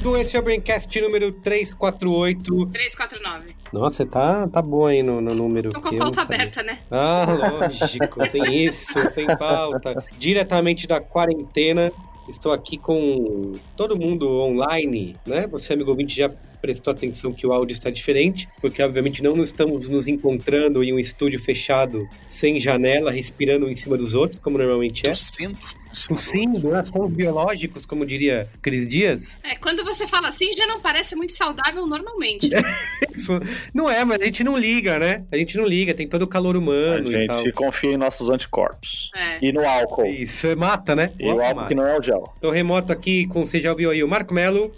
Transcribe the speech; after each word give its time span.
sou 0.00 0.12
o 0.12 0.12
Carlos 0.12 0.12
Merigo, 0.12 0.16
esse 0.16 0.36
é 0.36 0.40
o 0.40 0.42
Braincast 0.42 1.00
número 1.00 1.32
348. 1.32 2.66
349. 2.66 3.56
Nossa, 3.72 4.06
tá, 4.06 4.48
tá 4.48 4.62
bom 4.62 4.86
aí 4.86 5.02
no, 5.02 5.20
no 5.20 5.34
número. 5.34 5.70
Tô 5.70 5.80
com 5.80 5.88
a 5.88 5.98
pauta 5.98 6.20
sabia. 6.20 6.36
aberta, 6.36 6.62
né? 6.62 6.78
Ah, 6.90 7.26
lógico, 7.60 8.28
tem 8.30 8.64
isso, 8.64 8.94
tem 9.14 9.26
pauta. 9.36 10.02
Diretamente 10.18 10.86
da 10.86 11.00
quarentena, 11.00 11.92
estou 12.28 12.52
aqui 12.52 12.76
com 12.76 13.52
todo 13.76 13.96
mundo 13.96 14.28
online, 14.40 15.16
né? 15.26 15.46
Você, 15.48 15.72
amigo 15.74 15.90
ouvinte, 15.90 16.16
já 16.16 16.30
prestou 16.60 16.92
atenção 16.92 17.32
que 17.32 17.46
o 17.46 17.52
áudio 17.52 17.72
está 17.72 17.90
diferente, 17.90 18.48
porque 18.60 18.82
obviamente 18.82 19.22
não 19.22 19.34
nos 19.34 19.48
estamos 19.48 19.88
nos 19.88 20.06
encontrando 20.08 20.84
em 20.84 20.92
um 20.92 20.98
estúdio 20.98 21.40
fechado, 21.40 22.06
sem 22.28 22.60
janela, 22.60 23.10
respirando 23.10 23.66
um 23.66 23.70
em 23.70 23.76
cima 23.76 23.96
dos 23.96 24.14
outros, 24.14 24.40
como 24.42 24.58
normalmente 24.58 25.06
é. 25.06 25.10
Tossindo. 25.10 25.56
Do 25.92 26.08
Tossindo, 26.08 26.70
né? 26.70 26.82
Sons 26.84 27.12
biológicos, 27.12 27.84
como 27.84 28.06
diria 28.06 28.48
Cris 28.62 28.88
Dias. 28.88 29.40
É, 29.44 29.56
quando 29.56 29.84
você 29.84 30.06
fala 30.06 30.28
assim, 30.28 30.52
já 30.52 30.66
não 30.66 30.80
parece 30.80 31.14
muito 31.16 31.32
saudável 31.32 31.86
normalmente. 31.86 32.50
Isso 33.14 33.40
não 33.74 33.90
é, 33.90 34.04
mas 34.04 34.20
a 34.20 34.24
gente 34.24 34.44
não 34.44 34.56
liga, 34.56 34.98
né? 34.98 35.24
A 35.30 35.36
gente 35.36 35.56
não 35.56 35.64
liga, 35.66 35.94
tem 35.94 36.08
todo 36.08 36.22
o 36.22 36.26
calor 36.26 36.56
A 36.56 36.58
humano 36.58 37.10
e 37.10 37.26
tal. 37.26 37.38
gente 37.38 37.52
confia 37.52 37.92
em 37.92 37.96
nossos 37.96 38.30
anticorpos. 38.30 39.10
É. 39.16 39.38
E 39.42 39.52
no 39.52 39.66
álcool. 39.68 40.06
Isso, 40.06 40.46
é 40.46 40.54
mata, 40.54 40.94
né? 40.94 41.12
E 41.18 41.26
o 41.26 41.40
álcool 41.40 41.66
que 41.66 41.74
não 41.74 41.86
é 41.86 41.98
o 41.98 42.02
gel. 42.02 42.32
Tô 42.40 42.50
remoto 42.50 42.92
aqui 42.92 43.26
com, 43.26 43.44
você 43.44 43.60
já 43.60 43.70
ouviu 43.70 43.90
aí, 43.90 44.02
o 44.02 44.08
Marco 44.08 44.32
Melo. 44.32 44.72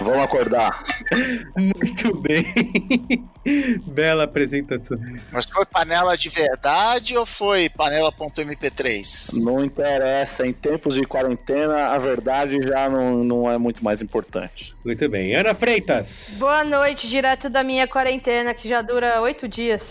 Vamos 0.00 0.24
acordar. 0.24 0.82
Muito 1.56 2.20
bem. 2.20 2.44
Bela 3.86 4.24
apresentação. 4.24 4.98
Mas 5.32 5.46
foi 5.46 5.64
panela 5.66 6.16
de 6.16 6.28
verdade 6.28 7.16
ou 7.16 7.24
foi 7.24 7.68
panela.mp3? 7.68 9.42
Não 9.44 9.64
interessa. 9.64 10.46
Em 10.46 10.52
tempos 10.52 10.94
de 10.94 11.04
quarentena, 11.04 11.88
a 11.88 11.98
verdade 11.98 12.60
já 12.62 12.88
não, 12.88 13.24
não 13.24 13.50
é 13.50 13.56
muito 13.56 13.82
mais 13.82 14.02
importante. 14.02 14.74
Muito 14.84 15.08
bem. 15.08 15.34
Ana 15.34 15.54
Freitas. 15.54 16.36
Boa 16.38 16.64
noite, 16.64 17.08
direto 17.08 17.48
da 17.48 17.64
minha 17.64 17.86
quarentena, 17.88 18.54
que 18.54 18.68
já 18.68 18.82
dura 18.82 19.20
oito 19.22 19.48
dias. 19.48 19.90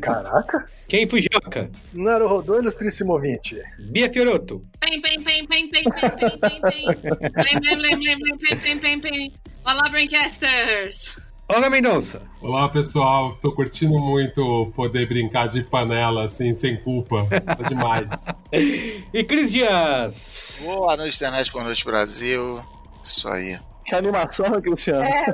Caraca. 0.00 0.66
Quem 0.88 1.08
Fujioka? 1.08 1.70
Naruhodô, 1.92 2.58
ilustríssimo 2.58 3.12
ouvinte. 3.12 3.56
Bia 3.78 4.12
Fioroto. 4.12 4.64
Pem, 4.80 5.00
pem, 5.00 5.22
pem, 5.22 5.46
pem, 5.46 5.68
pem, 5.68 5.84
pem, 5.84 6.10
pem, 6.16 6.38
pem, 6.38 6.60
pem. 6.60 6.86
Blém, 7.30 7.60
blém, 7.60 7.76
blém, 7.76 7.96
blém, 7.96 8.18
blém, 8.18 8.38
pem, 8.38 8.56
pem, 8.58 8.78
pem, 8.78 9.00
pem. 9.00 9.32
Olá, 9.64 9.88
Braincasters! 9.88 11.16
Olga 11.48 11.68
Mendonça. 11.68 12.22
Olá 12.40 12.68
pessoal, 12.68 13.34
tô 13.34 13.52
curtindo 13.52 13.98
muito 13.98 14.70
poder 14.74 15.06
brincar 15.08 15.48
de 15.48 15.62
panela 15.64 16.24
assim, 16.24 16.54
sem 16.56 16.76
culpa. 16.76 17.26
Tá 17.44 17.54
demais. 17.68 18.24
E 19.12 19.24
Cris 19.24 19.50
Dias. 19.50 20.60
Boa 20.62 20.96
noite, 20.96 21.16
internet, 21.16 21.50
boa 21.52 21.64
noite, 21.64 21.84
Brasil. 21.84 22.60
Isso 23.02 23.28
aí. 23.28 23.58
Que 23.84 23.94
animação, 23.96 24.46
Cristiano. 24.60 25.02
É, 25.02 25.26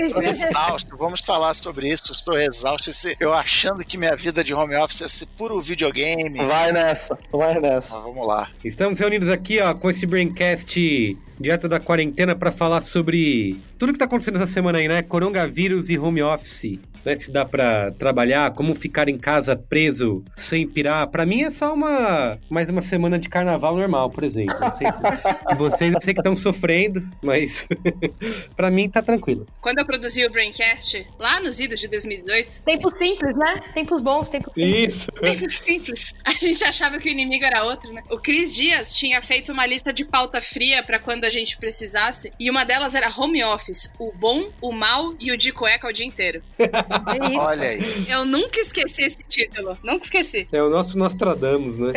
Estou 0.00 0.22
exausto, 0.22 0.96
vamos 0.98 1.20
falar 1.20 1.54
sobre 1.54 1.88
isso. 1.88 2.12
Estou 2.12 2.38
exausto. 2.38 2.90
Esse- 2.90 3.16
Eu 3.18 3.32
achando 3.32 3.82
que 3.84 3.96
minha 3.96 4.14
vida 4.14 4.44
de 4.44 4.52
home 4.52 4.76
office 4.76 5.00
ia 5.00 5.08
ser 5.08 5.26
puro 5.38 5.58
videogame. 5.60 6.36
Vai 6.46 6.72
nessa, 6.72 7.16
vai 7.32 7.58
nessa. 7.58 7.94
Mas 7.94 8.04
vamos 8.04 8.26
lá. 8.26 8.50
Estamos 8.62 8.98
reunidos 8.98 9.30
aqui, 9.30 9.60
ó, 9.60 9.72
com 9.72 9.88
esse 9.88 10.04
Braincast 10.06 11.16
direto 11.38 11.68
da 11.68 11.78
quarentena 11.78 12.34
para 12.34 12.50
falar 12.50 12.82
sobre 12.82 13.56
tudo 13.78 13.92
que 13.92 13.98
tá 13.98 14.06
acontecendo 14.06 14.36
essa 14.36 14.46
semana 14.46 14.78
aí, 14.78 14.88
né? 14.88 15.02
Coronavírus 15.02 15.90
e 15.90 15.98
home 15.98 16.22
office. 16.22 16.78
Né? 17.04 17.16
Se 17.16 17.30
dá 17.30 17.44
para 17.44 17.92
trabalhar, 17.92 18.52
como 18.52 18.74
ficar 18.74 19.08
em 19.08 19.18
casa 19.18 19.54
preso 19.54 20.24
sem 20.34 20.66
pirar. 20.66 21.06
Para 21.08 21.26
mim 21.26 21.42
é 21.42 21.50
só 21.50 21.74
uma 21.74 22.38
mais 22.50 22.68
uma 22.68 22.82
semana 22.82 23.18
de 23.18 23.28
carnaval 23.28 23.76
normal, 23.76 24.10
por 24.10 24.24
exemplo. 24.24 24.56
Não 24.58 24.72
sei 24.72 24.92
se 24.92 25.02
vocês 25.56 25.94
eu 25.94 26.00
sei 26.00 26.14
que 26.14 26.20
estão 26.20 26.34
sofrendo, 26.34 27.02
mas 27.22 27.68
para 28.56 28.70
mim 28.70 28.88
tá 28.88 29.02
tranquilo. 29.02 29.46
Quando 29.60 29.78
eu 29.78 29.86
produzi 29.86 30.24
o 30.24 30.30
Braincast, 30.30 31.06
lá 31.18 31.38
nos 31.38 31.60
idos 31.60 31.78
de 31.80 31.88
2018, 31.88 32.62
tempos 32.62 32.96
simples, 32.96 33.34
né? 33.34 33.60
Tempos 33.74 34.00
bons, 34.00 34.28
tempos 34.28 34.54
simples. 34.54 34.96
Isso. 34.96 35.10
bem 35.20 35.48
simples, 35.48 36.14
a 36.24 36.32
gente 36.32 36.64
achava 36.64 36.98
que 36.98 37.08
o 37.08 37.12
inimigo 37.12 37.44
era 37.44 37.62
outro, 37.62 37.92
né? 37.92 38.02
O 38.10 38.18
Cris 38.18 38.54
Dias 38.54 38.94
tinha 38.94 39.20
feito 39.20 39.52
uma 39.52 39.66
lista 39.66 39.92
de 39.92 40.04
pauta 40.04 40.40
fria 40.40 40.82
pra 40.82 40.98
quando 40.98 41.25
a 41.26 41.30
gente 41.30 41.56
precisasse, 41.58 42.32
e 42.38 42.50
uma 42.50 42.64
delas 42.64 42.94
era 42.94 43.10
home 43.14 43.42
office, 43.44 43.92
o 43.98 44.12
bom, 44.12 44.48
o 44.60 44.72
mal 44.72 45.14
e 45.20 45.32
o 45.32 45.36
de 45.36 45.52
cueca 45.52 45.88
o 45.88 45.92
dia 45.92 46.06
inteiro. 46.06 46.42
É 47.06 47.32
isso. 47.32 47.40
Olha 47.40 47.68
aí. 47.68 48.06
Eu 48.08 48.24
nunca 48.24 48.60
esqueci 48.60 49.02
esse 49.02 49.22
título, 49.28 49.78
nunca 49.82 50.04
esqueci. 50.04 50.46
É 50.50 50.62
o 50.62 50.68
nosso 50.68 50.98
Nostradamus, 50.98 51.78
né? 51.78 51.92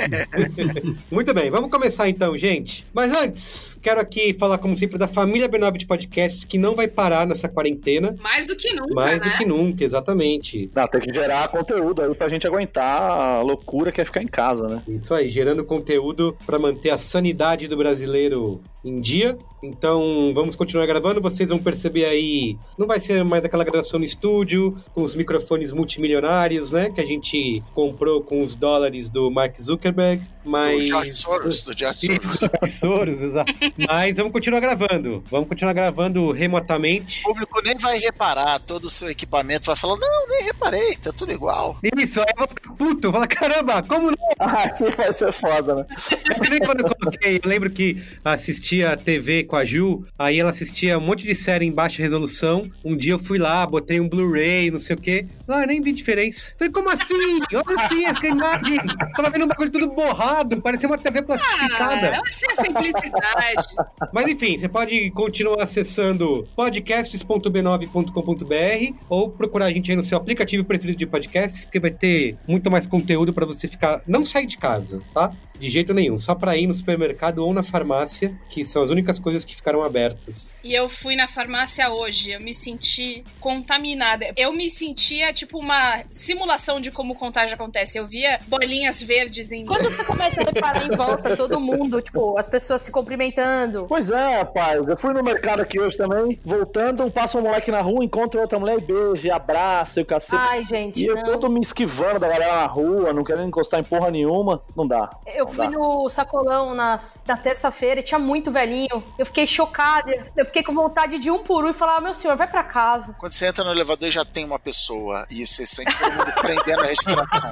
Muito 1.12 1.34
bem, 1.34 1.50
vamos 1.50 1.70
começar 1.70 2.08
então, 2.08 2.38
gente. 2.38 2.86
Mas 2.94 3.14
antes, 3.14 3.78
quero 3.82 4.00
aqui 4.00 4.34
falar, 4.34 4.58
como 4.58 4.78
sempre, 4.78 4.98
da 4.98 5.08
família 5.08 5.50
B9 5.50 5.78
de 5.78 5.86
podcasts, 5.86 6.44
que 6.44 6.58
não 6.58 6.76
vai 6.76 6.88
parar 6.88 7.26
nessa 7.26 7.48
quarentena. 7.48 8.16
Mais 8.22 8.46
do 8.46 8.56
que 8.56 8.74
nunca, 8.74 8.94
Mais 8.94 9.22
né? 9.22 9.30
do 9.30 9.38
que 9.38 9.46
nunca, 9.46 9.84
exatamente. 9.84 10.70
Não, 10.76 10.88
tem 10.88 11.02
que 11.02 11.14
gerar 11.14 11.48
conteúdo 11.50 12.02
aí 12.02 12.16
pra 12.16 12.28
gente 12.28 12.48
aguentar 12.48 13.12
a 13.12 13.42
loucura 13.42 13.92
que 13.92 14.02
é 14.02 14.06
ficar 14.06 14.22
em 14.22 14.28
casa, 14.28 14.68
né? 14.68 14.84
Isso 14.88 15.14
aí, 15.14 15.30
gerando 15.30 15.64
conteúdo 15.64 16.38
para 16.46 16.60
manter 16.60 16.92
a 16.92 16.98
sanidade 16.98 17.68
do 17.68 17.78
brasileiro 17.78 18.62
em 18.84 19.00
dia. 19.02 19.38
Então, 19.62 20.32
vamos 20.34 20.56
continuar 20.56 20.86
gravando. 20.86 21.22
Vocês 21.22 21.50
vão 21.50 21.60
perceber 21.60 22.06
aí, 22.06 22.58
não 22.78 22.88
vai 22.88 23.00
ser 23.00 23.24
mais 23.24 23.44
aquela 23.44 23.64
gravação 23.64 24.00
no 24.00 24.06
estúdio, 24.06 24.78
com 24.94 25.04
os 25.04 25.16
microfones 25.16 25.72
multimilionários, 25.72 26.72
né? 26.72 26.90
Que 26.90 27.02
a 27.02 27.06
gente 27.06 27.62
comprou 27.74 28.22
com 28.22 28.42
os 28.42 28.56
dólares 28.56 29.10
do 29.10 29.30
Mark 29.30 29.60
Zuckerberg. 29.62 30.22
Mas. 30.44 30.82
Do 30.82 30.88
George 30.88 31.16
Soros, 31.16 31.62
do 31.62 31.78
George 31.78 32.06
Soros. 32.06 32.26
Isso, 32.64 32.80
Soros, 32.80 33.22
exato. 33.22 33.54
Mas 33.78 34.16
vamos 34.16 34.32
continuar 34.32 34.60
gravando. 34.60 35.24
Vamos 35.30 35.50
continuar 35.50 35.74
gravando 35.74 36.32
remotamente. 36.32 37.22
O 37.22 37.30
público 37.30 37.62
nem 37.64 37.76
vai 37.78 37.98
reparar 37.98 38.60
todo 38.60 38.86
o 38.86 38.90
seu 38.90 39.10
equipamento, 39.10 39.66
vai 39.66 39.76
falar, 39.76 39.98
não, 39.98 40.30
nem 40.30 40.44
reparei, 40.44 40.96
tá 40.96 41.12
tudo 41.12 41.32
igual. 41.32 41.78
Isso, 41.98 42.20
aí 42.22 42.28
eu 42.30 42.38
vou 42.38 42.48
ficar 42.48 42.74
puto. 42.74 43.12
Falar, 43.12 43.28
caramba, 43.28 43.84
como 43.84 44.12
não? 44.12 44.18
Aqui 44.40 44.90
vai 44.96 45.14
ser 45.14 45.32
foda, 45.34 45.76
né? 45.76 45.86
É 46.12 46.34
que 46.34 46.50
nem 46.50 46.60
quando 46.60 46.82
eu 46.82 46.96
coloquei, 46.96 47.40
eu 47.44 47.50
lembro 47.50 47.70
que 47.70 48.02
assistia 48.24 48.96
TV 48.96 49.44
com 49.50 49.56
a 49.58 49.66
Ju, 49.66 50.06
aí 50.18 50.40
ela 50.40 50.52
assistia 50.52 50.98
um 50.98 51.02
monte 51.02 51.26
de 51.26 51.36
série 51.36 51.66
em 51.66 51.72
baixa 51.72 52.02
resolução. 52.02 52.70
Um 52.86 52.96
dia 52.96 53.12
eu 53.14 53.20
fui 53.20 53.38
lá, 53.38 53.66
botei 53.66 54.00
um 54.00 54.08
Blu-ray, 54.08 54.72
não 54.72 54.80
sei 54.80 54.96
o 54.96 55.00
quê. 55.00 55.26
Ah, 55.48 55.62
eu 55.62 55.68
nem 55.68 55.82
vi 55.82 55.92
diferença. 55.92 56.54
Falei, 56.58 56.72
como 56.72 56.90
assim? 56.90 57.40
Olha 57.54 57.76
assim, 57.78 58.06
essa 58.06 58.26
imagem. 58.28 58.78
Tava 59.16 59.30
vendo 59.32 59.46
um 59.46 59.48
bagulho 59.48 59.70
tudo 59.72 59.88
borrado, 59.90 60.62
parecia 60.62 60.88
uma 60.88 60.98
TV 60.98 61.20
Ah, 61.20 61.24
plastificada. 61.24 62.22
essa 62.28 62.46
é 62.46 62.52
a 62.52 62.56
simplicidade. 62.64 63.68
Mas 64.14 64.28
enfim, 64.28 64.58
você 64.58 64.70
pode 64.70 65.10
continuar 65.12 65.64
acessando 65.64 66.48
podcasts.b9.com.br 66.56 68.94
ou 69.10 69.30
procurar 69.30 69.66
a 69.66 69.72
gente 69.72 69.92
aí 69.92 69.98
no 69.98 70.04
seu 70.04 70.18
aplicativo 70.18 70.64
preferido 70.64 70.98
de 71.00 71.06
podcasts, 71.06 71.66
porque 71.66 71.80
vai 71.80 71.92
ter 71.92 72.38
muito 72.48 72.70
mais 72.70 72.86
conteúdo 72.86 73.34
para 73.34 73.46
você 73.46 73.68
ficar. 73.68 74.02
Não 74.08 74.24
sair 74.24 74.46
de 74.46 74.58
casa, 74.58 75.02
tá? 75.14 75.32
De 75.60 75.70
jeito 75.70 75.94
nenhum. 75.94 76.20
Só 76.20 76.34
para 76.34 76.56
ir 76.58 76.68
no 76.68 76.74
supermercado 76.74 77.40
ou 77.40 77.54
na 77.54 77.64
farmácia, 77.64 78.34
que 78.50 78.64
são 78.64 78.82
as 78.82 78.90
únicas 78.90 79.20
coisas 79.20 79.44
que 79.44 79.56
ficaram 79.56 79.84
abertas. 79.84 80.58
E 80.64 80.74
eu 80.74 80.88
fui 80.88 81.16
na 81.16 81.28
farmácia 81.28 81.90
hoje, 81.90 82.32
eu 82.32 82.40
me 82.40 82.54
senti 82.54 83.24
contaminada. 83.40 84.32
Eu 84.36 84.52
me 84.54 84.70
sentia 84.70 85.34
tipo 85.34 85.60
uma 85.60 86.04
simulação 86.10 86.80
de 86.80 86.92
como 86.92 87.14
o 87.14 87.16
contágio 87.16 87.56
acontece. 87.56 87.98
Eu 87.98 88.08
via 88.08 88.40
bolinhas 88.48 89.04
verdes 89.04 89.52
em. 89.52 89.66
Quando 89.66 89.84
você 89.92 90.04
começa 90.04 90.42
a 90.42 90.46
reparar 90.46 90.86
em 90.86 90.96
volta 90.96 91.36
todo 91.36 91.60
mundo, 91.60 92.02
tipo, 92.02 92.38
as 92.38 92.48
pessoas 92.48 92.82
se 92.82 92.92
cumprimentando. 92.92 93.86
Pois 93.88 94.10
é, 94.10 94.38
rapaz. 94.38 94.88
Eu 94.88 94.98
fui 94.98 95.14
no 95.14 95.24
mercado 95.24 95.62
aqui 95.62 95.80
hoje 95.80 95.98
também, 95.98 96.40
voltando, 96.44 97.10
passa 97.12 97.38
um 97.38 97.42
moleque 97.42 97.72
na 97.72 97.82
rua, 97.82 98.04
encontra 98.04 98.40
outra 98.40 98.58
mulher 98.58 98.78
e 98.78 98.82
beija, 98.82 99.28
e 99.28 99.32
abraça, 99.32 100.00
e 100.00 100.04
o 100.04 100.06
cacete. 100.06 100.42
Ai, 100.48 100.66
gente, 100.66 101.02
e 101.02 101.06
eu 101.06 101.16
não. 101.16 101.24
todo 101.24 101.50
me 101.50 101.60
esquivando 101.60 102.20
da 102.20 102.28
galera 102.28 102.56
na 102.56 102.66
rua, 102.66 103.14
não 103.14 103.24
querendo 103.24 103.48
encostar 103.48 103.80
em 103.80 103.84
porra 103.84 104.10
nenhuma. 104.10 104.62
Não 104.76 104.88
dá. 104.88 105.10
Eu 105.26 105.49
Não 105.50 105.56
fui 105.56 105.66
dá. 105.66 105.72
no 105.72 106.10
sacolão 106.10 106.74
na, 106.74 106.98
na 107.28 107.38
terça-feira 107.38 108.00
e 108.00 108.04
tinha 108.04 108.20
muito 108.20 108.52
velhinho. 108.52 109.04
Eu 109.18 109.26
fiquei 109.26 109.48
chocada. 109.48 110.12
Eu 110.36 110.46
fiquei 110.46 110.64
com 110.64 110.74
vontade 110.74 111.20
de 111.20 111.28
ir 111.28 111.32
um 111.32 111.40
por 111.40 111.66
um 111.66 111.70
e 111.70 111.74
falar: 111.74 112.00
meu 112.02 112.14
senhor, 112.14 112.38
vai 112.38 112.48
pra 112.48 112.64
casa. 112.64 113.16
Quando 113.18 113.32
você 113.32 113.48
entra 113.48 113.64
no 113.64 113.72
elevador 113.72 114.10
já 114.10 114.24
tem 114.24 114.46
uma 114.46 114.60
pessoa 114.60 115.26
e 115.30 115.46
você 115.46 115.66
sente 115.66 115.98
todo 115.98 116.14
mundo 116.14 116.34
prendendo 116.42 116.84
a 116.84 116.86
respiração. 116.86 117.52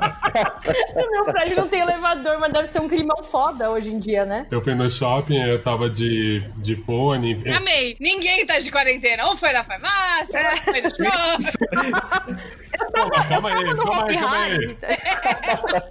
No 0.95 1.11
meu 1.11 1.25
prédio 1.25 1.57
não 1.57 1.67
tem 1.67 1.81
elevador, 1.81 2.39
mas 2.39 2.51
deve 2.51 2.67
ser 2.67 2.79
um 2.79 2.87
climão 2.87 3.23
foda 3.23 3.69
hoje 3.71 3.91
em 3.91 3.99
dia, 3.99 4.25
né? 4.25 4.47
Eu 4.51 4.63
fui 4.63 4.75
no 4.75 4.89
shopping, 4.89 5.37
eu 5.37 5.61
tava 5.61 5.89
de, 5.89 6.41
de 6.57 6.75
fone. 6.75 7.41
Amei. 7.55 7.97
Ninguém 7.99 8.45
tá 8.45 8.59
de 8.59 8.71
quarentena. 8.71 9.27
Ou 9.27 9.35
foi 9.35 9.51
na 9.51 9.63
farmácia, 9.63 10.39
ou 10.51 10.73
foi 10.73 10.81
no 10.81 10.89
shopping. 10.89 12.57
Calma, 12.93 13.23
calma 13.25 13.49
aí, 13.49 13.75
calma 13.75 14.05
aí, 14.05 14.17
calma 14.17 14.37
aí. 14.37 14.77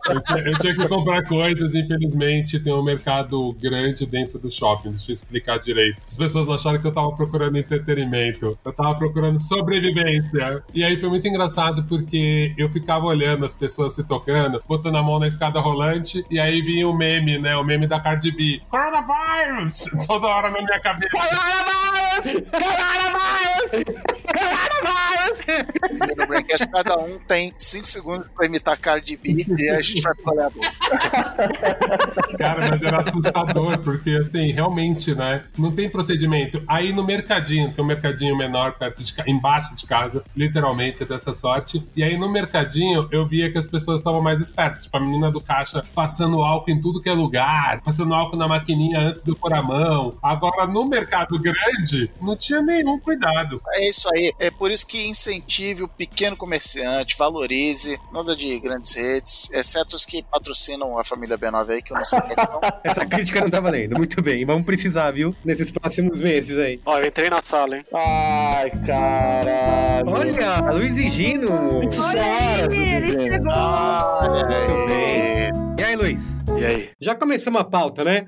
Eu 0.09 0.21
tinha, 0.21 0.39
eu 0.41 0.59
tinha 0.59 0.75
que 0.77 0.89
comprar 0.89 1.25
coisas, 1.25 1.75
infelizmente 1.75 2.59
tem 2.61 2.73
um 2.73 2.83
mercado 2.83 3.53
grande 3.61 4.07
dentro 4.07 4.39
do 4.39 4.51
shopping. 4.51 4.91
Deixa 4.91 5.11
eu 5.11 5.13
explicar 5.13 5.59
direito. 5.59 6.01
As 6.07 6.15
pessoas 6.15 6.49
acharam 6.49 6.81
que 6.81 6.87
eu 6.87 6.93
tava 6.93 7.13
procurando 7.13 7.57
entretenimento. 7.57 8.59
Eu 8.65 8.73
tava 8.73 8.95
procurando 8.95 9.39
sobrevivência. 9.39 10.63
E 10.75 10.85
aí 10.85 10.97
foi 10.97 11.09
muito 11.09 11.27
engraçado 11.29 11.85
porque 11.85 12.55
eu 12.57 12.69
ficava 12.69 13.07
olhando 13.07 13.45
as 13.45 13.55
pessoas 13.55 13.95
se 13.95 14.05
tocando, 14.05 14.63
botando 14.67 14.97
a 14.97 15.03
mão 15.03 15.19
na 15.19 15.27
escada 15.27 15.61
rolante, 15.61 16.25
e 16.31 16.39
aí 16.39 16.61
vinha 16.63 16.89
o 16.89 16.97
meme, 16.97 17.39
né? 17.39 17.57
O 17.57 17.65
meme 17.65 17.87
da 17.87 18.01
Cardi 18.01 18.31
B. 18.31 18.61
Coronavirus! 18.69 19.85
Toda 20.07 20.27
hora 20.27 20.51
na 20.51 20.63
minha 20.63 20.81
cabeça. 20.81 21.11
Coronavirus! 21.11 22.51
Coronavirus! 22.51 23.71
Coronavirus! 24.27 25.07
Cada 26.77 26.99
um 26.99 27.19
tem 27.21 27.55
5 27.57 27.87
segundos 27.87 28.29
pra 28.37 28.45
imitar 28.45 28.79
Cardi 28.79 29.17
B 29.17 29.47
e 29.59 29.71
a 29.71 29.81
gente 29.81 30.03
vai 30.03 30.15
falar. 30.17 30.51
Cara, 32.37 32.69
mas 32.71 32.83
era 32.83 33.01
assustador, 33.01 33.79
porque 33.79 34.11
assim, 34.11 34.53
realmente, 34.53 35.15
né? 35.15 35.43
Não 35.57 35.73
tem 35.73 35.89
procedimento. 35.89 36.63
Aí 36.69 36.93
no 36.93 37.03
mercadinho, 37.03 37.73
tem 37.73 37.83
um 37.83 37.87
mercadinho 37.89 38.37
menor 38.37 38.73
perto 38.73 39.03
de 39.03 39.15
embaixo 39.27 39.75
de 39.75 39.87
casa, 39.87 40.23
literalmente, 40.37 41.03
é 41.03 41.07
dessa 41.07 41.33
sorte. 41.33 41.83
E 41.97 42.03
aí 42.03 42.19
no 42.19 42.29
mercadinho 42.31 43.09
eu 43.11 43.25
via 43.25 43.51
que 43.51 43.57
as 43.57 43.67
pessoas 43.67 44.01
estavam 44.01 44.21
mais 44.21 44.43
espertas. 44.43 44.83
Tipo, 44.83 44.99
a 44.99 45.01
menina 45.01 45.31
do 45.31 45.41
caixa 45.41 45.83
passando 45.95 46.43
álcool 46.43 46.71
em 46.71 46.79
tudo 46.79 47.01
que 47.01 47.09
é 47.09 47.15
lugar, 47.15 47.81
passando 47.81 48.13
álcool 48.13 48.37
na 48.37 48.47
maquininha 48.47 49.01
antes 49.01 49.27
eu 49.27 49.35
pôr 49.35 49.55
a 49.55 49.63
mão. 49.63 50.19
Agora, 50.23 50.67
no 50.67 50.85
mercado 50.87 51.39
grande, 51.39 52.11
não 52.21 52.37
tinha 52.37 52.61
nenhum 52.61 53.01
cuidado. 53.01 53.63
É 53.75 53.89
isso 53.89 54.07
aí. 54.15 54.31
É 54.39 54.51
por 54.51 54.71
isso 54.71 54.87
que 54.87 55.09
incentive 55.09 55.85
o 55.85 55.89
pequeno 55.89 56.37
comerciante, 56.37 56.66
valorize, 57.19 57.99
nada 58.13 58.35
de 58.35 58.59
grandes 58.59 58.93
redes, 58.93 59.51
exceto 59.53 59.97
os 59.97 60.05
que 60.05 60.23
patrocinam 60.23 60.99
a 60.99 61.05
família 61.05 61.39
B9 61.39 61.71
aí, 61.71 61.83
que 61.83 61.93
eu 61.93 61.97
não 61.97 62.05
sei 62.05 62.19
o 62.19 62.23
que 62.23 62.31
é. 62.31 62.33
Então, 62.33 62.61
Essa 62.85 63.07
crítica 63.07 63.41
não 63.41 63.51
tá 63.51 63.61
valendo. 63.61 63.97
Muito 63.97 64.23
bem. 64.23 64.45
Vamos 64.45 64.65
precisar, 64.65 65.11
viu? 65.11 65.35
Nesses 65.45 65.71
próximos 65.71 66.21
meses 66.21 66.59
aí. 66.59 66.81
Ó, 66.85 66.99
eu 66.99 67.07
entrei 67.07 67.31
na 67.31 67.43
sala, 67.43 67.77
hein? 67.77 67.83
Ai, 67.95 68.71
caralho. 68.87 70.09
Olha, 70.09 70.61
Luiz 70.73 70.97
e 70.97 71.09
Gino. 71.11 71.49
Olha 71.53 72.65
ele 72.71 73.07
dizendo. 73.07 73.31
chegou. 73.31 73.53
olha 73.53 74.47
aí. 74.49 75.51
E 75.79 75.83
aí, 75.83 75.97
Luiz? 75.97 76.39
E 76.59 76.65
aí? 76.65 76.91
Já 77.01 77.15
começamos 77.15 77.61
a 77.61 77.65
pauta, 77.65 78.03
né? 78.05 78.27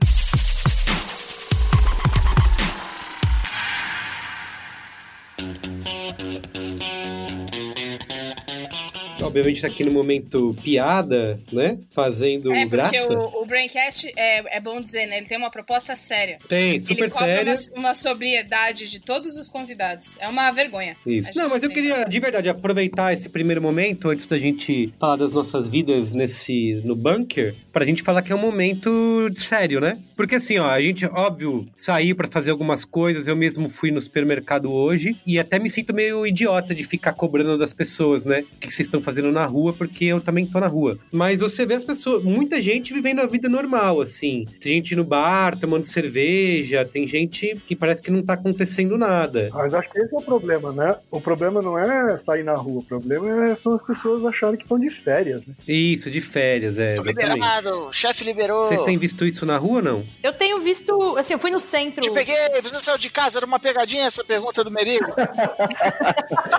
Obviamente 9.40 9.60
tá 9.62 9.66
aqui 9.66 9.84
no 9.84 9.92
momento 9.92 10.54
piada, 10.62 11.38
né? 11.52 11.78
Fazendo 11.90 12.52
É, 12.52 12.66
porque 12.66 12.76
graça. 12.76 13.18
o, 13.18 13.42
o 13.42 13.46
Braincast, 13.46 14.10
é, 14.16 14.56
é 14.56 14.60
bom 14.60 14.80
dizer, 14.80 15.06
né? 15.06 15.18
Ele 15.18 15.26
tem 15.26 15.38
uma 15.38 15.50
proposta 15.50 15.94
séria. 15.96 16.38
Tem, 16.48 16.80
super 16.80 17.04
ele 17.04 17.10
sério. 17.10 17.54
uma, 17.74 17.88
uma 17.88 17.94
sobriedade 17.94 18.88
de 18.88 19.00
todos 19.00 19.36
os 19.36 19.48
convidados. 19.48 20.16
É 20.20 20.28
uma 20.28 20.50
vergonha. 20.50 20.94
Isso. 21.06 21.30
Não, 21.34 21.48
mas 21.48 21.62
eu 21.62 21.70
queria, 21.70 22.04
de 22.04 22.20
verdade, 22.20 22.48
aproveitar 22.48 23.12
esse 23.12 23.28
primeiro 23.28 23.62
momento, 23.62 24.08
antes 24.08 24.26
da 24.26 24.38
gente 24.38 24.92
falar 24.98 25.16
das 25.16 25.32
nossas 25.32 25.68
vidas 25.68 26.12
nesse 26.12 26.80
no 26.84 26.94
bunker, 26.96 27.54
pra 27.78 27.86
gente 27.86 28.02
falar 28.02 28.22
que 28.22 28.32
é 28.32 28.34
um 28.34 28.38
momento 28.40 29.30
sério, 29.36 29.80
né? 29.80 29.98
Porque 30.16 30.34
assim, 30.34 30.58
ó, 30.58 30.66
a 30.68 30.80
gente, 30.80 31.06
óbvio, 31.06 31.64
saiu 31.76 32.16
pra 32.16 32.26
fazer 32.26 32.50
algumas 32.50 32.84
coisas, 32.84 33.28
eu 33.28 33.36
mesmo 33.36 33.68
fui 33.68 33.92
no 33.92 34.00
supermercado 34.00 34.72
hoje 34.72 35.16
e 35.24 35.38
até 35.38 35.60
me 35.60 35.70
sinto 35.70 35.94
meio 35.94 36.26
idiota 36.26 36.74
de 36.74 36.82
ficar 36.82 37.12
cobrando 37.12 37.56
das 37.56 37.72
pessoas, 37.72 38.24
né? 38.24 38.40
O 38.40 38.58
que 38.58 38.66
vocês 38.66 38.80
estão 38.88 39.00
fazendo 39.00 39.30
na 39.30 39.46
rua, 39.46 39.72
porque 39.72 40.06
eu 40.06 40.20
também 40.20 40.44
tô 40.44 40.58
na 40.58 40.66
rua. 40.66 40.98
Mas 41.12 41.38
você 41.40 41.64
vê 41.64 41.74
as 41.74 41.84
pessoas, 41.84 42.24
muita 42.24 42.60
gente 42.60 42.92
vivendo 42.92 43.20
a 43.20 43.26
vida 43.26 43.48
normal, 43.48 44.00
assim. 44.00 44.44
Tem 44.60 44.72
gente 44.72 44.96
no 44.96 45.04
bar, 45.04 45.56
tomando 45.56 45.84
cerveja, 45.84 46.84
tem 46.84 47.06
gente 47.06 47.54
que 47.64 47.76
parece 47.76 48.02
que 48.02 48.10
não 48.10 48.22
tá 48.24 48.32
acontecendo 48.32 48.98
nada. 48.98 49.50
Mas 49.54 49.72
acho 49.72 49.88
que 49.92 50.00
esse 50.00 50.16
é 50.16 50.18
o 50.18 50.22
problema, 50.22 50.72
né? 50.72 50.96
O 51.12 51.20
problema 51.20 51.62
não 51.62 51.78
é 51.78 52.18
sair 52.18 52.42
na 52.42 52.54
rua, 52.54 52.80
o 52.80 52.84
problema 52.84 53.46
é- 53.50 53.54
são 53.54 53.72
as 53.74 53.82
pessoas 53.86 54.24
acharem 54.24 54.56
que 54.56 54.64
estão 54.64 54.80
de 54.80 54.90
férias, 54.90 55.46
né? 55.46 55.54
Isso, 55.68 56.10
de 56.10 56.20
férias, 56.20 56.76
é. 56.76 56.94
Tô 56.94 57.02
Exatamente. 57.02 57.34
liberado, 57.34 57.67
o 57.70 57.92
chefe 57.92 58.24
liberou. 58.24 58.68
Vocês 58.68 58.82
têm 58.82 58.98
visto 58.98 59.24
isso 59.24 59.46
na 59.46 59.56
rua 59.56 59.76
ou 59.76 59.82
não? 59.82 60.06
Eu 60.22 60.32
tenho 60.32 60.60
visto, 60.60 61.16
assim, 61.16 61.32
eu 61.32 61.38
fui 61.38 61.50
no 61.50 61.60
centro. 61.60 62.00
Te 62.00 62.10
peguei, 62.10 62.36
você 62.62 62.80
saiu 62.80 62.98
de 62.98 63.10
casa, 63.10 63.38
era 63.38 63.46
uma 63.46 63.58
pegadinha 63.58 64.06
essa 64.06 64.24
pergunta 64.24 64.64
do 64.64 64.70
Merigo? 64.70 65.06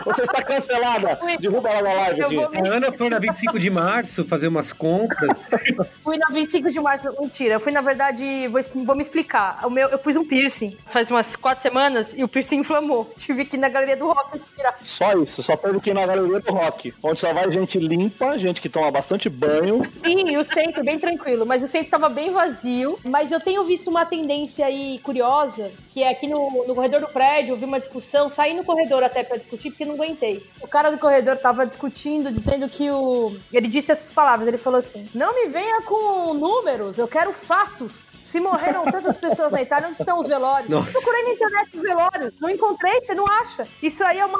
Você 0.05 0.23
está 0.23 0.41
cancelada. 0.41 1.19
Derruba 1.39 1.69
ela 1.69 1.89
na 1.89 1.93
live 1.93 2.23
aqui. 2.23 2.35
vou 2.35 2.45
A 2.45 2.75
Ana 2.75 2.91
foi 2.91 3.09
na 3.09 3.19
25 3.19 3.59
de 3.59 3.69
março 3.69 4.25
fazer 4.25 4.47
umas 4.47 4.71
compras. 4.71 5.29
Fui 6.03 6.17
na 6.17 6.27
25 6.31 6.71
de 6.71 6.79
março. 6.79 7.13
Mentira, 7.19 7.55
eu 7.55 7.59
fui, 7.59 7.71
na 7.71 7.81
verdade, 7.81 8.47
vou, 8.47 8.61
vou 8.85 8.95
me 8.95 9.01
explicar. 9.01 9.59
O 9.65 9.69
meu, 9.69 9.87
eu 9.89 9.99
pus 9.99 10.15
um 10.15 10.25
piercing 10.25 10.77
faz 10.89 11.09
umas 11.09 11.35
quatro 11.35 11.61
semanas 11.61 12.17
e 12.17 12.23
o 12.23 12.27
piercing 12.27 12.57
inflamou. 12.59 13.11
Tive 13.17 13.45
que 13.45 13.57
ir 13.57 13.59
na 13.59 13.69
galeria 13.69 13.95
do 13.95 14.07
rock 14.07 14.39
tirar. 14.55 14.77
Só 14.83 15.13
isso, 15.13 15.43
só 15.43 15.55
pelo 15.55 15.79
que 15.79 15.91
ir 15.91 15.93
na 15.93 16.05
galeria 16.05 16.39
do 16.39 16.51
rock. 16.51 16.93
Onde 17.01 17.19
só 17.19 17.33
vai 17.33 17.51
gente 17.51 17.77
limpa, 17.79 18.37
gente 18.37 18.61
que 18.61 18.69
toma 18.69 18.91
bastante 18.91 19.29
banho. 19.29 19.81
Sim, 19.93 20.29
e 20.29 20.37
o 20.37 20.43
centro 20.43 20.83
bem 20.89 20.97
tranquilo, 20.97 21.45
mas 21.45 21.61
o 21.61 21.67
centro 21.67 21.91
tava 21.91 22.09
bem 22.09 22.31
vazio. 22.31 22.97
Mas 23.03 23.31
eu 23.31 23.39
tenho 23.39 23.63
visto 23.63 23.89
uma 23.89 24.05
tendência 24.05 24.65
aí 24.65 24.99
curiosa, 25.03 25.71
que 25.91 26.01
é 26.01 26.09
aqui 26.09 26.25
no, 26.25 26.65
no 26.65 26.73
corredor 26.73 27.01
do 27.01 27.07
prédio, 27.07 27.53
eu 27.53 27.57
vi 27.57 27.65
uma 27.65 27.79
discussão, 27.79 28.27
saí 28.27 28.55
no 28.55 28.63
corredor 28.63 29.03
até 29.03 29.23
pra 29.23 29.37
discutir, 29.37 29.69
porque 29.69 29.85
não 29.85 29.93
aguentei. 29.93 30.43
O 30.59 30.67
cara 30.67 30.89
do 30.89 30.97
corredor 30.97 31.37
tava 31.37 31.65
discutindo, 31.65 32.31
dizendo 32.31 32.67
que 32.67 32.89
o. 32.89 33.35
Ele 33.53 33.67
disse 33.67 33.91
essas 33.91 34.11
palavras, 34.11 34.47
ele 34.47 34.57
falou 34.57 34.79
assim: 34.79 35.07
Não 35.13 35.35
me 35.35 35.47
venha 35.47 35.83
com 35.83 36.33
números, 36.33 36.97
eu 36.97 37.07
quero 37.07 37.31
fatos. 37.31 38.07
Se 38.23 38.39
morreram 38.39 38.83
tantas 38.85 39.17
pessoas 39.17 39.51
na 39.51 39.61
Itália, 39.61 39.87
onde 39.87 39.97
estão 39.97 40.19
os 40.19 40.27
velórios? 40.27 40.69
Nossa. 40.69 40.91
Procurei 40.91 41.23
na 41.23 41.29
internet 41.31 41.69
os 41.73 41.81
velórios, 41.81 42.39
não 42.39 42.49
encontrei, 42.49 43.01
você 43.01 43.15
não 43.15 43.25
acha? 43.27 43.67
Isso 43.81 44.03
aí 44.03 44.19
é 44.19 44.25
uma 44.25 44.39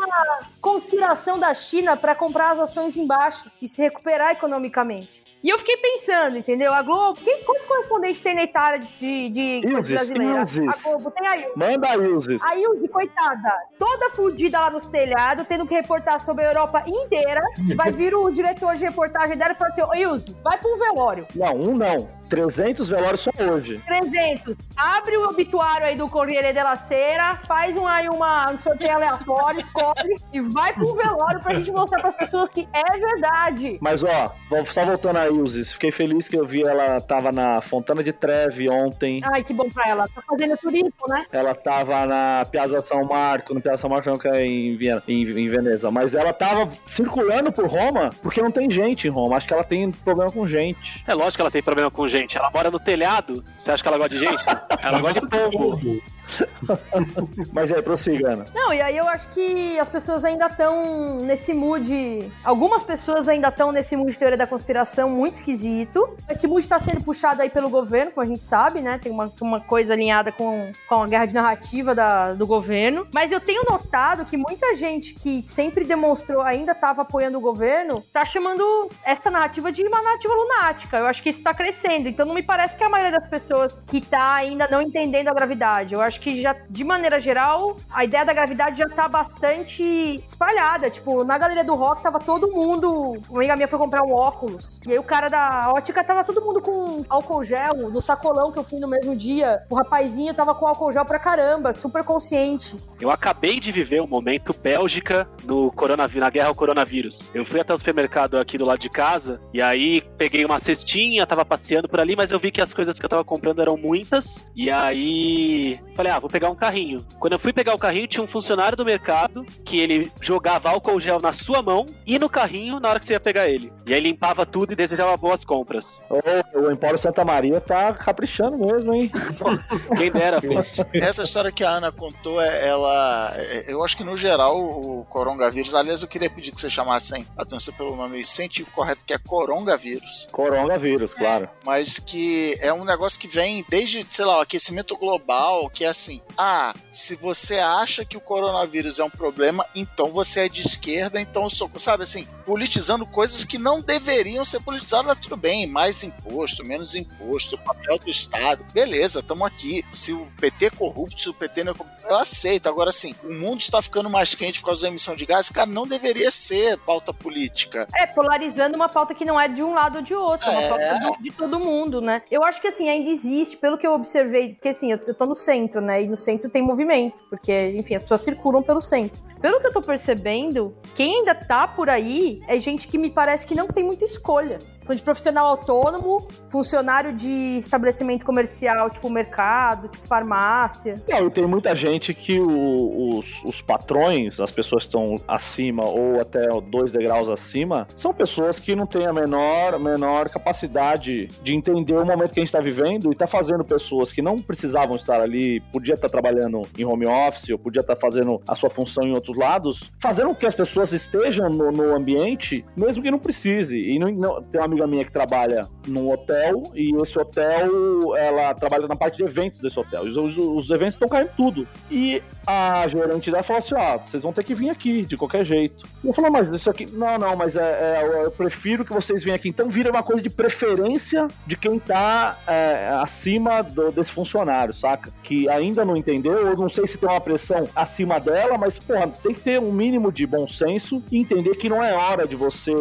conspiração 0.62 1.40
da 1.40 1.54
China 1.56 1.98
para 1.98 2.14
comprar 2.14 2.52
as 2.52 2.60
ações 2.60 2.96
em 2.96 3.08
baixa 3.08 3.52
e 3.60 3.68
se 3.68 3.82
recuperar 3.82 4.32
economicamente. 4.32 5.24
E 5.42 5.50
eu 5.50 5.58
fiquei 5.58 5.78
pensando, 5.78 6.38
entendeu? 6.38 6.74
A 6.74 6.82
Globo, 6.82 7.20
quem, 7.22 7.44
quantos 7.44 7.66
correspondentes 7.66 8.20
tem 8.20 8.36
na 8.36 8.44
Itália 8.44 8.86
de, 9.00 9.30
de 9.30 9.62
brasileira? 9.94 10.42
A 10.42 10.84
Globo 10.84 11.12
tem 11.12 11.28
a 11.28 11.38
Ilse. 11.38 11.52
Manda 11.56 11.88
a 11.90 11.96
Ilses. 11.98 12.44
A 12.44 12.58
Ilse, 12.58 12.90
coitada, 12.90 13.54
toda 13.78 14.10
fudida 14.10 14.60
lá 14.60 14.70
nos 14.70 14.86
telhados, 14.86 15.48
tendo 15.48 15.66
que 15.66 15.74
reportar 15.74 16.20
sobre 16.20 16.44
a 16.44 16.50
Europa 16.50 16.84
inteira. 16.86 17.42
Vai 17.76 17.92
vir 17.92 18.14
o 18.14 18.30
diretor 18.30 18.76
de 18.76 18.84
reportagem 18.84 19.38
dela 19.38 19.54
e 19.54 19.56
falar 19.56 19.70
assim: 19.70 19.82
Ô 19.82 19.94
Ilse, 19.96 20.36
vai 20.44 20.58
pra 20.58 20.70
um 20.70 20.78
velório. 20.78 21.26
Não, 21.34 21.56
um 21.56 21.78
não. 21.78 22.19
300 22.30 22.88
velórios 22.88 23.22
só 23.22 23.32
hoje. 23.40 23.82
300. 23.86 24.56
Abre 24.78 25.18
o 25.18 25.30
obituário 25.30 25.88
aí 25.88 25.96
do 25.96 26.08
Corriere 26.08 26.54
della 26.54 26.76
Sera, 26.76 27.36
faz 27.36 27.76
um, 27.76 27.86
aí 27.86 28.08
uma, 28.08 28.52
um 28.52 28.58
sorteio 28.58 28.94
aleatório, 28.94 29.60
escolhe 29.60 30.16
e 30.32 30.40
vai 30.40 30.72
pro 30.74 30.96
velório 30.96 31.42
pra 31.42 31.56
gente 31.56 31.72
mostrar 31.72 32.00
pras 32.00 32.16
pessoas 32.16 32.50
que 32.50 32.68
é 32.72 32.98
verdade. 32.98 33.78
Mas 33.82 34.04
ó, 34.04 34.34
só 34.66 34.86
voltando 34.86 35.18
a 35.18 35.28
Ilses, 35.28 35.72
fiquei 35.72 35.92
feliz 35.92 36.28
que 36.28 36.38
eu 36.38 36.46
vi 36.46 36.62
ela 36.62 37.00
tava 37.02 37.32
na 37.32 37.62
Fontana 37.62 38.04
de 38.04 38.14
Treve 38.14 38.70
ontem. 38.70 39.20
Ai, 39.24 39.44
que 39.44 39.54
bom 39.54 39.70
pra 39.70 39.90
ela. 39.90 40.08
Tá 40.08 40.22
fazendo 40.28 40.58
turismo, 40.58 40.92
né? 41.08 41.26
Ela 41.32 41.56
tava 41.56 42.06
na 42.06 42.46
Piazza 42.50 42.80
São 42.82 43.04
Marco, 43.06 43.54
no 43.54 43.62
Piazza 43.62 43.80
São 43.80 43.90
Marco 43.90 44.10
não, 44.10 44.18
que 44.18 44.28
é 44.28 44.46
em, 44.46 44.78
Viena, 44.78 45.02
em, 45.08 45.22
em 45.24 45.50
Veneza. 45.50 45.90
Mas 45.90 46.14
ela 46.14 46.34
tava 46.34 46.70
circulando 46.86 47.52
por 47.52 47.66
Roma 47.68 48.10
porque 48.22 48.42
não 48.42 48.52
tem 48.52 48.70
gente 48.70 49.08
em 49.08 49.10
Roma. 49.10 49.38
Acho 49.38 49.48
que 49.48 49.54
ela 49.54 49.64
tem 49.64 49.92
problema 49.92 50.32
com 50.32 50.46
gente. 50.48 51.04
É 51.08 51.14
lógico 51.14 51.38
que 51.38 51.42
ela 51.42 51.52
tem 51.52 51.64
problema 51.64 51.90
com 51.90 52.08
gente. 52.08 52.19
Ela 52.36 52.50
mora 52.52 52.72
no 52.72 52.80
telhado. 52.80 53.44
Você 53.58 53.72
acha 53.72 53.84
que 53.84 53.90
ela 53.90 53.98
gosta 53.98 54.16
de 54.16 54.24
gente? 54.24 54.44
Ela 54.84 55.00
gosta 55.00 55.20
de 55.20 55.28
pombo. 55.28 56.02
Mas 57.54 57.72
aí, 57.72 57.82
prossiga, 57.82 58.34
Ana. 58.34 58.46
Não, 58.54 58.74
e 58.74 58.82
aí 58.82 58.98
eu 58.98 59.08
acho 59.08 59.30
que 59.30 59.80
as 59.80 59.90
pessoas 59.90 60.26
ainda 60.26 60.48
estão 60.48 61.22
nesse 61.22 61.54
mood. 61.54 62.32
Algumas 62.44 62.84
pessoas 62.84 63.28
ainda 63.28 63.48
estão 63.50 63.72
nesse 63.72 63.96
mood 63.96 64.12
de 64.12 64.20
teoria 64.20 64.38
da 64.38 64.48
conspiração 64.48 65.10
muito 65.10 65.36
esquisito. 65.36 66.16
Esse 66.30 66.48
mood 66.48 66.60
está 66.62 66.80
sendo 66.80 67.02
puxado 67.04 67.42
aí 67.42 67.50
pelo 67.50 67.70
governo, 67.70 68.12
como 68.12 68.26
a 68.26 68.30
gente 68.30 68.44
sabe, 68.44 68.82
né? 68.82 69.00
Tem 69.02 69.12
uma, 69.12 69.32
uma 69.42 69.60
coisa 69.62 69.94
alinhada 69.94 70.32
com, 70.32 70.72
com 70.88 71.04
a 71.04 71.08
guerra 71.08 71.26
de 71.26 71.34
narrativa 71.34 71.94
da- 71.96 72.34
do 72.34 72.46
governo. 72.46 73.08
Mas 73.14 73.32
eu 73.32 73.40
tenho 73.40 73.64
notado 73.70 74.26
que 74.26 74.38
muita 74.38 74.76
gente 74.76 75.14
que 75.14 75.42
sempre 75.44 75.84
demonstrou, 75.86 76.42
ainda 76.42 76.72
estava 76.74 77.02
apoiando 77.02 77.38
o 77.38 77.42
governo, 77.42 78.04
tá 78.14 78.26
chamando 78.26 78.90
essa 79.06 79.30
narrativa 79.32 79.72
de 79.72 79.84
uma 79.84 80.02
narrativa 80.02 80.34
lunática. 80.34 80.98
Eu 80.98 81.06
acho 81.06 81.22
que 81.24 81.30
isso 81.30 81.44
tá 81.44 81.54
crescendo. 81.54 82.08
Então 82.08 82.26
não 82.26 82.34
me 82.36 82.44
parece 82.44 82.76
que 82.78 82.84
a 82.84 82.90
maioria 82.90 83.12
das 83.12 83.28
pessoas 83.28 83.82
que 83.88 84.02
tá 84.02 84.34
ainda 84.36 84.68
não 84.68 84.82
entendendo 84.82 85.28
a 85.30 85.34
gravidade. 85.34 85.94
Eu 85.94 86.02
acho 86.02 86.19
acho 86.20 86.22
que 86.22 86.42
já, 86.42 86.56
de 86.70 86.84
maneira 86.84 87.20
geral, 87.20 87.78
a 87.90 88.04
ideia 88.04 88.26
da 88.26 88.34
gravidade 88.34 88.78
já 88.78 88.90
tá 88.90 89.08
bastante 89.08 90.22
espalhada. 90.28 90.90
Tipo, 90.90 91.24
na 91.24 91.38
galeria 91.38 91.64
do 91.64 91.76
rock 91.76 92.04
tava 92.04 92.20
todo 92.20 92.52
mundo. 92.52 93.18
Uma 93.30 93.40
amiga 93.40 93.56
minha 93.56 93.68
foi 93.68 93.80
comprar 93.80 94.04
um 94.04 94.14
óculos. 94.14 94.80
E 94.86 94.92
aí 94.92 95.00
o 95.00 95.04
cara 95.04 95.30
da 95.30 95.72
ótica 95.72 96.04
tava 96.04 96.24
todo 96.24 96.42
mundo 96.42 96.62
com 96.62 97.06
álcool 97.10 97.44
gel 97.44 97.90
no 97.90 98.02
sacolão 98.02 98.52
que 98.52 98.60
eu 98.60 98.64
fui 98.64 98.80
no 98.80 98.88
mesmo 98.88 99.16
dia. 99.16 99.64
O 99.70 99.76
rapazinho 99.76 100.34
tava 100.34 100.54
com 100.54 100.68
álcool 100.68 100.92
gel 100.92 101.06
pra 101.06 101.18
caramba, 101.18 101.74
super 101.74 102.04
consciente. 102.04 102.76
Eu 103.00 103.10
acabei 103.10 103.60
de 103.60 103.72
viver 103.72 104.02
um 104.02 104.08
momento 104.08 104.54
Bélgica 104.62 105.28
no 105.46 105.72
coronavírus, 105.72 106.22
na 106.22 106.30
guerra 106.30 106.50
ao 106.50 106.56
coronavírus. 106.56 107.22
Eu 107.34 107.46
fui 107.46 107.60
até 107.62 107.74
o 107.74 107.78
supermercado 107.78 108.38
aqui 108.38 108.58
do 108.58 108.66
lado 108.66 108.80
de 108.80 108.90
casa 108.90 109.40
e 109.54 109.62
aí 109.62 110.02
peguei 110.18 110.44
uma 110.44 110.60
cestinha, 110.60 111.26
tava 111.26 111.46
passeando 111.46 111.88
por 111.88 112.00
ali, 112.00 112.16
mas 112.16 112.32
eu 112.32 112.40
vi 112.40 112.52
que 112.52 112.62
as 112.62 112.74
coisas 112.74 113.00
que 113.00 113.06
eu 113.06 113.10
tava 113.10 113.24
comprando 113.24 113.62
eram 113.62 113.78
muitas. 113.78 114.46
E 114.56 114.70
aí 114.70 115.80
falei, 115.96 116.09
ah, 116.10 116.20
vou 116.20 116.30
pegar 116.30 116.50
um 116.50 116.56
carrinho. 116.56 117.06
Quando 117.20 117.34
eu 117.34 117.40
fui 117.40 117.54
pegar 117.54 117.74
o 117.74 117.78
carrinho, 117.80 118.08
tinha 118.08 118.24
um 118.24 118.28
funcionário 118.28 118.78
do 118.78 118.86
mercado 118.86 119.46
que 119.64 119.80
ele 119.80 120.12
jogava 120.22 120.70
álcool 120.70 121.00
gel 121.00 121.20
na 121.22 121.34
sua 121.34 121.62
mão 121.62 121.86
e 122.06 122.18
no 122.20 122.30
carrinho 122.30 122.80
na 122.80 122.90
hora 122.90 123.00
que 123.00 123.06
você 123.06 123.14
ia 123.14 123.20
pegar 123.20 123.48
ele. 123.48 123.72
E 123.86 123.94
aí 123.94 124.00
limpava 124.00 124.46
tudo 124.46 124.74
e 124.74 124.76
desejava 124.76 125.16
boas 125.18 125.44
compras. 125.44 126.00
Ô, 126.10 126.20
o 126.60 126.72
Empório 126.72 126.98
Santa 126.98 127.24
Maria 127.26 127.60
tá 127.62 127.94
caprichando 127.94 128.58
mesmo, 128.58 128.94
hein? 128.94 129.12
Quem 129.98 130.12
dera. 130.12 130.40
Essa 130.94 131.24
história 131.24 131.52
que 131.52 131.64
a 131.64 131.70
Ana 131.70 131.92
contou, 131.92 132.42
é- 132.42 132.68
ela. 132.68 133.34
é- 133.36 133.66
Eu 133.72 133.84
acho 133.84 133.98
que 133.98 134.04
no 134.04 134.16
geral 134.18 134.60
o 134.60 135.06
coronavírus. 135.10 135.74
Aliás, 135.74 136.02
eu 136.02 136.08
queria 136.08 136.30
pedir 136.30 136.52
que 136.52 136.60
vocês 136.60 136.72
chamassem 136.74 137.26
a 137.38 137.44
atenção 137.44 137.74
pelo 137.74 137.96
nome 137.96 138.24
científico 138.24 138.76
correto, 138.76 139.04
que 139.06 139.14
é 139.14 139.18
coronavírus. 139.18 140.28
Coronavírus, 140.32 141.14
claro. 141.14 141.50
Mas 141.66 142.00
que 142.00 142.58
é 142.62 142.72
um 142.74 142.86
negócio 142.86 143.20
que 143.20 143.28
vem 143.28 143.64
desde, 143.70 144.06
sei 144.10 144.26
lá, 144.26 144.38
o 144.38 144.42
aquecimento 144.42 144.96
global, 144.98 145.70
que 145.70 145.84
é 145.84 145.94
assim: 146.00 146.22
ah, 146.38 146.74
se 146.92 147.16
você 147.16 147.60
acha 147.60 148.06
que 148.06 148.18
o 148.18 148.22
coronavírus 148.22 149.00
é 149.00 149.04
um 149.04 149.10
problema, 149.10 149.66
então 149.76 150.12
você 150.12 150.42
é 150.42 150.50
de 150.50 150.62
esquerda, 150.62 151.20
então 151.20 151.44
eu 151.44 151.50
sou. 151.50 151.70
Sabe 151.76 152.04
assim, 152.04 152.28
politizando 152.46 153.06
coisas 153.06 153.44
que 153.44 153.58
não 153.58 153.82
deveriam 153.82 154.44
ser 154.44 154.60
politizadas, 154.62 155.18
tudo 155.22 155.38
bem, 155.38 155.68
mais 155.68 156.04
imposto, 156.04 156.66
menos 156.66 156.96
imposto, 156.96 157.58
papel 157.60 158.00
do 158.00 158.10
Estado. 158.10 158.66
Beleza, 158.74 159.20
estamos 159.20 159.46
aqui. 159.46 159.86
Se 159.92 160.14
o 160.14 160.28
PT 160.40 160.66
é 160.66 160.70
corrupto, 160.72 161.22
se 161.22 161.30
o 161.30 161.34
PT 161.34 161.64
não 161.64 161.74
é 161.74 161.76
corrupto, 161.76 162.08
eu 162.08 162.18
aceito. 162.18 162.68
Agora, 162.68 162.90
assim, 162.90 163.14
o 163.24 163.34
mundo 163.34 163.60
está 163.60 163.82
ficando 163.82 164.10
mais 164.10 164.34
quente 164.34 164.60
por 164.60 164.68
causa 164.68 164.82
da 164.82 164.88
emissão 164.88 165.16
de 165.16 165.26
gás, 165.26 165.50
cara, 165.50 165.68
não 165.68 165.88
deveria 165.88 166.32
ser 166.32 166.78
pauta 166.80 167.14
política. 167.14 167.88
É, 167.96 168.08
polarizando 168.08 168.76
uma 168.76 168.90
pauta 168.90 169.14
que 169.14 169.26
não 169.26 169.40
é 169.40 169.48
de 169.48 169.62
um 169.62 169.74
lado 169.74 169.98
ou 169.98 170.02
de 170.02 170.16
outro, 170.16 170.50
é 170.50 170.52
uma 170.52 170.70
pauta 170.70 171.22
de 171.22 171.32
todo 171.32 171.60
mundo, 171.60 172.02
né? 172.02 172.24
Eu 172.32 172.44
acho 172.44 172.60
que 172.62 172.68
assim, 172.68 172.90
ainda 172.90 173.10
existe, 173.10 173.58
pelo 173.58 173.78
que 173.78 173.86
eu 173.86 173.94
observei, 173.94 174.54
porque 174.56 174.70
assim, 174.70 174.92
eu, 174.92 175.00
eu 175.06 175.14
tô 175.14 175.26
no 175.26 175.36
centro, 175.36 175.79
né? 175.82 176.04
E 176.04 176.08
no 176.08 176.18
centro 176.18 176.50
tem 176.50 176.62
movimento, 176.62 177.24
porque, 177.30 177.74
enfim, 177.76 177.96
as 177.96 178.04
pessoas 178.04 178.22
circulam 178.22 178.62
pelo 178.62 178.82
centro. 178.82 179.22
Pelo 179.42 179.60
que 179.60 179.68
eu 179.68 179.72
tô 179.72 179.82
percebendo, 179.82 180.76
quem 180.94 181.20
ainda 181.20 181.34
tá 181.34 181.68
por 181.68 181.90
aí 181.90 182.42
é 182.48 182.60
gente 182.60 182.88
que 182.88 182.98
me 182.98 183.10
parece 183.10 183.48
que 183.48 183.56
não 183.56 183.68
tem 183.68 183.84
muita 183.84 184.04
escolha. 184.04 184.60
Falando 184.90 184.98
De 184.98 185.04
profissional 185.04 185.46
autônomo, 185.46 186.28
funcionário 186.48 187.14
de 187.14 187.60
estabelecimento 187.60 188.26
comercial, 188.26 188.90
tipo 188.90 189.08
mercado, 189.08 189.88
tipo 189.88 190.08
farmácia. 190.08 190.96
Não, 191.08 191.28
e 191.28 191.30
tem 191.30 191.46
muita 191.46 191.76
gente 191.76 192.12
que 192.12 192.40
o- 192.40 193.18
os, 193.20 193.44
os 193.46 193.62
patrões, 193.62 194.40
as 194.40 194.52
pessoas 194.52 194.84
que 194.84 194.88
estão 194.88 195.16
acima 195.28 195.86
ou 195.86 196.20
até 196.20 196.42
dois 196.72 196.92
degraus 196.92 197.30
acima, 197.30 197.88
são 197.96 198.12
pessoas 198.12 198.60
que 198.60 198.76
não 198.76 198.88
têm 198.88 199.06
a 199.06 199.14
menor, 199.14 199.78
menor 199.80 200.28
capacidade 200.30 201.28
de 201.44 201.54
entender 201.54 201.94
o 201.96 202.04
momento 202.04 202.34
que 202.34 202.40
a 202.40 202.42
gente 202.42 202.48
está 202.48 202.60
vivendo 202.60 203.12
e 203.12 203.16
tá 203.16 203.28
fazendo 203.28 203.64
pessoas 203.64 204.12
que 204.12 204.24
não 204.24 204.40
precisavam 204.40 204.96
estar 204.96 205.22
ali, 205.22 205.60
podia 205.72 205.94
estar 205.94 206.10
trabalhando 206.10 206.64
em 206.76 206.84
home 206.84 207.06
office 207.06 207.52
ou 207.52 207.60
podia 207.60 207.82
estar 207.82 207.96
fazendo 207.96 208.42
a 208.48 208.56
sua 208.56 208.72
função 208.72 209.04
em 209.04 209.12
outros 209.14 209.38
lados, 209.38 209.92
fazendo 210.00 210.30
com 210.30 210.36
que 210.36 210.48
as 210.48 210.56
pessoas 210.56 210.94
estejam 210.94 211.48
no, 211.48 211.72
no 211.72 211.96
ambiente, 211.96 212.66
mesmo 212.76 213.04
que 213.04 213.12
não 213.12 213.20
precise. 213.20 213.80
E 213.80 214.00
não- 214.00 214.10
não- 214.12 214.42
tem 214.42 214.60
uma 214.60 214.79
amiga 214.84 214.88
minha 214.88 215.06
que 215.06 215.12
trabalha 215.12 215.68
num 215.88 216.12
hotel 216.12 216.64
e 216.76 216.96
esse 217.02 217.20
hotel, 217.20 218.16
ela 218.18 218.54
trabalha 218.54 218.88
na 218.88 218.96
parte 218.96 219.18
de 219.18 219.24
eventos 219.24 219.60
desse 219.60 219.80
hotel. 219.80 220.04
Os, 220.04 220.18
os- 220.18 220.38
os 220.38 220.70
eventos 220.70 220.96
estão 220.96 221.08
caindo 221.10 221.30
tudo. 221.36 221.68
E 221.90 222.22
a 222.50 222.88
gerente 222.88 223.30
dela 223.30 223.44
falou 223.44 223.60
assim: 223.60 223.76
ó, 223.76 223.98
vocês 223.98 224.24
vão 224.24 224.34
ter 224.34 224.44
que 224.44 224.56
vir 224.56 224.70
aqui, 224.70 225.04
de 225.06 225.16
qualquer 225.18 225.46
jeito. 225.46 225.86
E 226.04 226.08
eu 226.08 226.14
falei, 226.14 226.32
mas 226.32 226.48
isso 226.50 226.70
aqui. 226.70 226.86
Não, 226.92 227.18
não, 227.18 227.36
mas 227.36 227.56
é, 227.56 227.62
é, 227.62 228.26
eu- 228.26 228.32
prefiro 228.32 228.84
que 228.86 228.94
vocês 228.94 229.24
venham 229.24 229.36
aqui. 229.36 229.50
Então 229.50 229.68
vira 229.70 229.90
uma 229.92 230.02
coisa 230.04 230.22
de 230.24 230.30
preferência 230.30 231.28
de 231.46 231.56
quem 231.58 231.78
tá 231.80 232.38
é, 232.48 232.88
acima 232.94 233.62
do- 233.62 233.92
desse 233.92 234.12
funcionário, 234.12 234.74
saca? 234.74 235.12
Que 235.24 235.50
ainda 235.50 235.84
não 235.84 235.96
entendeu, 235.98 236.34
eu 236.34 236.56
não 236.56 236.70
sei 236.70 236.88
se 236.88 236.98
tem 236.98 237.10
uma 237.10 237.20
pressão 237.22 237.68
acima 237.76 238.20
dela, 238.20 238.58
mas, 238.58 238.78
porra, 238.80 239.08
tem 239.08 239.34
que 239.34 239.42
ter 239.42 239.60
um 239.60 239.72
mínimo 239.72 240.12
de 240.12 240.26
bom 240.26 240.48
senso 240.48 241.04
e 241.12 241.18
entender 241.20 241.56
que 241.56 241.68
não 241.70 241.84
é 241.84 241.94
hora 241.94 242.28
de 242.28 242.36
você 242.36 242.74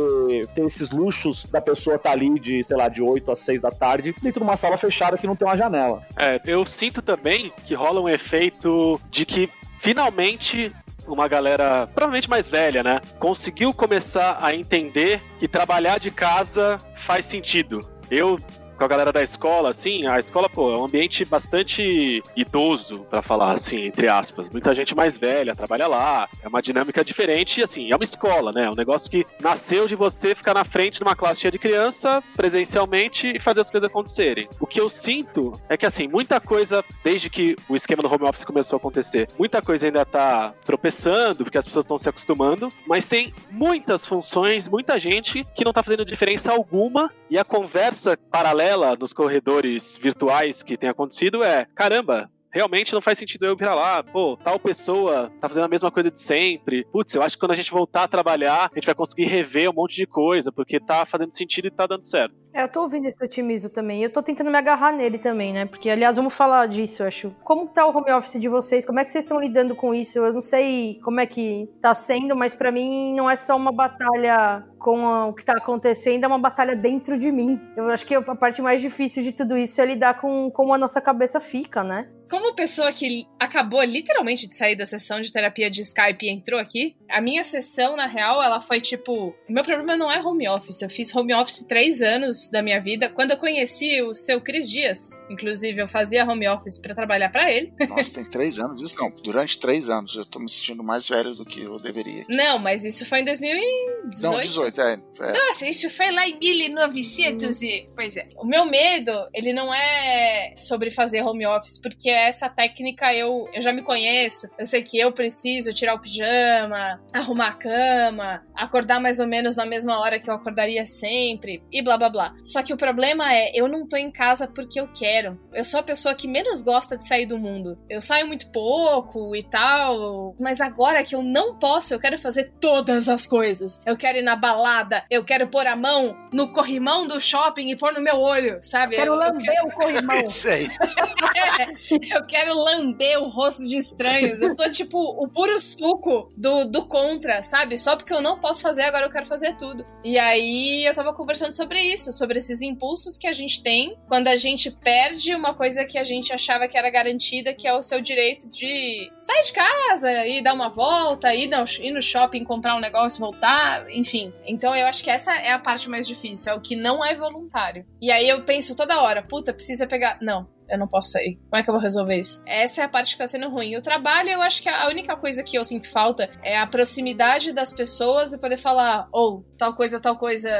ter 0.54 0.62
esses 0.64 0.90
luxos 0.90 1.44
da 1.44 1.60
pessoa 1.60 1.96
estar 1.96 2.12
ali 2.12 2.38
de, 2.38 2.62
sei 2.62 2.76
lá, 2.76 2.88
de 2.88 3.02
8 3.02 3.30
às 3.30 3.38
6 3.40 3.60
da 3.60 3.70
tarde, 3.70 4.14
dentro 4.22 4.40
de 4.40 4.46
uma 4.46 4.56
sala 4.56 4.76
fechada 4.76 5.16
que 5.18 5.26
não 5.26 5.34
tem 5.37 5.46
uma 5.48 5.56
janela. 5.56 6.02
É, 6.16 6.40
eu 6.46 6.64
sinto 6.64 7.02
também 7.02 7.52
que 7.64 7.75
rola 7.75 8.00
um 8.00 8.08
efeito 8.08 9.00
de 9.10 9.25
que 9.25 9.50
finalmente 9.78 10.73
uma 11.06 11.26
galera, 11.26 11.87
provavelmente 11.87 12.28
mais 12.28 12.49
velha, 12.49 12.82
né, 12.82 13.00
conseguiu 13.18 13.73
começar 13.73 14.37
a 14.40 14.54
entender 14.54 15.23
que 15.38 15.49
trabalhar 15.49 15.99
de 15.99 16.11
casa 16.11 16.76
faz 16.97 17.25
sentido. 17.25 17.80
Eu 18.11 18.38
com 18.78 18.85
a 18.85 18.88
galera 18.88 19.12
da 19.12 19.23
escola, 19.23 19.70
assim, 19.70 20.06
a 20.06 20.18
escola, 20.18 20.49
pô, 20.49 20.73
é 20.73 20.78
um 20.78 20.85
ambiente 20.85 21.25
bastante 21.25 22.23
idoso, 22.37 23.00
pra 23.11 23.20
falar 23.20 23.50
assim, 23.50 23.87
entre 23.87 24.08
aspas. 24.08 24.49
Muita 24.49 24.73
gente 24.73 24.94
mais 24.94 25.18
velha 25.18 25.56
trabalha 25.56 25.88
lá, 25.88 26.28
é 26.42 26.47
uma 26.47 26.62
dinâmica 26.62 27.04
diferente 27.04 27.58
e, 27.58 27.64
assim, 27.64 27.90
é 27.90 27.97
uma 27.97 28.04
escola, 28.04 28.52
né? 28.52 28.66
É 28.66 28.70
um 28.70 28.76
negócio 28.76 29.11
que 29.11 29.26
nasceu 29.42 29.88
de 29.88 29.97
você 29.97 30.35
ficar 30.35 30.54
na 30.54 30.64
frente 30.64 30.99
de 30.99 31.02
uma 31.02 31.16
classe 31.16 31.40
cheia 31.40 31.50
de 31.50 31.58
criança, 31.58 32.23
presencialmente, 32.37 33.26
e 33.26 33.40
fazer 33.40 33.62
as 33.62 33.70
coisas 33.70 33.90
acontecerem. 33.90 34.49
O 34.61 34.66
que 34.66 34.80
eu 34.80 34.88
sinto 34.88 35.52
é 35.68 35.76
que, 35.76 35.85
assim, 35.85 36.06
muita 36.06 36.40
coisa, 36.40 36.85
desde 37.02 37.28
que 37.28 37.56
o 37.68 37.75
esquema 37.75 38.00
do 38.02 38.12
home 38.12 38.28
office 38.28 38.44
começou 38.44 38.76
a 38.76 38.78
acontecer, 38.78 39.26
muita 39.37 39.61
coisa 39.61 39.87
ainda 39.87 40.04
tá 40.04 40.54
tropeçando, 40.64 41.42
porque 41.42 41.58
as 41.58 41.66
pessoas 41.66 41.85
estão 41.85 41.99
se 41.99 42.08
acostumando, 42.08 42.68
mas 42.87 43.06
tem 43.06 43.35
muitas 43.50 44.06
funções, 44.06 44.68
muita 44.68 45.00
gente 45.00 45.44
que 45.56 45.64
não 45.64 45.73
tá 45.73 45.82
fazendo 45.82 46.04
diferença 46.04 46.52
alguma, 46.52 47.11
e 47.28 47.37
a 47.37 47.44
conversa 47.44 48.16
paralela 48.30 48.67
nos 48.98 49.12
corredores 49.12 49.98
virtuais 49.98 50.62
que 50.62 50.76
tem 50.76 50.88
acontecido 50.88 51.42
é: 51.42 51.66
caramba, 51.75 52.30
realmente 52.52 52.93
não 52.93 53.00
faz 53.00 53.19
sentido 53.19 53.47
eu 53.47 53.52
ir 53.52 53.57
pra 53.57 53.75
lá. 53.75 54.02
Pô, 54.02 54.37
tal 54.37 54.59
pessoa 54.59 55.31
tá 55.40 55.49
fazendo 55.49 55.64
a 55.64 55.69
mesma 55.69 55.90
coisa 55.90 56.11
de 56.11 56.21
sempre. 56.21 56.85
Putz, 56.93 57.14
eu 57.14 57.23
acho 57.23 57.37
que 57.37 57.40
quando 57.40 57.52
a 57.52 57.57
gente 57.57 57.71
voltar 57.71 58.05
a 58.05 58.09
trabalhar, 58.09 58.71
a 58.71 58.75
gente 58.75 58.87
vai 58.87 58.95
conseguir 58.95 59.25
rever 59.25 59.71
um 59.71 59.75
monte 59.75 59.97
de 59.97 60.07
coisa, 60.07 60.50
porque 60.52 60.81
tá 60.81 61.05
fazendo 61.07 61.33
sentido 61.33 61.69
e 61.69 61.71
tá 61.71 61.87
dando 61.87 62.05
certo. 62.05 62.35
É, 62.52 62.62
eu 62.62 62.69
tô 62.69 62.83
ouvindo 62.83 63.07
esse 63.07 63.23
otimismo 63.23 63.69
também. 63.69 64.02
Eu 64.02 64.11
tô 64.11 64.23
tentando 64.23 64.50
me 64.50 64.57
agarrar 64.57 64.90
nele 64.90 65.19
também, 65.19 65.52
né? 65.52 65.67
Porque, 65.67 65.90
aliás, 65.90 66.17
vamos 66.17 66.35
falar 66.35 66.67
disso, 66.67 67.02
eu 67.02 67.07
acho. 67.07 67.31
Como 67.45 67.69
tá 67.69 67.87
o 67.87 67.97
home 67.97 68.11
office 68.12 68.40
de 68.40 68.49
vocês? 68.49 68.85
Como 68.85 68.99
é 68.99 69.05
que 69.05 69.11
vocês 69.11 69.25
estão 69.25 69.38
lidando 69.38 69.76
com 69.76 69.95
isso? 69.95 70.19
Eu 70.19 70.33
não 70.33 70.43
sei 70.43 70.99
como 71.05 71.21
é 71.21 71.26
que 71.26 71.69
tá 71.81 71.95
sendo, 71.95 72.35
mas 72.35 72.55
pra 72.55 72.73
mim 72.73 73.14
não 73.14 73.31
é 73.31 73.37
só 73.37 73.57
uma 73.57 73.71
batalha 73.71 74.64
com 74.78 75.28
o 75.28 75.35
que 75.35 75.45
tá 75.45 75.55
acontecendo, 75.55 76.25
é 76.25 76.26
uma 76.26 76.38
batalha 76.38 76.75
dentro 76.75 77.19
de 77.19 77.31
mim. 77.31 77.61
Eu 77.76 77.88
acho 77.90 78.07
que 78.07 78.14
a 78.14 78.23
parte 78.23 78.62
mais 78.62 78.81
difícil 78.81 79.23
de 79.23 79.33
tudo 79.33 79.57
isso 79.57 79.81
é 79.81 79.87
lidar 79.87 80.21
com 80.21 80.50
como 80.50 80.73
a 80.73 80.78
nossa 80.78 81.00
cabeça 81.00 81.40
fica, 81.40 81.85
né? 81.85 82.09
Como 82.28 82.54
pessoa 82.54 82.92
que 82.92 83.26
acabou 83.38 83.82
literalmente 83.82 84.47
de 84.47 84.56
sair 84.56 84.76
da 84.76 84.85
sessão 84.85 85.20
de 85.20 85.32
terapia 85.32 85.70
de 85.70 85.80
Skype 85.80 86.26
e 86.26 86.30
entrou 86.30 86.61
aqui, 86.61 86.97
a 87.08 87.20
minha 87.20 87.42
sessão, 87.42 87.97
na 87.97 88.06
real, 88.06 88.42
ela 88.42 88.61
foi 88.61 88.80
tipo. 88.80 89.35
Meu 89.49 89.64
problema 89.64 89.97
não 89.97 90.11
é 90.11 90.20
home 90.20 90.49
office. 90.49 90.82
Eu 90.82 90.90
fiz 90.90 91.14
home 91.14 91.35
office 91.35 91.62
três 91.62 92.02
anos 92.02 92.50
da 92.50 92.62
minha 92.62 92.80
vida. 92.80 93.08
Quando 93.08 93.30
eu 93.30 93.37
conheci 93.38 94.02
o 94.02 94.14
seu 94.14 94.40
Cris 94.40 94.68
Dias, 94.68 95.18
inclusive, 95.30 95.80
eu 95.80 95.88
fazia 95.88 96.25
home 96.25 96.49
office 96.49 96.78
pra 96.78 96.94
trabalhar 96.94 97.30
pra 97.30 97.50
ele. 97.50 97.73
Nossa, 97.88 98.14
tem 98.14 98.25
três 98.25 98.58
anos 98.58 98.82
isso? 98.82 98.97
Não, 99.00 99.11
durante 99.23 99.58
três 99.58 99.88
anos 99.88 100.14
eu 100.14 100.25
tô 100.25 100.38
me 100.38 100.50
sentindo 100.50 100.82
mais 100.82 101.08
velho 101.08 101.35
do 101.35 101.44
que 101.44 101.62
eu 101.62 101.78
deveria. 101.78 102.25
Não, 102.28 102.58
mas 102.58 102.85
isso 102.85 103.06
foi 103.06 103.20
em 103.20 103.25
2018. 103.25 104.23
Não, 104.23 104.40
18, 104.40 104.80
é. 104.80 104.92
é. 105.20 105.32
Nossa, 105.32 105.68
isso 105.68 105.88
foi 105.90 106.11
lá 106.11 106.26
em 106.26 106.38
1900 106.38 107.62
e... 107.62 107.88
Pois 107.94 108.16
é. 108.16 108.28
O 108.37 108.44
meu 108.44 108.64
medo, 108.66 109.12
ele 109.32 109.52
não 109.52 109.73
é 109.73 110.54
sobre 110.56 110.90
fazer 110.90 111.23
home 111.23 111.47
office, 111.47 111.78
porque 111.78 112.17
essa 112.26 112.48
técnica 112.48 113.12
eu, 113.14 113.48
eu 113.52 113.62
já 113.62 113.72
me 113.72 113.82
conheço. 113.82 114.48
Eu 114.58 114.66
sei 114.66 114.82
que 114.82 114.98
eu 114.98 115.12
preciso 115.12 115.72
tirar 115.72 115.94
o 115.94 116.00
pijama, 116.00 117.00
arrumar 117.12 117.48
a 117.48 117.54
cama, 117.54 118.42
acordar 118.54 119.00
mais 119.00 119.20
ou 119.20 119.26
menos 119.26 119.56
na 119.56 119.66
mesma 119.66 119.98
hora 119.98 120.18
que 120.18 120.28
eu 120.28 120.34
acordaria 120.34 120.84
sempre 120.84 121.62
e 121.70 121.82
blá 121.82 121.96
blá 121.96 122.08
blá. 122.08 122.34
Só 122.44 122.62
que 122.62 122.72
o 122.72 122.76
problema 122.76 123.32
é, 123.32 123.52
eu 123.54 123.68
não 123.68 123.87
tô 123.87 123.96
em 123.96 124.10
casa 124.10 124.46
porque 124.46 124.80
eu 124.80 124.88
quero. 124.88 125.38
Eu 125.52 125.64
sou 125.64 125.80
a 125.80 125.82
pessoa 125.82 126.14
que 126.14 126.28
menos 126.28 126.62
gosta 126.62 126.96
de 126.96 127.06
sair 127.06 127.26
do 127.26 127.38
mundo. 127.38 127.78
Eu 127.88 128.00
saio 128.00 128.26
muito 128.26 128.50
pouco 128.50 129.34
e 129.34 129.42
tal, 129.42 130.34
mas 130.40 130.60
agora 130.60 131.02
que 131.02 131.14
eu 131.14 131.22
não 131.22 131.58
posso, 131.58 131.94
eu 131.94 132.00
quero 132.00 132.18
fazer 132.18 132.52
todas 132.60 133.08
as 133.08 133.26
coisas. 133.26 133.80
Eu 133.87 133.96
quero 133.96 134.18
ir 134.18 134.22
na 134.22 134.37
balada, 134.37 135.04
eu 135.10 135.25
quero 135.25 135.48
pôr 135.48 135.66
a 135.66 135.76
mão 135.76 136.16
no 136.32 136.52
corrimão 136.52 137.06
do 137.06 137.20
shopping 137.20 137.70
e 137.70 137.76
pôr 137.76 137.92
no 137.92 138.00
meu 138.00 138.16
olho, 138.16 138.58
sabe? 138.62 138.96
Quero 138.96 139.14
eu, 139.14 139.20
eu 139.20 139.20
lamber 139.20 139.64
o 139.64 139.70
corrimão. 139.72 140.18
Aí. 140.48 140.68
é, 141.60 142.08
Eu 142.19 142.25
quero 142.25 142.55
lamber 142.55 143.21
o 143.21 143.29
rosto 143.29 143.67
de 143.67 143.77
estranhos. 143.77 144.41
Eu 144.41 144.57
tô 144.57 144.71
tipo 144.71 144.99
o 144.99 145.29
puro 145.29 145.59
suco 145.61 146.33
do, 146.37 146.65
do 146.65 146.87
contra, 146.87 147.43
sabe? 147.43 147.79
Só 147.79 147.97
porque 147.97 148.12
eu 148.12 148.23
não 148.23 148.38
posso 148.41 148.62
fazer, 148.62 148.83
agora 148.83 149.07
eu 149.07 149.11
quero 149.11 149.27
fazer 149.27 149.57
tudo. 149.57 149.85
E 150.03 150.19
aí 150.19 150.85
eu 150.85 150.95
tava 150.95 151.12
conversando 151.12 151.53
sobre 151.53 151.81
isso, 151.81 152.11
sobre 152.12 152.38
esses 152.38 152.62
impulsos 152.62 153.19
que 153.19 153.27
a 153.27 153.33
gente 153.33 153.62
tem 153.62 153.97
quando 154.07 154.29
a 154.29 154.37
gente 154.37 154.71
perde 154.71 155.35
uma 155.35 155.55
coisa 155.55 155.85
que 155.85 155.99
a 155.99 156.05
gente 156.05 156.33
achava 156.33 156.67
que 156.67 156.79
era 156.79 156.91
garantida, 156.91 157.55
que 157.55 157.69
é 157.69 157.75
o 157.75 157.83
seu 157.83 158.00
direito 158.00 158.49
de 158.49 159.11
sair 159.19 159.43
de 159.43 159.53
casa 159.53 160.27
e 160.27 160.43
dar 160.43 160.55
uma 160.55 160.69
volta, 160.69 161.35
ir 161.35 161.50
ir 161.83 161.93
no 161.93 162.03
shopping, 162.03 162.45
comprar 162.45 162.77
um 162.77 162.81
negócio, 162.81 163.21
voltar, 163.21 163.91
enfim. 163.91 164.33
Então 164.47 164.75
eu 164.75 164.87
acho 164.87 165.03
que 165.03 165.11
essa 165.11 165.35
é 165.35 165.53
a 165.53 165.59
parte 165.59 165.88
mais 165.88 166.07
difícil, 166.07 166.53
é 166.53 166.55
o 166.55 166.61
que 166.61 166.77
não 166.77 167.05
é 167.05 167.15
voluntário. 167.15 167.85
E 168.00 168.11
aí 168.11 168.29
eu 168.29 168.43
penso 168.43 168.77
toda 168.77 169.00
hora, 169.00 169.23
puta, 169.23 169.53
precisa 169.53 169.87
pegar. 169.87 170.19
Não, 170.21 170.49
eu 170.68 170.78
não 170.78 170.88
posso 170.88 171.10
sair. 171.10 171.38
Como 171.50 171.60
é 171.60 171.62
que 171.62 171.70
eu 171.70 171.75
vou 171.75 171.82
resolver 171.82 172.18
isso? 172.18 172.42
Essa 172.46 172.82
é 172.82 172.84
a 172.84 172.88
parte 172.88 173.12
que 173.12 173.18
tá 173.18 173.26
sendo 173.26 173.48
ruim. 173.48 173.76
O 173.76 173.82
trabalho, 173.82 174.30
eu 174.30 174.42
acho 174.42 174.62
que 174.62 174.68
a 174.68 174.88
única 174.88 175.16
coisa 175.16 175.42
que 175.42 175.56
eu 175.56 175.64
sinto 175.64 175.90
falta 175.90 176.30
é 176.42 176.58
a 176.58 176.66
proximidade 176.66 177.52
das 177.52 177.72
pessoas 177.72 178.32
e 178.32 178.38
poder 178.38 178.58
falar, 178.58 179.08
ou 179.12 179.38
oh, 179.38 179.56
tal 179.56 179.75
coisa, 179.75 180.00
tal 180.00 180.16
coisa 180.16 180.50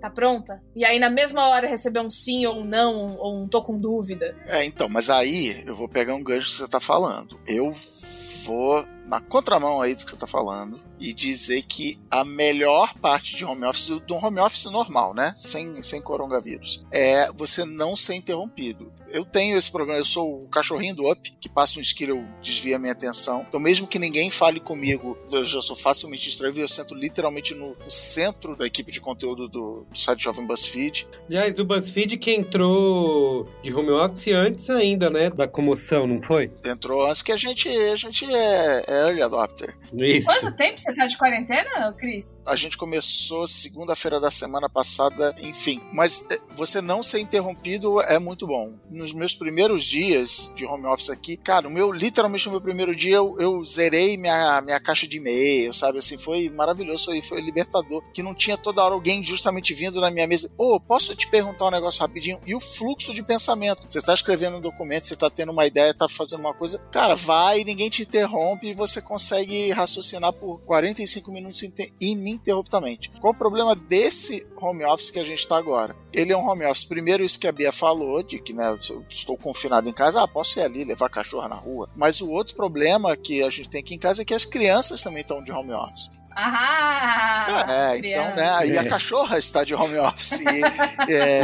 tá 0.00 0.10
pronta? 0.10 0.62
E 0.76 0.84
aí 0.84 0.98
na 0.98 1.08
mesma 1.08 1.48
hora 1.48 1.66
receber 1.66 2.00
um 2.00 2.10
sim 2.10 2.44
ou 2.44 2.60
um 2.60 2.64
não, 2.64 3.16
ou 3.16 3.42
um 3.42 3.48
tô 3.48 3.62
com 3.62 3.78
dúvida. 3.78 4.36
É, 4.46 4.62
então, 4.64 4.88
mas 4.88 5.08
aí 5.08 5.62
eu 5.66 5.74
vou 5.74 5.88
pegar 5.88 6.14
um 6.14 6.22
gancho 6.22 6.48
que 6.48 6.56
você 6.56 6.68
tá 6.68 6.78
falando. 6.78 7.40
Eu 7.46 7.72
vou 8.44 8.84
na 9.06 9.20
contramão 9.20 9.80
aí 9.80 9.94
do 9.94 10.04
que 10.04 10.10
você 10.10 10.16
tá 10.16 10.26
falando 10.26 10.80
e 10.98 11.12
dizer 11.12 11.62
que 11.62 11.98
a 12.10 12.24
melhor 12.24 12.94
parte 12.94 13.36
de 13.36 13.44
home 13.44 13.64
office, 13.64 13.88
do 14.06 14.14
home 14.14 14.40
office 14.40 14.64
normal, 14.66 15.12
né? 15.14 15.34
Sem, 15.36 15.82
sem 15.82 16.00
coronavírus, 16.00 16.84
é 16.90 17.30
você 17.32 17.64
não 17.64 17.96
ser 17.96 18.14
interrompido. 18.14 18.92
Eu 19.10 19.24
tenho 19.24 19.56
esse 19.56 19.70
problema, 19.70 20.00
eu 20.00 20.04
sou 20.04 20.42
o 20.42 20.48
cachorrinho 20.48 20.96
do 20.96 21.08
Up, 21.08 21.32
que 21.40 21.48
passa 21.48 21.78
um 21.78 21.82
skill, 21.82 22.08
eu 22.08 22.24
desvia 22.42 22.74
a 22.74 22.78
minha 22.80 22.90
atenção. 22.90 23.44
Então, 23.48 23.60
mesmo 23.60 23.86
que 23.86 23.96
ninguém 23.96 24.28
fale 24.28 24.58
comigo, 24.58 25.16
eu 25.30 25.44
já 25.44 25.60
sou 25.60 25.76
facilmente 25.76 26.24
distraído, 26.24 26.58
eu 26.58 26.66
sento 26.66 26.96
literalmente 26.96 27.54
no, 27.54 27.76
no 27.76 27.90
centro 27.90 28.56
da 28.56 28.66
equipe 28.66 28.90
de 28.90 29.00
conteúdo 29.00 29.48
do, 29.48 29.86
do 29.88 29.96
site 29.96 30.24
Jovem 30.24 30.44
BuzzFeed. 30.44 31.06
Aliás, 31.28 31.56
o 31.60 31.64
BuzzFeed 31.64 32.16
que 32.16 32.32
entrou 32.32 33.48
de 33.62 33.72
home 33.72 33.90
office 33.90 34.34
antes 34.34 34.68
ainda, 34.68 35.08
né? 35.08 35.30
Da 35.30 35.46
comoção, 35.46 36.08
não 36.08 36.20
foi? 36.20 36.50
Entrou 36.64 37.06
antes 37.06 37.22
que 37.22 37.30
a 37.30 37.36
gente, 37.36 37.68
a 37.68 37.94
gente 37.94 38.24
é, 38.24 38.84
é 38.88 39.03
early 39.04 39.22
adopter. 39.22 39.76
Isso. 39.92 40.26
Quanto 40.26 40.56
tempo 40.56 40.78
você 40.78 40.94
tá 40.94 41.06
de 41.06 41.16
quarentena, 41.16 41.92
Cris? 41.92 42.42
A 42.46 42.56
gente 42.56 42.76
começou 42.76 43.46
segunda-feira 43.46 44.20
da 44.20 44.30
semana 44.30 44.68
passada, 44.68 45.34
enfim. 45.40 45.80
Mas 45.92 46.26
eh, 46.30 46.38
você 46.56 46.80
não 46.80 47.02
ser 47.02 47.20
interrompido 47.20 48.00
é 48.02 48.18
muito 48.18 48.46
bom. 48.46 48.78
Nos 48.90 49.12
meus 49.12 49.34
primeiros 49.34 49.84
dias 49.84 50.52
de 50.54 50.64
home 50.64 50.86
office 50.86 51.10
aqui, 51.10 51.36
cara, 51.36 51.68
o 51.68 51.70
meu, 51.70 51.92
literalmente 51.92 52.46
no 52.46 52.52
meu 52.52 52.60
primeiro 52.60 52.94
dia, 52.94 53.16
eu, 53.16 53.36
eu 53.38 53.64
zerei 53.64 54.16
minha, 54.16 54.60
minha 54.62 54.80
caixa 54.80 55.06
de 55.06 55.18
e-mail, 55.18 55.72
sabe? 55.72 55.98
Assim, 55.98 56.16
foi 56.16 56.48
maravilhoso, 56.48 57.06
foi, 57.06 57.22
foi 57.22 57.40
libertador. 57.40 58.02
Que 58.12 58.22
não 58.22 58.34
tinha 58.34 58.56
toda 58.56 58.82
hora 58.82 58.94
alguém 58.94 59.22
justamente 59.22 59.74
vindo 59.74 60.00
na 60.00 60.10
minha 60.10 60.26
mesa. 60.26 60.50
Ô, 60.56 60.74
oh, 60.74 60.80
posso 60.80 61.14
te 61.14 61.28
perguntar 61.28 61.66
um 61.66 61.70
negócio 61.70 62.00
rapidinho? 62.00 62.40
E 62.46 62.54
o 62.54 62.60
fluxo 62.60 63.12
de 63.12 63.22
pensamento. 63.22 63.86
Você 63.88 63.98
está 63.98 64.14
escrevendo 64.14 64.58
um 64.58 64.60
documento, 64.60 65.06
você 65.06 65.14
está 65.14 65.28
tendo 65.28 65.52
uma 65.52 65.66
ideia, 65.66 65.90
está 65.90 66.08
fazendo 66.08 66.40
uma 66.40 66.54
coisa. 66.54 66.78
Cara, 66.90 67.14
vai, 67.14 67.64
ninguém 67.64 67.90
te 67.90 68.02
interrompe 68.02 68.68
e 68.68 68.74
você 68.74 69.00
consegue 69.00 69.70
raciocinar 69.72 70.32
por 70.32 70.60
45 70.62 71.32
minutos 71.32 71.62
ininterruptamente. 72.00 73.10
Qual 73.20 73.32
o 73.32 73.36
problema 73.36 73.74
desse 73.74 74.46
home 74.56 74.84
office 74.84 75.10
que 75.10 75.18
a 75.18 75.24
gente 75.24 75.38
está 75.38 75.56
agora? 75.56 75.96
Ele 76.12 76.32
é 76.32 76.36
um 76.36 76.43
home 76.48 76.64
office, 76.66 76.84
primeiro 76.84 77.24
isso 77.24 77.38
que 77.38 77.46
a 77.46 77.52
Bia 77.52 77.72
falou, 77.72 78.22
de 78.22 78.38
que 78.38 78.52
né, 78.52 78.68
eu 78.68 79.04
estou 79.08 79.36
confinado 79.36 79.88
em 79.88 79.92
casa, 79.92 80.22
ah, 80.22 80.28
posso 80.28 80.58
ir 80.58 80.62
ali 80.62 80.84
levar 80.84 81.08
cachorro 81.08 81.48
na 81.48 81.56
rua. 81.56 81.88
Mas 81.96 82.20
o 82.20 82.30
outro 82.30 82.54
problema 82.54 83.16
que 83.16 83.42
a 83.42 83.50
gente 83.50 83.68
tem 83.68 83.80
aqui 83.80 83.94
em 83.94 83.98
casa 83.98 84.22
é 84.22 84.24
que 84.24 84.34
as 84.34 84.44
crianças 84.44 85.02
também 85.02 85.22
estão 85.22 85.42
de 85.42 85.52
home 85.52 85.72
office. 85.72 86.10
Ah, 86.36 87.66
é, 87.68 87.98
então, 87.98 88.34
né? 88.34 88.50
Aí 88.56 88.78
a 88.78 88.86
cachorra 88.86 89.38
está 89.38 89.62
de 89.64 89.74
home 89.74 89.98
office. 89.98 90.44
é, 91.08 91.42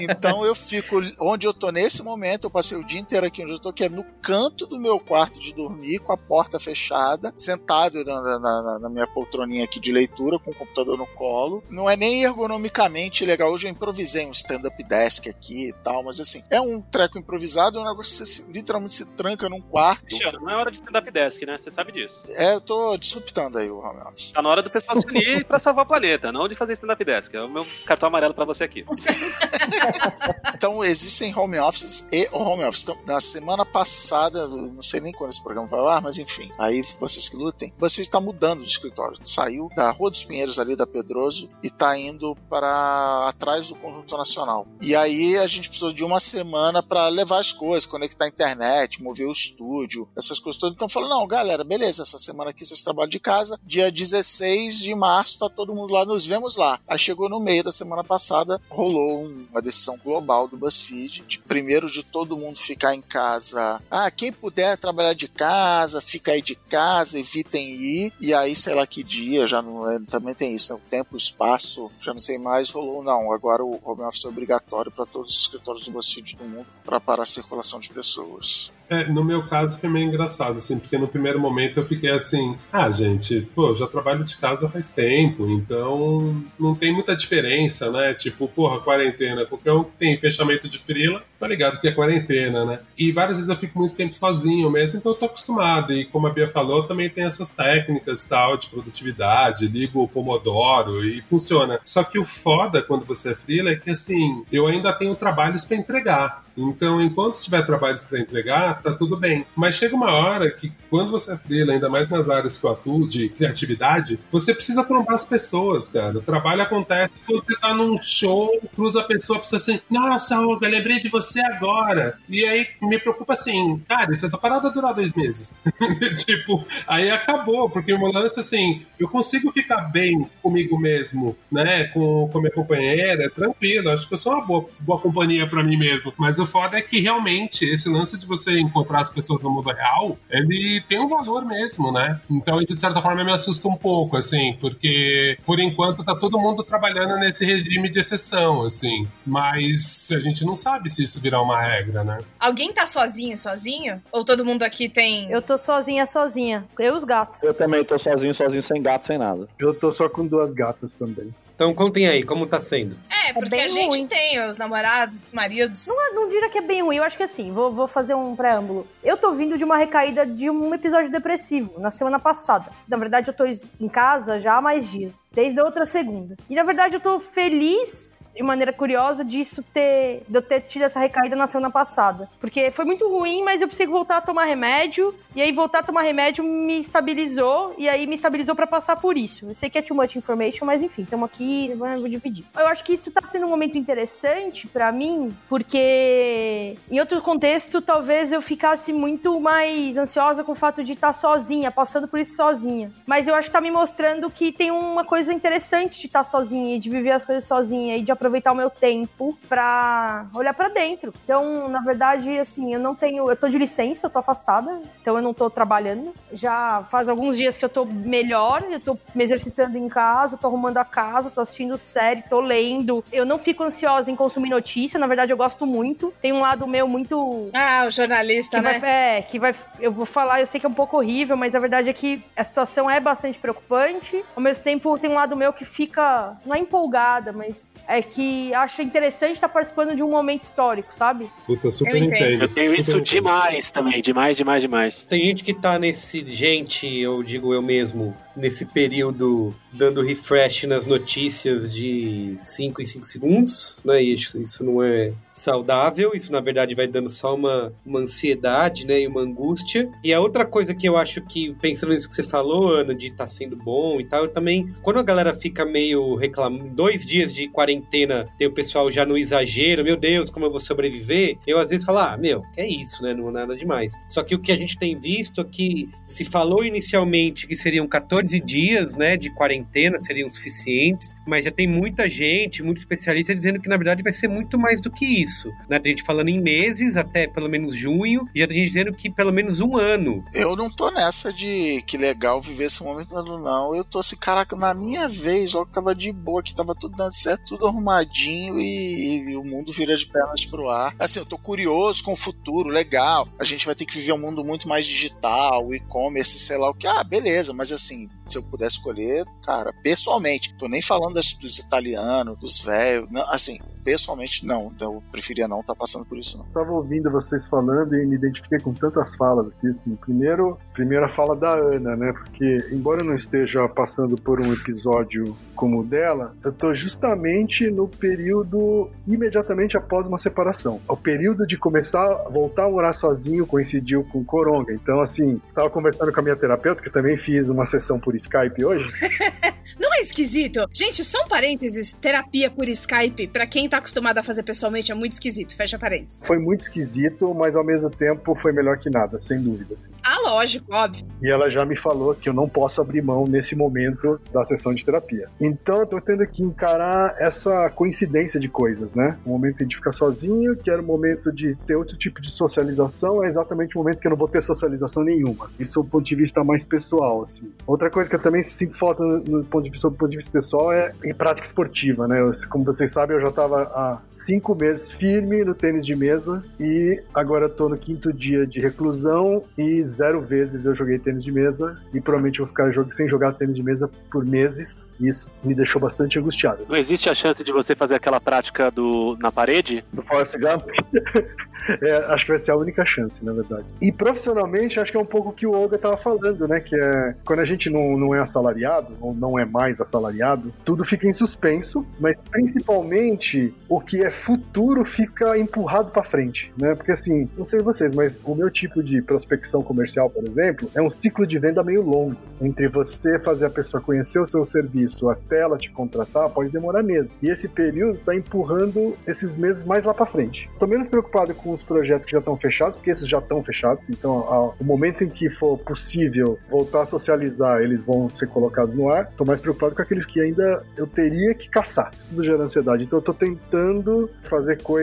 então 0.00 0.44
eu 0.44 0.54
fico 0.54 1.00
onde 1.20 1.46
eu 1.46 1.54
tô 1.54 1.70
nesse 1.70 2.02
momento, 2.02 2.44
eu 2.44 2.50
passei 2.50 2.76
o 2.76 2.84
dia 2.84 3.00
inteiro 3.00 3.26
aqui 3.26 3.42
onde 3.42 3.52
eu 3.52 3.58
tô, 3.58 3.72
que 3.72 3.84
é 3.84 3.88
no 3.88 4.04
canto 4.20 4.66
do 4.66 4.78
meu 4.78 4.98
quarto 4.98 5.38
de 5.38 5.54
dormir, 5.54 5.98
com 6.00 6.12
a 6.12 6.16
porta 6.16 6.58
fechada, 6.58 7.32
sentado 7.36 8.04
na, 8.04 8.38
na, 8.38 8.78
na 8.80 8.88
minha 8.88 9.06
poltroninha 9.06 9.64
aqui 9.64 9.78
de 9.78 9.92
leitura, 9.92 10.38
com 10.38 10.50
o 10.50 10.54
computador 10.54 10.98
no 10.98 11.06
colo. 11.06 11.62
Não 11.70 11.88
é 11.88 11.96
nem 11.96 12.24
ergonomicamente 12.24 13.24
legal. 13.24 13.52
Hoje 13.52 13.66
eu 13.66 13.70
improvisei 13.70 14.26
um 14.26 14.32
stand-up 14.32 14.82
desk 14.84 15.28
aqui 15.28 15.68
e 15.68 15.72
tal, 15.72 16.02
mas 16.02 16.18
assim, 16.20 16.42
é 16.50 16.60
um 16.60 16.80
treco 16.80 17.18
improvisado, 17.18 17.78
é 17.78 17.82
um 17.82 17.86
negócio 17.86 18.24
que 18.24 18.30
você 18.30 18.52
literalmente 18.52 18.94
se 18.94 19.06
tranca 19.12 19.48
num 19.48 19.60
quarto. 19.60 20.04
Cristiano, 20.04 20.40
não 20.40 20.50
é 20.50 20.56
hora 20.56 20.70
de 20.70 20.78
stand-up 20.78 21.10
desk, 21.10 21.46
né? 21.46 21.56
Você 21.58 21.70
sabe 21.70 21.92
disso. 21.92 22.26
É, 22.30 22.54
eu 22.54 22.60
tô 22.60 22.96
disruptando 22.96 23.58
aí 23.58 23.70
o 23.78 23.86
home 23.86 24.00
office. 24.02 24.32
Tá 24.32 24.42
na 24.42 24.48
hora 24.48 24.62
do 24.62 24.70
pessoal 24.70 24.96
se 24.96 25.06
unir 25.06 25.44
pra 25.44 25.58
salvar 25.58 25.84
o 25.84 25.88
planeta, 25.88 26.32
não 26.32 26.48
de 26.48 26.54
fazer 26.54 26.72
stand-up 26.74 27.04
desk. 27.04 27.34
É 27.34 27.42
o 27.42 27.48
meu 27.48 27.62
cartão 27.84 28.08
amarelo 28.08 28.34
pra 28.34 28.44
você 28.44 28.64
aqui. 28.64 28.84
então, 30.54 30.84
existem 30.84 31.36
home 31.36 31.58
offices 31.58 32.08
e 32.12 32.28
home 32.32 32.64
office. 32.64 32.82
Então, 32.84 32.96
na 33.06 33.20
semana 33.20 33.64
passada, 33.64 34.46
não 34.48 34.82
sei 34.82 35.00
nem 35.00 35.12
quando 35.12 35.32
esse 35.32 35.42
programa 35.42 35.68
vai 35.68 35.80
lá, 35.80 36.00
mas 36.00 36.18
enfim, 36.18 36.50
aí 36.58 36.82
vocês 36.98 37.28
que 37.28 37.36
lutem, 37.36 37.72
você 37.78 38.02
está 38.02 38.20
mudando 38.20 38.60
de 38.60 38.70
escritório. 38.70 39.18
Saiu 39.24 39.68
da 39.74 39.90
Rua 39.90 40.10
dos 40.10 40.24
Pinheiros 40.24 40.58
ali 40.58 40.76
da 40.76 40.86
Pedroso 40.86 41.48
e 41.62 41.70
tá 41.70 41.96
indo 41.96 42.34
para 42.48 43.28
atrás 43.28 43.68
do 43.68 43.74
Conjunto 43.76 44.16
Nacional. 44.16 44.66
E 44.80 44.94
aí 44.94 45.36
a 45.38 45.46
gente 45.46 45.68
precisou 45.68 45.92
de 45.92 46.04
uma 46.04 46.20
semana 46.20 46.82
para 46.82 47.08
levar 47.08 47.40
as 47.40 47.52
coisas, 47.52 47.86
conectar 47.86 48.24
a 48.24 48.28
internet, 48.28 49.02
mover 49.02 49.26
o 49.26 49.32
estúdio, 49.32 50.08
essas 50.16 50.38
coisas 50.38 50.60
todas. 50.60 50.74
Então 50.74 50.88
falou: 50.88 51.08
não, 51.08 51.26
galera, 51.26 51.64
beleza, 51.64 52.02
essa 52.02 52.18
semana 52.18 52.50
aqui 52.50 52.64
vocês 52.64 52.82
trabalham 52.82 53.10
de 53.10 53.20
casa, 53.20 53.58
dia 53.66 53.90
16 53.90 54.78
de 54.78 54.94
março 54.94 55.40
tá 55.40 55.50
todo 55.50 55.74
mundo 55.74 55.92
lá, 55.92 56.04
nos 56.04 56.24
vemos 56.24 56.56
lá. 56.56 56.78
Aí 56.86 56.98
chegou 56.98 57.28
no 57.28 57.40
meio 57.40 57.64
da 57.64 57.72
semana 57.72 58.04
passada, 58.04 58.60
rolou 58.70 59.24
uma 59.50 59.60
decisão 59.60 59.98
global 60.02 60.46
do 60.46 60.56
BuzzFeed, 60.56 61.24
de 61.26 61.38
primeiro 61.40 61.90
de 61.90 62.02
todo 62.02 62.36
mundo 62.36 62.58
ficar 62.58 62.94
em 62.94 63.02
casa. 63.02 63.82
Ah, 63.90 64.10
quem 64.10 64.32
puder 64.32 64.76
trabalhar 64.76 65.14
de 65.14 65.28
casa, 65.28 66.00
fica 66.00 66.32
aí 66.32 66.40
de 66.40 66.54
casa, 66.54 67.18
evitem 67.18 67.68
ir. 67.68 68.12
E 68.20 68.32
aí, 68.32 68.54
sei 68.54 68.74
lá 68.74 68.86
que 68.86 69.02
dia, 69.02 69.46
já 69.46 69.60
não 69.60 69.90
é, 69.90 69.98
também 70.00 70.34
tem 70.34 70.54
isso, 70.54 70.72
né? 70.72 70.80
O 70.84 70.88
tempo, 70.88 71.14
o 71.14 71.16
espaço, 71.16 71.90
já 72.00 72.12
não 72.12 72.20
sei 72.20 72.38
mais, 72.38 72.70
rolou 72.70 73.02
não. 73.02 73.32
Agora 73.32 73.64
o 73.64 73.80
home 73.84 74.02
office 74.02 74.24
é 74.24 74.28
obrigatório 74.28 74.92
para 74.92 75.06
todos 75.06 75.32
os 75.34 75.42
escritórios 75.42 75.86
do 75.86 75.92
BuzzFeed 75.92 76.36
do 76.36 76.44
mundo 76.44 76.66
para 76.84 77.00
parar 77.00 77.24
a 77.24 77.26
circulação 77.26 77.80
de 77.80 77.90
pessoas. 77.90 78.70
É, 78.88 79.04
no 79.04 79.24
meu 79.24 79.46
caso 79.46 79.80
foi 79.80 79.88
meio 79.88 80.06
engraçado, 80.06 80.54
assim, 80.54 80.78
porque 80.78 80.96
no 80.96 81.08
primeiro 81.08 81.40
momento 81.40 81.78
eu 81.78 81.84
fiquei 81.84 82.10
assim, 82.10 82.56
ah, 82.72 82.90
gente, 82.90 83.40
pô, 83.54 83.74
já 83.74 83.86
trabalho 83.86 84.24
de 84.24 84.36
casa 84.36 84.68
faz 84.68 84.90
tempo, 84.90 85.48
então 85.50 86.42
não 86.58 86.74
tem 86.74 86.92
muita 86.92 87.14
diferença, 87.14 87.90
né? 87.90 88.14
Tipo, 88.14 88.46
porra, 88.46 88.80
quarentena, 88.80 89.44
qualquer 89.44 89.72
um 89.72 89.82
que 89.82 89.92
tem 89.92 90.18
fechamento 90.18 90.68
de 90.68 90.78
frila, 90.78 91.22
tá 91.38 91.48
ligado 91.48 91.80
que 91.80 91.88
é 91.88 91.92
quarentena, 91.92 92.64
né? 92.64 92.78
E 92.96 93.10
várias 93.10 93.36
vezes 93.36 93.50
eu 93.50 93.56
fico 93.56 93.78
muito 93.78 93.94
tempo 93.96 94.14
sozinho 94.14 94.70
mesmo, 94.70 94.98
então 94.98 95.12
eu 95.12 95.16
tô 95.16 95.26
acostumado. 95.26 95.92
E 95.92 96.04
como 96.04 96.26
a 96.26 96.30
Bia 96.30 96.46
falou, 96.46 96.84
também 96.84 97.10
tem 97.10 97.24
essas 97.24 97.48
técnicas 97.48 98.24
tal 98.24 98.56
de 98.56 98.68
produtividade, 98.68 99.66
ligo 99.66 100.02
o 100.02 100.08
Pomodoro 100.08 101.04
e 101.04 101.20
funciona. 101.22 101.80
Só 101.84 102.04
que 102.04 102.18
o 102.18 102.24
foda 102.24 102.80
quando 102.82 103.04
você 103.04 103.32
é 103.32 103.34
frila 103.34 103.70
é 103.70 103.76
que 103.76 103.90
assim, 103.90 104.44
eu 104.52 104.66
ainda 104.66 104.92
tenho 104.92 105.14
trabalhos 105.14 105.64
para 105.64 105.76
entregar. 105.76 106.45
Então, 106.56 107.00
enquanto 107.00 107.40
tiver 107.40 107.64
trabalhos 107.64 108.02
para 108.02 108.20
entregar, 108.20 108.82
tá 108.82 108.92
tudo 108.92 109.16
bem. 109.16 109.44
Mas 109.54 109.74
chega 109.74 109.94
uma 109.94 110.10
hora 110.10 110.50
que, 110.50 110.72
quando 110.88 111.10
você 111.10 111.32
é 111.32 111.36
freela, 111.36 111.72
ainda 111.72 111.88
mais 111.88 112.08
nas 112.08 112.28
áreas 112.28 112.56
que 112.56 112.64
eu 112.64 112.70
atuo 112.70 113.06
de 113.06 113.28
criatividade, 113.28 114.18
você 114.32 114.54
precisa 114.54 114.82
trombar 114.84 115.14
as 115.14 115.24
pessoas, 115.24 115.88
cara. 115.88 116.18
O 116.18 116.22
trabalho 116.22 116.62
acontece 116.62 117.14
quando 117.26 117.44
você 117.44 117.56
tá 117.56 117.74
num 117.74 117.98
show, 117.98 118.50
cruza 118.74 119.00
a 119.00 119.04
pessoa, 119.04 119.38
a 119.38 119.40
pessoa 119.40 119.60
assim, 119.60 119.80
nossa, 119.90 120.40
Olga, 120.40 120.68
lembrei 120.68 120.98
de 120.98 121.08
você 121.08 121.40
agora. 121.40 122.18
E 122.28 122.44
aí 122.44 122.66
me 122.80 122.98
preocupa 122.98 123.34
assim, 123.34 123.78
cara, 123.88 124.14
se 124.14 124.24
essa 124.24 124.38
parada 124.38 124.70
durar 124.70 124.94
dois 124.94 125.12
meses. 125.12 125.54
tipo, 126.24 126.64
aí 126.86 127.10
acabou, 127.10 127.68
porque 127.68 127.92
o 127.92 128.12
lance, 128.12 128.40
assim, 128.40 128.82
eu 128.98 129.08
consigo 129.08 129.52
ficar 129.52 129.82
bem 129.82 130.28
comigo 130.42 130.78
mesmo, 130.78 131.36
né, 131.50 131.84
com, 131.88 132.28
com 132.32 132.40
minha 132.40 132.52
companheira, 132.52 133.30
tranquilo, 133.30 133.90
acho 133.90 134.08
que 134.08 134.14
eu 134.14 134.18
sou 134.18 134.32
uma 134.32 134.44
boa, 134.44 134.66
boa 134.80 135.00
companhia 135.00 135.46
para 135.46 135.62
mim 135.62 135.76
mesmo. 135.76 136.12
Mas 136.16 136.38
o 136.46 136.48
foda 136.48 136.78
é 136.78 136.82
que 136.82 137.00
realmente 137.00 137.64
esse 137.64 137.88
lance 137.88 138.16
de 138.16 138.24
você 138.24 138.58
encontrar 138.58 139.00
as 139.00 139.10
pessoas 139.10 139.42
no 139.42 139.50
mundo 139.50 139.70
real, 139.70 140.16
ele 140.30 140.80
tem 140.88 140.98
um 140.98 141.08
valor 141.08 141.44
mesmo, 141.44 141.92
né? 141.92 142.20
Então 142.30 142.62
isso 142.62 142.74
de 142.74 142.80
certa 142.80 143.02
forma 143.02 143.24
me 143.24 143.32
assusta 143.32 143.68
um 143.68 143.76
pouco, 143.76 144.16
assim, 144.16 144.56
porque 144.60 145.36
por 145.44 145.58
enquanto 145.58 146.04
tá 146.04 146.14
todo 146.14 146.38
mundo 146.38 146.62
trabalhando 146.62 147.16
nesse 147.16 147.44
regime 147.44 147.90
de 147.90 148.00
exceção, 148.00 148.62
assim. 148.62 149.06
Mas 149.26 150.08
a 150.12 150.20
gente 150.20 150.44
não 150.44 150.56
sabe 150.56 150.88
se 150.88 151.02
isso 151.02 151.20
virar 151.20 151.42
uma 151.42 151.60
regra, 151.60 152.04
né? 152.04 152.18
Alguém 152.38 152.72
tá 152.72 152.86
sozinho, 152.86 153.36
sozinho? 153.36 154.00
Ou 154.12 154.24
todo 154.24 154.44
mundo 154.44 154.62
aqui 154.62 154.88
tem. 154.88 155.30
Eu 155.30 155.42
tô 155.42 155.58
sozinha, 155.58 156.06
sozinha. 156.06 156.64
Eu 156.78 156.94
e 156.94 156.96
os 156.96 157.04
gatos. 157.04 157.42
Eu 157.42 157.54
também 157.54 157.84
tô 157.84 157.98
sozinho, 157.98 158.32
sozinho, 158.32 158.62
sem 158.62 158.80
gato, 158.80 159.04
sem 159.04 159.18
nada. 159.18 159.48
Eu 159.58 159.74
tô 159.74 159.90
só 159.90 160.08
com 160.08 160.26
duas 160.26 160.52
gatas 160.52 160.94
também. 160.94 161.34
Então 161.56 161.74
contem 161.74 162.06
aí, 162.06 162.22
como 162.22 162.46
tá 162.46 162.60
sendo? 162.60 162.98
É, 163.10 163.32
porque 163.32 163.48
bem 163.48 163.62
a 163.62 163.68
gente 163.68 163.96
ruim. 163.96 164.06
tem 164.06 164.46
os 164.46 164.58
namorados, 164.58 165.16
maridos. 165.32 165.86
Não, 165.86 166.14
não 166.14 166.28
diria 166.28 166.50
que 166.50 166.58
é 166.58 166.60
bem 166.60 166.82
ruim, 166.82 166.96
eu 166.96 167.02
acho 167.02 167.16
que 167.16 167.22
assim, 167.22 167.50
vou, 167.50 167.72
vou 167.72 167.88
fazer 167.88 168.14
um 168.14 168.36
preâmbulo. 168.36 168.86
Eu 169.02 169.16
tô 169.16 169.32
vindo 169.32 169.56
de 169.56 169.64
uma 169.64 169.78
recaída 169.78 170.26
de 170.26 170.50
um 170.50 170.74
episódio 170.74 171.10
depressivo 171.10 171.80
na 171.80 171.90
semana 171.90 172.18
passada. 172.18 172.70
Na 172.86 172.98
verdade, 172.98 173.28
eu 173.30 173.34
tô 173.34 173.44
em 173.46 173.88
casa 173.88 174.38
já 174.38 174.56
há 174.56 174.60
mais 174.60 174.90
dias, 174.92 175.22
desde 175.32 175.58
a 175.58 175.64
outra 175.64 175.86
segunda. 175.86 176.36
E 176.48 176.54
na 176.54 176.62
verdade, 176.62 176.96
eu 176.96 177.00
tô 177.00 177.18
feliz 177.18 178.15
de 178.36 178.42
maneira 178.42 178.72
curiosa 178.72 179.24
disso 179.24 179.62
ter 179.72 180.22
de 180.28 180.36
eu 180.36 180.42
ter 180.42 180.60
tido 180.60 180.82
essa 180.82 181.00
recaída 181.00 181.34
na 181.34 181.46
semana 181.46 181.70
passada. 181.70 182.28
Porque 182.38 182.70
foi 182.70 182.84
muito 182.84 183.08
ruim, 183.08 183.42
mas 183.42 183.60
eu 183.60 183.66
precisei 183.66 183.86
voltar 183.86 184.18
a 184.18 184.20
tomar 184.20 184.44
remédio. 184.44 185.14
E 185.34 185.42
aí 185.42 185.50
voltar 185.52 185.80
a 185.80 185.82
tomar 185.82 186.02
remédio 186.02 186.44
me 186.44 186.78
estabilizou. 186.78 187.74
E 187.78 187.88
aí 187.88 188.06
me 188.06 188.14
estabilizou 188.14 188.54
pra 188.54 188.66
passar 188.66 188.96
por 188.96 189.16
isso. 189.16 189.46
Eu 189.46 189.54
sei 189.54 189.70
que 189.70 189.78
é 189.78 189.82
too 189.82 189.96
much 189.96 190.16
information, 190.16 190.66
mas 190.66 190.82
enfim, 190.82 191.02
estamos 191.02 191.26
aqui, 191.26 191.74
vou 191.74 192.08
dividir. 192.08 192.44
Eu 192.56 192.66
acho 192.66 192.84
que 192.84 192.92
isso 192.92 193.10
tá 193.10 193.22
sendo 193.22 193.46
um 193.46 193.50
momento 193.50 193.78
interessante 193.78 194.66
pra 194.66 194.92
mim, 194.92 195.34
porque 195.48 196.76
em 196.90 197.00
outro 197.00 197.20
contexto, 197.22 197.80
talvez 197.80 198.32
eu 198.32 198.42
ficasse 198.42 198.92
muito 198.92 199.40
mais 199.40 199.96
ansiosa 199.96 200.44
com 200.44 200.52
o 200.52 200.54
fato 200.54 200.84
de 200.84 200.92
estar 200.92 201.12
sozinha, 201.12 201.70
passando 201.70 202.06
por 202.06 202.20
isso 202.20 202.36
sozinha. 202.36 202.92
Mas 203.06 203.26
eu 203.26 203.34
acho 203.34 203.48
que 203.48 203.52
tá 203.52 203.60
me 203.60 203.70
mostrando 203.70 204.30
que 204.30 204.52
tem 204.52 204.70
uma 204.70 205.04
coisa 205.04 205.32
interessante 205.32 205.98
de 205.98 206.06
estar 206.06 206.24
sozinha, 206.24 206.76
e 206.76 206.78
de 206.78 206.90
viver 206.90 207.12
as 207.12 207.24
coisas 207.24 207.44
sozinha 207.44 207.96
e 207.96 208.02
de 208.02 208.12
aproveitar 208.12 208.25
o 208.52 208.54
meu 208.56 208.70
tempo 208.70 209.36
pra 209.48 210.26
olhar 210.34 210.54
pra 210.54 210.68
dentro. 210.68 211.12
Então, 211.24 211.68
na 211.68 211.80
verdade, 211.80 212.38
assim, 212.38 212.72
eu 212.74 212.80
não 212.80 212.94
tenho. 212.94 213.28
Eu 213.30 213.36
tô 213.36 213.48
de 213.48 213.58
licença, 213.58 214.06
eu 214.06 214.10
tô 214.10 214.18
afastada, 214.18 214.80
então 215.00 215.16
eu 215.16 215.22
não 215.22 215.32
tô 215.34 215.48
trabalhando. 215.50 216.12
Já 216.32 216.84
faz 216.90 217.08
alguns 217.08 217.36
dias 217.36 217.56
que 217.56 217.64
eu 217.64 217.68
tô 217.68 217.84
melhor, 217.84 218.62
eu 218.70 218.80
tô 218.80 218.98
me 219.14 219.24
exercitando 219.24 219.76
em 219.78 219.88
casa, 219.88 220.36
tô 220.36 220.46
arrumando 220.46 220.78
a 220.78 220.84
casa, 220.84 221.30
tô 221.30 221.40
assistindo 221.40 221.76
série, 221.78 222.22
tô 222.22 222.40
lendo. 222.40 223.04
Eu 223.12 223.24
não 223.24 223.38
fico 223.38 223.62
ansiosa 223.62 224.10
em 224.10 224.16
consumir 224.16 224.50
notícia, 224.50 224.98
na 224.98 225.06
verdade, 225.06 225.32
eu 225.32 225.36
gosto 225.36 225.66
muito. 225.66 226.12
Tem 226.20 226.32
um 226.32 226.40
lado 226.40 226.66
meu 226.66 226.86
muito 226.88 227.50
Ah, 227.52 227.84
o 227.86 227.90
jornalista, 227.90 228.58
que 228.58 228.62
né? 228.62 228.78
vai, 228.78 228.90
é, 228.90 229.22
que 229.22 229.38
vai. 229.38 229.54
Eu 229.80 229.92
vou 229.92 230.06
falar, 230.06 230.40
eu 230.40 230.46
sei 230.46 230.60
que 230.60 230.66
é 230.66 230.68
um 230.68 230.74
pouco 230.74 230.96
horrível, 230.96 231.36
mas 231.36 231.54
a 231.54 231.58
verdade 231.58 231.88
é 231.88 231.92
que 231.92 232.22
a 232.36 232.44
situação 232.44 232.90
é 232.90 232.98
bastante 233.00 233.38
preocupante. 233.38 234.24
Ao 234.34 234.42
mesmo 234.42 234.62
tempo, 234.64 234.98
tem 234.98 235.10
um 235.10 235.14
lado 235.14 235.36
meu 235.36 235.52
que 235.52 235.64
fica. 235.64 236.36
Não 236.44 236.54
é 236.54 236.58
empolgada, 236.58 237.32
mas 237.32 237.72
é 237.86 238.02
que 238.02 238.15
acha 238.54 238.82
interessante 238.82 239.34
estar 239.34 239.48
participando 239.48 239.94
de 239.94 240.02
um 240.02 240.10
momento 240.10 240.42
histórico, 240.44 240.94
sabe? 240.94 241.30
Puta, 241.46 241.70
super 241.70 241.90
Eu 241.90 241.96
entendo. 241.96 242.14
entendo. 242.14 242.42
Eu 242.42 242.48
tenho 242.48 242.68
super 242.70 242.80
isso 242.80 242.90
entendo. 242.92 243.04
demais 243.04 243.70
também, 243.70 244.02
demais, 244.02 244.36
demais, 244.36 244.62
demais. 244.62 245.04
Tem 245.06 245.22
gente 245.22 245.42
que 245.44 245.54
tá 245.54 245.78
nesse. 245.78 246.24
Gente, 246.34 246.86
eu 246.86 247.22
digo 247.22 247.52
eu 247.52 247.62
mesmo, 247.62 248.16
nesse 248.36 248.66
período 248.66 249.54
dando 249.72 250.02
refresh 250.02 250.64
nas 250.64 250.84
notícias 250.84 251.68
de 251.70 252.34
5 252.38 252.82
em 252.82 252.86
5 252.86 253.04
segundos, 253.06 253.80
né? 253.84 254.02
E 254.02 254.14
isso, 254.14 254.40
isso 254.40 254.64
não 254.64 254.82
é 254.82 255.12
saudável, 255.36 256.12
isso 256.14 256.32
na 256.32 256.40
verdade 256.40 256.74
vai 256.74 256.88
dando 256.88 257.10
só 257.10 257.34
uma, 257.34 257.72
uma 257.84 258.00
ansiedade, 258.00 258.86
né, 258.86 259.02
e 259.02 259.06
uma 259.06 259.20
angústia. 259.20 259.90
E 260.02 260.12
a 260.12 260.20
outra 260.20 260.44
coisa 260.44 260.74
que 260.74 260.88
eu 260.88 260.96
acho 260.96 261.20
que, 261.20 261.54
pensando 261.60 261.92
nisso 261.92 262.08
que 262.08 262.14
você 262.14 262.22
falou, 262.22 262.68
Ana, 262.68 262.94
de 262.94 263.10
tá 263.10 263.28
sendo 263.28 263.56
bom 263.56 264.00
e 264.00 264.04
tal, 264.04 264.24
eu 264.24 264.28
também, 264.28 264.74
quando 264.82 264.98
a 264.98 265.02
galera 265.02 265.34
fica 265.34 265.64
meio 265.64 266.16
reclamando, 266.16 266.74
dois 266.74 267.06
dias 267.06 267.32
de 267.32 267.48
quarentena, 267.48 268.26
tem 268.38 268.48
o 268.48 268.52
pessoal 268.52 268.90
já 268.90 269.04
no 269.04 269.16
exagero, 269.16 269.84
meu 269.84 269.96
Deus, 269.96 270.30
como 270.30 270.46
eu 270.46 270.50
vou 270.50 270.60
sobreviver, 270.60 271.38
eu 271.46 271.58
às 271.58 271.70
vezes 271.70 271.84
falo, 271.84 271.98
ah, 271.98 272.16
meu, 272.16 272.42
que 272.54 272.60
é 272.60 272.68
isso, 272.68 273.02
né, 273.02 273.12
não 273.12 273.28
é 273.28 273.32
nada 273.32 273.56
demais. 273.56 273.92
Só 274.08 274.22
que 274.22 274.34
o 274.34 274.38
que 274.38 274.52
a 274.52 274.56
gente 274.56 274.78
tem 274.78 274.98
visto 274.98 275.42
é 275.42 275.44
que 275.44 275.90
se 276.08 276.24
falou 276.24 276.64
inicialmente 276.64 277.46
que 277.46 277.56
seriam 277.56 277.86
14 277.86 278.40
dias, 278.40 278.94
né, 278.94 279.16
de 279.16 279.30
quarentena, 279.30 280.00
seriam 280.00 280.30
suficientes, 280.30 281.14
mas 281.26 281.44
já 281.44 281.50
tem 281.50 281.66
muita 281.66 282.08
gente, 282.08 282.62
muito 282.62 282.78
especialista 282.78 283.34
dizendo 283.34 283.60
que 283.60 283.68
na 283.68 283.76
verdade 283.76 284.02
vai 284.02 284.12
ser 284.12 284.28
muito 284.28 284.58
mais 284.58 284.80
do 284.80 284.90
que 284.90 285.04
isso, 285.04 285.25
né? 285.68 285.78
Tem 285.78 285.90
gente 285.92 286.02
falando 286.02 286.28
em 286.28 286.40
meses, 286.40 286.96
até 286.96 287.26
pelo 287.26 287.48
menos 287.48 287.74
junho, 287.74 288.26
e 288.34 288.40
já 288.40 288.46
tem 288.46 288.56
gente 288.58 288.68
dizendo 288.68 288.92
que 288.92 289.10
pelo 289.10 289.32
menos 289.32 289.60
um 289.60 289.76
ano. 289.76 290.24
Eu 290.32 290.54
não 290.56 290.70
tô 290.70 290.90
nessa 290.90 291.32
de 291.32 291.82
que 291.86 291.96
legal 291.96 292.40
viver 292.40 292.64
esse 292.64 292.82
momento, 292.82 293.10
não, 293.14 293.24
não. 293.42 293.74
Eu 293.74 293.84
tô 293.84 293.98
assim, 293.98 294.16
caraca, 294.16 294.56
na 294.56 294.74
minha 294.74 295.08
vez, 295.08 295.52
logo 295.52 295.70
tava 295.70 295.94
de 295.94 296.12
boa, 296.12 296.42
que 296.42 296.54
tava 296.54 296.74
tudo 296.74 296.96
dando 296.96 297.12
certo, 297.12 297.44
tudo 297.56 297.66
arrumadinho 297.66 298.58
e, 298.58 299.30
e 299.30 299.36
o 299.36 299.44
mundo 299.44 299.72
vira 299.72 299.96
de 299.96 300.06
pernas 300.06 300.44
pro 300.44 300.68
ar. 300.68 300.94
Assim, 300.98 301.18
eu 301.18 301.26
tô 301.26 301.38
curioso 301.38 302.02
com 302.02 302.12
o 302.12 302.16
futuro, 302.16 302.68
legal. 302.68 303.28
A 303.38 303.44
gente 303.44 303.66
vai 303.66 303.74
ter 303.74 303.84
que 303.86 303.94
viver 303.96 304.12
um 304.12 304.18
mundo 304.18 304.44
muito 304.44 304.68
mais 304.68 304.86
digital, 304.86 305.72
e-commerce, 305.74 306.38
sei 306.38 306.56
lá 306.58 306.70
o 306.70 306.74
que. 306.74 306.86
Ah, 306.86 307.02
beleza, 307.04 307.52
mas 307.52 307.72
assim, 307.72 308.08
se 308.26 308.38
eu 308.38 308.42
pudesse 308.42 308.76
escolher, 308.76 309.24
cara, 309.42 309.72
pessoalmente, 309.82 310.54
tô 310.58 310.68
nem 310.68 310.82
falando 310.82 311.14
das- 311.14 311.32
dos 311.34 311.58
italianos, 311.58 312.38
dos 312.38 312.60
velhos, 312.60 313.08
assim, 313.28 313.58
pessoalmente 313.84 314.44
não, 314.44 314.72
eu 314.80 315.02
preferia 315.16 315.48
não 315.48 315.60
estar 315.60 315.74
passando 315.74 316.04
por 316.04 316.18
isso 316.18 316.36
não. 316.36 316.44
Tava 316.46 316.70
ouvindo 316.72 317.10
vocês 317.10 317.46
falando 317.46 317.94
e 317.94 318.04
me 318.04 318.16
identifiquei 318.16 318.60
com 318.60 318.74
tantas 318.74 319.16
falas 319.16 319.46
aqui, 319.48 319.68
assim. 319.68 319.96
Primeiro, 319.96 320.58
primeira 320.74 321.08
fala 321.08 321.34
da 321.34 321.54
Ana, 321.54 321.96
né? 321.96 322.12
Porque, 322.12 322.68
embora 322.70 323.00
eu 323.00 323.04
não 323.06 323.14
esteja 323.14 323.66
passando 323.66 324.16
por 324.16 324.40
um 324.40 324.52
episódio 324.52 325.34
como 325.54 325.80
o 325.80 325.84
dela, 325.84 326.34
eu 326.44 326.52
tô 326.52 326.74
justamente 326.74 327.70
no 327.70 327.88
período 327.88 328.90
imediatamente 329.06 329.76
após 329.76 330.06
uma 330.06 330.18
separação. 330.18 330.80
O 330.86 330.96
período 330.96 331.46
de 331.46 331.56
começar 331.56 332.04
a 332.04 332.28
voltar 332.28 332.66
a 332.66 332.70
morar 332.70 332.92
sozinho 332.92 333.46
coincidiu 333.46 334.04
com 334.04 334.22
coronga. 334.22 334.74
Então, 334.74 335.00
assim, 335.00 335.40
tava 335.54 335.70
conversando 335.70 336.12
com 336.12 336.20
a 336.20 336.22
minha 336.22 336.36
terapeuta, 336.36 336.82
que 336.82 336.90
também 336.90 337.16
fiz 337.16 337.48
uma 337.48 337.64
sessão 337.64 337.98
por 337.98 338.14
Skype 338.14 338.62
hoje. 338.64 338.90
Não 339.80 339.92
é 339.94 340.00
esquisito? 340.00 340.66
Gente, 340.72 341.04
só 341.04 341.22
um 341.24 341.28
parênteses. 341.28 341.92
Terapia 341.94 342.50
por 342.50 342.68
Skype, 342.68 343.28
pra 343.28 343.46
quem 343.46 343.68
tá 343.68 343.78
acostumado 343.78 344.18
a 344.18 344.22
fazer 344.22 344.42
pessoalmente, 344.42 344.92
é 344.92 344.94
muito 344.94 345.05
esquisito. 345.14 345.56
Fecha 345.56 345.78
parênteses. 345.78 346.26
Foi 346.26 346.38
muito 346.38 346.62
esquisito, 346.62 347.34
mas 347.34 347.56
ao 347.56 347.64
mesmo 347.64 347.90
tempo 347.90 348.34
foi 348.34 348.52
melhor 348.52 348.78
que 348.78 348.90
nada, 348.90 349.18
sem 349.20 349.40
dúvida. 349.40 349.74
assim. 349.74 349.90
Ah, 350.04 350.18
lógico, 350.30 350.72
óbvio. 350.72 351.06
E 351.22 351.30
ela 351.30 351.48
já 351.50 351.64
me 351.64 351.76
falou 351.76 352.14
que 352.14 352.28
eu 352.28 352.32
não 352.32 352.48
posso 352.48 352.80
abrir 352.80 353.02
mão 353.02 353.26
nesse 353.26 353.54
momento 353.56 354.20
da 354.32 354.44
sessão 354.44 354.72
de 354.74 354.84
terapia. 354.84 355.28
Então 355.40 355.80
eu 355.80 355.86
tô 355.86 356.00
tendo 356.00 356.26
que 356.26 356.42
encarar 356.42 357.14
essa 357.18 357.70
coincidência 357.70 358.38
de 358.40 358.48
coisas, 358.48 358.94
né? 358.94 359.16
O 359.24 359.30
momento 359.30 359.64
de 359.64 359.76
ficar 359.76 359.92
sozinho, 359.92 360.56
que 360.56 360.70
era 360.70 360.80
o 360.80 360.84
momento 360.84 361.32
de 361.32 361.54
ter 361.66 361.76
outro 361.76 361.96
tipo 361.96 362.20
de 362.20 362.30
socialização, 362.30 363.22
é 363.24 363.28
exatamente 363.28 363.76
o 363.76 363.78
momento 363.82 363.98
que 363.98 364.06
eu 364.06 364.10
não 364.10 364.16
vou 364.16 364.28
ter 364.28 364.40
socialização 364.42 365.02
nenhuma. 365.02 365.50
Isso 365.58 365.80
do 365.82 365.84
ponto 365.88 366.04
de 366.04 366.14
vista 366.14 366.42
mais 366.42 366.64
pessoal, 366.64 367.22
assim. 367.22 367.50
Outra 367.66 367.90
coisa 367.90 368.08
que 368.08 368.16
eu 368.16 368.20
também 368.20 368.42
sinto 368.42 368.76
falta 368.78 369.02
no 369.04 369.44
ponto 369.44 369.64
de 369.64 369.70
vista, 369.70 369.88
do 369.90 369.96
ponto 369.96 370.10
de 370.10 370.16
vista 370.16 370.30
pessoal 370.32 370.72
é 370.72 370.92
em 371.04 371.14
prática 371.14 371.46
esportiva, 371.46 372.06
né? 372.08 372.20
Eu- 372.20 372.30
como 372.48 372.64
vocês 372.64 372.90
sabem, 372.92 373.16
eu 373.16 373.20
já 373.20 373.30
tava 373.30 373.62
há 373.64 374.00
cinco 374.08 374.54
meses 374.54 374.90
firme 374.98 375.44
no 375.44 375.54
tênis 375.54 375.84
de 375.84 375.94
mesa 375.94 376.42
e 376.58 377.02
agora 377.14 377.46
eu 377.46 377.50
tô 377.50 377.68
no 377.68 377.76
quinto 377.76 378.12
dia 378.12 378.46
de 378.46 378.60
reclusão 378.60 379.42
e 379.56 379.82
zero 379.84 380.20
vezes 380.20 380.64
eu 380.64 380.74
joguei 380.74 380.98
tênis 380.98 381.22
de 381.22 381.30
mesa 381.30 381.76
e 381.94 382.00
provavelmente 382.00 382.38
vou 382.38 382.46
ficar 382.46 382.72
sem 382.90 383.08
jogar 383.08 383.32
tênis 383.32 383.56
de 383.56 383.62
mesa 383.62 383.90
por 384.10 384.24
meses 384.24 384.88
e 384.98 385.08
isso 385.08 385.30
me 385.44 385.54
deixou 385.54 385.80
bastante 385.80 386.18
angustiado. 386.18 386.64
Não 386.68 386.76
existe 386.76 387.08
a 387.08 387.14
chance 387.14 387.44
de 387.44 387.52
você 387.52 387.74
fazer 387.74 387.94
aquela 387.94 388.20
prática 388.20 388.70
do 388.70 389.16
na 389.20 389.30
parede? 389.30 389.84
Do 389.92 390.02
Forrest 390.02 390.36
Gump? 390.38 390.66
É, 391.82 391.96
acho 392.12 392.24
que 392.24 392.30
vai 392.30 392.38
ser 392.38 392.52
a 392.52 392.56
única 392.56 392.84
chance, 392.84 393.24
na 393.24 393.32
verdade. 393.32 393.64
E 393.80 393.90
profissionalmente, 393.90 394.78
acho 394.78 394.92
que 394.92 394.96
é 394.96 395.00
um 395.00 395.06
pouco 395.06 395.30
o 395.30 395.32
que 395.32 395.46
o 395.46 395.52
Olga 395.52 395.76
tava 395.76 395.96
falando, 395.96 396.46
né? 396.46 396.60
Que 396.60 396.76
é 396.76 397.14
quando 397.24 397.40
a 397.40 397.44
gente 397.44 397.68
não, 397.68 397.96
não 397.96 398.14
é 398.14 398.20
assalariado, 398.20 398.96
ou 399.00 399.12
não 399.12 399.38
é 399.38 399.44
mais 399.44 399.80
assalariado, 399.80 400.54
tudo 400.64 400.84
fica 400.84 401.08
em 401.08 401.12
suspenso, 401.12 401.84
mas 401.98 402.20
principalmente 402.20 403.52
o 403.68 403.80
que 403.80 404.02
é 404.02 404.10
futuro 404.10 404.84
fica 404.86 405.36
empurrado 405.38 405.90
para 405.90 406.02
frente, 406.02 406.52
né? 406.56 406.74
Porque 406.74 406.92
assim, 406.92 407.28
não 407.36 407.44
sei 407.44 407.60
vocês, 407.60 407.94
mas 407.94 408.14
o 408.24 408.34
meu 408.34 408.50
tipo 408.50 408.82
de 408.82 409.02
prospecção 409.02 409.62
comercial, 409.62 410.08
por 410.08 410.26
exemplo, 410.26 410.70
é 410.74 410.80
um 410.80 410.88
ciclo 410.88 411.26
de 411.26 411.38
venda 411.38 411.62
meio 411.62 411.82
longo. 411.82 412.16
Entre 412.40 412.68
você 412.68 413.18
fazer 413.18 413.46
a 413.46 413.50
pessoa 413.50 413.82
conhecer 413.82 414.20
o 414.20 414.26
seu 414.26 414.44
serviço 414.44 415.08
até 415.10 415.40
ela 415.40 415.58
te 415.58 415.70
contratar, 415.70 416.30
pode 416.30 416.50
demorar 416.50 416.82
meses. 416.82 417.16
E 417.22 417.28
esse 417.28 417.48
período 417.48 417.98
tá 417.98 418.14
empurrando 418.14 418.96
esses 419.06 419.36
meses 419.36 419.64
mais 419.64 419.84
lá 419.84 419.92
para 419.92 420.06
frente. 420.06 420.50
Tô 420.58 420.66
menos 420.66 420.88
preocupado 420.88 421.34
com 421.34 421.52
os 421.52 421.62
projetos 421.62 422.06
que 422.06 422.12
já 422.12 422.18
estão 422.18 422.36
fechados, 422.36 422.76
porque 422.76 422.90
esses 422.90 423.08
já 423.08 423.18
estão 423.18 423.42
fechados. 423.42 423.88
Então, 423.90 424.54
o 424.58 424.64
momento 424.64 425.02
em 425.02 425.08
que 425.08 425.28
for 425.28 425.58
possível 425.58 426.38
voltar 426.48 426.82
a 426.82 426.84
socializar, 426.84 427.60
eles 427.60 427.84
vão 427.84 428.08
ser 428.08 428.28
colocados 428.28 428.74
no 428.74 428.88
ar. 428.88 429.10
Tô 429.16 429.24
mais 429.24 429.40
preocupado 429.40 429.74
com 429.74 429.82
aqueles 429.82 430.06
que 430.06 430.20
ainda 430.20 430.64
eu 430.76 430.86
teria 430.86 431.34
que 431.34 431.48
caçar. 431.48 431.90
Isso 431.96 432.08
tudo 432.10 432.22
gera 432.22 432.42
ansiedade. 432.42 432.84
Então, 432.84 432.98
eu 432.98 433.02
tô 433.02 433.12
tentando 433.12 434.08
fazer 434.22 434.62
coisas 434.62 434.75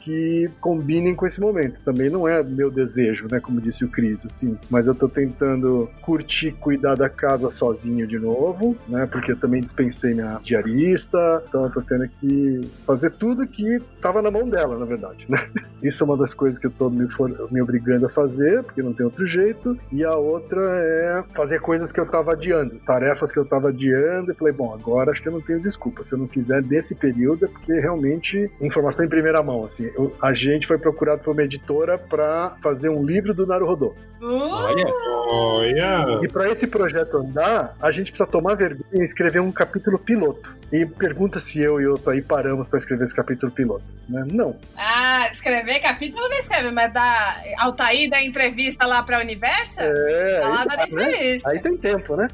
que 0.00 0.50
combinem 0.60 1.14
com 1.14 1.26
esse 1.26 1.40
momento. 1.40 1.82
Também 1.82 2.10
não 2.10 2.26
é 2.28 2.42
meu 2.42 2.70
desejo, 2.70 3.26
né? 3.30 3.40
Como 3.40 3.60
disse 3.60 3.84
o 3.84 3.88
Cris, 3.88 4.24
assim. 4.26 4.56
Mas 4.70 4.86
eu 4.86 4.94
tô 4.94 5.08
tentando 5.08 5.88
curtir, 6.02 6.52
cuidar 6.52 6.94
da 6.94 7.08
casa 7.08 7.48
sozinho 7.50 8.06
de 8.06 8.18
novo, 8.18 8.76
né? 8.88 9.06
Porque 9.10 9.32
eu 9.32 9.36
também 9.36 9.60
dispensei 9.60 10.14
minha 10.14 10.38
diarista. 10.42 11.42
Então, 11.48 11.64
eu 11.64 11.70
tô 11.70 11.82
tendo 11.82 12.08
que 12.20 12.60
fazer 12.86 13.10
tudo 13.10 13.46
que 13.46 13.80
tava 14.00 14.20
na 14.22 14.30
mão 14.30 14.48
dela, 14.48 14.78
na 14.78 14.84
verdade, 14.84 15.26
né? 15.28 15.38
Isso 15.82 16.02
é 16.02 16.06
uma 16.06 16.16
das 16.16 16.32
coisas 16.34 16.58
que 16.58 16.66
eu 16.66 16.70
tô 16.70 16.88
me, 16.90 17.08
for- 17.10 17.48
me 17.52 17.60
obrigando 17.60 18.06
a 18.06 18.10
fazer, 18.10 18.62
porque 18.62 18.82
não 18.82 18.92
tem 18.92 19.04
outro 19.04 19.26
jeito. 19.26 19.76
E 19.92 20.04
a 20.04 20.16
outra 20.16 20.60
é 20.60 21.24
fazer 21.34 21.60
coisas 21.60 21.92
que 21.92 22.00
eu 22.00 22.06
tava 22.06 22.32
adiando, 22.32 22.76
tarefas 22.84 23.30
que 23.30 23.38
eu 23.38 23.44
tava 23.44 23.68
adiando. 23.68 24.30
Eu 24.30 24.34
falei, 24.34 24.52
bom, 24.52 24.72
agora 24.74 25.10
acho 25.10 25.22
que 25.22 25.28
eu 25.28 25.32
não 25.32 25.40
tenho 25.40 25.60
desculpa. 25.62 26.02
Se 26.02 26.14
eu 26.14 26.18
não 26.18 26.28
fizer 26.28 26.62
desse 26.62 26.94
período, 26.94 27.44
é 27.44 27.48
porque 27.48 27.72
realmente 27.72 28.50
informação 28.60 29.04
em 29.04 29.08
primeira 29.08 29.35
mão. 29.42 29.64
Assim, 29.64 29.90
eu, 29.96 30.14
a 30.22 30.32
gente 30.32 30.66
foi 30.66 30.78
procurado 30.78 31.22
por 31.22 31.32
uma 31.32 31.42
editora 31.42 31.96
para 31.98 32.56
fazer 32.62 32.88
um 32.88 33.04
livro 33.04 33.32
do 33.34 33.46
Naruhodô. 33.46 33.94
Olha. 34.22 34.86
Olha! 35.28 36.20
E 36.22 36.28
para 36.28 36.50
esse 36.50 36.66
projeto 36.66 37.18
andar, 37.18 37.74
a 37.80 37.90
gente 37.90 38.10
precisa 38.12 38.26
tomar 38.28 38.54
vergonha 38.54 38.86
e 38.94 39.02
escrever 39.02 39.40
um 39.40 39.50
capítulo 39.52 39.98
piloto. 39.98 40.56
E 40.72 40.86
pergunta 40.86 41.38
se 41.38 41.60
eu 41.60 41.80
e 41.80 41.86
outro 41.86 42.10
aí 42.10 42.22
paramos 42.22 42.68
para 42.68 42.76
escrever 42.76 43.04
esse 43.04 43.14
capítulo 43.14 43.50
piloto. 43.52 43.84
Né? 44.08 44.24
Não. 44.30 44.56
Ah, 44.76 45.28
escrever 45.32 45.80
capítulo 45.80 46.28
não 46.28 46.36
escreve, 46.38 46.70
mas 46.70 46.92
dá 46.92 47.36
Altair 47.58 48.08
da 48.08 48.22
entrevista 48.22 48.86
lá 48.86 49.02
pra 49.02 49.20
Universa? 49.20 49.82
É, 49.82 50.40
Tá 50.40 50.48
lá 50.48 50.60
aí, 50.60 50.66
da 50.68 50.76
né? 50.76 50.84
entrevista. 50.86 51.50
aí 51.50 51.58
tem 51.60 51.76
tempo, 51.76 52.16
né? 52.16 52.28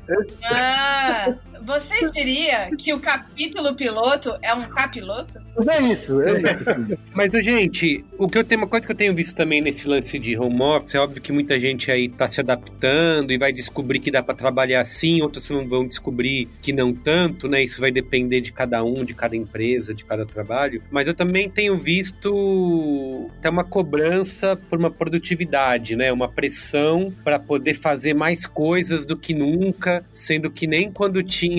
Ah, 0.44 1.34
vocês 1.64 2.10
diriam 2.10 2.70
que 2.76 2.92
o 2.92 3.00
capítulo 3.00 3.74
piloto 3.74 4.36
é 4.42 4.52
um 4.54 4.68
capiloto? 4.68 5.40
Mas 5.56 5.68
é 5.68 5.80
isso, 5.80 6.20
é 6.22 6.38
isso. 6.38 6.70
Assim. 6.70 6.96
Mas, 7.14 7.32
gente, 7.32 8.04
o 8.18 8.26
que 8.26 8.38
eu 8.38 8.44
tenho, 8.44 8.60
uma 8.60 8.66
coisa 8.66 8.86
que 8.86 8.92
eu 8.92 8.96
tenho 8.96 9.14
visto 9.14 9.36
também 9.36 9.60
nesse 9.60 9.86
lance 9.86 10.18
de 10.18 10.36
home 10.36 10.62
office, 10.62 10.94
é 10.94 10.98
óbvio 10.98 11.22
que 11.22 11.32
muita 11.32 11.58
gente 11.60 11.90
aí 11.90 12.08
tá 12.08 12.26
se 12.26 12.40
adaptando 12.40 13.32
e 13.32 13.38
vai 13.38 13.52
descobrir 13.52 14.00
que 14.00 14.10
dá 14.10 14.22
pra 14.22 14.34
trabalhar 14.34 14.80
assim, 14.80 15.22
outros 15.22 15.48
não 15.50 15.68
vão 15.68 15.86
descobrir 15.86 16.48
que 16.60 16.72
não 16.72 16.92
tanto, 16.92 17.48
né? 17.48 17.62
Isso 17.62 17.80
vai 17.80 17.90
depender 17.90 18.40
de 18.40 18.52
cada 18.52 18.82
um, 18.82 19.04
de 19.04 19.14
cada 19.14 19.36
empresa, 19.36 19.94
de 19.94 20.04
cada 20.04 20.26
trabalho. 20.26 20.82
Mas 20.90 21.06
eu 21.06 21.14
também 21.14 21.48
tenho 21.48 21.76
visto 21.76 23.30
até 23.38 23.48
uma 23.48 23.64
cobrança 23.64 24.56
por 24.56 24.78
uma 24.78 24.90
produtividade, 24.90 25.94
né? 25.96 26.12
Uma 26.12 26.28
pressão 26.28 27.12
para 27.22 27.38
poder 27.38 27.74
fazer 27.74 28.14
mais 28.14 28.46
coisas 28.46 29.04
do 29.04 29.16
que 29.16 29.34
nunca, 29.34 30.04
sendo 30.12 30.50
que 30.50 30.66
nem 30.66 30.90
quando 30.90 31.22
tinha 31.22 31.51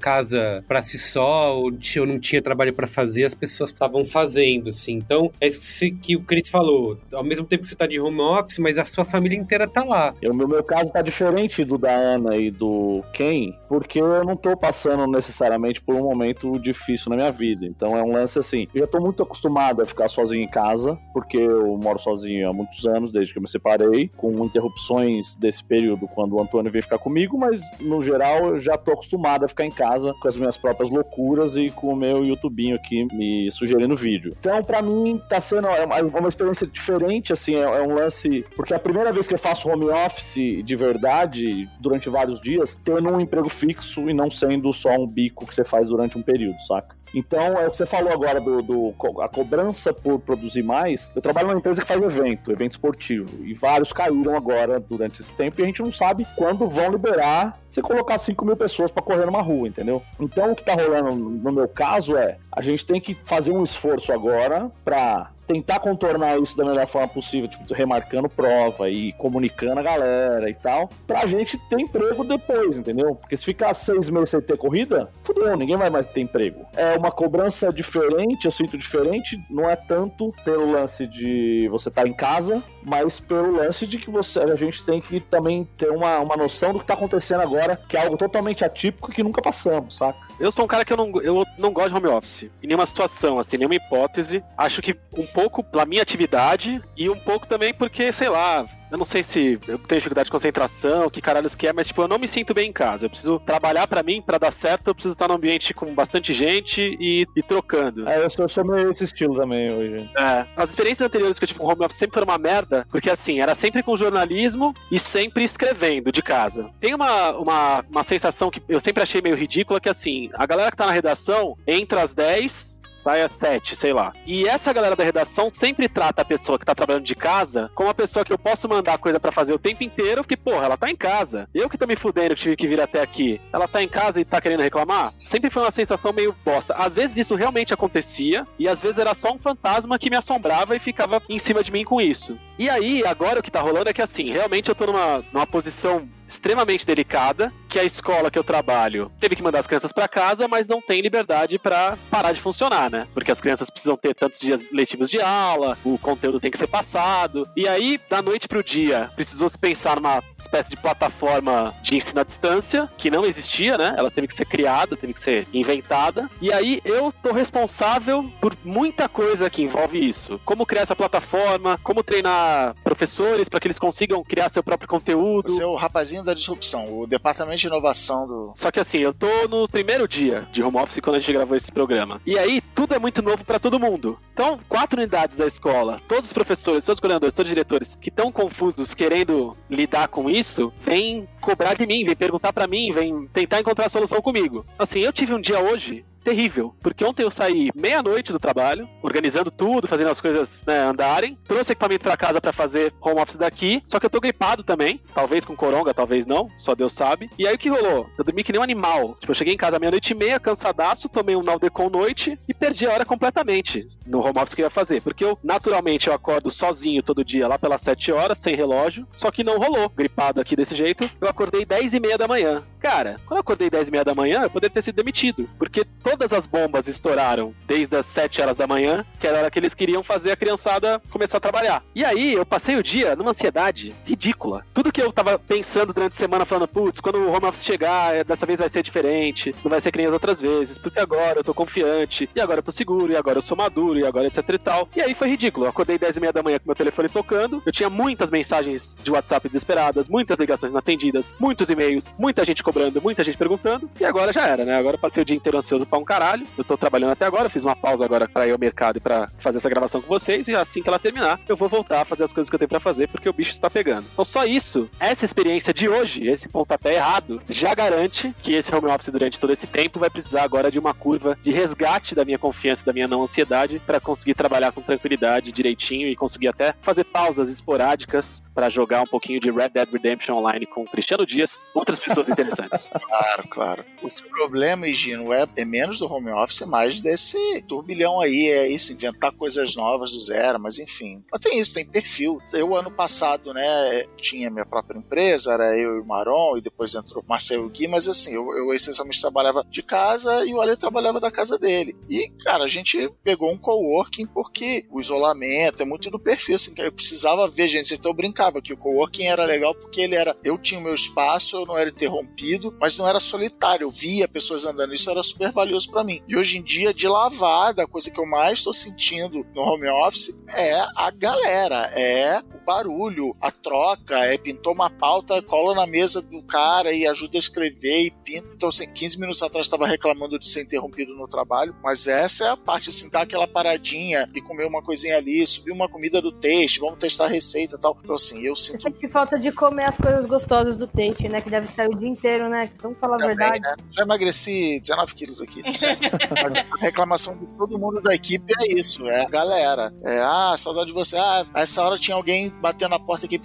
casa 0.00 0.64
para 0.68 0.82
si 0.82 0.98
só 0.98 1.58
ou 1.58 1.70
tinha- 1.72 2.02
ou 2.02 2.08
não 2.08 2.18
tinha 2.18 2.42
trabalho 2.42 2.72
para 2.72 2.86
fazer, 2.86 3.24
as 3.24 3.34
pessoas 3.34 3.70
estavam 3.70 4.04
fazendo, 4.04 4.68
assim. 4.68 4.92
Então, 4.94 5.30
é 5.40 5.46
isso 5.46 5.84
que 6.02 6.16
o 6.16 6.20
Chris 6.22 6.48
falou. 6.48 6.98
Ao 7.12 7.24
mesmo 7.24 7.46
tempo 7.46 7.62
que 7.62 7.68
você 7.68 7.76
tá 7.76 7.86
de 7.86 8.00
home 8.00 8.20
office, 8.20 8.58
mas 8.58 8.78
a 8.78 8.84
sua 8.84 9.04
família 9.04 9.38
inteira 9.38 9.66
tá 9.66 9.84
lá. 9.84 10.14
O 10.24 10.34
meu, 10.34 10.48
meu 10.48 10.62
caso 10.64 10.92
tá 10.92 11.02
diferente 11.02 11.64
do 11.64 11.78
da 11.78 11.92
Ana 11.94 12.36
e 12.36 12.50
do 12.50 13.02
Ken, 13.12 13.52
porque 13.68 14.00
eu 14.00 14.24
não 14.24 14.36
tô 14.36 14.56
passando 14.56 15.06
necessariamente 15.06 15.80
por 15.80 15.94
um 15.94 16.02
momento 16.02 16.58
difícil 16.58 17.10
na 17.10 17.16
minha 17.16 17.30
vida. 17.30 17.64
Então 17.66 17.96
é 17.96 18.02
um 18.02 18.12
lance 18.12 18.38
assim, 18.38 18.66
eu 18.74 18.80
já 18.80 18.86
tô 18.86 19.00
muito 19.00 19.22
acostumado 19.22 19.82
a 19.82 19.86
ficar 19.86 20.08
sozinho 20.08 20.42
em 20.42 20.48
casa, 20.48 20.98
porque 21.12 21.36
eu 21.36 21.76
moro 21.78 21.98
sozinho 21.98 22.48
há 22.48 22.52
muitos 22.52 22.84
anos, 22.86 23.10
desde 23.10 23.32
que 23.32 23.38
eu 23.38 23.42
me 23.42 23.48
separei, 23.48 24.10
com 24.16 24.44
interrupções 24.44 25.34
desse 25.36 25.62
período 25.64 26.06
quando 26.08 26.34
o 26.34 26.40
Antônio 26.42 26.70
veio 26.70 26.82
ficar 26.82 26.98
comigo, 26.98 27.38
mas 27.38 27.60
no 27.80 28.00
geral 28.02 28.48
eu 28.50 28.58
já 28.58 28.76
tô 28.76 28.92
acostumado 28.92 29.13
a 29.44 29.48
ficar 29.48 29.64
em 29.64 29.70
casa 29.70 30.14
com 30.20 30.28
as 30.28 30.36
minhas 30.36 30.56
próprias 30.56 30.90
loucuras 30.90 31.56
e 31.56 31.70
com 31.70 31.88
o 31.88 31.96
meu 31.96 32.24
YouTubinho 32.24 32.76
aqui 32.76 33.04
me 33.12 33.50
sugerindo 33.50 33.96
vídeo. 33.96 34.34
Então, 34.38 34.62
pra 34.62 34.82
mim, 34.82 35.18
tá 35.28 35.40
sendo 35.40 35.68
é 35.68 35.84
uma, 35.84 35.98
é 35.98 36.02
uma 36.02 36.28
experiência 36.28 36.66
diferente, 36.66 37.32
assim, 37.32 37.56
é, 37.56 37.62
é 37.62 37.82
um 37.82 37.94
lance. 37.94 38.44
Porque 38.56 38.72
é 38.72 38.76
a 38.76 38.80
primeira 38.80 39.12
vez 39.12 39.26
que 39.26 39.34
eu 39.34 39.38
faço 39.38 39.68
home 39.68 39.86
office 39.86 40.62
de 40.64 40.76
verdade, 40.76 41.68
durante 41.80 42.08
vários 42.08 42.40
dias, 42.40 42.76
tendo 42.76 43.08
um 43.08 43.20
emprego 43.20 43.48
fixo 43.48 44.08
e 44.08 44.14
não 44.14 44.30
sendo 44.30 44.72
só 44.72 44.90
um 44.90 45.06
bico 45.06 45.46
que 45.46 45.54
você 45.54 45.64
faz 45.64 45.88
durante 45.88 46.18
um 46.18 46.22
período, 46.22 46.58
saca? 46.66 47.03
Então, 47.14 47.56
é 47.58 47.66
o 47.66 47.70
que 47.70 47.76
você 47.76 47.86
falou 47.86 48.12
agora 48.12 48.40
do, 48.40 48.60
do 48.60 48.94
a 49.20 49.28
cobrança 49.28 49.94
por 49.94 50.18
produzir 50.18 50.62
mais. 50.62 51.10
Eu 51.14 51.22
trabalho 51.22 51.48
numa 51.48 51.58
empresa 51.58 51.80
que 51.80 51.86
faz 51.86 52.02
evento, 52.02 52.50
evento 52.50 52.72
esportivo, 52.72 53.44
e 53.44 53.54
vários 53.54 53.92
caíram 53.92 54.34
agora 54.34 54.80
durante 54.80 55.20
esse 55.20 55.32
tempo 55.32 55.60
e 55.60 55.62
a 55.62 55.66
gente 55.66 55.80
não 55.80 55.90
sabe 55.90 56.26
quando 56.36 56.66
vão 56.66 56.90
liberar 56.90 57.58
você 57.68 57.80
colocar 57.80 58.18
5 58.18 58.44
mil 58.44 58.56
pessoas 58.56 58.90
pra 58.90 59.02
correr 59.02 59.26
numa 59.26 59.42
rua, 59.42 59.68
entendeu? 59.68 60.02
Então, 60.18 60.52
o 60.52 60.54
que 60.54 60.64
tá 60.64 60.74
rolando 60.74 61.14
no 61.14 61.52
meu 61.52 61.68
caso 61.68 62.16
é 62.16 62.38
a 62.50 62.62
gente 62.62 62.84
tem 62.86 63.00
que 63.00 63.14
fazer 63.24 63.52
um 63.52 63.62
esforço 63.62 64.12
agora 64.12 64.70
pra 64.84 65.30
tentar 65.46 65.80
contornar 65.80 66.38
isso 66.38 66.56
da 66.56 66.64
melhor 66.64 66.86
forma 66.86 67.08
possível, 67.08 67.48
tipo, 67.48 67.72
remarcando 67.72 68.28
prova 68.28 68.88
e 68.88 69.12
comunicando 69.12 69.80
a 69.80 69.82
galera 69.82 70.48
e 70.48 70.54
tal, 70.54 70.88
pra 71.06 71.26
gente 71.26 71.58
ter 71.68 71.80
emprego 71.80 72.24
depois, 72.24 72.76
entendeu? 72.76 73.14
Porque 73.14 73.36
se 73.36 73.44
ficar 73.44 73.72
seis 73.74 74.08
meses 74.08 74.30
sem 74.30 74.40
ter 74.40 74.56
corrida, 74.56 75.10
fudeu, 75.22 75.56
ninguém 75.56 75.76
vai 75.76 75.90
mais 75.90 76.06
ter 76.06 76.20
emprego. 76.20 76.64
É 76.76 76.96
uma 76.96 77.10
cobrança 77.10 77.72
diferente, 77.72 78.46
eu 78.46 78.50
sinto 78.50 78.76
diferente, 78.76 79.38
não 79.50 79.68
é 79.68 79.76
tanto 79.76 80.32
pelo 80.44 80.72
lance 80.72 81.06
de 81.06 81.68
você 81.70 81.88
estar 81.88 82.06
em 82.06 82.14
casa, 82.14 82.62
mas 82.84 83.18
pelo 83.18 83.56
lance 83.56 83.86
de 83.86 83.98
que 83.98 84.10
você, 84.10 84.40
a 84.40 84.54
gente 84.54 84.84
tem 84.84 85.00
que 85.00 85.18
também 85.20 85.66
ter 85.76 85.90
uma, 85.90 86.18
uma 86.18 86.36
noção 86.36 86.72
do 86.72 86.78
que 86.78 86.86
tá 86.86 86.94
acontecendo 86.94 87.40
agora, 87.40 87.80
que 87.88 87.96
é 87.96 88.02
algo 88.02 88.16
totalmente 88.16 88.64
atípico 88.64 89.10
que 89.10 89.22
nunca 89.22 89.40
passamos, 89.40 89.96
saca? 89.96 90.18
Eu 90.38 90.50
sou 90.50 90.64
um 90.64 90.68
cara 90.68 90.84
que 90.84 90.92
eu 90.92 90.96
não, 90.96 91.22
eu 91.22 91.44
não 91.56 91.72
gosto 91.72 91.90
de 91.90 91.96
home 91.96 92.08
office. 92.08 92.50
Em 92.62 92.66
nenhuma 92.66 92.86
situação, 92.86 93.38
assim, 93.38 93.56
nenhuma 93.56 93.76
hipótese. 93.76 94.42
Acho 94.58 94.82
que 94.82 94.96
um 95.16 95.26
pouco 95.26 95.62
pela 95.62 95.86
minha 95.86 96.02
atividade 96.02 96.82
e 96.96 97.08
um 97.08 97.18
pouco 97.18 97.46
também 97.46 97.72
porque, 97.72 98.12
sei 98.12 98.28
lá, 98.28 98.66
eu 98.94 98.98
não 98.98 99.04
sei 99.04 99.24
se 99.24 99.58
eu 99.66 99.76
tenho 99.76 100.00
dificuldade 100.00 100.26
de 100.26 100.30
concentração, 100.30 101.10
que 101.10 101.20
caralhos 101.20 101.56
que 101.56 101.66
é, 101.66 101.72
mas 101.72 101.88
tipo, 101.88 102.00
eu 102.00 102.06
não 102.06 102.16
me 102.16 102.28
sinto 102.28 102.54
bem 102.54 102.68
em 102.70 102.72
casa. 102.72 103.06
Eu 103.06 103.10
preciso 103.10 103.40
trabalhar 103.40 103.88
pra 103.88 104.04
mim, 104.04 104.22
pra 104.22 104.38
dar 104.38 104.52
certo, 104.52 104.86
eu 104.86 104.94
preciso 104.94 105.14
estar 105.14 105.26
num 105.26 105.34
ambiente 105.34 105.74
com 105.74 105.92
bastante 105.92 106.32
gente 106.32 106.80
e, 107.00 107.26
e 107.34 107.42
trocando. 107.42 108.08
É, 108.08 108.24
eu 108.24 108.30
sou, 108.30 108.44
eu 108.44 108.48
sou 108.48 108.64
meio 108.64 108.92
esse 108.92 109.02
estilo 109.02 109.34
também 109.34 109.74
hoje. 109.74 110.08
É. 110.16 110.46
As 110.56 110.70
experiências 110.70 111.04
anteriores 111.04 111.40
que 111.40 111.44
eu 111.44 111.48
tive 111.48 111.58
com 111.58 111.66
home 111.66 111.84
office 111.84 111.98
sempre 111.98 112.14
foram 112.14 112.30
uma 112.30 112.38
merda, 112.38 112.86
porque 112.88 113.10
assim, 113.10 113.40
era 113.40 113.56
sempre 113.56 113.82
com 113.82 113.96
jornalismo 113.96 114.72
e 114.92 114.98
sempre 114.98 115.42
escrevendo 115.42 116.12
de 116.12 116.22
casa. 116.22 116.70
Tem 116.78 116.94
uma, 116.94 117.32
uma, 117.32 117.84
uma 117.90 118.04
sensação 118.04 118.48
que 118.48 118.62
eu 118.68 118.78
sempre 118.78 119.02
achei 119.02 119.20
meio 119.20 119.34
ridícula, 119.34 119.80
que 119.80 119.88
assim, 119.88 120.30
a 120.34 120.46
galera 120.46 120.70
que 120.70 120.76
tá 120.76 120.86
na 120.86 120.92
redação 120.92 121.56
entra 121.66 122.00
às 122.00 122.14
10, 122.14 122.78
sai 123.04 123.20
às 123.20 123.32
7, 123.32 123.76
sei 123.76 123.92
lá. 123.92 124.14
E 124.26 124.48
essa 124.48 124.72
galera 124.72 124.96
da 124.96 125.04
redação 125.04 125.50
sempre 125.50 125.88
trata 125.88 126.22
a 126.22 126.24
pessoa 126.24 126.58
que 126.58 126.64
tá 126.64 126.74
trabalhando 126.74 127.04
de 127.04 127.14
casa 127.14 127.70
como 127.74 127.88
uma 127.88 127.94
pessoa 127.94 128.24
que 128.24 128.32
eu 128.32 128.38
posso 128.38 128.66
mandar 128.66 128.96
coisa 128.96 129.20
pra 129.20 129.30
fazer 129.30 129.52
o 129.52 129.58
tempo 129.58 129.84
inteiro, 129.84 130.22
porque, 130.22 130.36
porra, 130.36 130.64
ela 130.64 130.76
tá 130.76 130.90
em 130.90 130.96
casa. 130.96 131.46
Eu 131.54 131.68
que 131.68 131.76
tô 131.76 131.86
me 131.86 131.96
fudendo 131.96 132.34
que 132.34 132.42
tive 132.42 132.56
que 132.56 132.66
vir 132.66 132.80
até 132.80 133.02
aqui. 133.02 133.40
Ela 133.52 133.68
tá 133.68 133.82
em 133.82 133.88
casa 133.88 134.20
e 134.20 134.24
tá 134.24 134.40
querendo 134.40 134.62
reclamar? 134.62 135.12
Sempre 135.22 135.50
foi 135.50 135.62
uma 135.62 135.70
sensação 135.70 136.12
meio 136.12 136.34
bosta. 136.44 136.74
Às 136.74 136.94
vezes 136.94 137.18
isso 137.18 137.34
realmente 137.34 137.74
acontecia, 137.74 138.46
e 138.58 138.66
às 138.66 138.80
vezes 138.80 138.98
era 138.98 139.14
só 139.14 139.32
um 139.32 139.38
fantasma 139.38 139.98
que 139.98 140.08
me 140.08 140.16
assombrava 140.16 140.74
e 140.74 140.78
ficava 140.78 141.20
em 141.28 141.38
cima 141.38 141.62
de 141.62 141.70
mim 141.70 141.84
com 141.84 142.00
isso. 142.00 142.38
E 142.58 142.70
aí, 142.70 143.04
agora 143.04 143.40
o 143.40 143.42
que 143.42 143.50
tá 143.50 143.60
rolando 143.60 143.90
é 143.90 143.92
que 143.92 144.02
assim, 144.02 144.30
realmente 144.30 144.68
eu 144.68 144.74
tô 144.74 144.86
numa, 144.86 145.22
numa 145.32 145.46
posição 145.46 146.08
extremamente 146.26 146.86
delicada, 146.86 147.52
que 147.68 147.78
a 147.78 147.84
escola 147.84 148.30
que 148.30 148.38
eu 148.38 148.44
trabalho 148.44 149.10
teve 149.20 149.36
que 149.36 149.42
mandar 149.42 149.60
as 149.60 149.66
crianças 149.66 149.92
pra 149.92 150.08
casa, 150.08 150.48
mas 150.48 150.66
não 150.66 150.80
tem 150.80 151.00
liberdade 151.00 151.58
pra 151.58 151.96
parar 152.10 152.32
de 152.32 152.40
funcionar, 152.40 152.90
né? 152.94 153.06
Porque 153.12 153.32
as 153.32 153.40
crianças 153.40 153.68
precisam 153.68 153.96
ter 153.96 154.14
tantos 154.14 154.38
dias 154.38 154.70
letivos 154.70 155.10
de 155.10 155.20
aula, 155.20 155.76
o 155.84 155.98
conteúdo 155.98 156.38
tem 156.38 156.50
que 156.50 156.58
ser 156.58 156.68
passado. 156.68 157.46
E 157.56 157.66
aí, 157.66 158.00
da 158.08 158.22
noite 158.22 158.46
pro 158.46 158.62
dia, 158.62 159.10
precisou 159.16 159.48
se 159.48 159.58
pensar 159.58 159.96
numa 159.96 160.22
espécie 160.38 160.70
de 160.70 160.76
plataforma 160.76 161.74
de 161.82 161.96
ensino 161.96 162.20
à 162.20 162.24
distância, 162.24 162.88
que 162.96 163.10
não 163.10 163.24
existia, 163.24 163.76
né? 163.76 163.94
Ela 163.96 164.10
teve 164.10 164.28
que 164.28 164.34
ser 164.34 164.46
criada, 164.46 164.96
teve 164.96 165.12
que 165.12 165.20
ser 165.20 165.46
inventada. 165.52 166.30
E 166.40 166.52
aí 166.52 166.80
eu 166.84 167.12
tô 167.22 167.32
responsável 167.32 168.30
por 168.40 168.56
muita 168.64 169.08
coisa 169.08 169.50
que 169.50 169.62
envolve 169.62 170.06
isso. 170.06 170.40
Como 170.44 170.66
criar 170.66 170.82
essa 170.82 170.94
plataforma, 170.96 171.78
como 171.82 172.02
treinar 172.02 172.76
professores 172.84 173.48
para 173.48 173.58
que 173.58 173.66
eles 173.66 173.78
consigam 173.78 174.22
criar 174.22 174.48
seu 174.48 174.62
próprio 174.62 174.88
conteúdo. 174.88 175.50
Você 175.50 175.62
é 175.62 175.66
o 175.66 175.74
rapazinho 175.74 176.22
da 176.22 176.34
disrupção, 176.34 177.00
o 177.00 177.06
departamento 177.06 177.56
de 177.56 177.66
inovação 177.66 178.26
do. 178.26 178.54
Só 178.56 178.70
que 178.70 178.80
assim, 178.80 178.98
eu 178.98 179.12
tô 179.12 179.48
no 179.48 179.68
primeiro 179.68 180.06
dia 180.06 180.46
de 180.52 180.62
home 180.62 180.76
office 180.76 181.00
quando 181.02 181.16
a 181.16 181.18
gente 181.20 181.32
gravou 181.32 181.56
esse 181.56 181.72
programa. 181.72 182.20
E 182.26 182.38
aí, 182.38 182.60
tudo 182.74 182.83
é 182.92 182.98
muito 182.98 183.22
novo 183.22 183.44
pra 183.44 183.58
todo 183.58 183.80
mundo. 183.80 184.18
Então, 184.32 184.58
quatro 184.68 185.00
unidades 185.00 185.38
da 185.38 185.46
escola, 185.46 186.00
todos 186.08 186.26
os 186.26 186.32
professores, 186.32 186.84
todos 186.84 186.96
os 186.96 187.00
coordenadores, 187.00 187.34
todos 187.34 187.48
os 187.48 187.54
diretores 187.54 187.98
que 188.00 188.08
estão 188.08 188.30
confusos 188.30 188.92
querendo 188.92 189.56
lidar 189.70 190.08
com 190.08 190.28
isso, 190.28 190.72
vêm 190.82 191.28
cobrar 191.40 191.74
de 191.74 191.86
mim, 191.86 192.04
vêm 192.04 192.16
perguntar 192.16 192.52
pra 192.52 192.66
mim, 192.66 192.92
vêm 192.92 193.28
tentar 193.32 193.60
encontrar 193.60 193.86
a 193.86 193.90
solução 193.90 194.20
comigo. 194.20 194.66
Assim, 194.78 195.00
eu 195.00 195.12
tive 195.12 195.34
um 195.34 195.40
dia 195.40 195.60
hoje 195.60 196.04
terrível, 196.24 196.74
porque 196.80 197.04
ontem 197.04 197.22
eu 197.22 197.30
saí 197.30 197.70
meia-noite 197.74 198.32
do 198.32 198.38
trabalho, 198.38 198.88
organizando 199.02 199.50
tudo, 199.50 199.86
fazendo 199.86 200.10
as 200.10 200.20
coisas 200.20 200.64
né, 200.66 200.78
andarem, 200.78 201.38
trouxe 201.46 201.72
equipamento 201.72 202.02
pra 202.02 202.16
casa 202.16 202.40
pra 202.40 202.52
fazer 202.52 202.92
home 203.00 203.20
office 203.20 203.36
daqui, 203.36 203.82
só 203.86 204.00
que 204.00 204.06
eu 204.06 204.10
tô 204.10 204.20
gripado 204.20 204.62
também, 204.62 205.00
talvez 205.14 205.44
com 205.44 205.54
coronga, 205.54 205.92
talvez 205.92 206.26
não, 206.26 206.48
só 206.56 206.74
Deus 206.74 206.92
sabe. 206.92 207.30
E 207.38 207.46
aí 207.46 207.54
o 207.54 207.58
que 207.58 207.68
rolou? 207.68 208.08
Eu 208.16 208.24
dormi 208.24 208.42
que 208.42 208.52
nem 208.52 208.60
um 208.60 208.64
animal. 208.64 209.16
Tipo, 209.20 209.32
eu 209.32 209.36
cheguei 209.36 209.54
em 209.54 209.58
casa 209.58 209.78
meia-noite 209.78 210.12
e 210.12 210.16
meia, 210.16 210.40
cansadaço, 210.40 211.08
tomei 211.08 211.36
um 211.36 211.42
Naldecon 211.42 211.90
noite 211.90 212.38
e 212.48 212.54
perdi 212.54 212.86
a 212.86 212.92
hora 212.92 213.04
completamente 213.04 213.86
no 214.06 214.20
home 214.20 214.38
office 214.38 214.54
que 214.54 214.62
eu 214.62 214.66
ia 214.66 214.70
fazer, 214.70 215.00
porque 215.02 215.24
eu, 215.24 215.38
naturalmente, 215.42 216.08
eu 216.08 216.14
acordo 216.14 216.50
sozinho 216.50 217.02
todo 217.02 217.24
dia 217.24 217.48
lá 217.48 217.58
pelas 217.58 217.82
7 217.82 218.12
horas, 218.12 218.38
sem 218.38 218.54
relógio, 218.54 219.06
só 219.12 219.30
que 219.30 219.44
não 219.44 219.58
rolou. 219.58 219.88
Gripado 219.88 220.40
aqui 220.40 220.54
desse 220.54 220.74
jeito, 220.74 221.08
eu 221.20 221.28
acordei 221.28 221.64
10 221.64 221.94
e 221.94 222.00
meia 222.00 222.18
da 222.18 222.28
manhã. 222.28 222.62
Cara, 222.78 223.16
quando 223.24 223.38
eu 223.38 223.40
acordei 223.40 223.70
10 223.70 223.88
e 223.88 223.90
meia 223.90 224.04
da 224.04 224.14
manhã, 224.14 224.40
eu 224.42 224.50
poderia 224.50 224.74
ter 224.74 224.82
sido 224.82 224.96
demitido, 224.96 225.48
porque 225.58 225.84
todo 226.02 226.13
todas 226.14 226.32
as 226.32 226.46
bombas 226.46 226.86
estouraram 226.86 227.52
desde 227.66 227.96
as 227.96 228.06
7 228.06 228.40
horas 228.40 228.56
da 228.56 228.68
manhã, 228.68 229.04
que 229.18 229.26
era 229.26 229.36
a 229.36 229.40
hora 229.40 229.50
que 229.50 229.58
eles 229.58 229.74
queriam 229.74 230.00
fazer 230.00 230.30
a 230.30 230.36
criançada 230.36 231.02
começar 231.10 231.38
a 231.38 231.40
trabalhar. 231.40 231.82
E 231.92 232.04
aí 232.04 232.34
eu 232.34 232.46
passei 232.46 232.76
o 232.76 232.82
dia 232.84 233.16
numa 233.16 233.32
ansiedade 233.32 233.92
ridícula. 234.04 234.64
Tudo 234.72 234.92
que 234.92 235.02
eu 235.02 235.12
tava 235.12 235.40
pensando 235.40 235.92
durante 235.92 236.12
a 236.12 236.16
semana, 236.16 236.44
falando, 236.44 236.68
putz, 236.68 237.00
quando 237.00 237.16
o 237.16 237.32
home 237.32 237.46
office 237.46 237.64
chegar, 237.64 238.14
é, 238.14 238.22
dessa 238.22 238.46
vez 238.46 238.60
vai 238.60 238.68
ser 238.68 238.80
diferente, 238.80 239.52
não 239.64 239.70
vai 239.70 239.80
ser 239.80 239.90
que 239.90 239.98
nem 239.98 240.06
as 240.06 240.12
outras 240.12 240.40
vezes, 240.40 240.78
porque 240.78 241.00
agora 241.00 241.40
eu 241.40 241.44
tô 241.44 241.52
confiante, 241.52 242.30
e 242.32 242.40
agora 242.40 242.60
eu 242.60 242.62
tô 242.62 242.70
seguro, 242.70 243.12
e 243.12 243.16
agora 243.16 243.38
eu 243.38 243.42
sou 243.42 243.56
maduro, 243.56 243.98
e 243.98 244.06
agora 244.06 244.28
etc 244.28 244.48
e 244.48 244.58
tal. 244.58 244.88
E 244.94 245.02
aí 245.02 245.16
foi 245.16 245.28
ridículo. 245.28 245.66
Eu 245.66 245.70
acordei 245.70 245.98
10 245.98 246.16
e 246.16 246.20
meia 246.20 246.32
da 246.32 246.44
manhã 246.44 246.60
com 246.60 246.66
meu 246.68 246.76
telefone 246.76 247.08
tocando, 247.08 247.60
eu 247.66 247.72
tinha 247.72 247.90
muitas 247.90 248.30
mensagens 248.30 248.96
de 249.02 249.10
WhatsApp 249.10 249.48
desesperadas, 249.48 250.08
muitas 250.08 250.38
ligações 250.38 250.72
não 250.72 250.78
atendidas, 250.78 251.34
muitos 251.40 251.68
e-mails, 251.68 252.04
muita 252.16 252.44
gente 252.44 252.62
cobrando, 252.62 253.02
muita 253.02 253.24
gente 253.24 253.36
perguntando, 253.36 253.90
e 253.98 254.04
agora 254.04 254.32
já 254.32 254.46
era, 254.46 254.64
né? 254.64 254.76
Agora 254.76 254.96
passei 254.96 255.20
o 255.20 255.26
dia 255.26 255.36
inteiro 255.36 255.58
ansioso 255.58 255.84
pra 255.84 255.98
um 255.98 256.03
caralho. 256.04 256.46
Eu 256.56 256.64
tô 256.64 256.76
trabalhando 256.76 257.12
até 257.12 257.24
agora, 257.24 257.50
fiz 257.50 257.64
uma 257.64 257.76
pausa 257.76 258.04
agora 258.04 258.28
pra 258.28 258.46
ir 258.46 258.52
ao 258.52 258.58
mercado 258.58 258.96
e 258.96 259.00
pra 259.00 259.28
fazer 259.38 259.58
essa 259.58 259.68
gravação 259.68 260.00
com 260.00 260.08
vocês, 260.08 260.48
e 260.48 260.54
assim 260.54 260.82
que 260.82 260.88
ela 260.88 260.98
terminar, 260.98 261.40
eu 261.48 261.56
vou 261.56 261.68
voltar 261.68 262.02
a 262.02 262.04
fazer 262.04 262.24
as 262.24 262.32
coisas 262.32 262.48
que 262.48 262.54
eu 262.54 262.58
tenho 262.58 262.68
pra 262.68 262.80
fazer, 262.80 263.08
porque 263.08 263.28
o 263.28 263.32
bicho 263.32 263.52
está 263.52 263.70
pegando. 263.70 264.06
Então 264.12 264.24
só 264.24 264.44
isso, 264.44 264.88
essa 264.98 265.24
experiência 265.24 265.72
de 265.72 265.88
hoje, 265.88 266.26
esse 266.28 266.48
pontapé 266.48 266.94
errado, 266.94 267.42
já 267.48 267.74
garante 267.74 268.34
que 268.42 268.54
esse 268.54 268.74
home 268.74 268.88
office 268.88 269.12
durante 269.12 269.38
todo 269.38 269.52
esse 269.52 269.66
tempo 269.66 269.98
vai 269.98 270.10
precisar 270.10 270.42
agora 270.42 270.70
de 270.70 270.78
uma 270.78 270.94
curva 270.94 271.38
de 271.42 271.50
resgate 271.50 272.14
da 272.14 272.24
minha 272.24 272.38
confiança, 272.38 272.84
da 272.84 272.92
minha 272.92 273.08
não 273.08 273.22
ansiedade, 273.22 273.80
para 273.86 274.00
conseguir 274.00 274.34
trabalhar 274.34 274.72
com 274.72 274.82
tranquilidade, 274.82 275.52
direitinho 275.52 276.08
e 276.08 276.16
conseguir 276.16 276.48
até 276.48 276.74
fazer 276.82 277.04
pausas 277.04 277.50
esporádicas 277.50 278.42
para 278.54 278.70
jogar 278.70 279.02
um 279.02 279.06
pouquinho 279.06 279.40
de 279.40 279.50
Red 279.50 279.70
Dead 279.70 279.88
Redemption 279.90 280.36
Online 280.36 280.66
com 280.66 280.86
Cristiano 280.86 281.26
Dias, 281.26 281.66
outras 281.74 281.98
pessoas 281.98 282.28
interessantes. 282.28 282.90
Claro, 283.04 283.48
claro. 283.48 283.84
O 284.02 284.10
seu 284.10 284.28
problema, 284.28 284.88
Higino, 284.88 285.32
é, 285.32 285.46
é 285.56 285.64
menos 285.64 285.93
do 285.98 286.10
home 286.10 286.30
office, 286.30 286.62
mais 286.62 287.00
desse 287.00 287.62
turbilhão 287.62 288.20
aí, 288.20 288.50
é 288.50 288.68
isso, 288.68 288.92
inventar 288.92 289.32
coisas 289.32 289.74
novas 289.74 290.12
do 290.12 290.20
zero, 290.20 290.60
mas 290.60 290.78
enfim. 290.78 291.24
Mas 291.30 291.40
tem 291.40 291.58
isso, 291.58 291.74
tem 291.74 291.86
perfil. 291.86 292.40
Eu, 292.52 292.74
ano 292.74 292.90
passado, 292.90 293.52
né, 293.52 294.04
tinha 294.16 294.50
minha 294.50 294.66
própria 294.66 294.98
empresa, 294.98 295.52
era 295.52 295.76
eu 295.76 295.96
e 295.96 296.00
o 296.00 296.04
Maron, 296.04 296.56
e 296.56 296.60
depois 296.60 296.94
entrou 296.94 297.22
o 297.22 297.28
Marcelo 297.28 297.68
Gui, 297.68 297.88
mas 297.88 298.08
assim, 298.08 298.34
eu, 298.34 298.54
eu 298.56 298.72
essencialmente 298.72 299.20
trabalhava 299.20 299.64
de 299.68 299.82
casa 299.82 300.44
e 300.44 300.54
o 300.54 300.60
Ale 300.60 300.76
trabalhava 300.76 301.20
da 301.20 301.30
casa 301.30 301.58
dele. 301.58 301.96
E, 302.08 302.28
cara, 302.42 302.64
a 302.64 302.68
gente 302.68 303.10
pegou 303.22 303.50
um 303.50 303.56
coworking 303.56 304.26
porque 304.26 304.86
o 304.90 305.00
isolamento 305.00 305.82
é 305.82 305.86
muito 305.86 306.10
do 306.10 306.18
perfil, 306.18 306.56
assim, 306.56 306.74
que 306.74 306.82
eu 306.82 306.92
precisava 306.92 307.48
ver 307.48 307.68
gente, 307.68 307.94
então 307.94 308.10
eu 308.10 308.16
brincava 308.16 308.60
que 308.60 308.72
o 308.72 308.76
coworking 308.76 309.26
era 309.26 309.44
legal 309.44 309.74
porque 309.74 310.00
ele 310.00 310.14
era, 310.14 310.36
eu 310.44 310.58
tinha 310.58 310.80
o 310.80 310.82
meu 310.82 310.94
espaço, 310.94 311.56
eu 311.56 311.66
não 311.66 311.78
era 311.78 311.90
interrompido, 311.90 312.74
mas 312.80 312.96
não 312.96 313.08
era 313.08 313.20
solitário, 313.20 313.84
eu 313.84 313.90
via 313.90 314.28
pessoas 314.28 314.64
andando, 314.64 314.94
isso 314.94 315.10
era 315.10 315.22
super 315.22 315.50
valioso 315.52 315.83
para 315.90 316.04
mim. 316.04 316.20
E 316.28 316.36
hoje 316.36 316.58
em 316.58 316.62
dia, 316.62 316.92
de 316.92 317.06
lavada, 317.08 317.84
a 317.84 317.86
coisa 317.86 318.10
que 318.10 318.20
eu 318.20 318.26
mais 318.26 318.58
estou 318.58 318.72
sentindo 318.72 319.46
no 319.54 319.62
home 319.62 319.88
office 319.88 320.42
é 320.54 320.74
a 320.96 321.10
galera, 321.10 321.90
é 321.94 322.38
o 322.40 322.64
barulho, 322.64 323.36
a 323.40 323.50
troca, 323.50 324.18
é 324.18 324.38
pintou 324.38 324.72
uma 324.72 324.88
pauta, 324.90 325.42
cola 325.42 325.74
na 325.74 325.86
mesa 325.86 326.22
do 326.22 326.42
cara 326.42 326.92
e 326.92 327.06
ajuda 327.06 327.36
a 327.36 327.38
escrever 327.38 328.06
e 328.06 328.10
pinta. 328.10 328.52
Então, 328.54 328.68
assim, 328.68 328.90
15 328.90 329.18
minutos 329.18 329.42
atrás 329.42 329.66
estava 329.66 329.86
reclamando 329.86 330.38
de 330.38 330.46
ser 330.46 330.62
interrompido 330.62 331.14
no 331.14 331.28
trabalho, 331.28 331.74
mas 331.82 332.06
essa 332.06 332.44
é 332.44 332.48
a 332.48 332.56
parte, 332.56 332.88
assim, 332.88 333.10
dar 333.10 333.22
aquela 333.22 333.46
paradinha 333.46 334.28
e 334.34 334.40
comer 334.40 334.66
uma 334.66 334.82
coisinha 334.82 335.16
ali, 335.16 335.46
subir 335.46 335.72
uma 335.72 335.88
comida 335.88 336.20
do 336.22 336.32
texto, 336.32 336.80
vamos 336.80 336.98
testar 336.98 337.24
a 337.24 337.28
receita 337.28 337.76
e 337.76 337.78
tal. 337.78 337.96
Então, 338.02 338.14
assim, 338.14 338.42
eu 338.46 338.56
sinto. 338.56 338.76
Eu 338.76 338.80
senti 338.80 339.08
falta 339.08 339.38
de 339.38 339.52
comer 339.52 339.84
as 339.84 339.96
coisas 339.96 340.26
gostosas 340.26 340.78
do 340.78 340.86
taste, 340.86 341.28
né? 341.28 341.40
Que 341.40 341.50
deve 341.50 341.66
sair 341.70 341.88
o 341.88 341.96
dia 341.96 342.08
inteiro, 342.08 342.48
né? 342.48 342.70
Vamos 342.80 342.98
falar 342.98 343.16
Também, 343.18 343.34
a 343.34 343.50
verdade. 343.50 343.60
né? 343.60 343.76
Já 343.90 344.02
emagreci 344.02 344.80
19 344.80 345.14
quilos 345.14 345.40
aqui. 345.40 345.62
A 345.82 346.76
reclamação 346.80 347.36
de 347.36 347.46
todo 347.58 347.78
mundo 347.78 348.00
da 348.00 348.14
equipe 348.14 348.52
é 348.60 348.78
isso, 348.78 349.06
é 349.08 349.22
a 349.22 349.28
galera. 349.28 349.92
É, 350.04 350.20
ah, 350.20 350.54
saudade 350.56 350.88
de 350.88 350.92
você. 350.94 351.16
Ah, 351.16 351.46
essa 351.54 351.82
hora 351.82 351.96
tinha 351.96 352.16
alguém 352.16 352.50
batendo 352.60 352.90
na 352.90 352.98
porta 352.98 353.26
aqui 353.26 353.40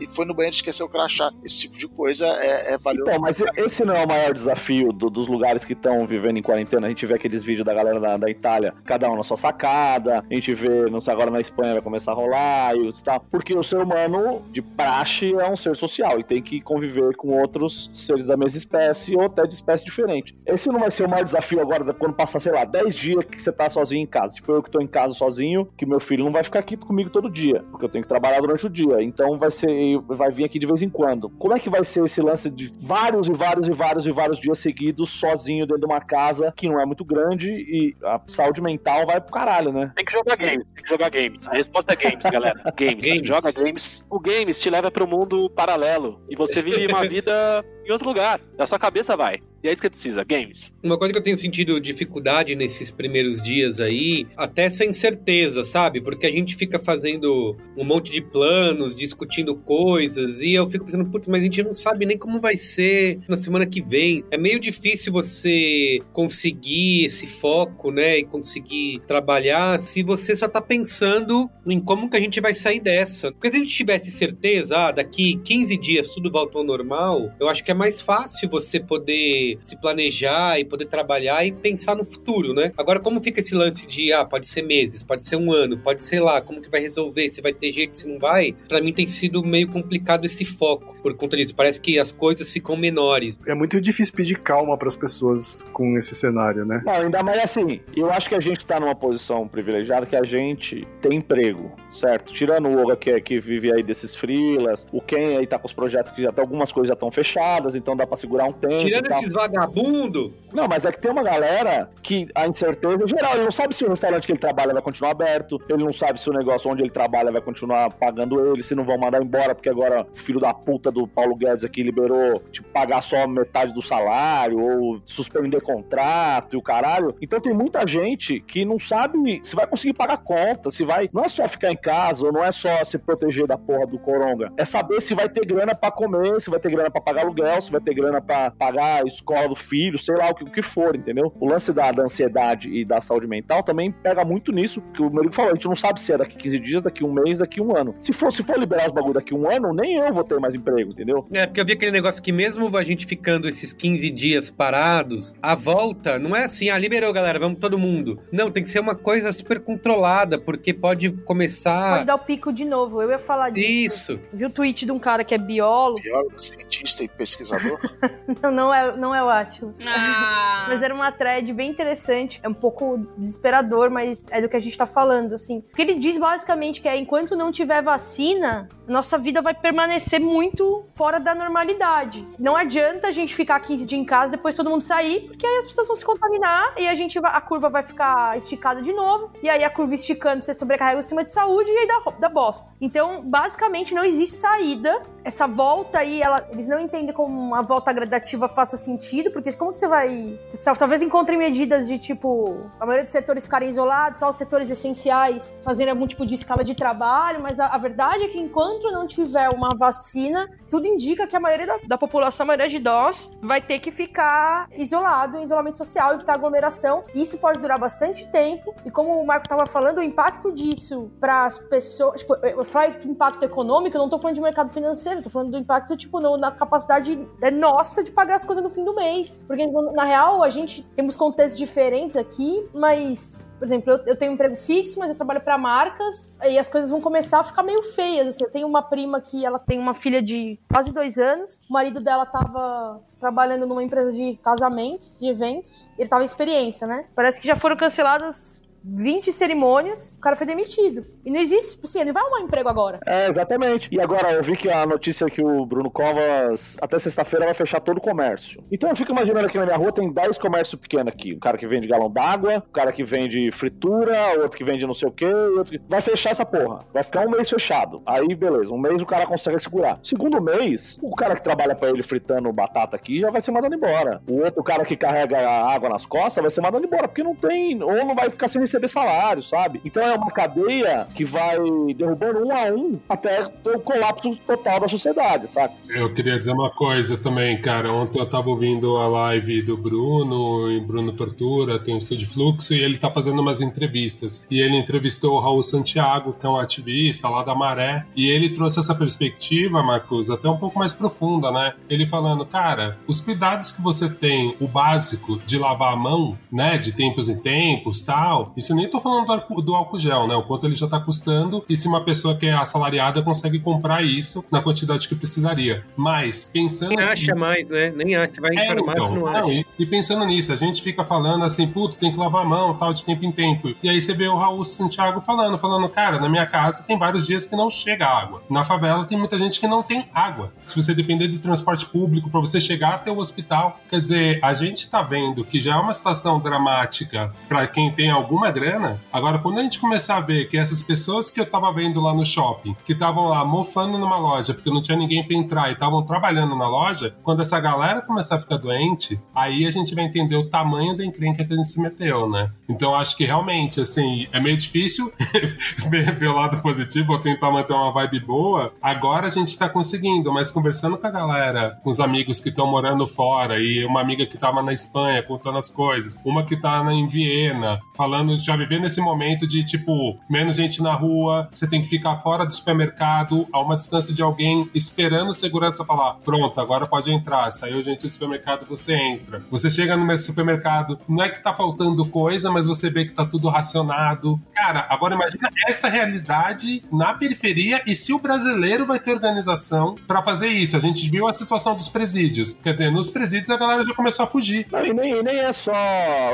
e 0.00 0.06
foi 0.06 0.24
no 0.24 0.34
banheiro 0.34 0.54
e 0.54 0.58
esqueceu 0.58 0.86
o 0.86 0.88
crachá. 0.88 1.30
Esse 1.44 1.60
tipo 1.60 1.78
de 1.78 1.88
coisa 1.88 2.26
é, 2.26 2.74
é 2.74 2.78
valioso. 2.78 3.10
Então, 3.10 3.20
mas 3.20 3.42
esse 3.56 3.84
não 3.84 3.94
é 3.94 4.04
o 4.04 4.08
maior 4.08 4.32
desafio 4.32 4.92
do- 4.92 5.10
dos 5.10 5.28
lugares 5.28 5.64
que 5.64 5.72
estão 5.72 6.06
vivendo 6.06 6.36
em 6.38 6.42
quarentena. 6.42 6.86
A 6.86 6.90
gente 6.90 7.04
vê 7.06 7.14
aqueles 7.14 7.42
vídeos 7.42 7.64
da 7.64 7.74
galera 7.74 7.98
da, 8.00 8.16
da 8.16 8.28
Itália, 8.30 8.74
cada 8.84 9.10
um 9.10 9.16
na 9.16 9.22
sua 9.22 9.36
sacada. 9.36 10.24
A 10.30 10.34
gente 10.34 10.52
vê, 10.54 10.90
não 10.90 11.00
sei, 11.00 11.12
agora 11.12 11.30
na 11.30 11.40
Espanha 11.40 11.74
vai 11.74 11.82
começar 11.82 12.12
a 12.12 12.14
rolar 12.14 12.74
e 12.76 12.92
tal. 13.02 13.20
Porque 13.30 13.54
o 13.54 13.62
ser 13.62 13.78
humano, 13.80 14.42
de 14.50 14.60
praxe, 14.62 15.32
é 15.34 15.48
um 15.48 15.56
ser 15.56 15.76
social 15.76 16.18
e 16.18 16.24
tem 16.24 16.42
que 16.42 16.60
conviver 16.60 17.16
com 17.16 17.38
outros 17.40 17.90
seres 17.94 18.26
da 18.26 18.36
mesma 18.36 18.58
espécie 18.58 19.14
ou 19.16 19.24
até 19.26 19.46
de 19.46 19.54
espécie 19.54 19.84
diferente. 19.84 20.34
Esse 20.46 20.68
não 20.68 20.80
vai 20.80 20.90
ser 20.90 21.04
o 21.06 21.08
maior 21.08 21.24
desafio 21.24 21.59
agora 21.60 21.92
quando 21.94 22.14
passar, 22.14 22.40
sei 22.40 22.52
lá, 22.52 22.64
10 22.64 22.94
dias 22.94 23.24
que 23.24 23.40
você 23.40 23.52
tá 23.52 23.68
sozinho 23.68 24.02
em 24.02 24.06
casa. 24.06 24.34
Tipo, 24.34 24.52
eu 24.52 24.62
que 24.62 24.70
tô 24.70 24.80
em 24.80 24.86
casa 24.86 25.14
sozinho, 25.14 25.68
que 25.76 25.86
meu 25.86 26.00
filho 26.00 26.24
não 26.24 26.32
vai 26.32 26.42
ficar 26.42 26.60
aqui 26.60 26.76
comigo 26.76 27.10
todo 27.10 27.30
dia, 27.30 27.64
porque 27.70 27.84
eu 27.84 27.88
tenho 27.88 28.02
que 28.02 28.08
trabalhar 28.08 28.40
durante 28.40 28.66
o 28.66 28.70
dia. 28.70 29.02
Então 29.02 29.38
vai 29.38 29.50
ser, 29.50 29.98
vai 30.06 30.30
vir 30.30 30.44
aqui 30.44 30.58
de 30.58 30.66
vez 30.66 30.82
em 30.82 30.88
quando. 30.88 31.30
Como 31.30 31.54
é 31.54 31.58
que 31.58 31.70
vai 31.70 31.84
ser 31.84 32.04
esse 32.04 32.20
lance 32.20 32.50
de 32.50 32.72
vários 32.78 33.28
e 33.28 33.32
vários 33.32 33.68
e 33.68 33.72
vários 33.72 34.06
e 34.06 34.12
vários 34.12 34.38
dias 34.38 34.58
seguidos 34.58 35.10
sozinho 35.10 35.66
dentro 35.66 35.80
de 35.80 35.86
uma 35.86 36.00
casa 36.00 36.52
que 36.56 36.68
não 36.68 36.80
é 36.80 36.86
muito 36.86 37.04
grande 37.04 37.50
e 37.50 37.96
a 38.04 38.20
saúde 38.26 38.60
mental 38.60 39.06
vai 39.06 39.20
pro 39.20 39.32
caralho, 39.32 39.72
né? 39.72 39.92
Tem 39.94 40.04
que 40.04 40.12
jogar 40.12 40.36
games, 40.36 40.66
tem 40.74 40.84
que 40.84 40.90
jogar 40.90 41.10
games. 41.10 41.46
A 41.46 41.52
resposta 41.52 41.92
é 41.92 41.96
games, 41.96 42.24
galera. 42.30 42.60
Games. 42.76 43.00
Games. 43.00 43.28
Joga 43.28 43.52
games. 43.52 44.04
O 44.08 44.18
games 44.18 44.58
te 44.58 44.70
leva 44.70 44.90
para 44.90 45.04
um 45.04 45.06
mundo 45.06 45.50
paralelo 45.50 46.20
e 46.28 46.36
você 46.36 46.62
vive 46.62 46.86
uma 46.86 47.02
vida 47.06 47.64
em 47.84 47.90
outro 47.90 48.08
lugar. 48.08 48.40
Da 48.56 48.66
sua 48.66 48.78
cabeça 48.78 49.16
vai. 49.16 49.40
E 49.62 49.68
é 49.68 49.72
isso 49.72 49.82
que 49.82 49.90
precisa, 49.90 50.24
games. 50.24 50.72
Uma 50.82 50.98
coisa 50.98 51.12
que 51.12 51.18
eu 51.18 51.22
tenho 51.22 51.36
sentido 51.36 51.80
dificuldade 51.80 52.54
nesses 52.54 52.90
primeiros 52.90 53.42
dias 53.42 53.78
aí, 53.78 54.26
até 54.36 54.62
essa 54.64 54.84
incerteza, 54.84 55.62
sabe? 55.64 56.00
Porque 56.00 56.26
a 56.26 56.30
gente 56.30 56.56
fica 56.56 56.78
fazendo 56.78 57.56
um 57.76 57.84
monte 57.84 58.10
de 58.10 58.22
planos, 58.22 58.96
discutindo 58.96 59.54
coisas, 59.54 60.40
e 60.40 60.54
eu 60.54 60.68
fico 60.70 60.86
pensando, 60.86 61.10
putz, 61.10 61.28
mas 61.28 61.40
a 61.40 61.44
gente 61.44 61.62
não 61.62 61.74
sabe 61.74 62.06
nem 62.06 62.16
como 62.16 62.40
vai 62.40 62.56
ser 62.56 63.20
na 63.28 63.36
semana 63.36 63.66
que 63.66 63.82
vem. 63.82 64.24
É 64.30 64.38
meio 64.38 64.58
difícil 64.58 65.12
você 65.12 65.98
conseguir 66.12 67.04
esse 67.04 67.26
foco, 67.26 67.90
né? 67.90 68.18
E 68.18 68.24
conseguir 68.24 69.00
trabalhar 69.06 69.80
se 69.80 70.02
você 70.02 70.34
só 70.34 70.48
tá 70.48 70.60
pensando 70.60 71.50
em 71.66 71.80
como 71.80 72.08
que 72.08 72.16
a 72.16 72.20
gente 72.20 72.40
vai 72.40 72.54
sair 72.54 72.80
dessa. 72.80 73.30
Porque 73.32 73.50
se 73.50 73.56
a 73.56 73.60
gente 73.60 73.74
tivesse 73.74 74.10
certeza, 74.10 74.88
ah, 74.88 74.92
daqui 74.92 75.38
15 75.44 75.76
dias 75.76 76.08
tudo 76.08 76.30
voltou 76.30 76.60
ao 76.60 76.66
normal, 76.66 77.30
eu 77.38 77.48
acho 77.48 77.62
que 77.62 77.70
é 77.70 77.74
mais 77.74 78.00
fácil 78.00 78.48
você 78.48 78.80
poder 78.80 79.49
se 79.64 79.76
planejar 79.80 80.58
e 80.58 80.64
poder 80.64 80.86
trabalhar 80.86 81.44
e 81.44 81.52
pensar 81.52 81.94
no 81.94 82.04
futuro, 82.04 82.54
né? 82.54 82.72
Agora, 82.76 83.00
como 83.00 83.20
fica 83.20 83.40
esse 83.40 83.54
lance 83.54 83.86
de, 83.86 84.12
ah, 84.12 84.24
pode 84.24 84.46
ser 84.48 84.62
meses, 84.62 85.02
pode 85.02 85.24
ser 85.24 85.36
um 85.36 85.52
ano, 85.52 85.78
pode 85.78 86.02
ser 86.02 86.20
lá, 86.20 86.40
como 86.40 86.60
que 86.60 86.70
vai 86.70 86.80
resolver, 86.80 87.28
se 87.28 87.40
vai 87.40 87.52
ter 87.52 87.72
jeito, 87.72 87.98
se 87.98 88.08
não 88.08 88.18
vai, 88.18 88.54
Pra 88.68 88.80
mim 88.80 88.92
tem 88.92 89.06
sido 89.06 89.42
meio 89.44 89.68
complicado 89.68 90.24
esse 90.24 90.44
foco 90.44 90.94
por 91.02 91.14
conta 91.14 91.36
disso. 91.36 91.54
Parece 91.54 91.80
que 91.80 91.98
as 91.98 92.12
coisas 92.12 92.50
ficam 92.52 92.76
menores. 92.76 93.38
É 93.46 93.54
muito 93.54 93.80
difícil 93.80 94.14
pedir 94.14 94.38
calma 94.40 94.76
para 94.76 94.88
as 94.88 94.96
pessoas 94.96 95.64
com 95.72 95.96
esse 95.98 96.14
cenário, 96.14 96.64
né? 96.64 96.82
Não, 96.84 96.92
ainda 96.92 97.22
mais 97.22 97.42
assim, 97.42 97.80
eu 97.96 98.10
acho 98.10 98.28
que 98.28 98.34
a 98.34 98.40
gente 98.40 98.64
tá 98.66 98.78
numa 98.78 98.94
posição 98.94 99.46
privilegiada 99.48 100.06
que 100.06 100.16
a 100.16 100.22
gente 100.22 100.86
tem 101.00 101.16
emprego, 101.18 101.72
certo? 101.90 102.32
Tirando 102.32 102.68
o 102.68 102.78
Olga 102.78 102.96
que, 102.96 103.10
é- 103.10 103.20
que 103.20 103.38
vive 103.40 103.72
aí 103.72 103.82
desses 103.82 104.14
freelas, 104.14 104.86
o 104.92 105.00
Ken 105.00 105.36
aí 105.38 105.46
tá 105.46 105.58
com 105.58 105.66
os 105.66 105.72
projetos 105.72 106.12
que 106.12 106.22
já 106.22 106.32
tá, 106.32 106.42
algumas 106.42 106.70
coisas 106.72 106.88
já 106.88 106.94
estão 106.94 107.10
fechadas, 107.10 107.74
então 107.74 107.96
dá 107.96 108.06
pra 108.06 108.16
segurar 108.16 108.44
um 108.44 108.52
tempo. 108.52 108.78
Tirando 108.84 109.10
esses 109.10 109.30
vagabundos, 109.40 110.32
Não, 110.52 110.66
mas 110.66 110.84
é 110.84 110.90
que 110.90 111.00
tem 111.00 111.10
uma 111.10 111.22
galera 111.22 111.88
que 112.02 112.28
a 112.34 112.46
incerteza 112.46 113.06
geral. 113.06 113.34
Ele 113.34 113.44
não 113.44 113.50
sabe 113.50 113.74
se 113.74 113.84
o 113.84 113.88
restaurante 113.88 114.26
que 114.26 114.32
ele 114.32 114.38
trabalha 114.38 114.72
vai 114.72 114.82
continuar 114.82 115.12
aberto, 115.12 115.58
ele 115.68 115.84
não 115.84 115.92
sabe 115.92 116.20
se 116.20 116.28
o 116.28 116.32
negócio 116.32 116.70
onde 116.70 116.82
ele 116.82 116.90
trabalha 116.90 117.30
vai 117.30 117.40
continuar 117.40 117.92
pagando 117.92 118.44
ele, 118.44 118.62
se 118.62 118.74
não 118.74 118.84
vão 118.84 118.98
mandar 118.98 119.22
embora, 119.22 119.54
porque 119.54 119.68
agora 119.68 120.06
o 120.12 120.16
filho 120.16 120.40
da 120.40 120.52
puta 120.52 120.90
do 120.90 121.06
Paulo 121.06 121.36
Guedes 121.36 121.64
aqui 121.64 121.82
liberou, 121.82 122.42
tipo, 122.50 122.68
pagar 122.70 123.00
só 123.02 123.26
metade 123.26 123.72
do 123.72 123.80
salário, 123.80 124.58
ou 124.58 125.00
suspender 125.06 125.60
contrato 125.60 126.54
e 126.54 126.56
o 126.56 126.62
caralho. 126.62 127.14
Então 127.22 127.40
tem 127.40 127.54
muita 127.54 127.86
gente 127.86 128.40
que 128.40 128.64
não 128.64 128.78
sabe 128.78 129.40
se 129.42 129.54
vai 129.54 129.66
conseguir 129.66 129.94
pagar 129.94 130.18
conta, 130.18 130.70
se 130.70 130.84
vai. 130.84 131.08
Não 131.12 131.24
é 131.24 131.28
só 131.28 131.48
ficar 131.48 131.70
em 131.70 131.76
casa, 131.76 132.30
não 132.32 132.44
é 132.44 132.50
só 132.50 132.84
se 132.84 132.98
proteger 132.98 133.46
da 133.46 133.56
porra 133.56 133.86
do 133.86 133.98
coronga. 133.98 134.52
É 134.56 134.64
saber 134.64 135.00
se 135.00 135.14
vai 135.14 135.28
ter 135.28 135.46
grana 135.46 135.74
pra 135.74 135.90
comer, 135.90 136.40
se 136.40 136.50
vai 136.50 136.58
ter 136.58 136.70
grana 136.70 136.90
pra 136.90 137.00
pagar 137.00 137.22
aluguel, 137.22 137.60
se 137.62 137.70
vai 137.70 137.80
ter 137.80 137.94
grana 137.94 138.20
pra 138.20 138.50
pagar 138.50 139.02
a 139.02 139.06
escola 139.30 139.48
do 139.48 139.54
filho, 139.54 139.98
sei 139.98 140.16
lá 140.16 140.30
o 140.30 140.34
que, 140.34 140.44
o 140.44 140.50
que 140.50 140.62
for, 140.62 140.96
entendeu? 140.96 141.32
O 141.38 141.46
lance 141.46 141.72
da, 141.72 141.90
da 141.92 142.02
ansiedade 142.02 142.70
e 142.70 142.84
da 142.84 143.00
saúde 143.00 143.26
mental 143.26 143.62
também 143.62 143.90
pega 143.90 144.24
muito 144.24 144.52
nisso, 144.52 144.82
que 144.92 145.02
o 145.02 145.10
Merigo 145.10 145.34
falou, 145.34 145.52
a 145.52 145.54
gente 145.54 145.68
não 145.68 145.76
sabe 145.76 146.00
se 146.00 146.12
é 146.12 146.18
daqui 146.18 146.36
15 146.36 146.58
dias, 146.58 146.82
daqui 146.82 147.04
um 147.04 147.12
mês, 147.12 147.38
daqui 147.38 147.60
um 147.60 147.76
ano. 147.76 147.94
Se 148.00 148.12
for, 148.12 148.32
se 148.32 148.42
for 148.42 148.58
liberar 148.58 148.88
os 148.88 148.92
bagulho 148.92 149.14
daqui 149.14 149.34
um 149.34 149.48
ano, 149.48 149.72
nem 149.72 149.96
eu 149.96 150.12
vou 150.12 150.24
ter 150.24 150.38
mais 150.40 150.54
emprego, 150.54 150.90
entendeu? 150.90 151.26
É, 151.32 151.46
porque 151.46 151.60
eu 151.60 151.64
vi 151.64 151.72
aquele 151.72 151.92
negócio 151.92 152.22
que 152.22 152.32
mesmo 152.32 152.76
a 152.76 152.82
gente 152.82 153.06
ficando 153.06 153.48
esses 153.48 153.72
15 153.72 154.10
dias 154.10 154.50
parados, 154.50 155.32
a 155.42 155.54
volta 155.54 156.18
não 156.18 156.34
é 156.34 156.44
assim, 156.44 156.70
ah, 156.70 156.78
liberou, 156.78 157.12
galera, 157.12 157.38
vamos 157.38 157.58
todo 157.58 157.78
mundo. 157.78 158.20
Não, 158.32 158.50
tem 158.50 158.62
que 158.62 158.68
ser 158.68 158.80
uma 158.80 158.94
coisa 158.94 159.32
super 159.32 159.60
controlada, 159.60 160.38
porque 160.38 160.74
pode 160.74 161.10
começar... 161.10 161.90
Pode 161.90 162.06
dar 162.06 162.14
o 162.16 162.18
pico 162.18 162.52
de 162.52 162.64
novo. 162.64 163.00
Eu 163.00 163.10
ia 163.10 163.18
falar 163.18 163.50
disso. 163.50 164.14
Isso. 164.14 164.20
Vi 164.32 164.44
o 164.44 164.50
tweet 164.50 164.84
de 164.84 164.92
um 164.92 164.98
cara 164.98 165.24
que 165.24 165.34
é 165.34 165.38
biólogo. 165.38 166.02
Biólogo, 166.02 166.38
cientista. 166.38 166.80
cientista 166.80 167.04
e 167.04 167.08
pesquisador? 167.08 167.78
não, 168.42 168.50
não 168.50 168.74
é, 168.74 168.96
não 168.96 169.14
é 169.14 169.19
o 169.24 169.28
Átila. 169.28 169.74
Ah. 169.86 170.66
Mas 170.68 170.82
era 170.82 170.94
uma 170.94 171.10
thread 171.10 171.52
bem 171.52 171.70
interessante. 171.70 172.38
É 172.42 172.48
um 172.48 172.54
pouco 172.54 172.98
desesperador, 173.16 173.90
mas 173.90 174.24
é 174.30 174.40
do 174.40 174.48
que 174.48 174.56
a 174.56 174.60
gente 174.60 174.76
tá 174.76 174.86
falando, 174.86 175.34
assim. 175.34 175.62
Porque 175.62 175.82
ele 175.82 175.94
diz 175.94 176.16
basicamente 176.18 176.80
que 176.80 176.88
é 176.88 176.96
enquanto 176.96 177.34
não 177.34 177.50
tiver 177.50 177.82
vacina, 177.82 178.68
nossa 178.86 179.18
vida 179.18 179.40
vai 179.42 179.54
permanecer 179.54 180.20
muito 180.20 180.84
fora 180.94 181.18
da 181.18 181.34
normalidade. 181.34 182.26
Não 182.38 182.56
adianta 182.56 183.08
a 183.08 183.12
gente 183.12 183.34
ficar 183.34 183.58
15 183.60 183.86
dias 183.86 184.00
em 184.00 184.04
casa 184.04 184.32
depois 184.32 184.54
todo 184.54 184.70
mundo 184.70 184.82
sair, 184.82 185.26
porque 185.26 185.46
aí 185.46 185.58
as 185.58 185.66
pessoas 185.66 185.86
vão 185.88 185.96
se 185.96 186.04
contaminar 186.04 186.74
e 186.76 186.86
a 186.86 186.94
gente 186.94 187.18
a 187.22 187.40
curva 187.40 187.68
vai 187.68 187.82
ficar 187.82 188.36
esticada 188.38 188.80
de 188.82 188.92
novo. 188.92 189.30
E 189.42 189.48
aí 189.48 189.64
a 189.64 189.70
curva 189.70 189.94
esticando, 189.94 190.42
você 190.42 190.54
sobrecarrega 190.54 191.00
o 191.00 191.02
sistema 191.02 191.24
de 191.24 191.32
saúde 191.32 191.70
e 191.70 191.76
aí 191.78 191.86
dá, 191.86 192.02
dá 192.18 192.28
bosta. 192.28 192.72
Então, 192.80 193.22
basicamente, 193.24 193.94
não 193.94 194.04
existe 194.04 194.36
saída. 194.36 195.02
Essa 195.24 195.46
volta 195.46 195.98
aí, 195.98 196.20
ela- 196.22 196.46
eles 196.52 196.68
não 196.68 196.78
entendem 196.80 197.12
como 197.14 197.38
uma 197.38 197.62
volta 197.62 197.92
gradativa 197.92 198.48
faça 198.48 198.76
sentido, 198.76 199.00
porque 199.32 199.52
como 199.54 199.72
que 199.72 199.78
você 199.78 199.88
vai. 199.88 200.38
Talvez 200.78 201.02
encontrem 201.02 201.38
medidas 201.38 201.86
de 201.88 201.98
tipo. 201.98 202.70
A 202.78 202.84
maioria 202.86 203.04
dos 203.04 203.12
setores 203.12 203.44
ficarem 203.44 203.68
isolados, 203.68 204.18
só 204.18 204.30
os 204.30 204.36
setores 204.36 204.70
essenciais 204.70 205.56
fazerem 205.64 205.90
algum 205.92 206.06
tipo 206.06 206.24
de 206.24 206.34
escala 206.34 206.62
de 206.62 206.74
trabalho, 206.74 207.42
mas 207.42 207.58
a, 207.58 207.66
a 207.66 207.78
verdade 207.78 208.24
é 208.24 208.28
que 208.28 208.38
enquanto 208.38 208.90
não 208.92 209.06
tiver 209.06 209.48
uma 209.50 209.70
vacina, 209.76 210.48
tudo 210.70 210.86
indica 210.86 211.26
que 211.26 211.36
a 211.36 211.40
maioria 211.40 211.66
da, 211.66 211.78
da 211.88 211.98
população, 211.98 212.44
a 212.44 212.46
maioria 212.48 212.68
de 212.68 212.78
nós, 212.78 213.30
vai 213.42 213.60
ter 213.60 213.78
que 213.78 213.90
ficar 213.90 214.68
isolado, 214.72 215.38
em 215.38 215.42
isolamento 215.44 215.78
social, 215.78 216.14
evitar 216.14 216.34
aglomeração. 216.34 217.04
Isso 217.14 217.38
pode 217.38 217.60
durar 217.60 217.78
bastante 217.78 218.26
tempo. 218.30 218.74
E 218.84 218.90
como 218.90 219.20
o 219.20 219.26
Marco 219.26 219.44
estava 219.46 219.66
falando, 219.66 219.98
o 219.98 220.02
impacto 220.02 220.52
disso 220.52 221.10
para 221.18 221.44
as 221.46 221.58
pessoas. 221.58 222.20
Tipo, 222.20 222.34
eu 222.44 222.64
falo 222.64 222.92
de 222.98 223.08
impacto 223.08 223.42
econômico, 223.44 223.96
eu 223.96 224.00
não 224.00 224.08
tô 224.08 224.18
falando 224.18 224.34
de 224.36 224.40
mercado 224.40 224.72
financeiro, 224.72 225.22
tô 225.22 225.30
falando 225.30 225.50
do 225.52 225.58
impacto, 225.58 225.96
tipo, 225.96 226.20
no- 226.20 226.36
na 226.36 226.50
capacidade 226.50 227.26
é, 227.42 227.50
nossa 227.50 228.02
de 228.02 228.10
pagar 228.10 228.36
as 228.36 228.44
coisas 228.44 228.62
no 228.62 228.70
fim 228.70 228.84
do 228.84 228.94
mês. 228.94 228.99
Porque, 229.46 229.66
na 229.66 230.04
real, 230.04 230.42
a 230.42 230.50
gente 230.50 230.82
temos 230.94 231.16
contextos 231.16 231.58
diferentes 231.58 232.16
aqui, 232.16 232.64
mas 232.72 233.50
por 233.60 233.66
exemplo, 233.66 233.92
eu, 233.92 233.98
eu 234.06 234.16
tenho 234.16 234.32
um 234.32 234.34
emprego 234.34 234.56
fixo, 234.56 234.98
mas 234.98 235.10
eu 235.10 235.14
trabalho 235.14 235.42
para 235.42 235.58
marcas, 235.58 236.34
e 236.48 236.58
as 236.58 236.66
coisas 236.66 236.90
vão 236.90 236.98
começar 236.98 237.40
a 237.40 237.44
ficar 237.44 237.62
meio 237.62 237.82
feias. 237.82 238.28
Assim, 238.28 238.44
eu 238.44 238.50
tenho 238.50 238.66
uma 238.66 238.82
prima 238.82 239.20
que 239.20 239.44
ela 239.44 239.58
tem 239.58 239.78
uma 239.78 239.92
filha 239.92 240.22
de 240.22 240.58
quase 240.72 240.94
dois 240.94 241.18
anos. 241.18 241.60
O 241.68 241.72
marido 241.74 242.00
dela 242.00 242.24
tava 242.24 243.02
trabalhando 243.20 243.66
numa 243.66 243.84
empresa 243.84 244.12
de 244.12 244.38
casamentos, 244.42 245.20
de 245.20 245.28
eventos. 245.28 245.70
Ele 245.98 246.08
tava 246.08 246.22
em 246.22 246.24
experiência, 246.24 246.86
né? 246.86 247.04
Parece 247.14 247.38
que 247.38 247.46
já 247.46 247.54
foram 247.54 247.76
canceladas 247.76 248.59
20 248.84 249.32
cerimônias, 249.32 250.14
o 250.14 250.20
cara 250.20 250.36
foi 250.36 250.46
demitido. 250.46 251.04
E 251.24 251.30
não 251.30 251.38
existe, 251.38 251.78
assim, 251.82 252.00
ele 252.00 252.12
vai 252.12 252.22
arrumar 252.22 252.40
emprego 252.40 252.68
agora. 252.68 253.00
É, 253.06 253.28
exatamente. 253.28 253.88
E 253.92 254.00
agora, 254.00 254.32
eu 254.32 254.42
vi 254.42 254.56
que 254.56 254.70
a 254.70 254.86
notícia 254.86 255.26
é 255.26 255.30
que 255.30 255.42
o 255.42 255.66
Bruno 255.66 255.90
Covas, 255.90 256.76
até 256.80 256.98
sexta-feira, 256.98 257.44
vai 257.44 257.54
fechar 257.54 257.80
todo 257.80 257.98
o 257.98 258.00
comércio. 258.00 258.62
Então 258.70 258.88
eu 258.88 258.96
fico 258.96 259.12
imaginando 259.12 259.46
aqui 259.46 259.58
na 259.58 259.66
minha 259.66 259.76
rua 259.76 259.92
tem 259.92 260.10
10 260.10 260.38
comércios 260.38 260.80
pequenos 260.80 261.08
aqui. 261.08 261.34
O 261.34 261.40
cara 261.40 261.58
que 261.58 261.66
vende 261.66 261.86
galão 261.86 262.10
d'água, 262.10 262.58
o 262.58 262.72
cara 262.72 262.92
que 262.92 263.04
vende 263.04 263.50
fritura, 263.50 264.40
outro 264.40 264.56
que 264.56 264.64
vende 264.64 264.86
não 264.86 264.94
sei 264.94 265.08
o 265.08 265.12
quê, 265.12 265.26
outro 265.26 265.72
que... 265.72 265.80
Vai 265.88 266.00
fechar 266.00 266.30
essa 266.30 266.44
porra. 266.44 266.80
Vai 266.92 267.02
ficar 267.02 267.26
um 267.26 267.30
mês 267.30 267.48
fechado. 267.48 268.02
Aí, 268.06 268.34
beleza. 268.34 268.72
Um 268.72 268.78
mês 268.78 269.02
o 269.02 269.06
cara 269.06 269.26
consegue 269.26 269.58
segurar. 269.58 269.98
Segundo 270.02 270.40
mês, 270.40 270.98
o 271.02 271.14
cara 271.14 271.34
que 271.36 271.42
trabalha 271.42 271.74
pra 271.74 271.90
ele 271.90 272.02
fritando 272.02 272.52
batata 272.52 272.96
aqui 272.96 273.20
já 273.20 273.30
vai 273.30 273.40
ser 273.40 273.50
mandado 273.50 273.74
embora. 273.74 274.22
O 274.28 274.42
outro 274.42 274.62
cara 274.62 274.84
que 274.84 274.96
carrega 274.96 275.38
a 275.38 275.72
água 275.72 275.88
nas 275.88 276.06
costas 276.06 276.42
vai 276.42 276.50
ser 276.50 276.60
mandado 276.60 276.84
embora, 276.84 277.08
porque 277.08 277.22
não 277.22 277.34
tem... 277.34 277.82
Ou 277.82 278.04
não 278.04 278.14
vai 278.14 278.30
ficar 278.30 278.48
sem 278.48 278.60
receber 278.70 278.88
salário, 278.88 279.42
sabe? 279.42 279.80
Então 279.84 280.02
é 280.02 280.14
uma 280.14 280.30
cadeia 280.30 281.06
que 281.14 281.24
vai 281.24 281.58
derrubando 281.96 282.46
um 282.46 282.52
a 282.52 282.64
um 282.72 283.00
até 283.08 283.42
ter 283.44 283.76
o 283.76 283.80
colapso 283.80 284.36
total 284.46 284.80
da 284.80 284.88
sociedade, 284.88 285.48
sabe? 285.52 285.74
Eu 285.88 286.12
queria 286.14 286.38
dizer 286.38 286.52
uma 286.52 286.70
coisa 286.70 287.18
também, 287.18 287.60
cara. 287.60 287.92
Ontem 287.92 288.20
eu 288.20 288.28
tava 288.28 288.48
ouvindo 288.48 288.96
a 288.96 289.08
live 289.08 289.62
do 289.62 289.76
Bruno, 289.76 290.70
e 290.70 290.80
Bruno 290.80 291.12
Tortura, 291.12 291.78
tem 291.78 291.94
o 291.94 291.98
Estúdio 291.98 292.28
Fluxo, 292.28 292.72
e 292.74 292.80
ele 292.80 292.96
tá 292.96 293.10
fazendo 293.10 293.40
umas 293.40 293.60
entrevistas. 293.60 294.46
E 294.50 294.60
ele 294.60 294.76
entrevistou 294.76 295.34
o 295.34 295.40
Raul 295.40 295.62
Santiago, 295.62 296.32
que 296.32 296.46
é 296.46 296.48
um 296.48 296.56
ativista 296.56 297.28
lá 297.28 297.42
da 297.42 297.54
Maré, 297.54 298.04
e 298.14 298.30
ele 298.30 298.50
trouxe 298.50 298.78
essa 298.78 298.94
perspectiva, 298.94 299.82
Marcos, 299.82 300.30
até 300.30 300.48
um 300.48 300.56
pouco 300.56 300.78
mais 300.78 300.92
profunda, 300.92 301.50
né? 301.50 301.74
Ele 301.88 302.06
falando, 302.06 302.46
cara, 302.46 302.98
os 303.06 303.20
cuidados 303.20 303.72
que 303.72 303.82
você 303.82 304.08
tem, 304.08 304.54
o 304.60 304.68
básico 304.68 305.40
de 305.46 305.58
lavar 305.58 305.92
a 305.92 305.96
mão, 305.96 306.38
né, 306.50 306.78
de 306.78 306.92
tempos 306.92 307.28
em 307.28 307.36
tempos, 307.36 308.02
tal, 308.02 308.52
isso 308.60 308.74
nem 308.74 308.88
tô 308.88 309.00
falando 309.00 309.26
do 309.26 309.32
álcool, 309.32 309.62
do 309.62 309.74
álcool 309.74 309.98
gel, 309.98 310.28
né, 310.28 310.34
o 310.34 310.42
quanto 310.42 310.66
ele 310.66 310.74
já 310.74 310.86
tá 310.86 311.00
custando, 311.00 311.64
e 311.68 311.76
se 311.76 311.88
uma 311.88 312.02
pessoa 312.04 312.36
que 312.36 312.46
é 312.46 312.52
assalariada 312.52 313.22
consegue 313.22 313.58
comprar 313.58 314.02
isso 314.02 314.44
na 314.50 314.62
quantidade 314.62 315.08
que 315.08 315.14
precisaria. 315.14 315.82
Mas, 315.96 316.44
pensando... 316.44 316.94
Nem 316.94 317.04
acha 317.04 317.34
mais, 317.34 317.68
né? 317.68 317.92
Nem 317.94 318.14
acha. 318.14 318.34
Você 318.34 318.40
vai 318.40 318.52
em 318.52 318.58
É, 318.58 318.66
farmácia 318.68 319.02
então, 319.02 319.14
não 319.16 319.26
acha. 319.26 319.50
e, 319.50 319.66
e 319.78 319.86
pensando 319.86 320.24
nisso, 320.24 320.52
a 320.52 320.56
gente 320.56 320.82
fica 320.82 321.02
falando 321.02 321.44
assim, 321.44 321.66
puto, 321.66 321.98
tem 321.98 322.12
que 322.12 322.18
lavar 322.18 322.42
a 322.42 322.44
mão, 322.44 322.74
tal, 322.74 322.92
de 322.92 323.04
tempo 323.04 323.24
em 323.24 323.32
tempo. 323.32 323.74
E 323.82 323.88
aí 323.88 324.00
você 324.00 324.12
vê 324.14 324.28
o 324.28 324.36
Raul 324.36 324.64
Santiago 324.64 325.20
falando, 325.20 325.58
falando, 325.58 325.88
cara, 325.88 326.20
na 326.20 326.28
minha 326.28 326.46
casa 326.46 326.82
tem 326.82 326.98
vários 326.98 327.26
dias 327.26 327.44
que 327.44 327.56
não 327.56 327.70
chega 327.70 328.06
água. 328.06 328.42
Na 328.48 328.64
favela 328.64 329.04
tem 329.04 329.18
muita 329.18 329.38
gente 329.38 329.58
que 329.58 329.66
não 329.66 329.82
tem 329.82 330.06
água. 330.14 330.52
Se 330.66 330.80
você 330.80 330.94
depender 330.94 331.28
de 331.28 331.38
transporte 331.38 331.86
público 331.86 332.30
para 332.30 332.40
você 332.40 332.60
chegar 332.60 332.94
até 332.94 333.10
o 333.10 333.18
hospital, 333.18 333.80
quer 333.88 334.00
dizer, 334.00 334.38
a 334.42 334.52
gente 334.54 334.88
tá 334.88 335.02
vendo 335.02 335.44
que 335.44 335.60
já 335.60 335.74
é 335.74 335.76
uma 335.76 335.94
situação 335.94 336.38
dramática 336.38 337.32
para 337.48 337.66
quem 337.66 337.90
tem 337.90 338.10
alguma 338.10 338.49
grana. 338.50 339.00
Agora, 339.12 339.38
quando 339.38 339.58
a 339.58 339.62
gente 339.62 339.78
começar 339.78 340.16
a 340.16 340.20
ver 340.20 340.48
que 340.48 340.56
essas 340.56 340.82
pessoas 340.82 341.30
que 341.30 341.40
eu 341.40 341.46
tava 341.46 341.72
vendo 341.72 342.00
lá 342.00 342.14
no 342.14 342.24
shopping, 342.24 342.76
que 342.84 342.92
estavam 342.92 343.28
lá 343.28 343.44
mofando 343.44 343.98
numa 343.98 344.16
loja 344.16 344.54
porque 344.54 344.70
não 344.70 344.82
tinha 344.82 344.96
ninguém 344.96 345.26
para 345.26 345.36
entrar 345.36 345.68
e 345.70 345.72
estavam 345.72 346.02
trabalhando 346.02 346.56
na 346.56 346.68
loja, 346.68 347.14
quando 347.22 347.42
essa 347.42 347.58
galera 347.60 348.02
começar 348.02 348.36
a 348.36 348.40
ficar 348.40 348.56
doente, 348.56 349.20
aí 349.34 349.66
a 349.66 349.70
gente 349.70 349.94
vai 349.94 350.04
entender 350.04 350.36
o 350.36 350.48
tamanho 350.48 350.96
da 350.96 351.04
encrenca 351.04 351.44
que 351.44 351.52
a 351.52 351.56
gente 351.56 351.68
se 351.68 351.80
meteu, 351.80 352.28
né? 352.28 352.50
Então 352.68 352.94
acho 352.94 353.16
que 353.16 353.24
realmente, 353.24 353.80
assim, 353.80 354.26
é 354.32 354.40
meio 354.40 354.56
difícil 354.56 355.12
o 356.30 356.32
lado 356.32 356.60
positivo 356.62 357.12
ou 357.12 357.18
tentar 357.18 357.50
manter 357.50 357.72
uma 357.72 357.92
vibe 357.92 358.20
boa. 358.20 358.72
Agora 358.80 359.26
a 359.26 359.30
gente 359.30 359.56
tá 359.58 359.68
conseguindo, 359.68 360.32
mas 360.32 360.50
conversando 360.50 360.96
com 360.96 361.06
a 361.06 361.10
galera, 361.10 361.78
com 361.82 361.90
os 361.90 362.00
amigos 362.00 362.40
que 362.40 362.48
estão 362.48 362.66
morando 362.66 363.06
fora 363.06 363.58
e 363.58 363.84
uma 363.84 364.00
amiga 364.00 364.26
que 364.26 364.38
tava 364.38 364.62
na 364.62 364.72
Espanha 364.72 365.22
contando 365.22 365.58
as 365.58 365.68
coisas, 365.68 366.18
uma 366.24 366.44
que 366.44 366.56
tá 366.56 366.80
em 366.92 367.06
Viena, 367.06 367.78
falando, 367.96 368.38
já 368.44 368.56
vivendo 368.56 368.86
esse 368.86 369.00
momento 369.00 369.46
de 369.46 369.64
tipo, 369.64 370.18
menos 370.28 370.56
gente 370.56 370.82
na 370.82 370.94
rua, 370.94 371.48
você 371.52 371.66
tem 371.66 371.82
que 371.82 371.88
ficar 371.88 372.16
fora 372.16 372.44
do 372.44 372.52
supermercado, 372.52 373.46
a 373.52 373.60
uma 373.60 373.76
distância 373.76 374.14
de 374.14 374.22
alguém, 374.22 374.68
esperando 374.74 375.32
segurança 375.32 375.84
falar: 375.84 376.14
pronto, 376.24 376.60
agora 376.60 376.86
pode 376.86 377.12
entrar. 377.12 377.50
Saiu 377.50 377.82
gente 377.82 378.06
do 378.06 378.10
supermercado, 378.10 378.66
você 378.66 378.94
entra. 378.94 379.42
Você 379.50 379.68
chega 379.68 379.96
no 379.96 380.18
supermercado, 380.18 380.98
não 381.08 381.24
é 381.24 381.28
que 381.28 381.42
tá 381.42 381.52
faltando 381.52 382.04
coisa, 382.06 382.50
mas 382.50 382.66
você 382.66 382.90
vê 382.90 383.04
que 383.04 383.12
tá 383.12 383.24
tudo 383.24 383.48
racionado. 383.48 384.40
Cara, 384.54 384.86
agora 384.88 385.14
imagina 385.14 385.50
essa 385.66 385.88
realidade 385.88 386.82
na 386.92 387.14
periferia 387.14 387.82
e 387.86 387.94
se 387.94 388.12
o 388.12 388.18
brasileiro 388.18 388.86
vai 388.86 388.98
ter 388.98 389.12
organização 389.12 389.94
pra 390.06 390.22
fazer 390.22 390.48
isso. 390.48 390.76
A 390.76 390.80
gente 390.80 391.08
viu 391.10 391.26
a 391.26 391.32
situação 391.32 391.74
dos 391.76 391.88
presídios. 391.88 392.52
Quer 392.52 392.72
dizer, 392.72 392.90
nos 392.90 393.10
presídios 393.10 393.50
a 393.50 393.56
galera 393.56 393.84
já 393.84 393.94
começou 393.94 394.24
a 394.24 394.28
fugir. 394.28 394.66
E 394.84 394.92
nem, 394.92 395.22
nem 395.22 395.38
é 395.38 395.52
só 395.52 395.72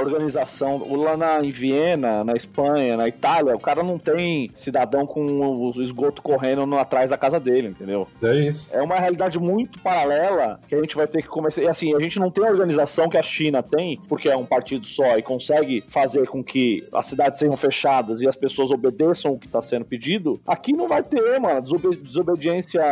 organização. 0.00 0.76
O 0.76 1.06
Lá 1.06 1.16
na, 1.16 1.44
em 1.44 1.50
Viena, 1.50 1.95
na 1.96 2.34
Espanha, 2.34 2.96
na 2.96 3.08
Itália, 3.08 3.54
o 3.54 3.60
cara 3.60 3.82
não 3.82 3.98
tem 3.98 4.50
cidadão 4.54 5.06
com 5.06 5.24
o 5.24 5.82
esgoto 5.82 6.22
correndo 6.22 6.66
no, 6.66 6.78
atrás 6.78 7.10
da 7.10 7.16
casa 7.18 7.38
dele, 7.40 7.68
entendeu? 7.68 8.06
É 8.22 8.34
isso. 8.36 8.68
É 8.72 8.82
uma 8.82 8.96
realidade 8.96 9.38
muito 9.38 9.78
paralela 9.80 10.58
que 10.68 10.74
a 10.74 10.80
gente 10.80 10.96
vai 10.96 11.06
ter 11.06 11.22
que 11.22 11.28
começar. 11.28 11.62
E 11.62 11.68
assim, 11.68 11.94
a 11.94 12.00
gente 12.00 12.18
não 12.18 12.30
tem 12.30 12.44
a 12.44 12.50
organização 12.50 13.08
que 13.08 13.18
a 13.18 13.22
China 13.22 13.62
tem, 13.62 14.00
porque 14.08 14.28
é 14.28 14.36
um 14.36 14.46
partido 14.46 14.86
só 14.86 15.16
e 15.18 15.22
consegue 15.22 15.84
fazer 15.88 16.26
com 16.28 16.42
que 16.42 16.86
as 16.92 17.06
cidades 17.06 17.38
sejam 17.38 17.56
fechadas 17.56 18.20
e 18.20 18.28
as 18.28 18.36
pessoas 18.36 18.70
obedeçam 18.70 19.32
o 19.32 19.38
que 19.38 19.46
está 19.46 19.62
sendo 19.62 19.84
pedido. 19.84 20.40
Aqui 20.46 20.72
não 20.72 20.88
vai 20.88 21.02
ter, 21.02 21.38
mano, 21.38 21.60
desobe- 21.62 21.96
desobediência 21.96 22.82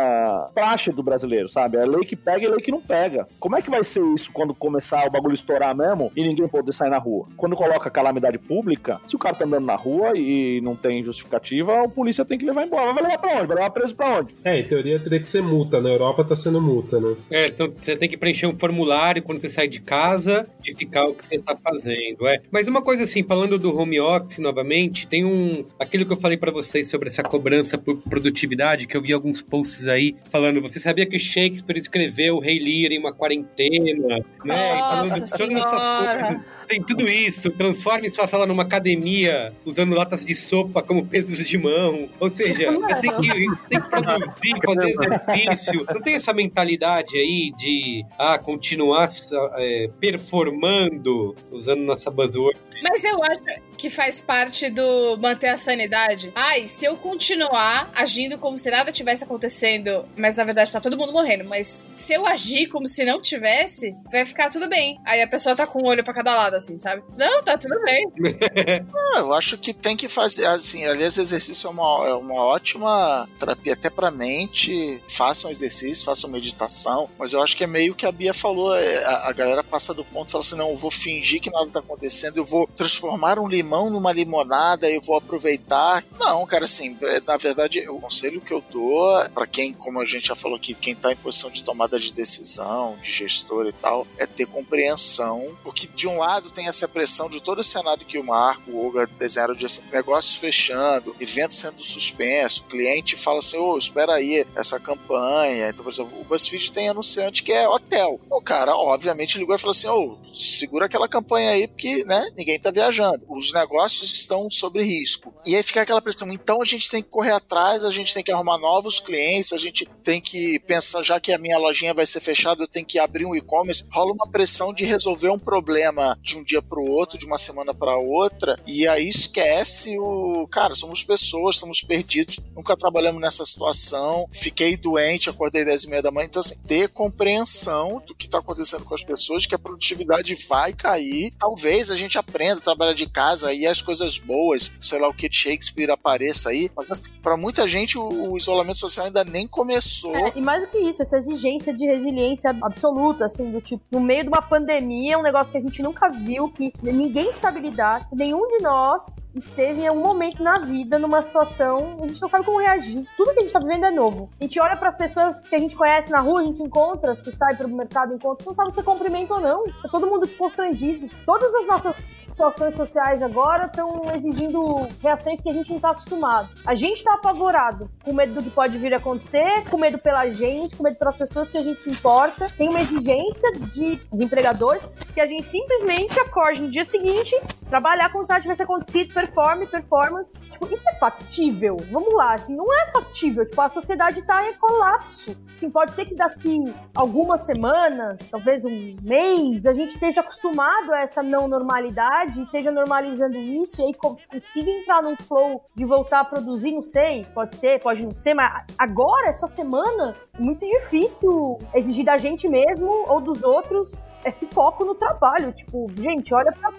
praxe 0.55 0.91
do 0.91 1.03
brasileiro, 1.03 1.49
sabe? 1.49 1.77
É 1.77 1.85
lei 1.85 2.05
que 2.05 2.17
pega 2.17 2.45
e 2.45 2.49
lei 2.49 2.61
que 2.61 2.71
não 2.71 2.81
pega. 2.81 3.27
Como 3.39 3.57
é 3.57 3.63
que 3.63 3.71
vai 3.71 3.83
ser 3.85 4.05
isso 4.15 4.31
quando 4.33 4.55
começar 4.55 5.07
o 5.07 5.11
bagulho 5.11 5.35
estourar 5.35 5.75
mesmo 5.75 6.11
e 6.17 6.23
ninguém 6.23 6.49
poder 6.49 6.73
sair 6.73 6.91
na 6.91 6.99
rua? 6.99 7.27
Quando 7.37 7.57
coloca 7.57 7.91
calamidade 7.91 8.39
pública, 8.39 8.94
se 9.07 9.17
o 9.17 9.19
cara 9.19 9.35
tá 9.35 9.45
andando 9.45 9.67
na 9.67 9.77
rua 9.77 10.13
e 10.17 10.61
não 10.61 10.77
tem 10.77 11.03
justificativa, 11.03 11.85
a 11.85 11.89
polícia 11.89 12.25
tem 12.25 12.39
que 12.39 12.45
levar 12.45 12.67
embora. 12.67 12.93
Vai 12.93 13.03
levar 13.03 13.19
pra 13.19 13.31
onde? 13.37 13.47
Vai 13.47 13.57
levar 13.57 13.71
preso 13.71 13.95
pra 13.95 14.19
onde? 14.19 14.35
É, 14.45 14.59
em 14.59 14.65
teoria 14.65 14.99
teria 14.99 15.21
que 15.21 15.27
ser 15.27 15.43
multa. 15.43 15.81
Na 15.81 15.91
Europa 15.91 16.25
tá 16.25 16.37
sendo 16.37 16.61
multa, 16.61 17.01
né? 17.01 17.15
É, 17.31 17.47
então 17.47 17.73
você 17.81 17.97
tem 17.97 18.09
que 18.09 18.17
preencher 18.17 18.47
um 18.47 18.59
formulário 18.59 19.23
quando 19.23 19.41
você 19.41 19.51
sai 19.51 19.69
de 19.69 19.81
casa 19.81 20.47
e 20.65 20.75
ficar 20.75 21.05
o 21.05 21.15
que 21.15 21.25
você 21.25 21.39
tá 21.39 21.57
fazendo, 21.57 22.27
é. 22.27 22.41
Mas 22.51 22.69
uma 22.69 22.83
coisa 22.83 23.05
assim, 23.05 23.23
falando 23.23 23.59
do 23.59 23.77
home 23.77 24.01
office 24.01 24.39
novamente, 24.39 25.07
Tem 25.07 25.25
um. 25.25 25.65
Aquilo 25.79 26.07
que 26.07 26.13
eu 26.13 26.17
falei 26.17 26.37
para 26.37 26.51
vocês 26.51 26.89
sobre 26.89 27.09
essa 27.09 27.23
cobrança 27.23 27.77
por 27.79 27.97
produtividade, 27.97 28.87
que 28.87 28.97
eu 28.97 29.03
vi 29.03 29.13
alguns 29.13 29.43
posts 29.43 29.87
aí 29.87 30.17
falando. 30.31 30.61
Você 30.61 30.79
sabia 30.79 31.07
que 31.07 31.19
Shakespeare 31.19 31.79
escreveu 31.79 32.37
o 32.37 32.41
Rei 32.41 32.59
Lear 32.59 32.93
em 32.93 32.99
uma 32.99 33.13
quarentena? 33.13 33.85
Né? 34.09 34.23
Nossa 34.45 34.95
falando 34.95 35.29
todas 35.37 35.57
essas 35.57 35.89
coisas 35.89 36.54
tem 36.65 36.83
tudo 36.83 37.09
isso. 37.09 37.51
Transforme 37.51 38.13
sua 38.13 38.27
sala 38.27 38.47
numa 38.47 38.63
academia 38.63 39.53
usando 39.65 39.95
latas 39.95 40.25
de 40.25 40.35
sopa 40.35 40.83
como 40.83 41.07
pesos 41.07 41.39
de 41.47 41.59
mão. 41.59 42.09
Ou 42.19 42.31
seja, 42.31 42.71
você 42.73 43.01
tem 43.01 43.21
que, 43.21 43.47
você 43.47 43.63
tem 43.69 43.81
que 43.81 43.89
produzir, 43.89 44.55
fazer 44.65 44.89
exercício. 44.89 45.87
Não 45.93 46.01
tem 46.01 46.15
essa 46.15 46.33
mentalidade 46.33 47.17
aí 47.17 47.53
de 47.57 48.05
ah, 48.19 48.39
continuar 48.39 49.09
é, 49.57 49.89
performando, 50.01 51.35
usando 51.51 51.83
nossa 51.83 52.11
buzzword. 52.11 52.59
Mas 52.83 53.05
eu 53.05 53.23
acho 53.23 53.43
que 53.85 53.91
faz 53.91 54.23
parte 54.23 54.71
do 54.71 55.19
manter 55.19 55.49
a 55.49 55.59
sanidade. 55.59 56.33
Ai, 56.35 56.67
se 56.67 56.87
eu 56.87 56.97
continuar 56.97 57.91
agindo 57.95 58.39
como 58.39 58.57
se 58.57 58.71
nada 58.71 58.91
tivesse 58.91 59.25
acontecendo, 59.25 60.07
mas 60.17 60.37
na 60.37 60.45
verdade 60.45 60.73
tá 60.73 60.81
todo 60.81 60.97
mundo 60.97 61.13
morrendo, 61.13 61.45
mas 61.45 61.85
se 61.95 62.15
eu 62.15 62.27
agir 62.27 62.69
como 62.69 62.87
se 62.87 63.05
não 63.05 63.21
tivesse, 63.21 63.95
vai 64.11 64.25
ficar 64.25 64.49
tudo 64.49 64.71
bem. 64.71 64.99
Aí 65.05 65.21
a 65.21 65.29
pessoa 65.29 65.55
tá 65.55 65.67
com 65.67 65.83
um 65.83 65.87
olho 65.87 66.03
para 66.03 66.15
cada 66.15 66.35
lado, 66.35 66.55
assim, 66.55 66.79
sabe? 66.79 67.03
Não, 67.15 67.43
tá 67.43 67.59
tudo 67.59 67.79
bem. 67.83 68.07
ah, 69.13 69.19
eu 69.19 69.35
acho 69.35 69.59
que 69.59 69.75
tem 69.75 69.95
que 69.95 70.09
fazer, 70.09 70.47
assim, 70.47 70.87
aliás, 70.87 71.19
exercício 71.19 71.67
é 71.67 71.71
uma, 71.71 72.09
é 72.09 72.15
uma 72.15 72.43
ótima 72.43 73.29
terapia 73.39 73.75
até 73.75 73.91
pra 73.91 74.11
mente. 74.11 74.99
Façam 75.11 75.51
exercício, 75.51 76.07
façam 76.07 76.31
meditação, 76.31 77.11
mas 77.19 77.35
eu 77.35 77.43
acho 77.43 77.55
que 77.55 77.65
é 77.65 77.67
meio 77.67 77.95
que 77.95 78.07
a 78.07 78.13
Bia 78.13 78.33
falou, 78.33 78.75
é, 78.75 79.05
a, 79.05 79.29
a 79.29 79.33
galera 79.35 79.63
passa 79.63 79.93
do 79.93 80.07
ponto 80.07 80.31
e 80.31 80.33
fala 80.33 80.43
assim, 80.43 80.57
não, 80.57 80.71
eu 80.71 80.77
vou 80.79 80.91
fingir 80.91 81.39
que 81.43 81.51
nada 81.51 81.69
tá 81.69 81.81
acontecendo, 81.81 82.39
eu 82.39 82.45
vou 82.47 82.67
transformar 82.67 83.39
um 83.39 83.47
limão 83.47 83.74
numa 83.91 84.13
limonada 84.13 84.91
e 84.91 84.99
vou 84.99 85.17
aproveitar. 85.17 86.05
Não, 86.19 86.47
cara, 86.47 86.65
assim, 86.65 86.97
é, 87.03 87.21
na 87.27 87.37
verdade, 87.37 87.89
o 87.89 88.01
conselho 88.01 88.41
que 88.41 88.53
eu 88.53 88.63
dou 88.71 89.29
para 89.31 89.47
quem, 89.47 89.73
como 89.73 90.01
a 90.01 90.05
gente 90.05 90.29
já 90.29 90.37
falou 90.37 90.57
aqui, 90.57 90.75
quem 90.75 90.95
tá 90.95 91.13
em 91.13 91.17
posição 91.17 91.51
de 91.51 91.63
tomada 91.63 91.99
de 91.99 92.13
decisão, 92.13 92.97
de 93.03 93.11
gestor 93.11 93.67
e 93.67 93.73
tal, 93.73 94.07
é 94.19 94.27
ter 94.27 94.47
compreensão, 94.47 95.57
porque 95.63 95.87
de 95.87 96.07
um 96.07 96.19
lado 96.19 96.51
tem 96.51 96.69
essa 96.69 96.87
pressão 96.89 97.29
de 97.29 97.43
todo 97.43 97.61
esse 97.61 97.71
cenário 97.71 98.07
que 98.07 98.19
o 98.19 98.25
Marco, 98.25 98.71
o 98.71 98.85
Olga 98.85 99.07
desenharam 99.19 99.55
de 99.55 99.67
assim, 99.67 99.83
negócios 99.93 100.37
fechando, 100.37 101.15
eventos 101.21 101.59
sendo 101.59 101.83
suspenso, 101.83 102.63
o 102.63 102.71
cliente 102.71 103.17
fala 103.17 103.39
assim, 103.39 103.57
ô, 103.57 103.73
oh, 103.73 103.79
espera 103.79 104.15
aí, 104.15 104.47
essa 104.55 104.79
campanha. 104.79 105.69
Então, 105.69 105.85
por 105.85 105.93
exemplo, 105.93 106.21
o 106.21 106.25
BuzzFeed 106.25 106.73
tem 106.73 106.89
anunciante 106.89 107.43
que 107.43 107.53
é 107.53 107.69
hotel. 107.69 108.21
O 108.31 108.41
cara, 108.41 108.75
obviamente, 108.75 109.39
ligou 109.39 109.55
e 109.55 109.59
falou 109.59 109.73
assim, 109.73 109.89
ô, 109.89 110.17
oh, 110.23 110.29
segura 110.29 110.87
aquela 110.87 111.09
campanha 111.09 111.51
aí, 111.51 111.67
porque, 111.69 112.05
né, 112.05 112.31
ninguém 112.37 112.59
tá 112.59 112.71
viajando. 112.71 113.25
Os 113.29 113.53
negócios 113.55 114.13
estão 114.13 114.51
sob 114.51 114.83
risco. 114.83 115.35
E 115.47 115.57
aí 115.57 115.63
fica 115.63 115.81
aquela 115.81 116.03
pressão. 116.03 116.31
Então 116.31 116.61
a 116.61 116.65
gente 116.65 116.91
tem 116.91 117.03
que 117.03 117.09
correr 117.09 117.33
atrás, 117.33 117.85
a 117.85 117.91
gente 117.91 118.13
tem 118.13 118.23
que 118.23 118.31
arrumar 118.31 118.59
novos 118.59 119.01
clientes, 119.01 119.53
a 119.53 119.59
gente 119.59 119.89
tem 120.03 120.21
que 120.21 120.59
pensar, 120.61 121.03
já 121.03 121.19
que 121.19 121.33
a 121.33 121.39
minha 121.39 121.59
lojinha 121.59 121.95
vai 121.95 122.05
ser 122.05 122.21
fechada, 122.21 122.63
eu 122.63 122.69
tenho 122.69 122.85
que 122.85 122.99
abrir 122.99 123.25
um 123.25 123.35
e-commerce. 123.35 123.85
Rola 123.91 124.13
uma 124.13 124.29
pressão 124.29 124.75
de 124.75 124.85
resolver 124.85 125.31
um 125.31 125.39
problema 125.39 126.19
de 126.23 126.37
um 126.37 126.45
dia 126.45 126.61
para 126.61 126.79
o 126.79 126.91
outro, 126.91 127.17
de 127.19 127.25
uma 127.25 127.39
semana 127.39 127.73
para 127.73 127.97
outra, 127.97 128.59
e 128.67 128.87
aí 128.87 129.09
esquece 129.09 129.99
o. 129.99 130.47
Cara, 130.49 130.75
somos 130.75 131.03
pessoas, 131.03 131.57
estamos 131.57 131.81
perdidos, 131.81 132.39
nunca 132.55 132.77
trabalhamos 132.77 133.21
nessa 133.21 133.45
situação. 133.45 134.29
Fiquei 134.33 134.77
doente, 134.77 135.31
acordei 135.31 135.65
10 135.65 135.85
e 135.85 135.89
meia 135.89 136.03
da 136.03 136.11
manhã. 136.11 136.27
Então, 136.27 136.41
assim, 136.41 136.59
ter 136.67 136.89
compreensão 136.89 138.03
do 138.07 138.15
que 138.15 138.27
está 138.27 138.39
acontecendo 138.39 138.85
com 138.85 138.95
as 138.95 139.05
pessoas, 139.05 139.47
que 139.47 139.55
a 139.55 139.59
produtividade 139.59 140.35
vai 140.49 140.73
cair. 140.73 141.33
Talvez 141.39 141.91
a 141.91 141.97
gente 141.97 142.19
aprenda 142.19 142.35
aprenda, 142.35 142.61
trabalha 142.61 142.95
de 142.95 143.07
casa 143.07 143.44
e 143.53 143.67
as 143.67 143.83
coisas 143.83 144.19
boas, 144.19 144.73
sei 144.81 144.99
lá 144.99 145.09
o 145.09 145.15
que 145.15 145.29
de 145.29 145.37
Shakespeare 145.37 145.91
apareça 145.91 146.51
aí. 146.51 146.71
Mas 146.77 146.91
assim, 146.91 147.11
pra 147.23 147.37
muita 147.37 147.67
gente 147.67 147.99
o, 147.99 148.33
o, 148.33 148.37
isolamento 148.37 148.79
social 148.79 149.07
ainda 149.07 149.25
nem 149.25 149.47
começou. 149.47 150.15
É, 150.17 150.33
e 150.37 150.41
mais 150.41 150.63
do 150.63 150.69
que 150.69 150.79
isso, 150.79 151.03
essa 151.03 151.17
exigência 151.19 151.73
de 151.73 151.87
resiliência 151.87 152.57
absoluta, 152.63 153.27
assim, 153.27 153.51
do 153.51 153.61
tipo, 153.61 153.83
no 153.91 154.01
meio 154.01 154.23
de 154.23 154.29
uma 154.29 154.43
pandemia, 154.43 155.19
um 155.19 155.23
negócio 155.23 155.51
que 155.53 155.59
a 155.59 155.61
gente 155.61 155.83
nunca 155.83 156.09
viu, 156.09 156.49
que 156.49 156.73
ninguém 156.83 157.33
sabe 157.33 157.61
lidar, 157.61 158.09
nenhum 158.13 158.47
de 158.49 158.59
nós 158.63 159.17
esteve 159.35 159.83
em 159.83 159.89
algum 159.89 160.03
momento 160.03 160.43
na 160.43 160.61
vida 160.61 160.99
numa 160.99 161.23
situação, 161.23 161.97
a 162.01 162.07
gente 162.07 162.21
não 162.21 162.29
sabe 162.29 162.45
como 162.45 162.61
reagir. 162.61 163.05
Tudo 163.17 163.33
que 163.33 163.39
a 163.39 163.43
gente 163.43 163.53
tá 163.53 163.59
vivendo 163.59 163.87
é 163.87 163.91
novo. 163.91 164.31
A 164.41 164.45
gente 164.45 164.61
olha 164.61 164.77
para 164.77 164.89
as 164.89 164.97
pessoas 164.97 165.49
que 165.49 165.57
a 165.57 165.59
gente 165.59 165.77
conhece 165.77 166.11
na 166.11 166.21
rua, 166.21 166.41
a 166.41 166.45
gente 166.45 166.63
encontra, 166.63 167.15
se 167.17 167.33
sai 167.33 167.57
pro 167.57 167.69
mercado, 167.69 168.15
encontra, 168.15 168.45
não 168.47 168.55
sabe 168.55 168.73
se 168.73 168.83
cumprimenta 168.83 169.35
ou 169.35 169.41
não. 169.41 169.65
Tá 169.65 169.89
todo 169.91 170.07
mundo 170.07 170.27
desconstrangido. 170.27 171.09
Todas 171.27 171.55
as 171.55 171.67
nossas 171.67 172.17
situações 172.23 172.75
sociais 172.75 173.23
agora 173.23 173.34
estão 173.67 174.05
exigindo 174.15 174.79
reações 175.01 175.41
que 175.41 175.49
a 175.49 175.53
gente 175.53 175.69
não 175.69 175.77
está 175.77 175.91
acostumado. 175.91 176.49
A 176.65 176.75
gente 176.75 176.99
está 176.99 177.15
apavorado, 177.15 177.91
com 178.05 178.13
medo 178.13 178.35
do 178.35 178.43
que 178.43 178.51
pode 178.51 178.79
vir 178.79 178.95
a 178.95 178.99
acontecer, 178.99 179.65
com 179.69 179.77
medo 179.77 179.99
pela 179.99 180.29
gente, 180.31 180.77
com 180.77 180.83
medo 180.83 180.97
pelas 180.97 181.17
pessoas 181.17 181.51
que 181.51 181.59
a 181.59 181.63
gente 181.63 181.79
se 181.79 181.91
importa. 181.91 182.51
Tem 182.57 182.69
uma 182.69 182.81
exigência 182.81 183.53
de, 183.59 183.97
de 183.97 184.25
empregadores 184.25 184.83
que 185.13 185.21
a 185.21 185.27
gente 185.27 185.45
simplesmente 185.47 186.19
acorde 186.19 186.61
no 186.61 186.71
dia 186.71 186.85
seguinte, 186.85 187.35
trabalhar 187.69 188.11
como 188.11 188.25
se 188.25 188.31
nada 188.31 188.43
tivesse 188.43 188.63
acontecido, 188.63 189.13
performe, 189.13 189.67
performance. 189.67 190.41
Tipo, 190.49 190.67
isso 190.73 190.89
é 190.89 190.95
factível? 190.95 191.77
Vamos 191.91 192.15
lá, 192.15 192.35
assim, 192.35 192.55
não 192.55 192.73
é 192.73 192.93
factível. 192.93 193.45
Tipo, 193.45 193.61
a 193.61 193.69
sociedade 193.69 194.21
está 194.21 194.49
em 194.49 194.55
colapso. 194.55 195.37
Assim, 195.55 195.71
pode 195.71 195.93
ser 195.93 196.05
que 196.07 196.15
daqui 196.15 196.75
algumas 196.95 197.43
semanas, 197.43 198.29
talvez 198.29 198.65
um 198.65 198.97
mês, 199.03 199.67
a 199.67 199.73
gente 199.73 199.91
esteja 199.91 200.21
acostumado 200.21 200.93
a 200.93 201.01
essa 201.01 201.23
não 201.23 201.49
normalidade 201.49 202.43
esteja 202.43 202.71
normalizando 202.71 203.39
isso 203.39 203.81
e 203.81 203.85
aí 203.85 203.95
consiga 203.95 204.71
entrar 204.71 205.03
num 205.03 205.17
flow 205.17 205.65
de 205.75 205.85
voltar 205.85 206.21
a 206.21 206.25
produzir, 206.25 206.73
não 206.73 206.83
sei, 206.83 207.25
pode 207.35 207.59
ser, 207.59 207.81
pode 207.81 208.03
não 208.03 208.15
ser, 208.17 208.35
mas 208.35 208.65
agora, 208.79 209.29
essa 209.29 209.47
semana, 209.47 210.15
é 210.35 210.43
muito 210.43 210.67
difícil 210.67 211.59
exigir 211.75 212.05
da 212.05 212.19
gente 212.19 212.49
mesmo 212.49 213.05
ou 213.09 213.21
dos 213.21 213.43
outros 213.43 214.09
esse 214.25 214.47
foco 214.47 214.85
no 214.85 214.95
trabalho. 214.95 215.53
Tipo, 215.53 215.87
gente, 215.97 216.35
olha 216.35 216.53
pra 216.53 216.71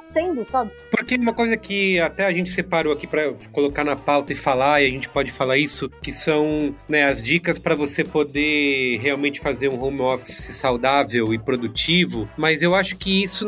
acontecendo, 0.01 0.43
sabe? 0.43 0.71
Porque 0.89 1.15
uma 1.15 1.33
coisa 1.33 1.55
que 1.55 1.99
até 1.99 2.25
a 2.25 2.33
gente 2.33 2.49
separou 2.49 2.91
aqui 2.91 3.07
para 3.07 3.33
colocar 3.51 3.83
na 3.83 3.95
pauta 3.95 4.33
e 4.33 4.35
falar, 4.35 4.81
e 4.81 4.87
a 4.87 4.89
gente 4.89 5.07
pode 5.07 5.31
falar 5.31 5.57
isso, 5.57 5.89
que 6.01 6.11
são 6.11 6.75
né, 6.89 7.05
as 7.05 7.23
dicas 7.23 7.57
para 7.57 7.75
você 7.75 8.03
poder 8.03 8.99
realmente 8.99 9.39
fazer 9.39 9.69
um 9.69 9.81
home 9.81 10.01
office 10.01 10.55
saudável 10.55 11.33
e 11.33 11.39
produtivo, 11.39 12.27
mas 12.37 12.61
eu 12.61 12.75
acho 12.75 12.97
que 12.97 13.23
isso 13.23 13.47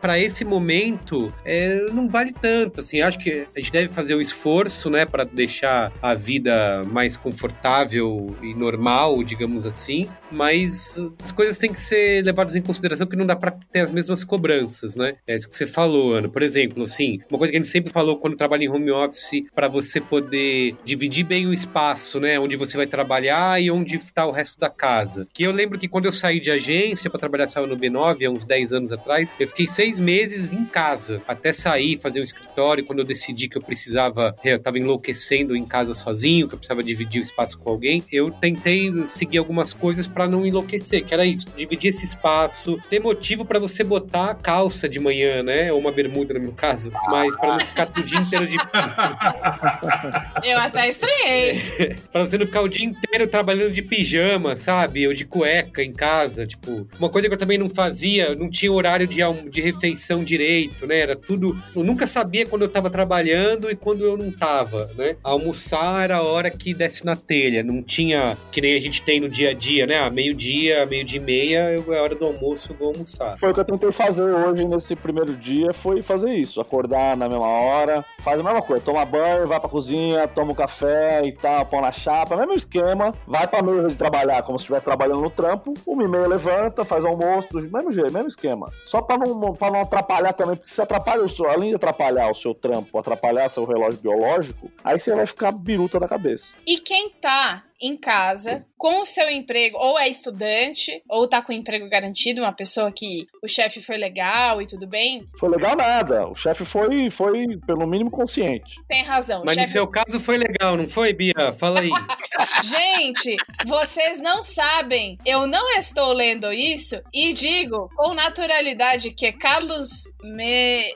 para 0.00 0.18
esse 0.18 0.44
momento, 0.44 1.28
é, 1.44 1.86
não 1.92 2.08
vale 2.08 2.32
tanto. 2.32 2.80
Assim, 2.80 3.00
acho 3.00 3.18
que 3.18 3.46
a 3.54 3.58
gente 3.58 3.72
deve 3.72 3.88
fazer 3.88 4.14
o 4.14 4.20
esforço, 4.20 4.90
né, 4.90 5.04
para 5.04 5.24
deixar 5.24 5.92
a 6.02 6.14
vida 6.14 6.82
mais 6.84 7.16
confortável 7.16 8.36
e 8.42 8.54
normal, 8.54 9.22
digamos 9.24 9.66
assim, 9.66 10.08
mas 10.30 10.98
as 11.22 11.32
coisas 11.32 11.58
têm 11.58 11.72
que 11.72 11.80
ser 11.80 12.24
levadas 12.24 12.56
em 12.56 12.62
consideração 12.62 13.06
que 13.06 13.16
não 13.16 13.26
dá 13.26 13.36
para 13.36 13.52
ter 13.70 13.80
as 13.80 13.92
mesmas 13.92 14.24
cobranças, 14.24 14.96
né? 14.96 15.14
É 15.26 15.34
isso 15.34 15.48
que 15.48 15.54
você 15.54 15.66
falou, 15.66 15.85
Ana. 15.86 16.28
Por 16.28 16.42
exemplo, 16.42 16.82
assim, 16.82 17.20
uma 17.30 17.38
coisa 17.38 17.50
que 17.50 17.58
a 17.58 17.60
gente 17.60 17.70
sempre 17.70 17.92
falou 17.92 18.16
quando 18.16 18.36
trabalha 18.36 18.64
em 18.64 18.68
home 18.68 18.90
office, 18.90 19.44
para 19.54 19.68
você 19.68 20.00
poder 20.00 20.74
dividir 20.84 21.24
bem 21.24 21.46
o 21.46 21.52
espaço, 21.52 22.20
né? 22.20 22.38
Onde 22.38 22.56
você 22.56 22.76
vai 22.76 22.86
trabalhar 22.86 23.60
e 23.60 23.70
onde 23.70 23.96
está 23.96 24.26
o 24.26 24.30
resto 24.30 24.58
da 24.58 24.68
casa. 24.68 25.26
Que 25.32 25.44
eu 25.44 25.52
lembro 25.52 25.78
que 25.78 25.88
quando 25.88 26.06
eu 26.06 26.12
saí 26.12 26.40
de 26.40 26.50
agência 26.50 27.10
para 27.10 27.20
trabalhar 27.20 27.46
só 27.46 27.66
no 27.66 27.76
B9, 27.76 28.26
há 28.26 28.30
uns 28.30 28.44
10 28.44 28.72
anos 28.72 28.92
atrás, 28.92 29.34
eu 29.38 29.48
fiquei 29.48 29.66
seis 29.66 30.00
meses 30.00 30.52
em 30.52 30.64
casa, 30.64 31.22
até 31.26 31.52
sair, 31.52 31.98
fazer 31.98 32.20
um 32.20 32.24
escritório, 32.24 32.84
quando 32.84 33.00
eu 33.00 33.04
decidi 33.04 33.48
que 33.48 33.56
eu 33.56 33.62
precisava, 33.62 34.36
eu 34.44 34.58
tava 34.58 34.78
enlouquecendo 34.78 35.56
em 35.56 35.64
casa 35.64 35.94
sozinho, 35.94 36.48
que 36.48 36.54
eu 36.54 36.58
precisava 36.58 36.82
dividir 36.82 37.20
o 37.20 37.22
espaço 37.22 37.58
com 37.58 37.70
alguém, 37.70 38.02
eu 38.10 38.30
tentei 38.30 38.92
seguir 39.06 39.38
algumas 39.38 39.72
coisas 39.72 40.06
para 40.06 40.26
não 40.26 40.46
enlouquecer, 40.46 41.04
que 41.04 41.14
era 41.14 41.24
isso, 41.24 41.46
dividir 41.56 41.88
esse 41.88 42.04
espaço, 42.04 42.78
ter 42.88 43.00
motivo 43.00 43.44
para 43.44 43.58
você 43.58 43.82
botar 43.84 44.30
a 44.30 44.34
calça 44.34 44.88
de 44.88 44.98
manhã, 44.98 45.42
né? 45.42 45.72
Ou 45.76 45.80
uma 45.80 45.92
bermuda 45.92 46.32
no 46.34 46.40
meu 46.40 46.52
caso, 46.52 46.90
mas 47.10 47.36
para 47.36 47.48
não 47.48 47.60
ficar 47.60 47.90
o 47.96 48.02
dia 48.02 48.18
inteiro 48.18 48.46
de 48.46 48.56
Eu 50.42 50.58
até 50.58 50.88
estranhei. 50.88 51.96
para 52.10 52.26
você 52.26 52.38
não 52.38 52.46
ficar 52.46 52.62
o 52.62 52.68
dia 52.68 52.86
inteiro 52.86 53.26
trabalhando 53.26 53.72
de 53.72 53.82
pijama, 53.82 54.56
sabe? 54.56 55.06
Ou 55.06 55.12
de 55.12 55.26
cueca 55.26 55.82
em 55.82 55.92
casa, 55.92 56.46
tipo, 56.46 56.88
uma 56.98 57.10
coisa 57.10 57.28
que 57.28 57.34
eu 57.34 57.38
também 57.38 57.58
não 57.58 57.68
fazia, 57.68 58.34
não 58.34 58.48
tinha 58.48 58.72
horário 58.72 59.06
de, 59.06 59.20
de 59.50 59.60
refeição 59.60 60.24
direito, 60.24 60.86
né? 60.86 60.98
Era 60.98 61.14
tudo, 61.14 61.56
eu 61.74 61.84
nunca 61.84 62.06
sabia 62.06 62.46
quando 62.46 62.62
eu 62.62 62.68
tava 62.68 62.88
trabalhando 62.88 63.70
e 63.70 63.76
quando 63.76 64.02
eu 64.04 64.16
não 64.16 64.30
tava, 64.30 64.90
né? 64.96 65.16
Almoçar 65.22 66.04
era 66.04 66.16
a 66.16 66.22
hora 66.22 66.50
que 66.50 66.72
desce 66.72 67.04
na 67.04 67.16
telha, 67.16 67.62
não 67.62 67.82
tinha 67.82 68.36
que 68.50 68.60
nem 68.60 68.74
a 68.74 68.80
gente 68.80 69.02
tem 69.02 69.20
no 69.20 69.28
dia 69.28 69.50
a 69.50 69.52
dia, 69.52 69.86
né? 69.86 70.08
meio-dia, 70.10 70.86
meio-dia 70.86 71.18
e 71.18 71.22
meia, 71.22 71.58
é 71.58 72.00
hora 72.00 72.14
do 72.14 72.24
almoço, 72.24 72.72
eu 72.72 72.76
vou 72.76 72.88
almoçar. 72.88 73.38
Foi 73.38 73.50
o 73.50 73.54
que 73.54 73.60
eu 73.60 73.64
tentei 73.64 73.92
fazer 73.92 74.22
hoje 74.22 74.64
nesse 74.64 74.96
primeiro 74.96 75.34
dia. 75.36 75.65
Foi 75.72 76.02
fazer 76.02 76.34
isso, 76.34 76.60
acordar 76.60 77.16
na 77.16 77.28
mesma 77.28 77.46
hora, 77.46 78.04
faz 78.20 78.38
a 78.40 78.42
mesma 78.42 78.62
coisa, 78.62 78.84
toma 78.84 79.04
banho, 79.04 79.46
vai 79.46 79.60
pra 79.60 79.68
cozinha, 79.68 80.26
toma 80.28 80.52
um 80.52 80.54
café 80.54 81.24
e 81.24 81.32
tal, 81.32 81.64
pão 81.66 81.80
na 81.80 81.92
chapa, 81.92 82.36
mesmo 82.36 82.54
esquema, 82.54 83.12
vai 83.26 83.46
pra 83.46 83.62
mesa 83.62 83.88
de 83.88 83.98
trabalhar 83.98 84.42
como 84.42 84.58
se 84.58 84.64
estivesse 84.64 84.84
trabalhando 84.84 85.20
no 85.20 85.30
trampo, 85.30 85.74
uma 85.86 86.04
e 86.04 86.08
meia 86.08 86.26
levanta, 86.26 86.84
faz 86.84 87.04
almoço, 87.04 87.48
do 87.50 87.60
mesmo 87.60 87.92
jeito, 87.92 88.12
mesmo 88.12 88.28
esquema. 88.28 88.70
Só 88.86 89.00
pra 89.00 89.18
não, 89.18 89.54
pra 89.54 89.70
não 89.70 89.80
atrapalhar 89.80 90.32
também, 90.32 90.56
porque 90.56 90.70
se 90.70 90.80
atrapalha 90.80 91.24
o 91.24 91.28
seu, 91.28 91.48
além 91.48 91.70
de 91.70 91.76
atrapalhar 91.76 92.30
o 92.30 92.34
seu 92.34 92.54
trampo, 92.54 92.98
atrapalhar 92.98 93.48
seu 93.48 93.64
relógio 93.64 94.00
biológico, 94.00 94.70
aí 94.84 94.98
você 94.98 95.14
vai 95.14 95.26
ficar 95.26 95.52
biruta 95.52 95.98
da 95.98 96.08
cabeça. 96.08 96.54
E 96.66 96.78
quem 96.78 97.10
tá 97.10 97.62
em 97.80 97.96
casa 97.96 98.64
com 98.76 99.00
o 99.00 99.06
seu 99.06 99.28
emprego, 99.30 99.76
ou 99.78 99.98
é 99.98 100.08
estudante, 100.08 101.02
ou 101.08 101.28
tá 101.28 101.40
com 101.40 101.52
emprego 101.52 101.88
garantido, 101.88 102.42
uma 102.42 102.52
pessoa 102.52 102.92
que 102.92 103.26
o 103.42 103.48
chefe 103.48 103.80
foi 103.80 103.96
legal 103.96 104.60
e 104.60 104.66
tudo 104.66 104.86
bem. 104.86 105.26
Foi 105.38 105.48
legal 105.48 105.74
nada. 105.74 106.28
O 106.28 106.34
chefe 106.34 106.64
foi, 106.64 107.08
foi, 107.10 107.58
pelo 107.66 107.86
mínimo, 107.86 108.10
consciente. 108.10 108.76
Tem 108.86 109.02
razão. 109.02 109.42
Mas 109.44 109.54
chefe... 109.54 109.66
no 109.66 109.72
seu 109.72 109.86
caso 109.88 110.20
foi 110.20 110.36
legal, 110.36 110.76
não 110.76 110.88
foi, 110.88 111.12
Bia? 111.12 111.52
Fala 111.58 111.80
aí. 111.80 111.90
Gente, 112.62 113.36
vocês 113.66 114.20
não 114.20 114.42
sabem. 114.42 115.18
Eu 115.24 115.46
não 115.46 115.70
estou 115.78 116.12
lendo 116.12 116.52
isso 116.52 117.00
e 117.12 117.32
digo 117.32 117.88
com 117.96 118.14
naturalidade 118.14 119.10
que 119.12 119.32
Carlos 119.32 120.04
Me... 120.22 120.94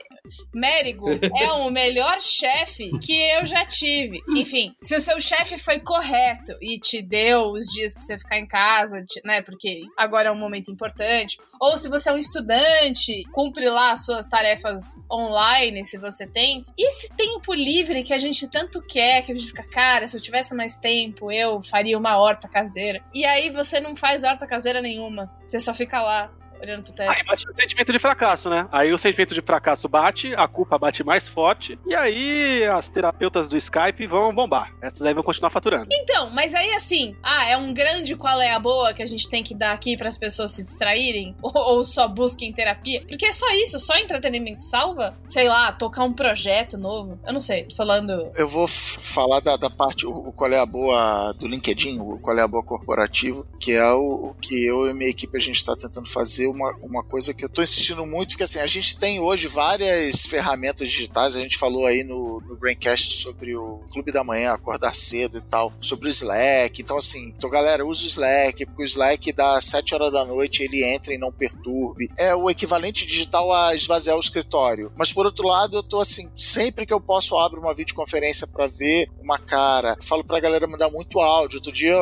Mérigo 0.53 1.07
é 1.39 1.51
o 1.51 1.69
melhor 1.69 2.19
chefe 2.19 2.91
que 2.99 3.13
eu 3.13 3.45
já 3.45 3.65
tive. 3.65 4.21
Enfim, 4.35 4.75
se 4.81 4.95
o 4.95 5.01
seu 5.01 5.19
chefe 5.19 5.57
foi 5.57 5.79
correto 5.79 6.55
e 6.61 6.79
te 6.79 7.01
deu 7.01 7.47
os 7.51 7.65
dias 7.65 7.93
pra 7.93 8.01
você 8.01 8.19
ficar 8.19 8.37
em 8.37 8.45
casa, 8.45 9.03
né? 9.23 9.41
Porque 9.41 9.81
agora 9.97 10.29
é 10.29 10.31
um 10.31 10.37
momento 10.37 10.71
importante. 10.71 11.37
Ou 11.59 11.77
se 11.77 11.89
você 11.89 12.09
é 12.09 12.13
um 12.13 12.17
estudante, 12.17 13.23
cumpre 13.31 13.69
lá 13.69 13.91
as 13.91 14.05
suas 14.05 14.27
tarefas 14.27 14.99
online, 15.11 15.85
se 15.85 15.97
você 15.97 16.25
tem. 16.25 16.65
E 16.77 16.87
esse 16.87 17.09
tempo 17.09 17.53
livre 17.53 18.03
que 18.03 18.13
a 18.13 18.17
gente 18.17 18.47
tanto 18.49 18.81
quer, 18.81 19.23
que 19.23 19.31
a 19.31 19.35
gente 19.35 19.47
fica, 19.47 19.63
cara, 19.63 20.07
se 20.07 20.17
eu 20.17 20.21
tivesse 20.21 20.55
mais 20.55 20.77
tempo, 20.77 21.31
eu 21.31 21.61
faria 21.61 21.97
uma 21.97 22.17
horta 22.17 22.47
caseira. 22.47 23.03
E 23.13 23.25
aí 23.25 23.49
você 23.49 23.79
não 23.79 23.95
faz 23.95 24.23
horta 24.23 24.47
caseira 24.47 24.81
nenhuma. 24.81 25.31
Você 25.47 25.59
só 25.59 25.73
fica 25.73 26.01
lá 26.01 26.31
olhando 26.61 26.83
pro 26.83 26.93
teto. 26.93 27.09
Aí 27.09 27.21
bate 27.25 27.49
o 27.49 27.55
sentimento 27.55 27.91
de 27.91 27.99
fracasso, 27.99 28.49
né? 28.49 28.67
Aí 28.71 28.93
o 28.93 28.97
sentimento 28.97 29.33
de 29.33 29.41
fracasso 29.41 29.87
bate, 29.89 30.33
a 30.35 30.47
culpa 30.47 30.77
bate 30.77 31.03
mais 31.03 31.27
forte, 31.27 31.77
e 31.85 31.95
aí 31.95 32.63
as 32.65 32.89
terapeutas 32.89 33.47
do 33.47 33.57
Skype 33.57 34.05
vão 34.07 34.33
bombar. 34.33 34.73
Essas 34.81 35.01
aí 35.03 35.13
vão 35.13 35.23
continuar 35.23 35.49
faturando. 35.49 35.87
Então, 35.91 36.29
mas 36.29 36.53
aí 36.53 36.73
assim, 36.73 37.15
ah, 37.23 37.49
é 37.49 37.57
um 37.57 37.73
grande 37.73 38.15
qual 38.15 38.39
é 38.41 38.51
a 38.51 38.59
boa 38.59 38.93
que 38.93 39.01
a 39.01 39.05
gente 39.05 39.29
tem 39.29 39.43
que 39.43 39.55
dar 39.55 39.73
aqui 39.73 39.97
para 39.97 40.07
as 40.07 40.17
pessoas 40.17 40.51
se 40.51 40.63
distraírem? 40.63 41.35
Ou, 41.41 41.51
ou 41.53 41.83
só 41.83 42.07
busquem 42.07 42.53
terapia? 42.53 43.01
Porque 43.07 43.25
é 43.25 43.33
só 43.33 43.49
isso, 43.51 43.79
só 43.79 43.97
entretenimento 43.97 44.63
salva? 44.63 45.17
Sei 45.27 45.47
lá, 45.47 45.71
tocar 45.71 46.03
um 46.03 46.13
projeto 46.13 46.77
novo. 46.77 47.19
Eu 47.25 47.33
não 47.33 47.39
sei, 47.39 47.63
tô 47.63 47.75
falando. 47.75 48.31
Eu 48.35 48.47
vou 48.47 48.67
falar 48.67 49.39
da, 49.39 49.57
da 49.57 49.69
parte, 49.69 50.05
o, 50.05 50.11
o 50.11 50.31
qual 50.31 50.51
é 50.51 50.59
a 50.59 50.65
boa 50.65 51.33
do 51.33 51.47
LinkedIn, 51.47 51.99
o 51.99 52.19
qual 52.19 52.37
é 52.37 52.41
a 52.41 52.47
boa 52.47 52.63
corporativo, 52.63 53.45
que 53.59 53.73
é 53.73 53.91
o, 53.91 54.29
o 54.29 54.33
que 54.35 54.65
eu 54.65 54.87
e 54.87 54.93
minha 54.93 55.09
equipe 55.09 55.35
a 55.35 55.39
gente 55.39 55.63
tá 55.63 55.75
tentando 55.75 56.07
fazer 56.07 56.47
uma, 56.51 56.75
uma 56.81 57.03
coisa 57.03 57.33
que 57.33 57.43
eu 57.43 57.49
tô 57.49 57.61
insistindo 57.61 58.05
muito, 58.05 58.29
porque 58.29 58.43
assim, 58.43 58.59
a 58.59 58.65
gente 58.65 58.97
tem 58.97 59.19
hoje 59.19 59.47
várias 59.47 60.25
ferramentas 60.25 60.87
digitais, 60.87 61.35
a 61.35 61.39
gente 61.39 61.57
falou 61.57 61.85
aí 61.85 62.03
no, 62.03 62.41
no 62.41 62.55
Braincast 62.55 63.13
sobre 63.13 63.55
o 63.55 63.81
Clube 63.91 64.11
da 64.11 64.23
Manhã, 64.23 64.53
acordar 64.53 64.93
cedo 64.93 65.37
e 65.37 65.41
tal, 65.41 65.73
sobre 65.79 66.07
o 66.07 66.09
Slack, 66.09 66.81
então 66.81 66.97
assim, 66.97 67.33
então 67.35 67.49
galera, 67.49 67.85
usa 67.85 68.03
o 68.03 68.07
Slack, 68.07 68.65
porque 68.65 68.83
o 68.83 68.85
Slack 68.85 69.31
dá 69.33 69.59
7 69.59 69.95
horas 69.95 70.11
da 70.11 70.25
noite, 70.25 70.63
ele 70.63 70.83
entra 70.83 71.13
e 71.13 71.17
não 71.17 71.31
perturbe, 71.31 72.09
é 72.17 72.35
o 72.35 72.49
equivalente 72.49 73.05
digital 73.05 73.51
a 73.53 73.75
esvaziar 73.75 74.15
o 74.15 74.19
escritório, 74.19 74.91
mas 74.95 75.11
por 75.11 75.25
outro 75.25 75.47
lado, 75.47 75.77
eu 75.77 75.83
tô 75.83 75.99
assim, 75.99 76.29
sempre 76.37 76.85
que 76.85 76.93
eu 76.93 77.01
posso, 77.01 77.35
eu 77.35 77.39
abro 77.39 77.61
uma 77.61 77.73
videoconferência 77.73 78.47
para 78.47 78.67
ver 78.67 79.09
uma 79.21 79.39
cara, 79.39 79.97
falo 80.01 80.23
pra 80.23 80.39
galera 80.39 80.67
mandar 80.67 80.89
muito 80.89 81.19
áudio, 81.19 81.57
outro 81.57 81.71
dia 81.71 81.95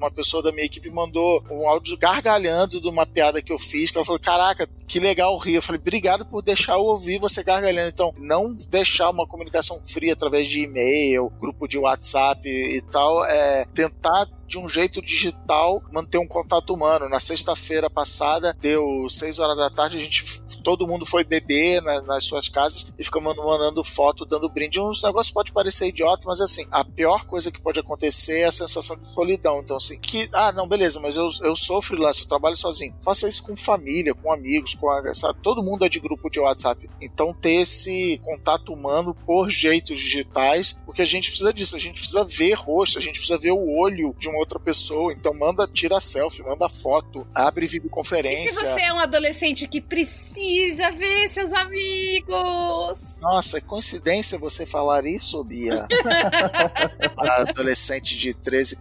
uma 0.00 0.10
pessoa 0.10 0.42
da 0.42 0.50
minha 0.50 0.64
equipe 0.64 0.90
mandou 0.90 1.44
um 1.50 1.68
áudio 1.68 1.96
gargalhando 1.96 2.80
de 2.80 2.88
uma 2.88 3.04
piada 3.04 3.42
que 3.42 3.52
eu 3.52 3.58
fiz, 3.58 3.89
que 3.92 3.98
ela 3.98 4.04
falou: 4.04 4.20
Caraca, 4.20 4.68
que 4.86 5.00
legal 5.00 5.36
rir. 5.38 5.54
Eu 5.54 5.62
falei: 5.62 5.80
Obrigado 5.80 6.24
por 6.26 6.42
deixar 6.42 6.74
eu 6.74 6.80
ouvir 6.80 7.18
você 7.18 7.42
gargalhando. 7.42 7.88
Então, 7.88 8.14
não 8.18 8.52
deixar 8.52 9.10
uma 9.10 9.26
comunicação 9.26 9.80
fria 9.86 10.12
através 10.12 10.48
de 10.48 10.60
e-mail, 10.60 11.30
grupo 11.38 11.66
de 11.66 11.78
WhatsApp 11.78 12.48
e 12.48 12.80
tal, 12.82 13.24
é 13.24 13.64
tentar 13.74 14.26
de 14.46 14.58
um 14.58 14.68
jeito 14.68 15.00
digital 15.00 15.82
manter 15.92 16.18
um 16.18 16.26
contato 16.26 16.74
humano. 16.74 17.08
Na 17.08 17.20
sexta-feira 17.20 17.88
passada, 17.88 18.56
deu 18.60 19.08
seis 19.08 19.38
horas 19.38 19.56
da 19.56 19.70
tarde, 19.70 19.96
a 19.96 20.00
gente 20.00 20.24
todo 20.60 20.86
mundo 20.86 21.06
foi 21.06 21.24
beber 21.24 21.82
na, 21.82 22.02
nas 22.02 22.24
suas 22.24 22.48
casas 22.48 22.92
e 22.98 23.04
ficamos 23.04 23.36
mandando 23.36 23.82
foto, 23.82 24.24
dando 24.24 24.48
brinde. 24.48 24.80
Uns 24.80 25.02
negócios 25.02 25.32
pode 25.32 25.52
parecer 25.52 25.88
idiota, 25.88 26.24
mas 26.26 26.40
assim, 26.40 26.66
a 26.70 26.84
pior 26.84 27.24
coisa 27.24 27.50
que 27.50 27.60
pode 27.60 27.80
acontecer 27.80 28.40
é 28.40 28.44
a 28.46 28.52
sensação 28.52 28.96
de 28.96 29.08
solidão. 29.08 29.60
Então, 29.60 29.76
assim, 29.76 29.98
que, 29.98 30.28
ah, 30.32 30.52
não, 30.52 30.68
beleza, 30.68 31.00
mas 31.00 31.16
eu, 31.16 31.26
eu 31.42 31.56
sou 31.56 31.82
freelancer, 31.82 32.24
eu 32.24 32.28
trabalho 32.28 32.56
sozinho. 32.56 32.94
Faça 33.02 33.28
isso 33.28 33.42
com 33.42 33.56
família, 33.56 34.14
com 34.14 34.32
amigos, 34.32 34.74
com 34.74 34.88
a, 34.90 35.12
sabe? 35.14 35.40
todo 35.42 35.62
mundo 35.62 35.84
é 35.84 35.88
de 35.88 36.00
grupo 36.00 36.30
de 36.30 36.40
WhatsApp. 36.40 36.88
Então, 37.00 37.32
ter 37.32 37.62
esse 37.62 38.20
contato 38.24 38.72
humano 38.72 39.14
por 39.26 39.50
jeitos 39.50 39.98
digitais, 39.98 40.78
porque 40.84 41.02
a 41.02 41.06
gente 41.06 41.28
precisa 41.28 41.52
disso, 41.52 41.76
a 41.76 41.78
gente 41.78 41.98
precisa 41.98 42.24
ver 42.24 42.54
rosto, 42.54 42.98
a 42.98 43.02
gente 43.02 43.18
precisa 43.18 43.38
ver 43.38 43.52
o 43.52 43.78
olho 43.78 44.14
de 44.18 44.28
uma 44.28 44.38
outra 44.38 44.58
pessoa. 44.58 45.12
Então, 45.12 45.32
manda, 45.34 45.66
tira 45.66 46.00
selfie, 46.00 46.42
manda 46.42 46.68
foto, 46.68 47.26
abre 47.34 47.66
videoconferência. 47.66 48.46
E 48.46 48.50
se 48.50 48.64
você 48.64 48.82
é 48.82 48.92
um 48.92 48.98
adolescente 48.98 49.66
que 49.66 49.80
precisa 49.80 50.30
precisa 50.50 50.90
ver 50.90 51.28
seus 51.28 51.52
amigos. 51.52 53.18
Nossa, 53.20 53.60
coincidência 53.60 54.38
você 54.38 54.66
falar 54.66 55.06
isso, 55.06 55.42
Bia. 55.44 55.86
A 57.16 57.42
adolescente 57.42 58.18
de 58.18 58.34
13, 58.34 58.76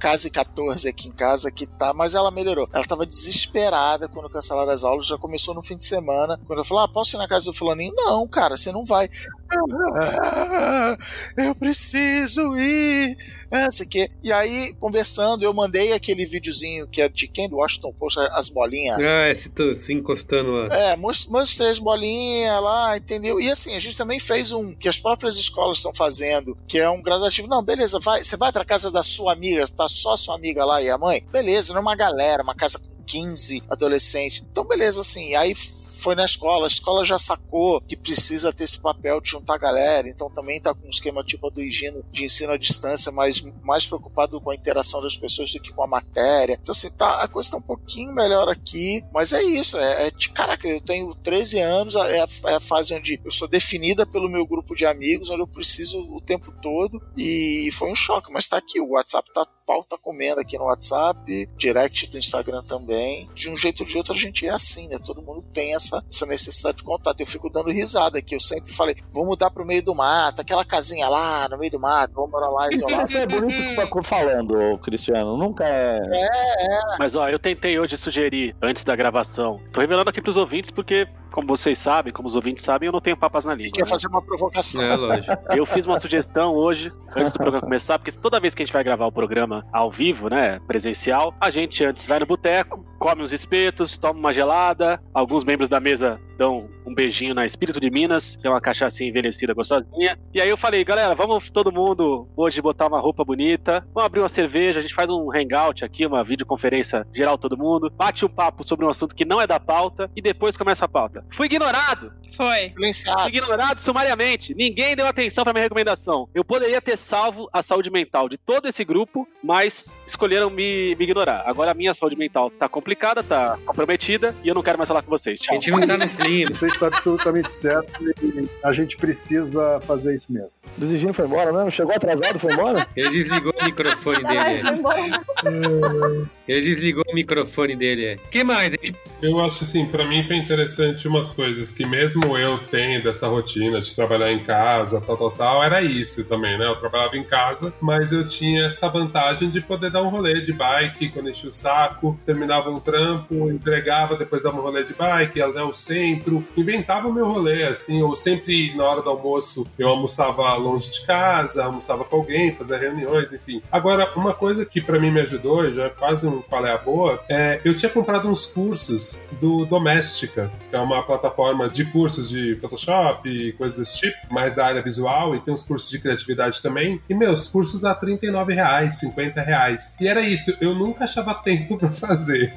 quase 0.00 0.30
14 0.30 0.88
aqui 0.88 1.08
em 1.08 1.12
casa 1.12 1.50
que 1.50 1.66
tá, 1.66 1.92
mas 1.92 2.14
ela 2.14 2.30
melhorou. 2.30 2.68
Ela 2.72 2.84
tava 2.84 3.06
desesperada 3.06 4.08
quando 4.08 4.30
cancelaram 4.30 4.70
as 4.70 4.84
aulas, 4.84 5.06
já 5.06 5.18
começou 5.18 5.54
no 5.54 5.62
fim 5.62 5.76
de 5.76 5.84
semana. 5.84 6.38
Quando 6.46 6.60
eu 6.60 6.64
falei, 6.64 6.84
ah, 6.84 6.88
posso 6.88 7.16
ir 7.16 7.18
na 7.18 7.28
casa 7.28 7.46
do 7.46 7.54
fulaninho? 7.54 7.92
Não, 7.94 8.26
cara, 8.28 8.56
você 8.56 8.70
não 8.70 8.84
vai. 8.84 9.08
Ah, 9.50 10.96
eu 11.36 11.54
preciso 11.54 12.56
ir. 12.58 13.16
É, 13.50 13.70
sei 13.72 13.86
que. 13.86 14.10
E 14.22 14.32
aí, 14.32 14.74
conversando, 14.78 15.42
eu 15.42 15.54
mandei 15.54 15.92
aquele 15.92 16.24
videozinho 16.26 16.86
que 16.86 17.00
é 17.00 17.08
de 17.08 17.26
quem? 17.26 17.48
Do 17.48 17.56
Washington 17.56 17.92
Post, 17.92 18.20
as 18.32 18.48
bolinhas. 18.50 18.98
Ah, 19.00 19.34
se, 19.34 19.48
tu, 19.48 19.74
se 19.74 19.92
encostando 19.92 20.50
lá. 20.50 20.76
É, 20.76 20.96
mostrei 20.96 21.70
as 21.70 21.78
bolinhas 21.78 22.62
lá, 22.62 22.96
entendeu? 22.96 23.40
E 23.40 23.50
assim, 23.50 23.74
a 23.74 23.78
gente 23.78 23.96
também 23.96 24.20
fez 24.20 24.52
um 24.52 24.74
que 24.74 24.88
as 24.88 24.98
próprias 24.98 25.36
escolas 25.36 25.78
estão 25.78 25.94
fazendo, 25.94 26.56
que 26.68 26.78
é 26.78 26.88
um 26.88 27.02
gradativo. 27.02 27.48
Não, 27.48 27.62
beleza, 27.62 27.98
vai, 27.98 28.22
você 28.22 28.36
vai 28.36 28.52
pra 28.52 28.64
casa 28.64 28.90
da 28.90 29.02
sua 29.02 29.32
amiga, 29.32 29.66
tá 29.68 29.87
só 29.88 30.16
sua 30.16 30.34
amiga 30.34 30.64
lá 30.64 30.82
e 30.82 30.90
a 30.90 30.98
mãe, 30.98 31.24
beleza, 31.30 31.72
não 31.72 31.80
é 31.80 31.82
uma 31.82 31.96
galera, 31.96 32.42
uma 32.42 32.54
casa 32.54 32.78
com 32.78 33.02
15 33.04 33.62
adolescentes. 33.68 34.46
Então, 34.50 34.64
beleza, 34.64 35.00
assim. 35.00 35.34
Aí 35.34 35.54
foi 35.98 36.14
na 36.14 36.24
escola, 36.24 36.66
a 36.66 36.68
escola 36.68 37.04
já 37.04 37.18
sacou 37.18 37.80
que 37.80 37.96
precisa 37.96 38.52
ter 38.52 38.64
esse 38.64 38.80
papel 38.80 39.20
de 39.20 39.30
juntar 39.30 39.54
a 39.54 39.58
galera, 39.58 40.08
então 40.08 40.30
também 40.30 40.60
tá 40.60 40.72
com 40.72 40.86
um 40.86 40.90
esquema 40.90 41.24
tipo 41.24 41.50
do 41.50 41.60
Higino 41.60 42.04
de 42.12 42.24
ensino 42.24 42.52
à 42.52 42.56
distância, 42.56 43.10
mas 43.10 43.42
mais 43.62 43.84
preocupado 43.86 44.40
com 44.40 44.50
a 44.50 44.54
interação 44.54 45.02
das 45.02 45.16
pessoas 45.16 45.52
do 45.52 45.60
que 45.60 45.72
com 45.72 45.82
a 45.82 45.86
matéria. 45.86 46.56
Então, 46.60 46.72
assim, 46.72 46.90
tá, 46.90 47.22
a 47.22 47.28
coisa 47.28 47.50
tá 47.50 47.56
um 47.56 47.62
pouquinho 47.62 48.14
melhor 48.14 48.48
aqui, 48.48 49.04
mas 49.12 49.32
é 49.32 49.42
isso, 49.42 49.76
é, 49.76 50.06
é 50.06 50.10
caraca, 50.32 50.68
eu 50.68 50.80
tenho 50.80 51.14
13 51.14 51.58
anos, 51.58 51.94
é 51.96 52.20
a, 52.20 52.26
é 52.46 52.54
a 52.54 52.60
fase 52.60 52.94
onde 52.94 53.20
eu 53.24 53.30
sou 53.30 53.48
definida 53.48 54.06
pelo 54.06 54.30
meu 54.30 54.46
grupo 54.46 54.74
de 54.74 54.86
amigos, 54.86 55.30
onde 55.30 55.42
eu 55.42 55.48
preciso 55.48 56.00
o 56.10 56.20
tempo 56.20 56.52
todo, 56.62 57.02
e 57.16 57.70
foi 57.72 57.90
um 57.90 57.96
choque, 57.96 58.32
mas 58.32 58.46
tá 58.46 58.56
aqui, 58.56 58.80
o 58.80 58.90
WhatsApp 58.90 59.32
tá 59.32 59.44
pau 59.68 59.84
tá 59.84 59.98
comendo 59.98 60.40
aqui 60.40 60.56
no 60.56 60.64
WhatsApp, 60.64 61.46
direct 61.58 62.08
do 62.08 62.16
Instagram 62.16 62.62
também. 62.62 63.28
De 63.34 63.50
um 63.50 63.56
jeito 63.56 63.82
ou 63.82 63.86
de 63.86 63.98
outro 63.98 64.14
a 64.14 64.16
gente 64.16 64.46
é 64.46 64.50
assim, 64.50 64.88
né? 64.88 64.96
Todo 65.04 65.20
mundo 65.20 65.44
tem 65.52 65.74
essa, 65.74 66.02
essa 66.10 66.24
necessidade 66.24 66.78
de 66.78 66.84
contato. 66.84 67.20
Eu 67.20 67.26
fico 67.26 67.50
dando 67.50 67.70
risada 67.70 68.18
aqui. 68.18 68.34
Eu 68.34 68.40
sempre 68.40 68.72
falei, 68.72 68.96
vou 69.10 69.26
mudar 69.26 69.50
pro 69.50 69.66
meio 69.66 69.82
do 69.82 69.94
mato, 69.94 70.40
aquela 70.40 70.64
casinha 70.64 71.06
lá 71.10 71.46
no 71.50 71.58
meio 71.58 71.70
do 71.70 71.78
mato, 71.78 72.14
vamos 72.14 72.30
morar 72.30 72.48
lá. 72.48 72.68
Isso 72.72 73.18
é 73.18 73.26
bonito 73.26 73.62
que 73.62 73.76
tá 73.76 74.02
falando, 74.02 74.78
Cristiano. 74.78 75.36
Nunca 75.36 75.64
é... 75.64 76.00
é. 76.14 76.48
É, 76.58 76.80
Mas 76.98 77.14
ó, 77.14 77.28
eu 77.28 77.38
tentei 77.38 77.78
hoje 77.78 77.96
sugerir, 77.96 78.56
antes 78.62 78.84
da 78.84 78.96
gravação. 78.96 79.60
Tô 79.72 79.80
revelando 79.80 80.08
aqui 80.08 80.22
pros 80.22 80.36
ouvintes 80.36 80.70
porque 80.70 81.06
como 81.30 81.46
vocês 81.46 81.78
sabem, 81.78 82.12
como 82.12 82.26
os 82.28 82.34
ouvintes 82.34 82.64
sabem, 82.64 82.86
eu 82.86 82.92
não 82.92 83.00
tenho 83.00 83.16
papas 83.16 83.44
na 83.44 83.54
língua. 83.54 83.68
E 83.68 83.72
quer 83.72 83.84
né? 83.84 83.88
fazer 83.88 84.08
uma 84.08 84.22
provocação. 84.22 84.82
É, 84.82 84.96
lógico. 84.96 85.32
Eu 85.54 85.66
fiz 85.66 85.84
uma 85.86 85.98
sugestão 86.00 86.54
hoje, 86.54 86.92
antes 87.16 87.32
do 87.32 87.38
programa 87.38 87.62
começar, 87.62 87.98
porque 87.98 88.12
toda 88.12 88.40
vez 88.40 88.54
que 88.54 88.62
a 88.62 88.66
gente 88.66 88.72
vai 88.72 88.84
gravar 88.84 89.06
o 89.06 89.12
programa 89.12 89.66
ao 89.72 89.90
vivo, 89.90 90.28
né, 90.28 90.60
presencial, 90.66 91.34
a 91.40 91.50
gente 91.50 91.84
antes 91.84 92.06
vai 92.06 92.18
no 92.18 92.26
boteco, 92.26 92.84
come 92.98 93.22
uns 93.22 93.32
espetos, 93.32 93.98
toma 93.98 94.18
uma 94.18 94.32
gelada, 94.32 95.00
alguns 95.12 95.44
membros 95.44 95.68
da 95.68 95.80
mesa 95.80 96.20
Então, 96.38 96.70
um 96.86 96.94
beijinho 96.94 97.34
na 97.34 97.44
Espírito 97.44 97.80
de 97.80 97.90
Minas, 97.90 98.36
que 98.36 98.46
é 98.46 98.50
uma 98.50 98.60
cachaça 98.60 99.02
envelhecida 99.02 99.52
gostosinha. 99.52 100.16
E 100.32 100.40
aí 100.40 100.48
eu 100.48 100.56
falei, 100.56 100.84
galera, 100.84 101.12
vamos 101.12 101.50
todo 101.50 101.72
mundo 101.72 102.28
hoje 102.36 102.62
botar 102.62 102.86
uma 102.86 103.00
roupa 103.00 103.24
bonita, 103.24 103.84
vamos 103.92 104.06
abrir 104.06 104.20
uma 104.20 104.28
cerveja, 104.28 104.78
a 104.78 104.82
gente 104.82 104.94
faz 104.94 105.10
um 105.10 105.32
hangout 105.34 105.84
aqui, 105.84 106.06
uma 106.06 106.22
videoconferência 106.22 107.04
geral 107.12 107.36
todo 107.36 107.58
mundo, 107.58 107.90
bate 107.90 108.24
um 108.24 108.28
papo 108.28 108.62
sobre 108.62 108.86
um 108.86 108.88
assunto 108.88 109.16
que 109.16 109.24
não 109.24 109.40
é 109.40 109.48
da 109.48 109.58
pauta 109.58 110.08
e 110.14 110.22
depois 110.22 110.56
começa 110.56 110.84
a 110.84 110.88
pauta. 110.88 111.24
Fui 111.28 111.46
ignorado! 111.46 112.12
Foi. 112.36 112.64
Silenciado. 112.66 113.22
Fui 113.22 113.30
ignorado 113.30 113.80
sumariamente. 113.80 114.54
Ninguém 114.54 114.94
deu 114.94 115.06
atenção 115.06 115.42
pra 115.42 115.52
minha 115.52 115.64
recomendação. 115.64 116.28
Eu 116.32 116.44
poderia 116.44 116.80
ter 116.80 116.96
salvo 116.96 117.48
a 117.52 117.62
saúde 117.62 117.90
mental 117.90 118.28
de 118.28 118.36
todo 118.36 118.68
esse 118.68 118.84
grupo, 118.84 119.26
mas 119.42 119.92
escolheram 120.06 120.48
me, 120.48 120.94
me 120.94 121.04
ignorar. 121.04 121.42
Agora 121.46 121.72
a 121.72 121.74
minha 121.74 121.92
saúde 121.94 122.14
mental 122.16 122.50
tá 122.50 122.68
complicada, 122.68 123.24
tá 123.24 123.58
comprometida 123.66 124.34
e 124.44 124.48
eu 124.48 124.54
não 124.54 124.62
quero 124.62 124.78
mais 124.78 124.86
falar 124.86 125.02
com 125.02 125.10
vocês. 125.10 125.40
A 125.40 125.44
Tchau. 125.44 125.54
gente 125.54 125.70
não 125.70 125.80
tá 125.80 125.96
no 125.96 126.08
Você 126.46 126.66
está 126.66 126.86
absolutamente 126.88 127.50
certo 127.50 127.92
e 128.22 128.48
a 128.62 128.72
gente 128.72 128.96
precisa 128.96 129.80
fazer 129.82 130.14
isso 130.14 130.32
mesmo. 130.32 130.62
O 130.80 130.84
Zigino 130.86 131.12
foi 131.12 131.26
embora 131.26 131.52
mesmo? 131.52 131.70
Chegou 131.70 131.94
atrasado, 131.94 132.38
foi 132.38 132.52
embora? 132.52 132.86
Ele 132.96 133.10
desligou 133.10 133.52
o 133.60 133.64
microfone 133.64 134.22
Ai, 134.26 134.62
foi 134.62 134.62
dele. 134.62 134.78
embora. 134.78 136.30
Ele 136.48 136.62
desligou 136.62 137.04
o 137.06 137.14
microfone 137.14 137.76
dele. 137.76 138.18
O 138.24 138.28
que 138.30 138.42
mais? 138.42 138.74
Eu 139.20 139.38
acho 139.40 139.64
assim, 139.64 139.84
pra 139.84 140.06
mim 140.06 140.22
foi 140.22 140.36
interessante 140.36 141.06
umas 141.06 141.30
coisas 141.30 141.70
que 141.70 141.84
mesmo 141.84 142.38
eu 142.38 142.58
tendo 142.70 143.08
essa 143.08 143.28
rotina 143.28 143.80
de 143.80 143.94
trabalhar 143.94 144.32
em 144.32 144.42
casa, 144.42 145.00
tal, 145.00 145.16
tal, 145.16 145.30
tal, 145.30 145.62
era 145.62 145.82
isso 145.82 146.24
também, 146.24 146.58
né? 146.58 146.66
Eu 146.66 146.76
trabalhava 146.76 147.16
em 147.16 147.24
casa, 147.24 147.74
mas 147.80 148.12
eu 148.12 148.24
tinha 148.24 148.66
essa 148.66 148.88
vantagem 148.88 149.48
de 149.48 149.60
poder 149.60 149.90
dar 149.90 150.02
um 150.02 150.08
rolê 150.08 150.40
de 150.40 150.52
bike 150.52 151.10
quando 151.10 151.28
enchia 151.28 151.50
o 151.50 151.52
saco, 151.52 152.18
terminava 152.24 152.70
um 152.70 152.76
trampo, 152.76 153.50
entregava, 153.50 154.16
depois 154.16 154.42
dava 154.42 154.58
um 154.58 154.62
rolê 154.62 154.84
de 154.84 154.94
bike, 154.94 155.38
ia 155.38 155.46
até 155.46 155.62
o 155.62 155.72
centro, 155.72 156.46
inventava 156.56 157.08
o 157.08 157.12
meu 157.12 157.26
rolê, 157.26 157.64
assim, 157.64 158.02
ou 158.02 158.16
sempre 158.16 158.74
na 158.74 158.84
hora 158.84 159.02
do 159.02 159.10
almoço 159.10 159.66
eu 159.78 159.88
almoçava 159.88 160.54
longe 160.54 160.92
de 160.92 161.06
casa, 161.06 161.64
almoçava 161.64 162.04
com 162.04 162.16
alguém, 162.16 162.54
fazia 162.54 162.78
reuniões, 162.78 163.32
enfim. 163.32 163.60
Agora, 163.70 164.10
uma 164.16 164.32
coisa 164.32 164.64
que 164.64 164.80
pra 164.80 164.98
mim 164.98 165.10
me 165.10 165.20
ajudou, 165.20 165.70
já 165.72 165.84
é 165.84 165.88
quase 165.90 166.26
um 166.26 166.37
qual 166.42 166.66
é 166.66 166.72
a 166.72 166.78
boa, 166.78 167.22
é 167.28 167.60
eu 167.64 167.74
tinha 167.74 167.90
comprado 167.90 168.28
uns 168.28 168.46
cursos 168.46 169.22
do 169.40 169.64
Doméstica, 169.64 170.50
que 170.70 170.76
é 170.76 170.78
uma 170.78 171.02
plataforma 171.02 171.68
de 171.68 171.84
cursos 171.86 172.28
de 172.28 172.56
Photoshop 172.56 173.28
e 173.28 173.52
coisas 173.52 173.78
desse 173.78 174.00
tipo, 174.00 174.16
mais 174.32 174.54
da 174.54 174.66
área 174.66 174.82
visual, 174.82 175.34
e 175.34 175.40
tem 175.40 175.52
uns 175.52 175.62
cursos 175.62 175.90
de 175.90 175.98
criatividade 175.98 176.60
também. 176.62 177.00
E 177.08 177.14
meus 177.14 177.48
cursos 177.48 177.84
a 177.84 177.94
39 177.94 178.54
reais, 178.54 178.98
50 178.98 179.40
reais. 179.40 179.94
E 180.00 180.06
era 180.06 180.20
isso, 180.20 180.56
eu 180.60 180.74
nunca 180.74 181.04
achava 181.04 181.34
tempo 181.34 181.76
pra 181.78 181.92
fazer. 181.92 182.52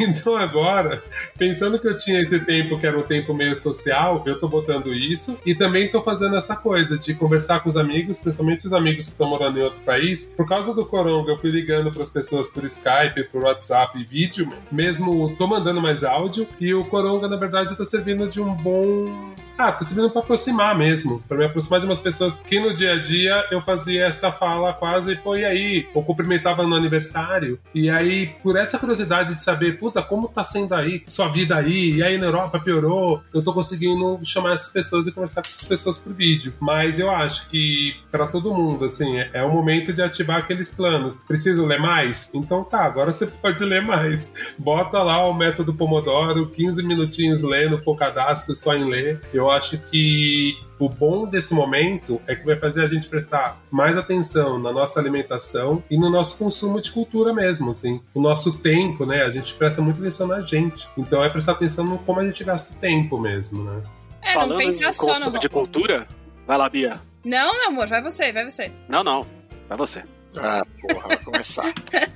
Então 0.00 0.36
agora, 0.36 1.02
pensando 1.36 1.78
que 1.78 1.86
eu 1.86 1.94
tinha 1.94 2.20
esse 2.20 2.38
tempo 2.40 2.78
que 2.78 2.86
era 2.86 2.98
um 2.98 3.02
tempo 3.02 3.34
meio 3.34 3.54
social, 3.54 4.22
eu 4.26 4.38
tô 4.38 4.48
botando 4.48 4.94
isso 4.94 5.38
e 5.44 5.54
também 5.54 5.90
tô 5.90 6.00
fazendo 6.00 6.36
essa 6.36 6.56
coisa 6.56 6.98
de 6.98 7.14
conversar 7.14 7.60
com 7.60 7.68
os 7.68 7.76
amigos, 7.76 8.18
principalmente 8.18 8.66
os 8.66 8.72
amigos 8.72 9.06
que 9.06 9.12
estão 9.12 9.28
morando 9.28 9.58
em 9.58 9.62
outro 9.62 9.80
país. 9.82 10.26
Por 10.26 10.46
causa 10.46 10.74
do 10.74 10.84
coronga, 10.84 11.32
eu 11.32 11.36
fui 11.36 11.50
ligando 11.50 11.90
pras 11.90 12.08
pessoas 12.08 12.48
por 12.48 12.64
Skype, 12.64 13.07
por 13.10 13.42
WhatsApp 13.42 13.98
e 13.98 14.04
vídeo, 14.04 14.52
mesmo 14.70 15.34
tô 15.36 15.46
mandando 15.46 15.80
mais 15.80 16.04
áudio 16.04 16.46
e 16.60 16.72
o 16.74 16.84
coronga, 16.84 17.28
na 17.28 17.36
verdade, 17.36 17.76
tá 17.76 17.84
servindo 17.84 18.28
de 18.28 18.40
um 18.40 18.54
bom 18.54 19.34
ah, 19.58 19.72
tá 19.72 19.84
servindo 19.84 20.08
pra 20.08 20.22
aproximar 20.22 20.78
mesmo. 20.78 21.20
Pra 21.26 21.36
me 21.36 21.44
aproximar 21.44 21.80
de 21.80 21.86
umas 21.86 21.98
pessoas 21.98 22.38
que 22.38 22.60
no 22.60 22.72
dia 22.72 22.92
a 22.92 23.02
dia 23.02 23.44
eu 23.50 23.60
fazia 23.60 24.06
essa 24.06 24.30
fala 24.30 24.72
quase, 24.72 25.16
pô, 25.16 25.36
e 25.36 25.44
aí? 25.44 25.88
Ou 25.92 26.04
cumprimentava 26.04 26.62
no 26.64 26.76
aniversário. 26.76 27.58
E 27.74 27.90
aí, 27.90 28.28
por 28.40 28.56
essa 28.56 28.78
curiosidade 28.78 29.34
de 29.34 29.42
saber, 29.42 29.78
puta, 29.78 30.00
como 30.00 30.28
tá 30.28 30.44
sendo 30.44 30.74
aí, 30.74 31.02
sua 31.08 31.26
vida 31.26 31.56
aí? 31.56 31.96
E 31.96 32.02
aí 32.04 32.16
na 32.16 32.26
Europa 32.26 32.60
piorou? 32.60 33.20
Eu 33.34 33.42
tô 33.42 33.52
conseguindo 33.52 34.20
chamar 34.22 34.52
essas 34.52 34.70
pessoas 34.70 35.08
e 35.08 35.12
conversar 35.12 35.42
com 35.42 35.48
essas 35.48 35.64
pessoas 35.64 35.98
por 35.98 36.12
vídeo. 36.12 36.54
Mas 36.60 37.00
eu 37.00 37.10
acho 37.10 37.48
que 37.48 37.96
pra 38.12 38.28
todo 38.28 38.54
mundo, 38.54 38.84
assim, 38.84 39.18
é, 39.18 39.30
é 39.34 39.42
o 39.42 39.50
momento 39.50 39.92
de 39.92 40.00
ativar 40.00 40.38
aqueles 40.38 40.68
planos. 40.68 41.16
Preciso 41.16 41.66
ler 41.66 41.80
mais? 41.80 42.32
Então 42.32 42.62
tá, 42.62 42.84
agora 42.84 43.12
você 43.12 43.26
pode 43.26 43.64
ler 43.64 43.82
mais. 43.82 44.54
Bota 44.56 45.02
lá 45.02 45.26
o 45.26 45.34
método 45.34 45.74
Pomodoro, 45.74 46.48
15 46.48 46.80
minutinhos 46.84 47.42
lendo, 47.42 47.76
focadaço 47.76 48.54
só 48.54 48.74
em 48.76 48.88
ler. 48.88 49.20
Eu 49.34 49.47
acho 49.50 49.78
que 49.78 50.56
o 50.78 50.88
bom 50.88 51.26
desse 51.26 51.52
momento 51.52 52.20
é 52.26 52.34
que 52.34 52.44
vai 52.44 52.56
fazer 52.56 52.82
a 52.82 52.86
gente 52.86 53.06
prestar 53.08 53.60
mais 53.70 53.96
atenção 53.96 54.58
na 54.58 54.72
nossa 54.72 55.00
alimentação 55.00 55.82
e 55.90 55.98
no 55.98 56.08
nosso 56.10 56.38
consumo 56.38 56.80
de 56.80 56.90
cultura 56.90 57.32
mesmo, 57.32 57.70
assim. 57.70 58.00
O 58.14 58.20
nosso 58.20 58.58
tempo, 58.60 59.04
né? 59.04 59.24
A 59.24 59.30
gente 59.30 59.54
presta 59.54 59.82
muita 59.82 60.00
atenção 60.00 60.26
na 60.26 60.40
gente. 60.40 60.88
Então 60.96 61.22
é 61.22 61.28
prestar 61.28 61.52
atenção 61.52 61.84
no 61.84 61.98
como 61.98 62.20
a 62.20 62.24
gente 62.24 62.42
gasta 62.44 62.72
o 62.72 62.76
tempo 62.76 63.18
mesmo, 63.18 63.64
né? 63.64 63.82
É, 64.22 64.34
não 64.34 64.40
Falando 64.40 64.58
pensar 64.58 64.88
em 64.88 64.92
só 64.92 65.06
no. 65.06 65.14
consumo 65.24 65.38
de 65.38 65.48
cultura, 65.48 66.06
vai 66.46 66.58
lá, 66.58 66.68
Bia. 66.68 66.92
Não, 67.24 67.56
meu 67.56 67.68
amor, 67.68 67.86
vai 67.86 68.02
você, 68.02 68.32
vai 68.32 68.44
você. 68.44 68.72
Não, 68.88 69.02
não. 69.02 69.26
Vai 69.68 69.76
você. 69.76 70.02
Ah, 70.36 70.62
porra, 70.80 71.08
vai 71.08 71.16
começar. 71.18 71.72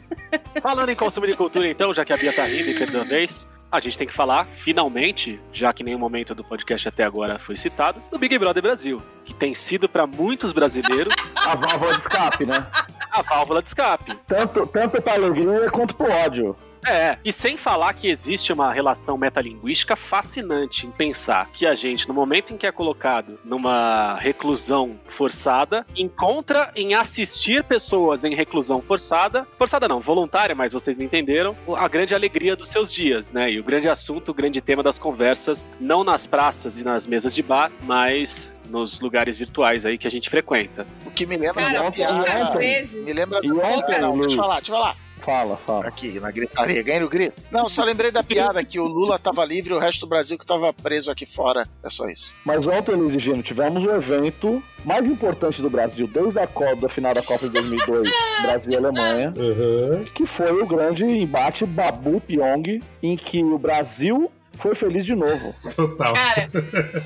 Falando 0.62 0.88
em 0.88 0.96
consumo 0.96 1.26
de 1.26 1.34
cultura, 1.34 1.66
então, 1.66 1.92
já 1.92 2.04
que 2.04 2.12
a 2.12 2.16
Bia 2.16 2.32
tá 2.32 2.44
rindo 2.44 2.70
e 2.70 2.78
perdeu 2.78 3.00
a 3.00 3.04
vez, 3.04 3.46
a 3.72 3.80
gente 3.80 3.96
tem 3.96 4.06
que 4.06 4.12
falar, 4.12 4.46
finalmente, 4.54 5.40
já 5.50 5.72
que 5.72 5.82
nenhum 5.82 5.98
momento 5.98 6.34
do 6.34 6.44
podcast 6.44 6.86
até 6.86 7.04
agora 7.04 7.38
foi 7.38 7.56
citado, 7.56 8.02
do 8.10 8.18
Big 8.18 8.36
Brother 8.38 8.62
Brasil, 8.62 9.02
que 9.24 9.32
tem 9.32 9.54
sido 9.54 9.88
pra 9.88 10.06
muitos 10.06 10.52
brasileiros 10.52 11.14
A 11.34 11.56
válvula 11.56 11.94
de 11.94 12.00
escape, 12.00 12.44
né? 12.44 12.66
a 13.10 13.22
válvula 13.22 13.62
de 13.62 13.68
escape. 13.68 14.14
Tanto, 14.26 14.66
tanto 14.66 15.00
pra 15.00 15.14
alegria 15.14 15.70
quanto 15.70 15.94
pro 15.96 16.10
ódio. 16.10 16.54
É, 16.86 17.16
e 17.24 17.30
sem 17.30 17.56
falar 17.56 17.92
que 17.92 18.08
existe 18.08 18.52
uma 18.52 18.72
relação 18.72 19.16
metalinguística 19.16 19.94
fascinante 19.94 20.86
em 20.86 20.90
pensar 20.90 21.48
que 21.52 21.64
a 21.66 21.74
gente, 21.74 22.08
no 22.08 22.14
momento 22.14 22.52
em 22.52 22.56
que 22.56 22.66
é 22.66 22.72
colocado 22.72 23.38
numa 23.44 24.16
reclusão 24.16 24.98
forçada, 25.06 25.86
encontra 25.96 26.72
em 26.74 26.94
assistir 26.94 27.62
pessoas 27.62 28.24
em 28.24 28.34
reclusão 28.34 28.82
forçada, 28.82 29.46
forçada 29.56 29.86
não, 29.86 30.00
voluntária, 30.00 30.54
mas 30.54 30.72
vocês 30.72 30.98
me 30.98 31.04
entenderam, 31.04 31.56
a 31.76 31.86
grande 31.86 32.14
alegria 32.14 32.56
dos 32.56 32.68
seus 32.68 32.92
dias, 32.92 33.30
né? 33.30 33.50
E 33.50 33.60
o 33.60 33.64
grande 33.64 33.88
assunto, 33.88 34.30
o 34.30 34.34
grande 34.34 34.60
tema 34.60 34.82
das 34.82 34.98
conversas, 34.98 35.70
não 35.80 36.02
nas 36.02 36.26
praças 36.26 36.78
e 36.78 36.84
nas 36.84 37.06
mesas 37.06 37.34
de 37.34 37.42
bar, 37.42 37.70
mas 37.82 38.52
nos 38.68 39.00
lugares 39.00 39.36
virtuais 39.36 39.84
aí 39.84 39.98
que 39.98 40.08
a 40.08 40.10
gente 40.10 40.30
frequenta. 40.30 40.86
O 41.04 41.10
que 41.10 41.26
me 41.26 41.36
lembra 41.36 41.62
Cara, 41.62 41.82
da 41.82 41.90
piada. 41.90 42.42
às 42.42 42.54
vezes. 42.54 43.04
Me 43.04 43.12
lembra 43.12 43.40
E 43.42 43.52
ontem, 43.52 44.00
Não, 44.00 44.18
deixa 44.18 44.36
eu 44.36 44.42
falar, 44.42 44.56
deixa 44.56 44.72
eu 44.72 44.76
falar. 44.76 44.96
Fala, 45.24 45.56
fala. 45.56 45.86
Aqui, 45.86 46.18
na 46.20 46.30
gritaria, 46.30 46.82
ganhei 46.82 47.00
no 47.00 47.08
grito. 47.08 47.42
Não, 47.50 47.68
só 47.68 47.84
lembrei 47.84 48.10
da 48.10 48.22
piada 48.24 48.64
que 48.64 48.78
o 48.80 48.84
Lula 48.86 49.18
tava 49.18 49.44
livre 49.44 49.72
e 49.72 49.76
o 49.76 49.78
resto 49.78 50.00
do 50.00 50.08
Brasil 50.08 50.36
que 50.38 50.44
tava 50.44 50.72
preso 50.72 51.10
aqui 51.10 51.24
fora. 51.24 51.68
É 51.82 51.88
só 51.90 52.06
isso. 52.06 52.34
Mas 52.44 52.66
ontem, 52.66 52.94
Luiz 52.94 53.14
e 53.14 53.18
Gino, 53.18 53.42
tivemos 53.42 53.84
o 53.84 53.90
evento 53.90 54.62
mais 54.84 55.06
importante 55.06 55.62
do 55.62 55.70
Brasil 55.70 56.06
desde 56.08 56.38
a 56.40 56.46
Copa, 56.46 56.74
da 56.76 56.88
final 56.88 57.14
da 57.14 57.22
Copa 57.22 57.46
de 57.46 57.50
2002, 57.52 58.10
Brasil 58.42 58.72
e 58.72 58.76
Alemanha, 58.76 59.32
Uhum. 59.36 60.04
que 60.12 60.26
foi 60.26 60.50
o 60.60 60.66
grande 60.66 61.04
embate 61.04 61.64
Babu 61.64 62.20
Pyong, 62.20 62.80
em 63.02 63.16
que 63.16 63.42
o 63.44 63.58
Brasil 63.58 64.30
foi 64.54 64.74
feliz 64.74 65.04
de 65.04 65.14
novo. 65.14 65.54
Total. 65.74 66.12
Cara, 66.14 66.50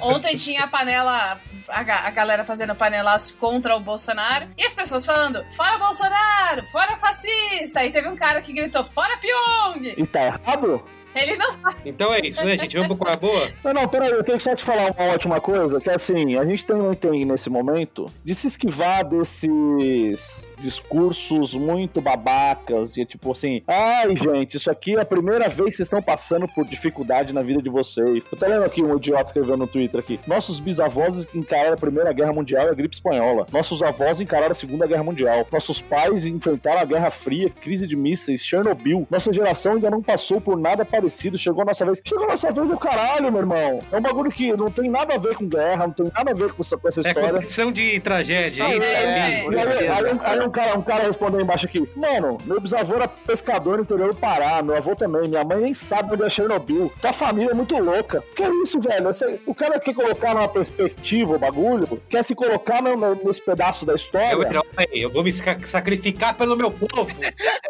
ontem 0.00 0.34
tinha 0.36 0.64
a 0.64 0.66
panela, 0.66 1.38
a, 1.68 1.80
a 1.80 2.10
galera 2.10 2.44
fazendo 2.44 2.74
panelaço 2.74 3.36
contra 3.38 3.76
o 3.76 3.80
Bolsonaro 3.80 4.48
e 4.56 4.64
as 4.64 4.74
pessoas 4.74 5.04
falando: 5.04 5.44
fora 5.52 5.78
Bolsonaro, 5.78 6.66
fora 6.66 6.96
fascista. 6.96 7.84
E 7.84 7.90
teve 7.90 8.08
um 8.08 8.16
cara 8.16 8.40
que 8.40 8.52
gritou: 8.52 8.84
fora 8.84 9.16
Pyong. 9.18 9.94
E 9.96 10.06
tá 10.06 10.24
errado? 10.24 10.84
Ele 11.16 11.34
não 11.36 11.48
Então 11.84 12.12
é 12.12 12.20
isso, 12.20 12.44
né, 12.44 12.58
gente? 12.58 12.76
Vamos 12.76 12.96
pro 12.98 13.06
Qual 13.06 13.16
Boa? 13.16 13.48
Não, 13.64 13.72
não, 13.72 13.88
peraí, 13.88 14.10
eu 14.10 14.22
tenho 14.22 14.36
que 14.36 14.44
só 14.44 14.54
te 14.54 14.62
falar 14.62 14.92
uma 14.92 15.14
ótima 15.14 15.40
coisa, 15.40 15.80
que 15.80 15.88
é 15.88 15.94
assim, 15.94 16.36
a 16.36 16.44
gente 16.44 16.66
também 16.66 16.92
tem 16.94 17.24
nesse 17.24 17.48
momento 17.48 18.06
de 18.22 18.34
se 18.34 18.46
esquivar 18.46 19.02
desses 19.08 20.50
discursos 20.58 21.54
muito 21.54 22.00
babacas, 22.02 22.92
de 22.92 23.06
tipo 23.06 23.32
assim, 23.32 23.62
ai 23.66 24.14
gente, 24.14 24.58
isso 24.58 24.70
aqui 24.70 24.94
é 24.94 25.00
a 25.00 25.04
primeira 25.06 25.48
vez 25.48 25.70
que 25.70 25.76
vocês 25.76 25.86
estão 25.86 26.02
passando 26.02 26.46
por 26.48 26.66
dificuldade 26.66 27.32
na 27.32 27.42
vida 27.42 27.62
de 27.62 27.70
vocês. 27.70 28.24
Eu 28.30 28.38
tô 28.38 28.46
lendo 28.46 28.64
aqui 28.64 28.82
um 28.82 28.96
idiota 28.96 29.24
escrevendo 29.24 29.58
no 29.58 29.66
Twitter 29.66 30.00
aqui, 30.00 30.20
nossos 30.26 30.60
bisavós 30.60 31.26
encararam 31.34 31.74
a 31.74 31.78
Primeira 31.78 32.12
Guerra 32.12 32.32
Mundial 32.32 32.66
e 32.66 32.70
a 32.70 32.74
gripe 32.74 32.94
espanhola, 32.94 33.46
nossos 33.50 33.82
avós 33.82 34.20
encararam 34.20 34.50
a 34.50 34.54
Segunda 34.54 34.86
Guerra 34.86 35.02
Mundial, 35.02 35.46
nossos 35.50 35.80
pais 35.80 36.26
enfrentaram 36.26 36.80
a 36.80 36.84
Guerra 36.84 37.10
Fria, 37.10 37.48
crise 37.48 37.86
de 37.86 37.96
mísseis, 37.96 38.44
Chernobyl, 38.44 39.06
nossa 39.10 39.32
geração 39.32 39.74
ainda 39.74 39.90
não 39.90 40.02
passou 40.02 40.40
por 40.40 40.58
nada 40.58 40.84
parecido, 40.84 41.05
chegou 41.08 41.62
a 41.62 41.64
nossa 41.66 41.84
vez. 41.84 42.00
Chegou 42.04 42.24
a 42.24 42.28
nossa 42.28 42.50
vez 42.52 42.68
do 42.68 42.78
caralho, 42.78 43.30
meu 43.30 43.40
irmão. 43.40 43.78
É 43.92 43.96
um 43.96 44.00
bagulho 44.00 44.30
que 44.30 44.52
não 44.56 44.70
tem 44.70 44.88
nada 44.90 45.14
a 45.14 45.18
ver 45.18 45.34
com 45.36 45.46
guerra, 45.46 45.86
não 45.86 45.92
tem 45.94 46.10
nada 46.14 46.30
a 46.30 46.34
ver 46.34 46.52
com 46.52 46.62
essa, 46.62 46.76
com 46.76 46.88
essa 46.88 47.00
É 47.00 47.08
história. 47.08 47.32
competição 47.32 47.72
de 47.72 48.00
tragédia, 48.00 48.34
é 48.34 48.38
aí, 48.38 48.44
isso? 48.46 48.62
é. 48.62 48.96
Aí, 48.96 49.88
aí 49.88 50.14
um- 50.14 50.18
aí 50.22 50.40
um, 50.46 50.50
cara, 50.50 50.78
um 50.78 50.82
cara 50.82 51.04
respondeu 51.04 51.40
embaixo 51.40 51.66
aqui: 51.66 51.88
Mano, 51.96 52.38
meu 52.44 52.60
bisavô 52.60 52.94
era 52.94 53.08
pescador 53.08 53.76
no 53.78 53.82
interior 53.82 54.10
do 54.12 54.16
Pará, 54.16 54.62
meu 54.62 54.76
avô 54.76 54.94
também, 54.96 55.28
minha 55.28 55.44
mãe 55.44 55.58
nem 55.60 55.74
sabe 55.74 56.14
onde 56.14 56.24
é 56.24 56.30
Chernobyl. 56.30 56.92
Tua 57.00 57.12
família 57.12 57.50
é 57.50 57.54
muito 57.54 57.76
louca. 57.78 58.22
Que 58.34 58.42
é 58.42 58.48
isso, 58.62 58.80
velho? 58.80 59.10
Esse- 59.10 59.40
o 59.46 59.54
cara 59.54 59.78
quer 59.80 59.94
colocar 59.94 60.34
numa 60.34 60.48
perspectiva 60.48 61.34
o 61.34 61.38
bagulho, 61.38 62.00
quer 62.08 62.22
se 62.24 62.34
colocar 62.34 62.82
no- 62.82 62.96
no- 62.96 63.14
nesse 63.24 63.40
pedaço 63.42 63.84
da 63.86 63.94
história. 63.94 64.32
eu, 64.32 65.02
eu 65.02 65.10
vou 65.12 65.22
me 65.22 65.32
sac- 65.32 65.66
sacrificar 65.66 66.34
pelo 66.34 66.56
meu 66.56 66.70
povo. 66.70 67.06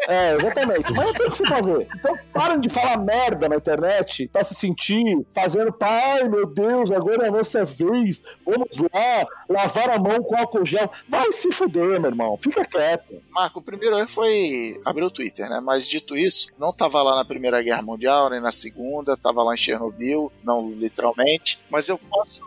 É, 0.07 0.35
exatamente. 0.35 0.93
Mas 0.93 1.11
tem 1.11 1.27
o 1.27 1.31
que 1.31 1.37
você 1.37 1.47
fazer. 1.47 1.87
Então 1.95 2.17
parem 2.33 2.59
de 2.61 2.69
falar 2.69 2.97
merda 2.97 3.49
na 3.49 3.57
internet 3.57 4.29
pra 4.31 4.43
se 4.43 4.55
sentir 4.55 5.25
fazendo, 5.33 5.71
pai, 5.73 6.27
meu 6.27 6.47
Deus, 6.47 6.89
agora 6.91 7.25
é 7.25 7.27
a 7.27 7.31
nossa 7.31 7.65
vez. 7.65 8.21
Vamos 8.45 8.77
lá, 8.77 9.27
lavar 9.49 9.89
a 9.89 9.99
mão 9.99 10.21
com 10.21 10.37
álcool 10.37 10.65
gel. 10.65 10.89
Vai 11.09 11.31
se 11.31 11.51
fuder, 11.51 11.99
meu 11.99 12.09
irmão. 12.09 12.37
Fica 12.37 12.63
quieto. 12.63 13.21
Marco, 13.31 13.59
o 13.59 13.61
primeiro 13.61 13.97
erro 13.97 14.07
foi 14.07 14.79
abrir 14.85 15.03
o 15.03 15.11
Twitter, 15.11 15.49
né? 15.49 15.59
Mas 15.61 15.85
dito 15.85 16.15
isso, 16.15 16.47
não 16.57 16.71
tava 16.71 17.03
lá 17.03 17.15
na 17.15 17.25
Primeira 17.25 17.61
Guerra 17.61 17.81
Mundial, 17.81 18.29
nem 18.29 18.39
na 18.39 18.51
Segunda, 18.51 19.17
tava 19.17 19.43
lá 19.43 19.53
em 19.53 19.57
Chernobyl, 19.57 20.31
não 20.43 20.71
literalmente. 20.71 21.59
Mas 21.69 21.89
eu 21.89 21.97
posso 21.97 22.41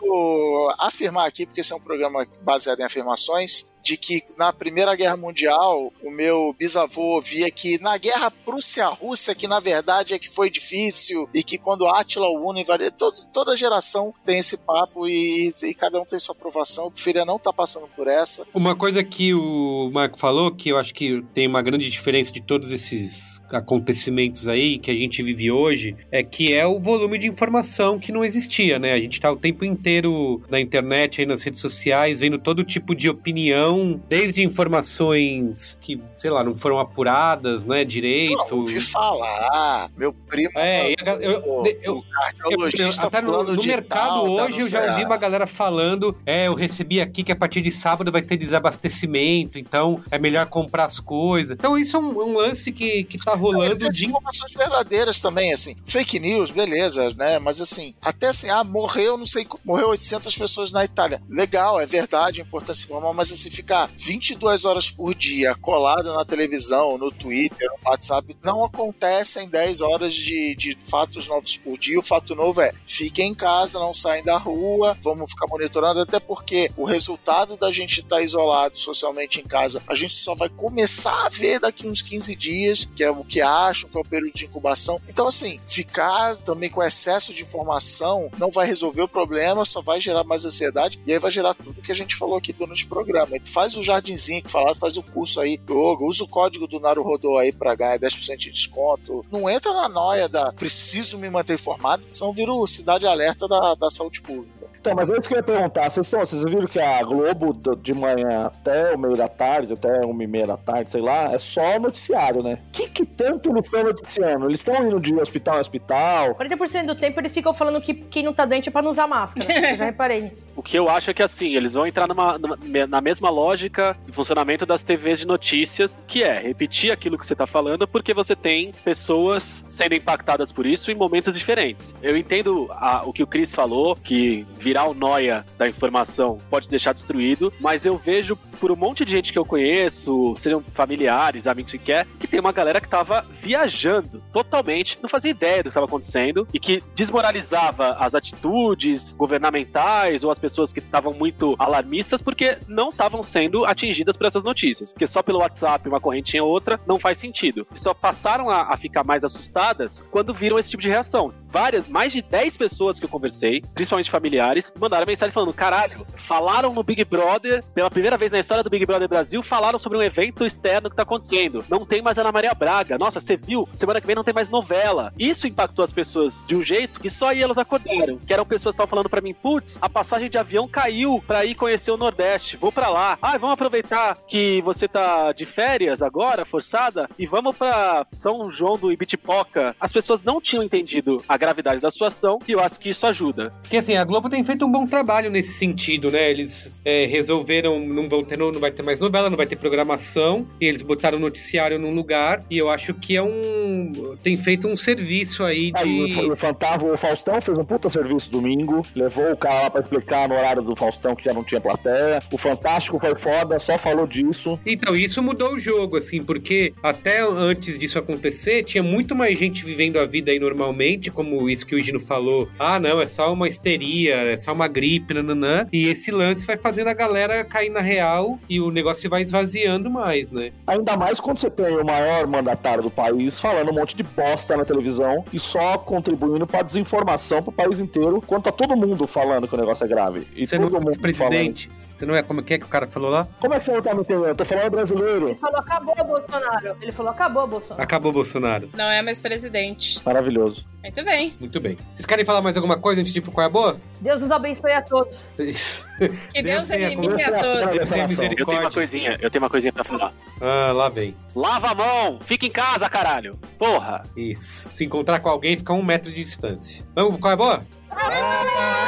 afirmar 0.79 1.27
aqui, 1.27 1.45
porque 1.45 1.61
esse 1.61 1.71
é 1.71 1.75
um 1.75 1.79
programa 1.79 2.25
baseado 2.41 2.79
em 2.79 2.83
afirmações, 2.83 3.69
de 3.81 3.97
que 3.97 4.23
na 4.37 4.53
Primeira 4.53 4.95
Guerra 4.95 5.17
Mundial 5.17 5.91
o 6.03 6.11
meu 6.11 6.55
bisavô 6.57 7.19
via 7.21 7.49
que 7.49 7.79
na 7.79 7.97
Guerra 7.97 8.31
Prússia-Rússia, 8.31 9.35
que 9.35 9.47
na 9.47 9.59
verdade 9.59 10.13
é 10.13 10.19
que 10.19 10.29
foi 10.29 10.49
difícil 10.49 11.29
e 11.33 11.43
que 11.43 11.57
quando 11.57 11.87
Átila 11.87 12.27
o 12.27 12.49
Uno 12.49 12.59
invadiu, 12.59 12.91
todo, 12.91 13.15
toda 13.33 13.55
geração 13.55 14.13
tem 14.25 14.39
esse 14.39 14.57
papo 14.57 15.07
e, 15.07 15.51
e, 15.63 15.73
cada 15.73 15.99
um 15.99 16.05
tem 16.05 16.19
sua 16.19 16.35
aprovação. 16.35 16.85
Eu 16.85 16.91
preferia 16.91 17.25
não 17.25 17.37
estar 17.37 17.51
tá 17.51 17.55
passando 17.55 17.87
por 17.95 18.07
essa. 18.07 18.45
Uma 18.53 18.75
coisa 18.75 19.03
que 19.03 19.33
o 19.33 19.89
Marco 19.91 20.19
falou, 20.19 20.51
que 20.51 20.69
eu 20.69 20.77
acho 20.77 20.93
que 20.93 21.23
tem 21.33 21.47
uma 21.47 21.61
grande 21.61 21.89
diferença 21.89 22.31
de 22.31 22.41
todos 22.41 22.71
esses 22.71 23.41
acontecimentos 23.51 24.47
aí 24.47 24.79
que 24.79 24.91
a 24.91 24.93
gente 24.93 25.21
vive 25.21 25.51
hoje, 25.51 25.95
é 26.11 26.23
que 26.23 26.53
é 26.53 26.65
o 26.65 26.79
volume 26.79 27.17
de 27.17 27.27
informação 27.27 27.99
que 27.99 28.11
não 28.11 28.23
existia, 28.23 28.79
né? 28.79 28.93
A 28.93 28.99
gente 28.99 29.19
tá 29.19 29.31
o 29.31 29.35
tempo 29.35 29.65
inteiro 29.65 30.41
na 30.49 30.59
internet, 30.59 31.21
aí 31.21 31.27
nas 31.27 31.41
redes 31.41 31.61
sociais, 31.61 32.19
vendo 32.19 32.37
todo 32.37 32.63
tipo 32.63 32.95
de 32.95 33.09
opinião, 33.09 33.70
desde 34.09 34.43
informações 34.43 35.77
que, 35.79 36.01
sei 36.17 36.29
lá, 36.29 36.43
não 36.43 36.55
foram 36.55 36.79
apuradas, 36.79 37.65
né, 37.65 37.83
direito. 37.83 38.35
Não, 38.49 38.57
ouvi 38.57 38.79
falar, 38.79 39.89
meu 39.97 40.13
primo... 40.13 40.49
É, 40.55 40.91
eu, 40.91 41.21
eu, 41.21 41.65
eu, 41.81 42.03
eu 42.49 42.89
até 42.99 43.21
no, 43.21 43.43
no 43.43 43.63
mercado 43.63 44.01
tal, 44.01 44.29
hoje 44.29 44.59
eu 44.59 44.67
já 44.67 44.91
ouvi 44.91 45.03
uma 45.03 45.17
galera 45.17 45.45
falando, 45.45 46.17
é, 46.25 46.47
eu 46.47 46.53
recebi 46.53 47.01
aqui 47.01 47.23
que 47.23 47.31
a 47.31 47.35
partir 47.35 47.61
de 47.61 47.71
sábado 47.71 48.11
vai 48.11 48.21
ter 48.21 48.37
desabastecimento, 48.37 49.59
então 49.59 50.01
é 50.09 50.17
melhor 50.17 50.45
comprar 50.47 50.85
as 50.85 50.99
coisas. 50.99 51.51
Então 51.51 51.77
isso 51.77 51.95
é 51.95 51.99
um, 51.99 52.09
um 52.09 52.37
lance 52.37 52.71
que, 52.71 53.03
que 53.03 53.17
tá 53.17 53.35
rolando 53.35 53.89
de 53.89 54.05
informações 54.05 54.53
verdadeiras 54.53 55.19
também, 55.19 55.53
assim. 55.53 55.75
Fake 55.85 56.19
news, 56.19 56.51
beleza, 56.51 57.13
né? 57.15 57.39
Mas 57.39 57.61
assim, 57.61 57.93
até 58.01 58.27
assim, 58.27 58.49
ah, 58.49 58.63
morreu, 58.63 59.17
não 59.17 59.25
sei, 59.25 59.47
morreu 59.65 59.89
800 59.89 60.35
pessoas 60.35 60.71
na 60.71 60.83
Itália. 60.83 61.21
Legal, 61.29 61.79
é 61.79 61.85
verdade, 61.85 62.41
é 62.41 62.43
importante 62.43 62.79
se 62.79 62.85
informar, 62.85 63.13
mas 63.13 63.31
assim, 63.31 63.49
ficar 63.61 63.89
22 63.95 64.65
horas 64.65 64.89
por 64.89 65.13
dia 65.13 65.55
colado 65.61 66.11
na 66.13 66.25
televisão, 66.25 66.97
no 66.97 67.11
Twitter, 67.11 67.69
no 67.69 67.89
WhatsApp, 67.89 68.35
não 68.43 68.65
acontecem 68.65 69.47
10 69.47 69.81
horas 69.81 70.13
de, 70.13 70.55
de 70.55 70.77
fatos 70.83 71.27
novos 71.27 71.55
por 71.57 71.77
dia. 71.77 71.99
O 71.99 72.03
fato 72.03 72.33
novo 72.33 72.59
é, 72.59 72.73
fiquem 72.87 73.29
em 73.29 73.35
casa, 73.35 73.79
não 73.79 73.93
saem 73.93 74.23
da 74.23 74.37
rua, 74.37 74.97
vamos 75.01 75.31
ficar 75.31 75.45
monitorando, 75.47 75.99
até 75.99 76.19
porque 76.19 76.71
o 76.75 76.85
resultado 76.85 77.55
da 77.55 77.69
gente 77.69 77.99
estar 77.99 78.15
tá 78.15 78.21
isolado 78.21 78.77
socialmente 78.77 79.39
em 79.39 79.43
casa, 79.43 79.83
a 79.87 79.93
gente 79.93 80.15
só 80.15 80.33
vai 80.33 80.49
começar 80.49 81.25
a 81.25 81.29
ver 81.29 81.59
daqui 81.59 81.87
uns 81.87 82.01
15 82.01 82.35
dias, 82.35 82.85
que 82.95 83.03
é 83.03 83.11
o 83.11 83.23
que 83.23 83.41
acham 83.41 83.89
que 83.89 83.97
é 83.97 84.01
o 84.01 84.05
período 84.05 84.33
de 84.33 84.45
incubação. 84.45 84.99
Então, 85.07 85.27
assim, 85.27 85.59
ficar 85.67 86.35
também 86.37 86.69
com 86.69 86.81
excesso 86.81 87.33
de 87.33 87.43
informação 87.43 88.29
não 88.39 88.49
vai 88.49 88.65
resolver 88.65 89.03
o 89.03 89.07
problema, 89.07 89.65
só 89.65 89.81
vai 89.81 90.01
gerar 90.01 90.23
mais 90.23 90.45
ansiedade 90.45 90.99
e 91.05 91.13
aí 91.13 91.19
vai 91.19 91.29
gerar 91.29 91.53
tudo 91.53 91.81
que 91.81 91.91
a 91.91 91.95
gente 91.95 92.15
falou 92.15 92.37
aqui 92.37 92.51
durante 92.51 92.85
o 92.85 92.87
programa. 92.87 93.35
Faz 93.51 93.75
o 93.75 93.83
jardinzinho 93.83 94.41
que 94.41 94.49
falaram, 94.49 94.75
faz 94.75 94.95
o 94.95 95.03
curso 95.03 95.41
aí 95.41 95.59
yoga, 95.69 96.05
usa 96.05 96.23
o 96.23 96.27
código 96.27 96.67
do 96.67 96.79
Naruhodô 96.79 97.37
aí 97.37 97.51
pra 97.51 97.75
ganhar 97.75 97.99
10% 97.99 98.37
de 98.37 98.49
desconto. 98.49 99.25
Não 99.29 99.49
entra 99.49 99.73
na 99.73 99.89
noia 99.89 100.29
da 100.29 100.53
preciso 100.53 101.17
me 101.17 101.29
manter 101.29 101.55
informado, 101.55 102.01
senão 102.13 102.31
vira 102.31 102.53
o 102.53 102.65
cidade 102.65 103.05
alerta 103.05 103.49
da, 103.49 103.75
da 103.75 103.89
saúde 103.89 104.21
pública. 104.21 104.60
Então, 104.81 104.95
mas 104.95 105.11
é 105.11 105.13
isso 105.17 105.27
que 105.27 105.35
eu 105.35 105.37
ia 105.37 105.43
perguntar. 105.43 105.87
Vocês, 105.91 106.07
são, 106.07 106.21
vocês 106.21 106.43
viram 106.43 106.65
que 106.65 106.79
a 106.79 107.03
Globo, 107.03 107.75
de 107.75 107.93
manhã 107.93 108.47
até 108.47 108.95
o 108.95 108.97
meio 108.97 109.15
da 109.15 109.27
tarde, 109.27 109.73
até 109.73 110.03
uma 110.03 110.23
e 110.23 110.27
meia 110.27 110.47
da 110.47 110.57
tarde, 110.57 110.89
sei 110.89 111.01
lá, 111.01 111.31
é 111.31 111.37
só 111.37 111.79
noticiário, 111.79 112.41
né? 112.41 112.57
O 112.69 112.71
que, 112.71 112.89
que 112.89 113.05
tanto 113.05 113.51
eles 113.51 113.65
estão 113.65 113.83
noticiando? 113.83 114.47
Eles 114.47 114.59
estão 114.59 114.87
indo 114.87 114.99
de 114.99 115.13
hospital 115.13 115.57
em 115.57 115.59
hospital? 115.59 116.33
40% 116.33 116.85
do 116.87 116.95
tempo 116.95 117.19
eles 117.19 117.31
ficam 117.31 117.53
falando 117.53 117.79
que 117.79 117.93
quem 117.93 118.23
não 118.23 118.33
tá 118.33 118.43
doente 118.43 118.69
é 118.69 118.71
pra 118.71 118.81
não 118.81 118.89
usar 118.89 119.05
máscara. 119.05 119.45
eu 119.53 119.77
já 119.77 119.85
reparei 119.85 120.21
nisso. 120.21 120.43
O 120.55 120.63
que 120.63 120.77
eu 120.77 120.89
acho 120.89 121.11
é 121.11 121.13
que, 121.13 121.21
assim, 121.21 121.55
eles 121.55 121.73
vão 121.73 121.85
entrar 121.85 122.07
numa, 122.07 122.39
numa, 122.39 122.57
na 122.87 123.01
mesma 123.01 123.29
lógica 123.29 123.95
de 124.03 124.11
funcionamento 124.11 124.65
das 124.65 124.81
TVs 124.81 125.19
de 125.19 125.27
notícias, 125.27 126.03
que 126.07 126.23
é 126.23 126.39
repetir 126.39 126.91
aquilo 126.91 127.19
que 127.19 127.27
você 127.27 127.35
tá 127.35 127.45
falando, 127.45 127.87
porque 127.87 128.15
você 128.15 128.35
tem 128.35 128.71
pessoas 128.83 129.63
sendo 129.69 129.93
impactadas 129.93 130.51
por 130.51 130.65
isso 130.65 130.89
em 130.89 130.95
momentos 130.95 131.35
diferentes. 131.35 131.93
Eu 132.01 132.17
entendo 132.17 132.67
a, 132.71 133.03
o 133.05 133.13
que 133.13 133.21
o 133.21 133.27
Chris 133.27 133.53
falou, 133.53 133.95
que 133.95 134.43
virar 134.71 134.85
o 134.85 134.93
noia 134.93 135.43
da 135.57 135.67
informação 135.67 136.37
pode 136.49 136.69
deixar 136.69 136.93
destruído, 136.93 137.51
mas 137.59 137.83
eu 137.83 137.97
vejo 137.97 138.37
por 138.61 138.71
um 138.71 138.75
monte 138.75 139.03
de 139.03 139.11
gente 139.11 139.33
que 139.33 139.39
eu 139.39 139.43
conheço, 139.43 140.35
sejam 140.37 140.61
familiares, 140.61 141.47
amigos 141.47 141.71
que 141.71 141.79
quer, 141.79 142.05
que 142.19 142.27
tem 142.27 142.39
uma 142.39 142.53
galera 142.53 142.79
que 142.79 142.87
tava 142.87 143.25
viajando 143.41 144.21
totalmente, 144.31 144.97
não 145.01 145.09
fazia 145.09 145.31
ideia 145.31 145.57
do 145.57 145.63
que 145.63 145.69
estava 145.69 145.87
acontecendo 145.87 146.47
e 146.53 146.59
que 146.59 146.81
desmoralizava 146.93 147.97
as 147.99 148.13
atitudes 148.13 149.15
governamentais 149.15 150.23
ou 150.23 150.29
as 150.29 150.37
pessoas 150.37 150.71
que 150.71 150.79
estavam 150.79 151.11
muito 151.11 151.55
alarmistas 151.57 152.21
porque 152.21 152.57
não 152.67 152.89
estavam 152.89 153.23
sendo 153.23 153.65
atingidas 153.65 154.15
por 154.15 154.27
essas 154.27 154.43
notícias. 154.43 154.93
Porque 154.93 155.07
só 155.07 155.23
pelo 155.23 155.39
WhatsApp, 155.39 155.89
uma 155.89 155.99
correntinha 155.99 156.43
ou 156.43 156.51
outra, 156.51 156.79
não 156.85 156.99
faz 156.99 157.17
sentido. 157.17 157.65
E 157.75 157.79
só 157.79 157.93
passaram 157.95 158.47
a, 158.47 158.71
a 158.71 158.77
ficar 158.77 159.03
mais 159.03 159.23
assustadas 159.23 159.99
quando 160.11 160.33
viram 160.33 160.59
esse 160.59 160.69
tipo 160.69 160.83
de 160.83 160.89
reação. 160.89 161.33
Várias, 161.47 161.89
mais 161.89 162.13
de 162.13 162.21
10 162.21 162.55
pessoas 162.57 162.99
que 162.99 163.05
eu 163.05 163.09
conversei, 163.09 163.61
principalmente 163.73 164.11
familiares, 164.11 164.60
mandaram 164.79 165.05
mensagem 165.05 165.33
falando: 165.33 165.53
caralho, 165.53 166.05
falaram 166.27 166.73
no 166.73 166.83
Big 166.83 167.03
Brother, 167.05 167.63
pela 167.73 167.89
primeira 167.89 168.17
vez 168.17 168.31
na 168.31 168.39
história 168.39 168.63
do 168.63 168.69
Big 168.69 168.85
Brother 168.85 169.07
Brasil, 169.07 169.41
falaram 169.43 169.79
sobre 169.79 169.97
um 169.97 170.03
evento 170.03 170.45
externo 170.45 170.89
que 170.89 170.95
tá 170.95 171.03
acontecendo. 171.03 171.63
Não 171.69 171.85
tem 171.85 172.01
mais 172.01 172.17
Ana 172.17 172.31
Maria 172.31 172.53
Braga. 172.53 172.97
Nossa, 172.97 173.19
você 173.19 173.37
viu? 173.37 173.67
Semana 173.73 174.01
que 174.01 174.07
vem 174.07 174.15
não 174.15 174.23
tem 174.23 174.33
mais 174.33 174.49
novela. 174.49 175.13
Isso 175.17 175.47
impactou 175.47 175.83
as 175.83 175.91
pessoas 175.91 176.43
de 176.47 176.55
um 176.55 176.63
jeito 176.63 176.99
que 176.99 177.09
só 177.09 177.29
aí 177.29 177.41
elas 177.41 177.57
acordaram. 177.57 178.17
Que 178.17 178.33
eram 178.33 178.45
pessoas 178.45 178.73
que 178.73 178.81
estavam 178.81 178.89
falando 178.89 179.09
para 179.09 179.21
mim, 179.21 179.33
putz, 179.33 179.77
a 179.81 179.89
passagem 179.89 180.29
de 180.29 180.37
avião 180.37 180.67
caiu 180.67 181.23
pra 181.25 181.45
ir 181.45 181.55
conhecer 181.55 181.91
o 181.91 181.97
Nordeste. 181.97 182.57
Vou 182.57 182.71
para 182.71 182.89
lá. 182.89 183.17
Ah, 183.21 183.37
vamos 183.37 183.53
aproveitar 183.53 184.17
que 184.27 184.61
você 184.61 184.87
tá 184.87 185.31
de 185.31 185.45
férias 185.45 186.01
agora, 186.01 186.45
forçada, 186.45 187.07
e 187.17 187.25
vamos 187.25 187.55
para 187.55 188.05
São 188.11 188.51
João 188.51 188.77
do 188.77 188.91
Ibitipoca. 188.91 189.75
As 189.79 189.91
pessoas 189.91 190.23
não 190.23 190.41
tinham 190.41 190.63
entendido 190.63 191.23
a 191.27 191.37
gravidade 191.37 191.81
da 191.81 191.91
situação 191.91 192.39
e 192.47 192.51
eu 192.51 192.59
acho 192.59 192.79
que 192.79 192.89
isso 192.89 193.05
ajuda. 193.05 193.53
Porque 193.61 193.77
assim, 193.77 193.95
a 193.95 194.03
Globo 194.03 194.29
tem 194.29 194.43
feito 194.51 194.65
um 194.65 194.71
bom 194.71 194.85
trabalho 194.85 195.29
nesse 195.29 195.53
sentido, 195.53 196.11
né? 196.11 196.29
Eles 196.29 196.81
é, 196.83 197.05
resolveram, 197.05 197.79
não 197.79 198.07
vão 198.07 198.23
ter, 198.23 198.37
não 198.37 198.51
vai 198.53 198.71
ter 198.71 198.83
mais 198.83 198.99
novela, 198.99 199.29
não 199.29 199.37
vai 199.37 199.47
ter 199.47 199.55
programação, 199.55 200.45
e 200.59 200.65
eles 200.65 200.81
botaram 200.81 201.17
o 201.17 201.21
noticiário 201.21 201.79
num 201.79 201.93
lugar, 201.93 202.39
e 202.49 202.57
eu 202.57 202.69
acho 202.69 202.93
que 202.93 203.15
é 203.15 203.23
um. 203.23 204.15
tem 204.21 204.35
feito 204.35 204.67
um 204.67 204.75
serviço 204.75 205.43
aí 205.43 205.71
de. 205.71 206.19
o, 206.19 206.35
Fantasma, 206.35 206.91
o 206.91 206.97
Faustão 206.97 207.39
fez 207.39 207.57
um 207.57 207.63
puta 207.63 207.87
serviço 207.87 208.29
domingo, 208.29 208.85
levou 208.95 209.31
o 209.31 209.37
cara 209.37 209.63
lá 209.63 209.69
pra 209.69 209.81
explicar 209.81 210.27
no 210.27 210.35
horário 210.35 210.61
do 210.61 210.75
Faustão 210.75 211.15
que 211.15 211.23
já 211.23 211.33
não 211.33 211.43
tinha 211.43 211.61
plateia. 211.61 212.21
O 212.31 212.37
Fantástico 212.37 212.99
foi 212.99 213.15
foda, 213.15 213.57
só 213.59 213.77
falou 213.77 214.05
disso. 214.05 214.59
Então, 214.65 214.95
isso 214.95 215.23
mudou 215.23 215.53
o 215.53 215.59
jogo, 215.59 215.97
assim, 215.97 216.23
porque 216.23 216.73
até 216.83 217.21
antes 217.21 217.79
disso 217.79 217.97
acontecer, 217.97 218.63
tinha 218.63 218.83
muito 218.83 219.15
mais 219.15 219.37
gente 219.37 219.63
vivendo 219.63 219.97
a 219.97 220.05
vida 220.05 220.31
aí 220.31 220.39
normalmente, 220.39 221.09
como 221.09 221.49
isso 221.49 221.65
que 221.65 221.75
o 221.75 221.81
Gino 221.81 221.99
falou. 221.99 222.49
Ah, 222.59 222.79
não, 222.79 222.99
é 222.99 223.05
só 223.05 223.31
uma 223.31 223.47
histeria, 223.47 224.15
é 224.15 224.40
só 224.43 224.53
uma 224.53 224.67
gripe, 224.67 225.13
nananã. 225.13 225.67
E 225.71 225.85
esse 225.85 226.11
lance 226.11 226.45
vai 226.45 226.57
fazendo 226.57 226.87
a 226.87 226.93
galera 226.93 227.43
cair 227.43 227.69
na 227.69 227.81
real 227.81 228.39
e 228.49 228.59
o 228.59 228.71
negócio 228.71 229.09
vai 229.09 229.23
esvaziando 229.23 229.89
mais, 229.89 230.31
né? 230.31 230.51
Ainda 230.67 230.97
mais 230.97 231.19
quando 231.19 231.37
você 231.37 231.49
tem 231.49 231.77
o 231.77 231.85
maior 231.85 232.27
mandatário 232.27 232.83
do 232.83 232.89
país 232.89 233.39
falando 233.39 233.71
um 233.71 233.75
monte 233.75 233.95
de 233.95 234.03
bosta 234.03 234.55
na 234.57 234.65
televisão 234.65 235.23
e 235.31 235.39
só 235.39 235.77
contribuindo 235.77 236.45
pra 236.47 236.61
desinformação 236.61 237.41
pro 237.41 237.51
país 237.51 237.79
inteiro, 237.79 238.21
quando 238.25 238.43
tá 238.43 238.51
todo 238.51 238.75
mundo 238.75 239.07
falando 239.07 239.47
que 239.47 239.55
o 239.55 239.57
negócio 239.57 239.83
é 239.83 239.87
grave. 239.87 240.27
E 240.35 240.45
você 240.45 240.57
todo 240.57 240.71
não 240.71 240.79
mundo 240.79 240.95
é 240.95 240.99
presidente. 240.99 241.69
Você 241.69 241.90
não 242.05 242.15
é 242.15 242.21
como 242.21 242.41
que 242.43 242.53
é 242.53 242.57
que 242.57 242.65
o 242.65 242.69
cara 242.69 242.87
falou 242.87 243.09
lá? 243.09 243.27
Como 243.39 243.53
é 243.53 243.57
que 243.57 243.63
você 243.63 243.71
não 243.73 243.81
tá 243.81 243.93
me 243.93 244.01
entendendo? 244.01 244.27
Eu 244.27 244.35
tô 244.35 244.45
falando 244.45 244.71
brasileiro. 244.71 245.29
Ele 245.29 245.37
falou 245.37 245.59
acabou 245.59 245.95
Bolsonaro. 245.95 246.77
Ele 246.81 246.91
falou 246.91 247.11
acabou 247.11 247.47
Bolsonaro. 247.47 247.83
Acabou 247.83 248.11
Bolsonaro. 248.11 248.69
Não 248.75 248.89
é 248.89 249.01
mais 249.01 249.21
presidente. 249.21 250.01
Maravilhoso. 250.05 250.65
Muito 250.81 251.03
bem. 251.03 251.33
Muito 251.39 251.59
bem. 251.59 251.77
Vocês 251.93 252.05
querem 252.05 252.25
falar 252.25 252.41
mais 252.41 252.55
alguma 252.57 252.77
coisa 252.77 253.01
antes 253.01 253.13
de 253.13 253.19
ir 253.19 253.21
pro 253.21 253.31
qual 253.31 253.43
é 253.43 253.47
a 253.47 253.49
boa? 253.49 253.77
Deus 253.99 254.21
nos 254.21 254.31
abençoe 254.31 254.71
a 254.71 254.81
todos. 254.81 255.31
Que 256.33 256.41
Deus 256.41 256.67
tenha 256.67 256.87
elimine 256.87 257.21
a 257.21 257.37
todos. 257.37 257.69
Deus 257.75 257.89
tenha 257.89 258.05
Eu 258.05 258.07
tenho 258.07 258.07
uma 258.07 258.07
misericórdia. 258.07 258.69
coisinha, 258.71 259.17
eu 259.21 259.29
tenho 259.29 259.43
uma 259.43 259.49
coisinha 259.51 259.71
pra 259.71 259.83
falar. 259.83 260.11
Ah, 260.41 260.71
lá 260.71 260.89
vem. 260.89 261.13
Lava 261.35 261.69
a 261.69 261.75
mão, 261.75 262.17
fica 262.25 262.43
em 262.47 262.51
casa, 262.51 262.89
caralho. 262.89 263.37
Porra. 263.59 264.01
Isso. 264.17 264.67
Se 264.73 264.83
encontrar 264.83 265.19
com 265.19 265.29
alguém, 265.29 265.55
fica 265.55 265.71
a 265.73 265.75
um 265.75 265.83
metro 265.83 266.11
de 266.11 266.23
distância. 266.23 266.83
Vamos 266.95 267.11
pro 267.11 267.19
qual 267.21 267.31
é 267.31 267.33
a 267.33 267.37
boa? 267.37 267.61
Qual 267.87 268.80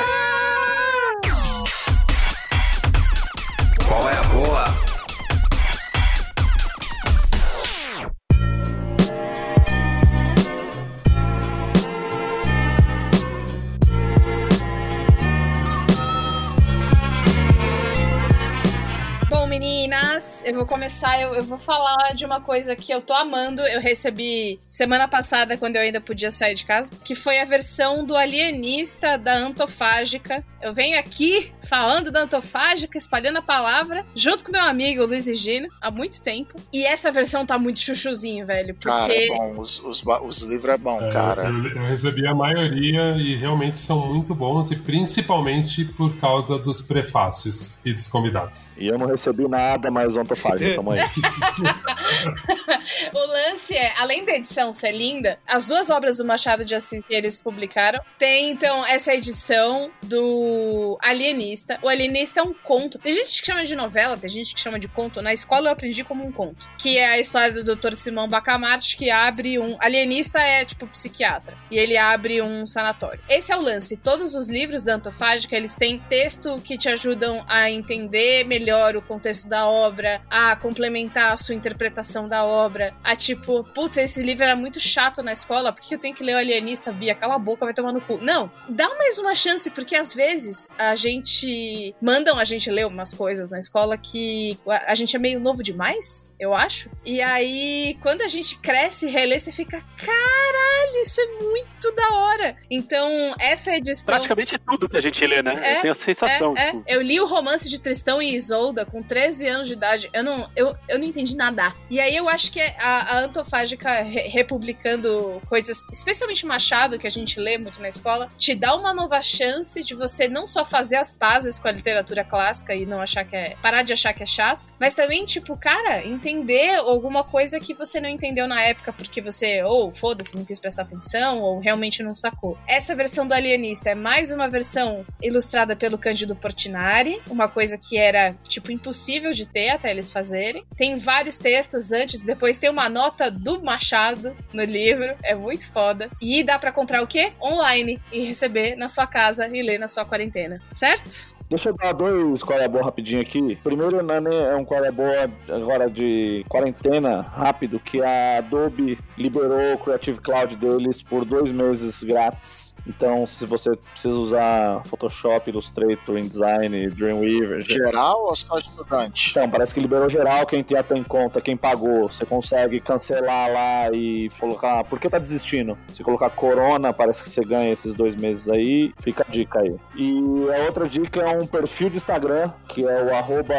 vou 20.64 20.66
começar, 20.66 21.20
eu, 21.20 21.36
eu, 21.36 21.44
vou 21.44 21.58
falar 21.58 22.14
de 22.16 22.26
uma 22.26 22.40
coisa 22.40 22.74
que 22.74 22.92
eu 22.94 23.02
tô 23.02 23.14
amando. 23.14 23.62
Eu 23.64 23.82
recebi 23.82 24.60
semana 24.68 25.10
passada, 25.10 25.58
quando 25.58 25.76
eu 25.76 25.82
ainda 25.82 26.00
podia 26.00 26.32
sair 26.32 26.56
de 26.56 26.66
casa, 26.66 26.94
que 27.04 27.16
foi 27.16 27.40
a 27.40 27.46
versão 27.46 28.06
do 28.06 28.16
Alienista 28.16 29.18
da 29.18 29.36
Antofágica. 29.36 30.44
Eu 30.62 30.74
venho 30.74 30.98
aqui 30.98 31.52
falando 31.68 32.10
da 32.10 32.22
Antofágica, 32.22 32.98
espalhando 32.98 33.40
a 33.40 33.42
palavra, 33.42 34.06
junto 34.16 34.46
com 34.46 34.52
meu 34.54 34.62
amigo 34.62 35.06
Luiz 35.06 35.26
Gino, 35.38 35.68
há 35.82 35.92
muito 35.92 36.22
tempo. 36.22 36.56
E 36.72 36.86
essa 36.86 37.12
versão 37.12 37.46
tá 37.46 37.60
muito 37.60 37.82
chuchuzinho, 37.82 38.46
velho. 38.46 38.74
Porque... 38.74 38.88
Cara, 38.88 39.14
é 39.14 39.28
bom. 39.28 39.60
Os, 39.60 39.84
os, 39.84 40.02
os 40.24 40.44
livros 40.44 40.74
é 40.74 40.78
bom, 40.78 41.02
é, 41.02 41.12
cara. 41.12 41.44
Eu, 41.50 41.68
eu 41.76 41.86
recebi 41.88 42.26
a 42.26 42.34
maioria 42.34 43.18
e 43.18 43.36
realmente 43.36 43.78
são 43.78 44.08
muito 44.08 44.34
bons, 44.34 44.72
e 44.72 44.78
principalmente 44.78 45.84
por 45.84 46.16
causa 46.16 46.58
dos 46.58 46.82
prefácios 46.82 47.80
e 47.84 47.92
dos 47.92 48.08
convidados. 48.08 48.78
E 48.78 48.88
eu 48.88 48.98
não 48.98 49.08
recebi 49.08 49.46
nada, 49.46 49.92
mas 49.92 50.16
aí. 50.54 50.78
o 53.14 53.28
lance 53.28 53.76
é, 53.76 53.94
além 53.98 54.26
da 54.26 54.34
edição 54.34 54.74
ser 54.74 54.92
linda, 54.92 55.40
as 55.48 55.66
duas 55.66 55.90
obras 55.90 56.18
do 56.18 56.26
Machado 56.26 56.66
de 56.66 56.76
Assis 56.76 57.04
que 57.06 57.14
eles 57.14 57.42
publicaram, 57.42 58.00
tem 58.18 58.50
então 58.50 58.86
essa 58.86 59.14
edição 59.14 59.92
do 60.02 60.98
Alienista. 61.02 61.78
O 61.82 61.90
Alienista 61.90 62.40
é 62.40 62.44
um 62.44 62.54
conto. 62.54 62.98
Tem 62.98 63.14
gente 63.14 63.42
que 63.42 63.46
chama 63.46 63.64
de 63.64 63.76
novela, 63.76 64.18
tem 64.18 64.30
gente 64.30 64.54
que 64.54 64.62
chama 64.62 64.80
de 64.80 64.88
conto. 64.88 65.22
Na 65.22 65.34
escola 65.34 65.70
eu 65.70 65.74
aprendi 65.74 66.04
como 66.04 66.26
um 66.26 66.32
conto. 66.32 66.68
Que 66.78 66.98
é 66.98 67.10
a 67.10 67.20
história 67.20 67.52
do 67.52 67.76
Dr. 67.76 67.94
Simão 67.94 68.28
Bacamarte, 68.28 68.98
que 68.98 69.10
abre 69.10 69.60
um. 69.60 69.78
Alienista 69.80 70.40
é 70.40 70.66
tipo 70.66 70.88
psiquiatra. 70.88 71.58
E 71.70 71.78
ele 71.78 71.98
abre 71.98 72.42
um 72.42 72.66
sanatório. 72.66 73.22
Esse 73.30 73.52
é 73.52 73.58
o 73.58 73.62
lance. 73.62 73.98
Todos 73.98 74.36
os 74.36 74.50
livros 74.50 74.84
da 74.84 74.96
Antofágica, 74.96 75.56
eles 75.56 75.76
têm 75.76 76.00
texto 76.00 76.62
que 76.64 76.78
te 76.78 76.90
ajudam 76.90 77.44
a 77.48 77.70
entender 77.70 78.46
melhor 78.46 78.96
o 78.96 79.02
contexto 79.02 79.48
da 79.48 79.68
obra, 79.68 80.22
a 80.34 80.56
complementar 80.56 81.32
a 81.32 81.38
sua 81.38 81.54
interpretação 81.54 82.28
da 82.28 82.44
obra, 82.44 82.92
a 83.04 83.16
tipo, 83.16 83.64
putz, 83.66 83.98
esse 83.98 84.24
livro 84.24 84.44
era 84.44 84.56
muito 84.56 84.80
chato 84.80 85.22
na 85.22 85.32
escola, 85.32 85.72
por 85.72 85.80
que 85.80 85.94
eu 85.94 86.00
tenho 86.00 86.16
que 86.16 86.24
ler 86.24 86.34
o 86.34 86.40
Alienista, 86.40 86.92
Bia? 86.92 87.14
Cala 87.14 87.36
a 87.36 87.40
boca, 87.40 87.64
vai 87.64 87.74
tomar 87.74 87.94
no 87.94 88.02
cu. 88.02 88.18
Não, 88.18 88.52
dá 88.68 88.90
mais 88.96 89.20
uma 89.20 89.36
chance, 89.36 89.70
porque 89.70 89.96
às 89.96 90.16
vezes 90.16 90.68
a 90.76 90.96
gente. 90.96 91.94
mandam 92.02 92.40
a 92.40 92.44
gente 92.44 92.72
ler 92.72 92.88
umas 92.88 93.14
coisas 93.14 93.52
na 93.52 93.60
escola 93.60 93.96
que 93.96 94.58
a 94.66 94.96
gente 94.96 95.16
é 95.16 95.20
meio 95.20 95.40
novo 95.40 95.62
demais, 95.62 96.33
eu 96.44 96.54
acho. 96.54 96.90
E 97.06 97.22
aí, 97.22 97.98
quando 98.02 98.22
a 98.22 98.28
gente 98.28 98.58
cresce 98.58 99.08
e 99.08 99.10
relê, 99.10 99.40
você 99.40 99.52
fica, 99.52 99.84
caralho, 99.98 101.02
isso 101.02 101.22
é 101.22 101.44
muito 101.44 101.92
da 101.96 102.10
hora. 102.14 102.58
Então, 102.70 103.34
essa 103.40 103.74
edição. 103.76 104.06
Praticamente 104.06 104.58
tudo 104.58 104.90
que 104.90 104.98
a 104.98 105.02
gente 105.02 105.26
lê, 105.26 105.42
né? 105.42 105.54
É, 105.62 105.78
eu 105.78 105.82
tenho 105.82 105.92
a 105.92 105.96
sensação. 105.96 106.54
É, 106.58 106.70
é. 106.70 106.84
Eu 106.88 107.02
li 107.02 107.20
o 107.20 107.26
romance 107.26 107.70
de 107.70 107.80
Tristão 107.80 108.22
e 108.22 108.36
Isolda 108.36 108.86
com 108.86 109.02
13 109.02 109.48
anos 109.48 109.68
de 109.68 109.74
idade. 109.74 110.10
Eu 110.14 110.24
não, 110.24 110.50
eu, 110.56 110.76
eu 110.88 111.00
não 111.00 111.06
entendi 111.06 111.36
nada. 111.36 111.74
E 111.90 112.00
aí 112.00 112.16
eu 112.16 112.28
acho 112.28 112.52
que 112.52 112.62
a, 112.62 113.16
a 113.16 113.20
Antofágica 113.20 114.02
re 114.02 114.24
republicando 114.34 115.42
coisas, 115.48 115.86
especialmente 115.92 116.46
Machado, 116.46 116.98
que 116.98 117.06
a 117.08 117.10
gente 117.10 117.40
lê 117.40 117.58
muito 117.58 117.82
na 117.82 117.88
escola, 117.88 118.28
te 118.38 118.56
dá 118.56 118.76
uma 118.76 118.94
nova 118.94 119.22
chance 119.22 119.84
de 119.84 119.94
você 119.94 120.28
não 120.28 120.48
só 120.48 120.66
fazer 120.66 120.98
as 120.98 121.14
pazes 121.14 121.60
com 121.60 121.68
a 121.68 121.72
literatura 121.72 122.24
clássica 122.24 122.74
e 122.74 122.86
não 122.86 123.00
achar 123.00 123.24
que 123.24 123.36
é. 123.36 123.56
parar 123.62 123.84
de 123.84 123.94
achar 123.94 124.14
que 124.14 124.24
é 124.24 124.26
chato, 124.26 124.74
mas 124.80 124.94
também, 124.94 125.26
tipo, 125.26 125.58
cara, 125.58 126.06
entender 126.06 126.33
alguma 126.80 127.24
coisa 127.24 127.60
que 127.60 127.74
você 127.74 128.00
não 128.00 128.10
entendeu 128.10 128.48
na 128.48 128.62
época 128.62 128.92
porque 128.92 129.22
você, 129.22 129.64
ou 129.64 129.90
oh, 129.90 129.92
foda-se, 129.92 130.36
não 130.36 130.46
quis 130.46 130.60
prestar 130.60 130.84
atenção, 130.84 131.40
ou 131.40 131.60
realmente 131.60 132.02
não 132.02 132.16
sacou. 132.16 132.58
Essa 132.68 132.96
versão 132.96 133.28
do 133.28 133.34
Alienista 133.34 133.90
é 133.90 133.96
mais 133.96 134.32
uma 134.32 134.48
versão 134.48 135.06
ilustrada 135.22 135.76
pelo 135.76 135.98
Cândido 135.98 136.36
Portinari, 136.36 137.22
uma 137.30 137.48
coisa 137.48 137.78
que 137.78 137.98
era, 137.98 138.34
tipo, 138.48 138.72
impossível 138.72 139.32
de 139.32 139.46
ter 139.46 139.70
até 139.70 139.92
eles 139.92 140.12
fazerem. 140.12 140.66
Tem 140.76 140.96
vários 140.96 141.38
textos 141.38 141.92
antes, 141.92 142.24
depois 142.24 142.58
tem 142.58 142.70
uma 142.70 142.90
nota 142.90 143.30
do 143.30 143.62
Machado 143.64 144.36
no 144.54 144.64
livro, 144.64 145.16
é 145.24 145.36
muito 145.36 145.72
foda. 145.72 146.10
E 146.22 146.44
dá 146.44 146.58
para 146.58 146.72
comprar 146.72 147.02
o 147.02 147.08
quê? 147.08 147.34
Online 147.42 148.00
e 148.12 148.24
receber 148.24 148.76
na 148.76 148.88
sua 148.88 149.08
casa 149.08 149.48
e 149.48 149.62
ler 149.62 149.80
na 149.80 149.88
sua 149.88 150.06
quarentena, 150.06 150.62
certo? 150.74 151.34
Deixa 151.54 151.70
eu 151.70 151.76
dar 151.76 151.94
dois 151.94 152.42
boa 152.42 152.84
rapidinho 152.84 153.22
aqui. 153.22 153.56
Primeiro, 153.64 154.02
Nani, 154.02 154.36
é 154.36 154.56
um 154.56 154.66
boa 154.66 155.30
agora 155.48 155.88
de 155.88 156.44
quarentena 156.50 157.22
rápido, 157.22 157.80
que 157.80 158.02
a 158.02 158.40
Adobe 158.40 158.98
liberou 159.16 159.76
o 159.76 159.78
Creative 159.78 160.20
Cloud 160.20 160.56
deles 160.56 161.04
por 161.04 161.24
dois 161.24 161.52
meses 161.52 162.04
grátis. 162.04 162.74
Então, 162.86 163.26
se 163.26 163.46
você 163.46 163.72
precisa 163.78 164.18
usar 164.18 164.84
Photoshop, 164.84 165.50
Illustrator, 165.50 166.18
InDesign, 166.18 166.90
Dreamweaver... 166.90 167.62
Geral 167.62 168.26
ou 168.26 168.36
só 168.36 168.58
estudante? 168.58 169.32
Então, 169.32 169.50
parece 169.50 169.74
que 169.74 169.80
liberou 169.80 170.10
geral. 170.10 170.46
Quem 170.46 170.66
já 170.68 170.84
tem 170.84 171.02
conta, 171.02 171.40
quem 171.40 171.56
pagou, 171.56 172.10
você 172.10 172.26
consegue 172.26 172.82
cancelar 172.82 173.50
lá 173.50 173.90
e 173.94 174.30
colocar... 174.38 174.84
Por 174.84 175.00
que 175.00 175.10
tá 175.10 175.18
desistindo? 175.18 175.78
Se 175.94 176.04
colocar 176.04 176.30
Corona, 176.32 176.92
parece 176.92 177.24
que 177.24 177.30
você 177.30 177.42
ganha 177.46 177.72
esses 177.72 177.94
dois 177.94 178.18
meses 178.18 178.50
aí. 178.50 178.92
Fica 179.00 179.26
a 179.26 179.32
dica 179.32 179.60
aí. 179.60 179.76
E 179.96 180.20
a 180.54 180.66
outra 180.66 180.86
dica 180.86 181.22
é 181.22 181.38
um 181.38 181.43
perfil 181.46 181.90
de 181.90 181.98
Instagram, 181.98 182.52
que 182.68 182.88
é 182.88 183.04
o 183.04 183.16
arroba 183.16 183.56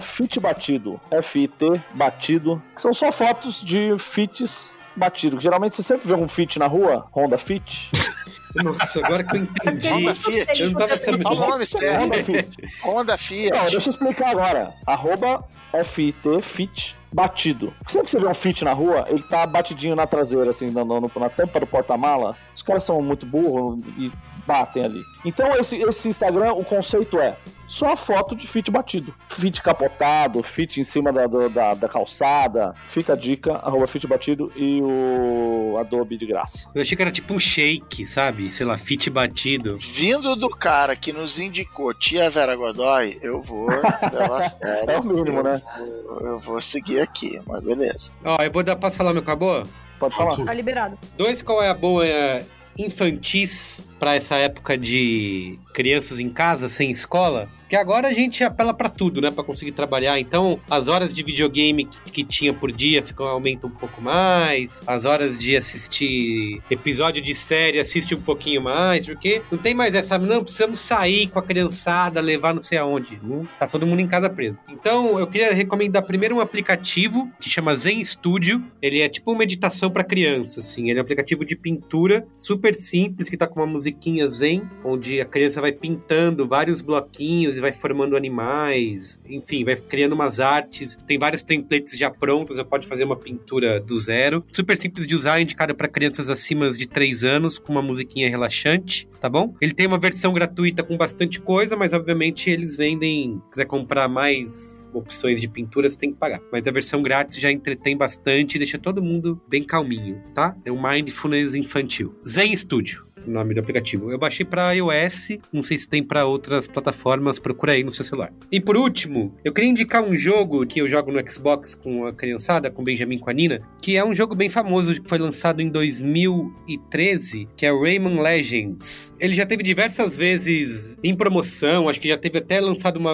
fitbatido. 0.00 1.00
F-I-T 1.10 1.80
batido. 1.94 2.62
Que 2.74 2.80
são 2.82 2.92
só 2.92 3.10
fotos 3.12 3.62
de 3.64 3.96
fits 3.98 4.74
batido. 4.96 5.38
Geralmente 5.38 5.76
você 5.76 5.82
sempre 5.82 6.08
vê 6.08 6.14
um 6.14 6.26
fit 6.26 6.58
na 6.58 6.66
rua, 6.66 7.06
Honda 7.14 7.36
Fit. 7.38 7.90
Nossa, 8.62 9.04
agora 9.04 9.22
que 9.22 9.36
eu 9.36 9.42
entendi. 9.42 9.88
Honda 9.88 10.14
Fiat. 10.14 10.62
Eu 10.62 10.70
não 10.70 10.78
tava 10.78 10.98
sabendo. 10.98 11.22
Fala 11.22 11.46
o 11.46 11.50
nome 11.50 11.66
sério. 11.66 12.00
Honda 12.00 12.24
Fiat. 12.24 12.56
Honda 12.82 13.18
Fiat. 13.18 13.52
Não, 13.52 13.66
deixa 13.66 13.88
eu 13.88 13.92
explicar 13.92 14.30
agora. 14.30 14.74
Arroba 14.86 15.44
FIT 15.84 16.40
Fit 16.40 16.96
batido. 17.12 17.72
Sempre 17.86 18.06
que 18.06 18.10
você 18.10 18.20
vê 18.20 18.26
um 18.26 18.34
Fit 18.34 18.64
na 18.64 18.72
rua, 18.72 19.06
ele 19.08 19.22
tá 19.22 19.46
batidinho 19.46 19.94
na 19.94 20.06
traseira, 20.06 20.50
assim, 20.50 20.70
na, 20.70 20.84
na, 20.84 21.00
na 21.00 21.30
tampa 21.30 21.60
do 21.60 21.66
porta-mala. 21.66 22.36
Os 22.54 22.62
caras 22.62 22.84
são 22.84 23.00
muito 23.02 23.26
burros 23.26 23.82
e 23.98 24.10
batem 24.46 24.84
ali. 24.84 25.04
Então, 25.24 25.54
esse, 25.56 25.76
esse 25.76 26.08
Instagram, 26.08 26.52
o 26.52 26.64
conceito 26.64 27.18
é 27.18 27.36
só 27.66 27.96
foto 27.96 28.36
de 28.36 28.46
fit 28.46 28.70
batido. 28.70 29.12
Fit 29.28 29.60
capotado, 29.60 30.42
fit 30.42 30.80
em 30.80 30.84
cima 30.84 31.12
da, 31.12 31.26
da, 31.26 31.74
da 31.74 31.88
calçada. 31.88 32.72
Fica 32.86 33.14
a 33.14 33.16
dica, 33.16 33.56
arroba 33.56 33.86
fit 33.86 34.06
batido 34.06 34.52
e 34.54 34.80
o 34.80 35.76
Adobe 35.78 36.16
de 36.16 36.26
graça. 36.26 36.70
Eu 36.74 36.82
achei 36.82 36.96
que 36.96 37.02
era 37.02 37.10
tipo 37.10 37.34
um 37.34 37.40
shake, 37.40 38.06
sabe? 38.06 38.48
Sei 38.50 38.64
lá, 38.64 38.78
fit 38.78 39.10
batido. 39.10 39.76
Vindo 39.78 40.36
do 40.36 40.48
cara 40.48 40.94
que 40.94 41.12
nos 41.12 41.38
indicou 41.38 41.92
Tia 41.92 42.30
Vera 42.30 42.54
Godoy, 42.54 43.18
eu 43.20 43.42
vou 43.42 43.66
levar 44.12 44.40
a 44.40 44.42
sério. 44.42 44.90
É 44.90 44.98
o 44.98 45.04
mínimo, 45.04 45.42
né? 45.42 45.60
Eu 45.78 46.04
vou, 46.06 46.20
eu 46.20 46.38
vou 46.38 46.60
seguir 46.60 47.00
aqui, 47.00 47.40
mas 47.46 47.60
beleza. 47.62 48.12
Ó, 48.24 48.36
eu 48.40 48.50
vou 48.50 48.62
dar, 48.62 48.76
posso 48.76 48.96
falar 48.96 49.12
meu 49.12 49.22
acabou? 49.22 49.66
Pode 49.98 50.14
falar. 50.14 50.36
Tá 50.44 50.52
liberado. 50.52 50.98
Dois 51.16 51.42
qual 51.42 51.62
é 51.62 51.68
a 51.68 51.74
boa 51.74 52.06
é, 52.06 52.44
infantis 52.78 53.84
para 53.98 54.14
essa 54.14 54.36
época 54.36 54.76
de 54.76 55.58
crianças 55.76 56.18
em 56.18 56.30
casa, 56.30 56.70
sem 56.70 56.90
escola, 56.90 57.50
que 57.68 57.76
agora 57.76 58.08
a 58.08 58.12
gente 58.14 58.42
apela 58.42 58.72
para 58.72 58.88
tudo, 58.88 59.20
né, 59.20 59.30
para 59.30 59.44
conseguir 59.44 59.72
trabalhar. 59.72 60.18
Então, 60.18 60.58
as 60.70 60.88
horas 60.88 61.12
de 61.12 61.22
videogame 61.22 61.84
que, 61.84 62.10
que, 62.10 62.24
tinha 62.24 62.54
por 62.54 62.72
dia 62.72 63.02
ficam 63.02 63.26
aumentam 63.26 63.68
um 63.68 63.72
pouco 63.72 64.00
mais, 64.00 64.80
as 64.86 65.04
horas 65.04 65.38
de 65.38 65.54
assistir 65.54 66.62
episódio 66.70 67.20
de 67.20 67.34
série 67.34 67.78
assiste 67.78 68.14
um 68.14 68.20
pouquinho 68.20 68.62
mais, 68.62 69.04
porque 69.04 69.42
não 69.50 69.58
tem 69.58 69.74
mais 69.74 69.94
essa, 69.94 70.18
não 70.18 70.42
precisamos 70.42 70.80
sair 70.80 71.28
com 71.28 71.38
a 71.38 71.42
criançada, 71.42 72.22
levar 72.22 72.54
não 72.54 72.62
sei 72.62 72.78
aonde, 72.78 73.20
não, 73.22 73.46
tá 73.58 73.66
todo 73.66 73.86
mundo 73.86 74.00
em 74.00 74.08
casa 74.08 74.30
preso. 74.30 74.60
Então, 74.70 75.18
eu 75.18 75.26
queria 75.26 75.52
recomendar 75.52 76.02
primeiro 76.04 76.36
um 76.36 76.40
aplicativo 76.40 77.30
que 77.38 77.50
chama 77.50 77.76
Zen 77.76 78.02
Studio. 78.02 78.64
Ele 78.80 79.00
é 79.00 79.08
tipo 79.10 79.30
uma 79.30 79.38
meditação 79.38 79.90
para 79.90 80.02
criança, 80.02 80.60
assim. 80.60 80.88
Ele 80.88 80.98
é 80.98 81.02
um 81.02 81.04
aplicativo 81.04 81.44
de 81.44 81.54
pintura 81.54 82.26
super 82.34 82.74
simples 82.74 83.28
que 83.28 83.36
tá 83.36 83.46
com 83.46 83.60
uma 83.60 83.66
musiquinha 83.66 84.26
zen, 84.28 84.62
onde 84.82 85.20
a 85.20 85.24
criança 85.24 85.60
vai 85.60 85.65
pintando 85.72 86.46
vários 86.46 86.80
bloquinhos 86.80 87.56
e 87.56 87.60
vai 87.60 87.72
formando 87.72 88.16
animais, 88.16 89.20
enfim, 89.28 89.64
vai 89.64 89.76
criando 89.76 90.12
umas 90.12 90.40
artes. 90.40 90.96
Tem 91.06 91.18
vários 91.18 91.42
templates 91.42 91.96
já 91.96 92.10
prontos, 92.10 92.56
você 92.56 92.64
pode 92.64 92.86
fazer 92.86 93.04
uma 93.04 93.16
pintura 93.16 93.80
do 93.80 93.98
zero. 93.98 94.44
Super 94.52 94.76
simples 94.76 95.06
de 95.06 95.14
usar, 95.14 95.40
indicado 95.40 95.74
para 95.74 95.88
crianças 95.88 96.28
acima 96.28 96.70
de 96.70 96.86
3 96.86 97.24
anos, 97.24 97.58
com 97.58 97.72
uma 97.72 97.82
musiquinha 97.82 98.28
relaxante, 98.28 99.08
tá 99.20 99.28
bom? 99.28 99.54
Ele 99.60 99.74
tem 99.74 99.86
uma 99.86 99.98
versão 99.98 100.32
gratuita 100.32 100.82
com 100.82 100.96
bastante 100.96 101.40
coisa, 101.40 101.76
mas 101.76 101.92
obviamente 101.92 102.50
eles 102.50 102.76
vendem. 102.76 103.40
Se 103.46 103.50
quiser 103.50 103.64
comprar 103.66 104.08
mais 104.08 104.90
opções 104.92 105.40
de 105.40 105.48
pintura, 105.48 105.88
você 105.88 105.98
tem 105.98 106.12
que 106.12 106.18
pagar. 106.18 106.40
Mas 106.52 106.66
a 106.66 106.70
versão 106.70 107.02
grátis 107.02 107.40
já 107.40 107.50
entretém 107.50 107.96
bastante 107.96 108.54
e 108.54 108.58
deixa 108.58 108.78
todo 108.78 109.02
mundo 109.02 109.40
bem 109.48 109.62
calminho, 109.62 110.22
tá? 110.34 110.56
É 110.64 110.72
um 110.72 110.80
mindfulness 110.80 111.54
infantil. 111.54 112.14
Zen 112.26 112.56
Studio. 112.56 113.06
Nome 113.30 113.54
do 113.54 113.60
aplicativo. 113.60 114.10
Eu 114.10 114.18
baixei 114.18 114.44
para 114.44 114.72
iOS, 114.72 115.38
não 115.52 115.62
sei 115.62 115.78
se 115.78 115.88
tem 115.88 116.02
para 116.02 116.26
outras 116.26 116.68
plataformas, 116.68 117.38
procura 117.38 117.72
aí 117.72 117.84
no 117.84 117.90
seu 117.90 118.04
celular. 118.04 118.32
E 118.50 118.60
por 118.60 118.76
último, 118.76 119.34
eu 119.44 119.52
queria 119.52 119.70
indicar 119.70 120.02
um 120.02 120.16
jogo 120.16 120.66
que 120.66 120.80
eu 120.80 120.88
jogo 120.88 121.12
no 121.12 121.30
Xbox 121.30 121.74
com 121.74 122.06
a 122.06 122.12
criançada, 122.12 122.70
com 122.70 122.82
o 122.82 122.84
Benjamin 122.84 123.18
com 123.18 123.30
a 123.30 123.32
Nina, 123.32 123.60
que 123.80 123.96
é 123.96 124.04
um 124.04 124.14
jogo 124.14 124.34
bem 124.34 124.48
famoso 124.48 125.00
que 125.00 125.08
foi 125.08 125.18
lançado 125.18 125.60
em 125.60 125.68
2013, 125.68 127.48
que 127.56 127.66
é 127.66 127.72
Rayman 127.72 128.20
Legends. 128.20 129.14
Ele 129.18 129.34
já 129.34 129.46
teve 129.46 129.62
diversas 129.62 130.16
vezes 130.16 130.96
em 131.02 131.14
promoção, 131.14 131.88
acho 131.88 132.00
que 132.00 132.08
já 132.08 132.16
teve 132.16 132.38
até 132.38 132.60
lançado 132.60 132.96
uma, 132.96 133.12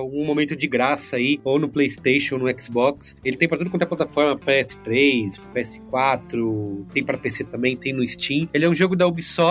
um 0.00 0.24
momento 0.24 0.54
de 0.56 0.66
graça 0.66 1.16
aí, 1.16 1.40
ou 1.44 1.58
no 1.58 1.68
PlayStation, 1.68 2.38
no 2.38 2.46
Xbox. 2.60 3.16
Ele 3.24 3.36
tem 3.36 3.48
para 3.48 3.58
tudo 3.58 3.70
quanto 3.70 3.82
é 3.82 3.86
plataforma, 3.86 4.38
PS3, 4.38 5.40
PS4, 5.54 6.86
tem 6.92 7.04
para 7.04 7.18
PC 7.18 7.44
também, 7.44 7.76
tem 7.76 7.92
no 7.92 8.06
Steam. 8.06 8.48
Ele 8.52 8.64
é 8.64 8.68
um 8.68 8.74
jogo 8.74 8.96
da 8.96 9.06
Ubisoft, 9.06 9.41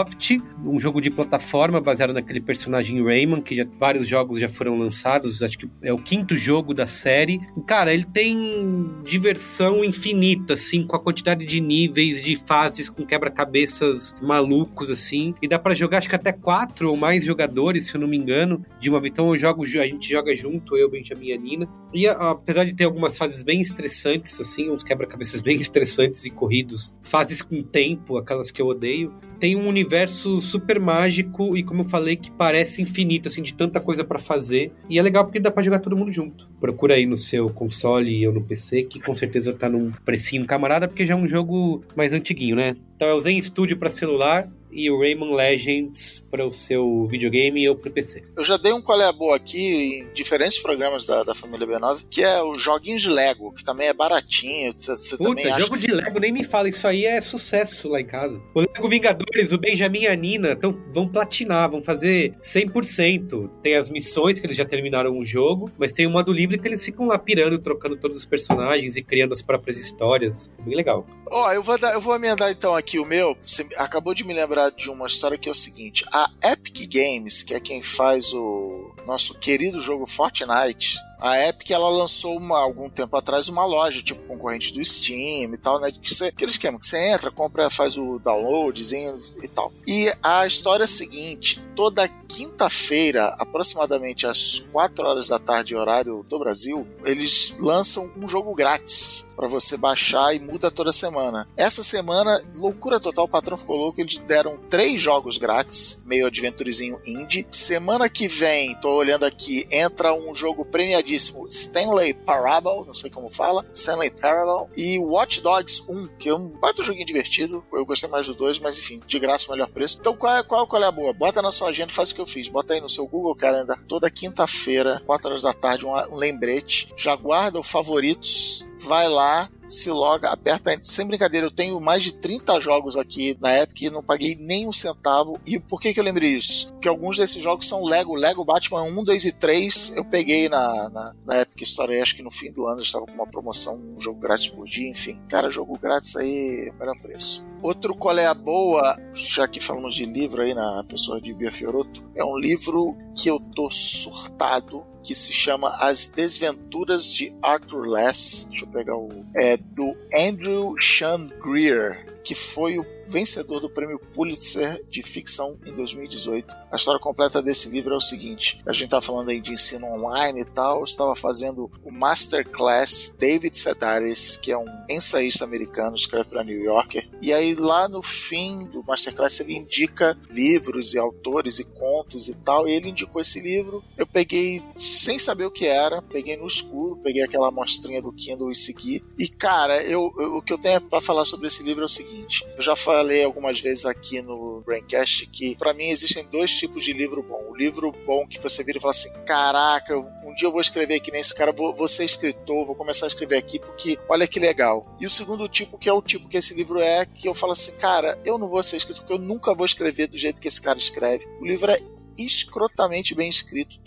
um 0.66 0.80
jogo 0.80 1.02
de 1.02 1.10
plataforma 1.10 1.82
baseado 1.82 2.14
naquele 2.14 2.40
personagem 2.40 3.04
Rayman, 3.04 3.42
que 3.42 3.56
já, 3.56 3.66
vários 3.80 4.08
jogos 4.08 4.40
já 4.40 4.48
foram 4.48 4.78
lançados, 4.78 5.42
acho 5.42 5.58
que 5.58 5.70
é 5.82 5.92
o 5.92 5.98
quinto 5.98 6.36
jogo 6.36 6.74
da 6.74 6.88
série. 6.88 7.42
Cara, 7.66 7.94
ele 7.94 8.06
tem 8.06 8.90
diversão 9.04 9.84
infinita, 9.84 10.54
assim, 10.54 10.84
com 10.84 10.96
a 10.96 11.00
quantidade 11.00 11.46
de 11.46 11.60
níveis, 11.60 12.22
de 12.22 12.36
fases, 12.36 12.90
com 12.90 13.06
quebra-cabeças 13.06 14.14
malucos, 14.22 14.90
assim. 14.90 15.34
E 15.42 15.48
dá 15.48 15.58
para 15.58 15.74
jogar, 15.74 16.00
acho 16.00 16.10
que 16.10 16.16
até 16.16 16.32
quatro 16.32 16.90
ou 16.90 16.98
mais 16.98 17.26
jogadores, 17.26 17.88
se 17.88 17.96
eu 17.96 18.02
não 18.02 18.08
me 18.08 18.18
engano, 18.18 18.64
de 18.80 18.90
uma 18.90 19.00
vez. 19.00 19.12
Então 19.12 19.30
eu 19.30 19.38
jogo, 19.38 19.64
a 19.64 19.86
gente 19.86 20.10
joga 20.10 20.36
junto, 20.36 20.78
eu, 20.78 20.90
Benjamin 20.90 21.28
e 21.28 21.34
a 21.34 21.38
Nina. 21.38 21.70
E 21.94 22.08
apesar 22.08 22.64
de 22.64 22.74
ter 22.74 22.86
algumas 22.86 23.18
fases 23.18 23.44
bem 23.44 23.60
estressantes, 23.60 24.40
assim, 24.40 24.70
uns 24.70 24.84
quebra-cabeças 24.84 25.42
bem 25.42 25.58
estressantes 25.60 26.26
e 26.26 26.30
corridos, 26.30 26.96
fases 27.02 27.42
com 27.42 27.62
tempo, 27.62 28.18
aquelas 28.18 28.52
que 28.52 28.62
eu 28.62 28.68
odeio, 28.68 29.14
tem 29.42 29.56
um 29.56 29.68
universo 29.82 30.40
super 30.40 30.80
mágico 30.80 31.58
e, 31.58 31.64
como 31.64 31.82
eu 31.82 31.86
falei, 31.86 32.16
que 32.16 32.32
parece 32.32 32.82
infinito, 32.82 33.28
assim, 33.28 33.42
de 33.42 33.54
tanta 33.54 33.80
coisa 33.80 34.04
para 34.04 34.20
fazer. 34.20 34.72
E 34.88 35.00
é 35.00 35.02
legal 35.02 35.26
porque 35.26 35.40
dá 35.40 35.50
pra 35.50 35.64
jogar 35.64 35.80
todo 35.80 35.98
mundo 35.98 36.12
junto. 36.12 36.48
Procura 36.60 36.96
aí 36.96 37.06
no 37.06 37.18
seu 37.18 37.50
console 37.50 38.28
ou 38.28 38.34
no 38.34 38.42
PC, 38.42 38.84
que 38.84 39.00
com 39.00 39.16
certeza 39.16 39.54
tá 39.54 39.68
num 39.68 39.92
precinho 40.06 40.46
camarada, 40.46 40.88
porque 40.88 41.06
já 41.06 41.14
é 41.14 41.18
um 41.18 41.28
jogo 41.28 41.84
mais 41.96 42.14
antiguinho, 42.14 42.56
né? 42.56 42.76
Então 42.96 43.08
é 43.08 43.14
o 43.14 43.20
Zen 43.20 43.42
Studio 43.42 43.78
para 43.78 43.90
celular, 43.90 44.48
e 44.72 44.90
o 44.90 45.00
Rayman 45.00 45.34
Legends 45.34 46.24
para 46.30 46.46
o 46.46 46.52
seu 46.52 47.08
videogame 47.08 47.68
ou 47.68 47.76
para 47.76 47.90
o 47.90 47.92
PC. 47.92 48.24
Eu 48.36 48.44
já 48.44 48.58
dei 48.58 48.74
um 48.74 48.82
qual 48.82 49.02
é 49.02 49.12
boa 49.12 49.36
aqui 49.36 50.00
em 50.00 50.14
diferentes 50.14 50.60
programas 50.60 51.06
da, 51.06 51.24
da 51.24 51.36
família 51.36 51.68
B9, 51.68 52.06
que 52.10 52.24
é 52.24 52.42
o 52.42 52.56
joguinhos 52.56 53.02
de 53.02 53.10
Lego, 53.10 53.52
que 53.54 53.64
também 53.64 53.88
é 53.88 53.94
baratinho. 53.94 54.72
Você 54.72 55.18
Puta, 55.18 55.60
jogo 55.60 55.78
de 55.78 55.92
Lego, 55.92 56.20
nem 56.20 56.32
me 56.32 56.44
fala, 56.44 56.70
isso 56.70 56.88
aí 56.88 57.06
é 57.06 57.20
sucesso 57.22 57.88
lá 57.88 58.00
em 58.00 58.06
casa. 58.06 58.42
O 58.54 58.60
Lego 58.60 58.90
Vingadores, 58.90 59.52
o 59.52 59.58
Benjamin 59.58 60.02
e 60.02 60.08
a 60.08 60.16
Nina 60.16 60.56
tão, 60.56 60.78
vão 60.94 61.08
platinar, 61.08 61.70
vão 61.70 61.84
fazer 61.84 62.34
100%. 62.44 63.50
Tem 63.62 63.76
as 63.76 63.90
missões 63.90 64.40
que 64.40 64.46
eles 64.46 64.58
já 64.58 64.66
terminaram 64.66 65.18
o 65.18 65.26
jogo, 65.26 65.70
mas 65.78 65.92
tem 65.92 66.06
o 66.08 66.10
modo 66.10 66.32
livre 66.32 66.58
que 66.58 66.68
eles 66.68 66.84
ficam 66.84 67.08
lá 67.08 67.18
pirando, 67.18 67.60
trocando 67.60 67.98
todos 67.98 68.18
os 68.18 68.26
personagens 68.26 68.96
e 68.96 69.04
criando 69.04 69.34
as 69.34 69.42
próprias 69.42 69.78
histórias. 69.78 70.52
É 70.60 70.64
bem 70.64 70.76
legal. 70.76 71.06
Ó, 71.34 71.48
oh, 71.48 71.52
eu 71.54 71.64
vou 71.64 71.78
eu 71.78 72.02
vou 72.02 72.14
emendar 72.14 72.52
então 72.52 72.76
aqui 72.76 73.00
o 73.00 73.06
meu. 73.06 73.38
Você 73.40 73.66
acabou 73.78 74.14
de 74.14 74.26
me 74.26 74.34
lembrar 74.34 74.70
de 74.70 74.90
uma 74.90 75.08
história 75.08 75.38
que 75.38 75.48
é 75.48 75.52
o 75.52 75.56
seguinte: 75.56 76.04
a 76.12 76.30
Epic 76.44 76.94
Games, 76.94 77.42
que 77.42 77.54
é 77.54 77.60
quem 77.60 77.82
faz 77.82 78.34
o 78.34 78.94
nosso 79.08 79.40
querido 79.40 79.80
jogo 79.80 80.06
Fortnite, 80.06 80.98
a 81.22 81.48
Epic 81.48 81.70
ela 81.70 81.88
lançou 81.88 82.36
uma, 82.36 82.60
algum 82.60 82.90
tempo 82.90 83.16
atrás 83.16 83.48
uma 83.48 83.64
loja, 83.64 84.02
tipo 84.02 84.24
concorrente 84.24 84.74
do 84.74 84.84
Steam 84.84 85.54
e 85.54 85.58
tal, 85.58 85.80
né? 85.80 85.92
Que 85.92 86.14
você, 86.14 86.26
aquele 86.26 86.50
esquema 86.50 86.80
que 86.80 86.88
você 86.88 86.98
entra, 87.12 87.30
compra, 87.30 87.70
faz 87.70 87.96
o 87.96 88.18
downloadzinho 88.18 89.16
e 89.44 89.48
tal. 89.48 89.72
E 89.86 90.12
a 90.24 90.48
história 90.48 90.84
é 90.84 90.86
a 90.86 90.88
seguinte: 90.88 91.64
toda 91.76 92.08
quinta-feira, 92.08 93.36
aproximadamente 93.38 94.26
às 94.26 94.60
4 94.72 95.06
horas 95.06 95.28
da 95.28 95.38
tarde, 95.38 95.76
horário 95.76 96.26
do 96.28 96.40
Brasil, 96.40 96.88
eles 97.06 97.56
lançam 97.60 98.12
um 98.18 98.28
jogo 98.28 98.56
grátis 98.56 99.30
para 99.36 99.48
você 99.48 99.78
baixar 99.78 100.34
e 100.36 100.40
muda 100.40 100.72
toda 100.72 100.92
semana. 100.92 101.48
Essa 101.56 101.84
semana, 101.84 102.44
loucura 102.56 103.00
total, 103.00 103.26
o 103.26 103.30
patrão 103.30 103.58
ficou 103.58 103.76
louco, 103.76 104.02
eles 104.02 104.18
deram 104.18 104.58
três 104.70 105.00
jogos 105.00 105.38
grátis, 105.38 106.02
meio 106.06 106.26
adventurezinho 106.26 107.00
indie. 107.06 107.46
Semana 107.52 108.10
que 108.10 108.28
vem, 108.28 108.76
tô 108.76 108.90
olhando 108.90 109.26
aqui, 109.26 109.68
entra 109.70 110.14
um 110.14 110.34
jogo 110.34 110.66
premiadíssimo 110.66 111.11
famosíssimo 111.12 111.48
Stanley 111.48 112.14
Parable, 112.14 112.86
não 112.86 112.94
sei 112.94 113.10
como 113.10 113.30
fala, 113.30 113.66
Stanley 113.74 114.10
Parable, 114.10 114.70
e 114.78 114.98
Watch 115.00 115.42
Dogs 115.42 115.84
1, 115.88 116.08
que 116.18 116.30
é 116.30 116.36
um 116.36 116.48
baita 116.48 116.84
joguinho 116.84 117.06
divertido, 117.06 117.64
eu 117.74 117.86
gostei 117.86 118.10
mais 118.10 118.28
do 118.28 118.34
2, 118.34 118.60
mas 118.60 118.80
enfim, 118.80 119.02
de 119.06 119.20
graça 119.20 119.52
melhor 119.52 119.68
preço. 119.68 119.98
Então 120.00 120.16
qual 120.16 120.38
é, 120.38 120.44
qual, 120.44 120.66
qual 120.66 120.82
é 120.82 120.86
a 120.86 120.92
boa? 120.92 121.14
Bota 121.14 121.42
na 121.42 121.52
sua 121.52 121.70
agenda, 121.70 121.92
faz 121.92 122.12
o 122.12 122.16
que 122.16 122.22
eu 122.22 122.28
fiz, 122.28 122.48
bota 122.48 122.74
aí 122.74 122.82
no 122.82 122.90
seu 122.90 123.06
Google 123.08 123.36
Calendar, 123.36 123.82
toda 123.88 124.10
quinta-feira, 124.10 125.02
4 125.06 125.30
horas 125.30 125.42
da 125.42 125.54
tarde, 125.54 125.86
um, 125.86 125.94
um 125.94 126.16
lembrete, 126.16 126.94
já 126.96 127.16
guarda 127.16 127.60
o 127.60 127.64
favoritos, 127.64 128.70
vai 128.84 129.08
lá, 129.08 129.50
se 129.72 129.90
loga, 129.90 130.30
aperta. 130.30 130.78
Sem 130.82 131.08
brincadeira, 131.08 131.48
eu 131.48 131.52
tenho 131.52 131.80
mais 131.80 132.04
de 132.04 132.14
30 132.14 132.60
jogos 132.60 132.98
aqui 132.98 133.38
na 133.40 133.58
Epic 133.58 133.84
e 133.84 133.90
não 133.90 134.04
paguei 134.04 134.36
nem 134.36 134.68
um 134.68 134.72
centavo. 134.72 135.40
E 135.46 135.60
por 135.60 135.80
que, 135.80 135.94
que 135.94 136.00
eu 136.00 136.04
lembrei 136.04 136.36
disso? 136.36 136.74
Porque 136.74 136.88
alguns 136.88 137.18
desses 137.18 137.42
jogos 137.42 137.68
são 137.68 137.86
Lego. 137.86 138.16
Lego 138.16 138.44
Batman 138.44 138.84
1, 138.84 139.04
2 139.04 139.26
e 139.26 139.32
3 139.32 139.94
eu 139.96 140.06
peguei 140.06 140.50
na, 140.50 140.90
na, 140.90 141.16
na 141.26 141.42
Epic. 141.42 141.62
Acho 142.02 142.16
que 142.16 142.24
no 142.24 142.32
fim 142.32 142.52
do 142.52 142.68
ano 142.68 142.82
estava 142.82 143.06
com 143.06 143.14
uma 143.14 143.28
promoção, 143.28 143.76
um 143.76 144.00
jogo 144.00 144.20
grátis 144.20 144.50
por 144.50 144.66
dia, 144.66 144.90
enfim. 144.90 145.20
Cara, 145.30 145.50
jogo 145.50 145.78
grátis 145.78 146.16
aí, 146.16 146.72
melhor 146.78 146.98
preço. 147.00 147.44
Outro 147.62 147.96
qual 147.96 148.18
é 148.18 148.26
a 148.26 148.34
boa, 148.34 148.98
já 149.14 149.48
que 149.48 149.60
falamos 149.60 149.94
de 149.94 150.04
livro 150.04 150.42
aí 150.42 150.54
na 150.54 150.84
pessoa 150.84 151.22
de 151.22 151.34
Bia 151.34 151.52
Fioroto, 151.52 152.04
é 152.16 152.26
um 152.26 152.38
livro 152.38 152.98
que 153.16 153.30
eu 153.30 153.40
tô 153.40 153.70
surtado 153.70 154.84
que 155.04 155.16
se 155.16 155.34
chama 155.34 155.70
As 155.80 156.08
Desventuras 156.08 157.14
de 157.14 157.34
Arthur 157.42 157.88
Less. 157.88 158.50
Deixa 158.50 158.66
eu 158.66 158.70
pegar 158.70 158.96
o. 158.96 159.26
É 159.36 159.58
do 159.58 159.96
Andrew 160.16 160.76
Sean 160.80 161.28
Greer, 161.44 162.06
que 162.24 162.36
foi 162.36 162.78
o 162.78 162.86
vencedor 163.12 163.60
do 163.60 163.70
prêmio 163.70 164.00
Pulitzer 164.00 164.84
de 164.90 165.04
ficção 165.04 165.58
em 165.66 165.74
2018. 165.74 166.56
A 166.72 166.78
história 166.78 167.00
completa 167.00 167.42
desse 167.42 167.70
livro 167.70 167.94
é 167.94 167.98
o 167.98 168.02
seguinte: 168.02 168.62
a 168.66 168.72
gente 168.72 168.90
tá 168.90 169.02
falando 169.02 169.30
aí 169.30 169.42
de 169.42 169.52
ensino 169.52 169.86
online 169.88 170.42
e 170.42 170.46
tal, 170.46 170.80
eu 170.80 170.86
estava 170.86 171.16
fazendo 171.16 171.70
o 171.84 171.92
Masterclass 171.92 173.16
David 173.20 173.58
Sedaris, 173.58 174.38
que 174.38 174.52
é 174.52 174.58
um 174.58 174.66
ensaísta 174.90 175.44
americano, 175.44 175.96
escreve 175.96 176.30
para 176.30 176.44
New 176.44 176.58
Yorker, 176.64 177.08
e 177.22 177.34
aí 177.34 177.54
lá 177.54 177.88
no 177.90 178.02
fim 178.02 178.68
do 178.70 178.84
Masterclass 178.84 179.42
ele 179.42 179.56
indica 179.56 180.18
livros 180.30 180.94
e 180.94 180.98
autores 180.98 181.60
e 181.60 181.66
contos 181.66 182.30
e 182.30 182.36
tal, 182.36 182.68
e 182.68 182.72
ele 182.72 182.90
indicou 182.90 183.22
esse 183.22 183.42
livro. 183.42 183.84
Eu 183.98 184.08
peguei 184.08 184.64
sem 184.78 185.20
saber 185.20 185.46
o 185.46 185.52
que 185.52 185.66
era, 185.66 186.02
peguei 186.02 186.38
no 186.38 186.48
escuro, 186.48 186.98
peguei 187.04 187.24
aquela 187.24 187.50
amostrinha 187.50 188.02
do 188.02 188.14
Kindle 188.14 188.52
e 188.52 188.56
segui. 188.56 189.04
E 189.20 189.28
cara, 189.28 189.84
eu, 189.84 190.14
eu 190.18 190.32
o 190.38 190.42
que 190.42 190.54
eu 190.54 190.58
tenho 190.58 190.80
para 190.80 191.02
falar 191.02 191.26
sobre 191.26 191.48
esse 191.48 191.64
livro 191.64 191.84
é 191.84 191.86
o 191.86 191.90
seguinte: 191.90 192.46
eu 192.56 192.62
já 192.62 192.76
falei 192.76 193.01
falei 193.02 193.24
algumas 193.24 193.60
vezes 193.60 193.84
aqui 193.84 194.22
no 194.22 194.62
Braincast 194.62 195.26
que 195.26 195.56
para 195.56 195.74
mim 195.74 195.86
existem 195.86 196.24
dois 196.28 196.52
tipos 196.52 196.84
de 196.84 196.94
livro 196.94 197.24
bom. 197.24 197.42
O 197.50 197.56
livro 197.56 197.92
bom 198.06 198.28
que 198.28 198.40
você 198.40 198.64
vira 198.64 198.78
e 198.78 198.82
fala 198.82 198.92
assim: 198.92 199.12
caraca, 199.26 199.98
um 199.98 200.36
dia 200.36 200.48
eu 200.48 200.52
vou 200.52 200.62
escrever 200.62 200.96
aqui 200.96 201.12
nesse 201.12 201.34
cara, 201.34 201.52
vou, 201.52 201.74
vou 201.74 201.88
ser 201.88 202.06
escritor, 202.06 202.64
vou 202.64 202.76
começar 202.76 203.08
a 203.08 203.08
escrever 203.08 203.38
aqui 203.38 203.58
porque 203.58 203.98
olha 204.08 204.28
que 204.28 204.40
legal. 204.40 204.86
E 205.00 205.06
o 205.08 205.10
segundo 205.10 205.48
tipo, 205.50 205.80
que 205.80 205.90
é 205.90 205.94
o 205.94 206.02
tipo 206.02 206.30
que 206.30 206.38
esse 206.38 206.54
livro 206.54 206.80
é, 206.80 207.04
que 207.04 207.28
eu 207.28 207.34
falo 207.34 207.54
assim: 207.54 207.76
cara, 207.78 208.20
eu 208.24 208.38
não 208.38 208.48
vou 208.48 208.62
ser 208.62 208.78
escritor 208.78 209.04
porque 209.04 209.14
eu 209.14 209.26
nunca 209.26 209.56
vou 209.56 209.66
escrever 209.66 210.08
do 210.08 210.18
jeito 210.18 210.40
que 210.40 210.48
esse 210.48 210.62
cara 210.62 210.78
escreve. 210.78 211.28
O 211.40 211.46
livro 211.46 211.72
é 211.72 211.82
escrotamente 212.18 213.16
bem 213.16 213.30
escrito. 213.30 213.80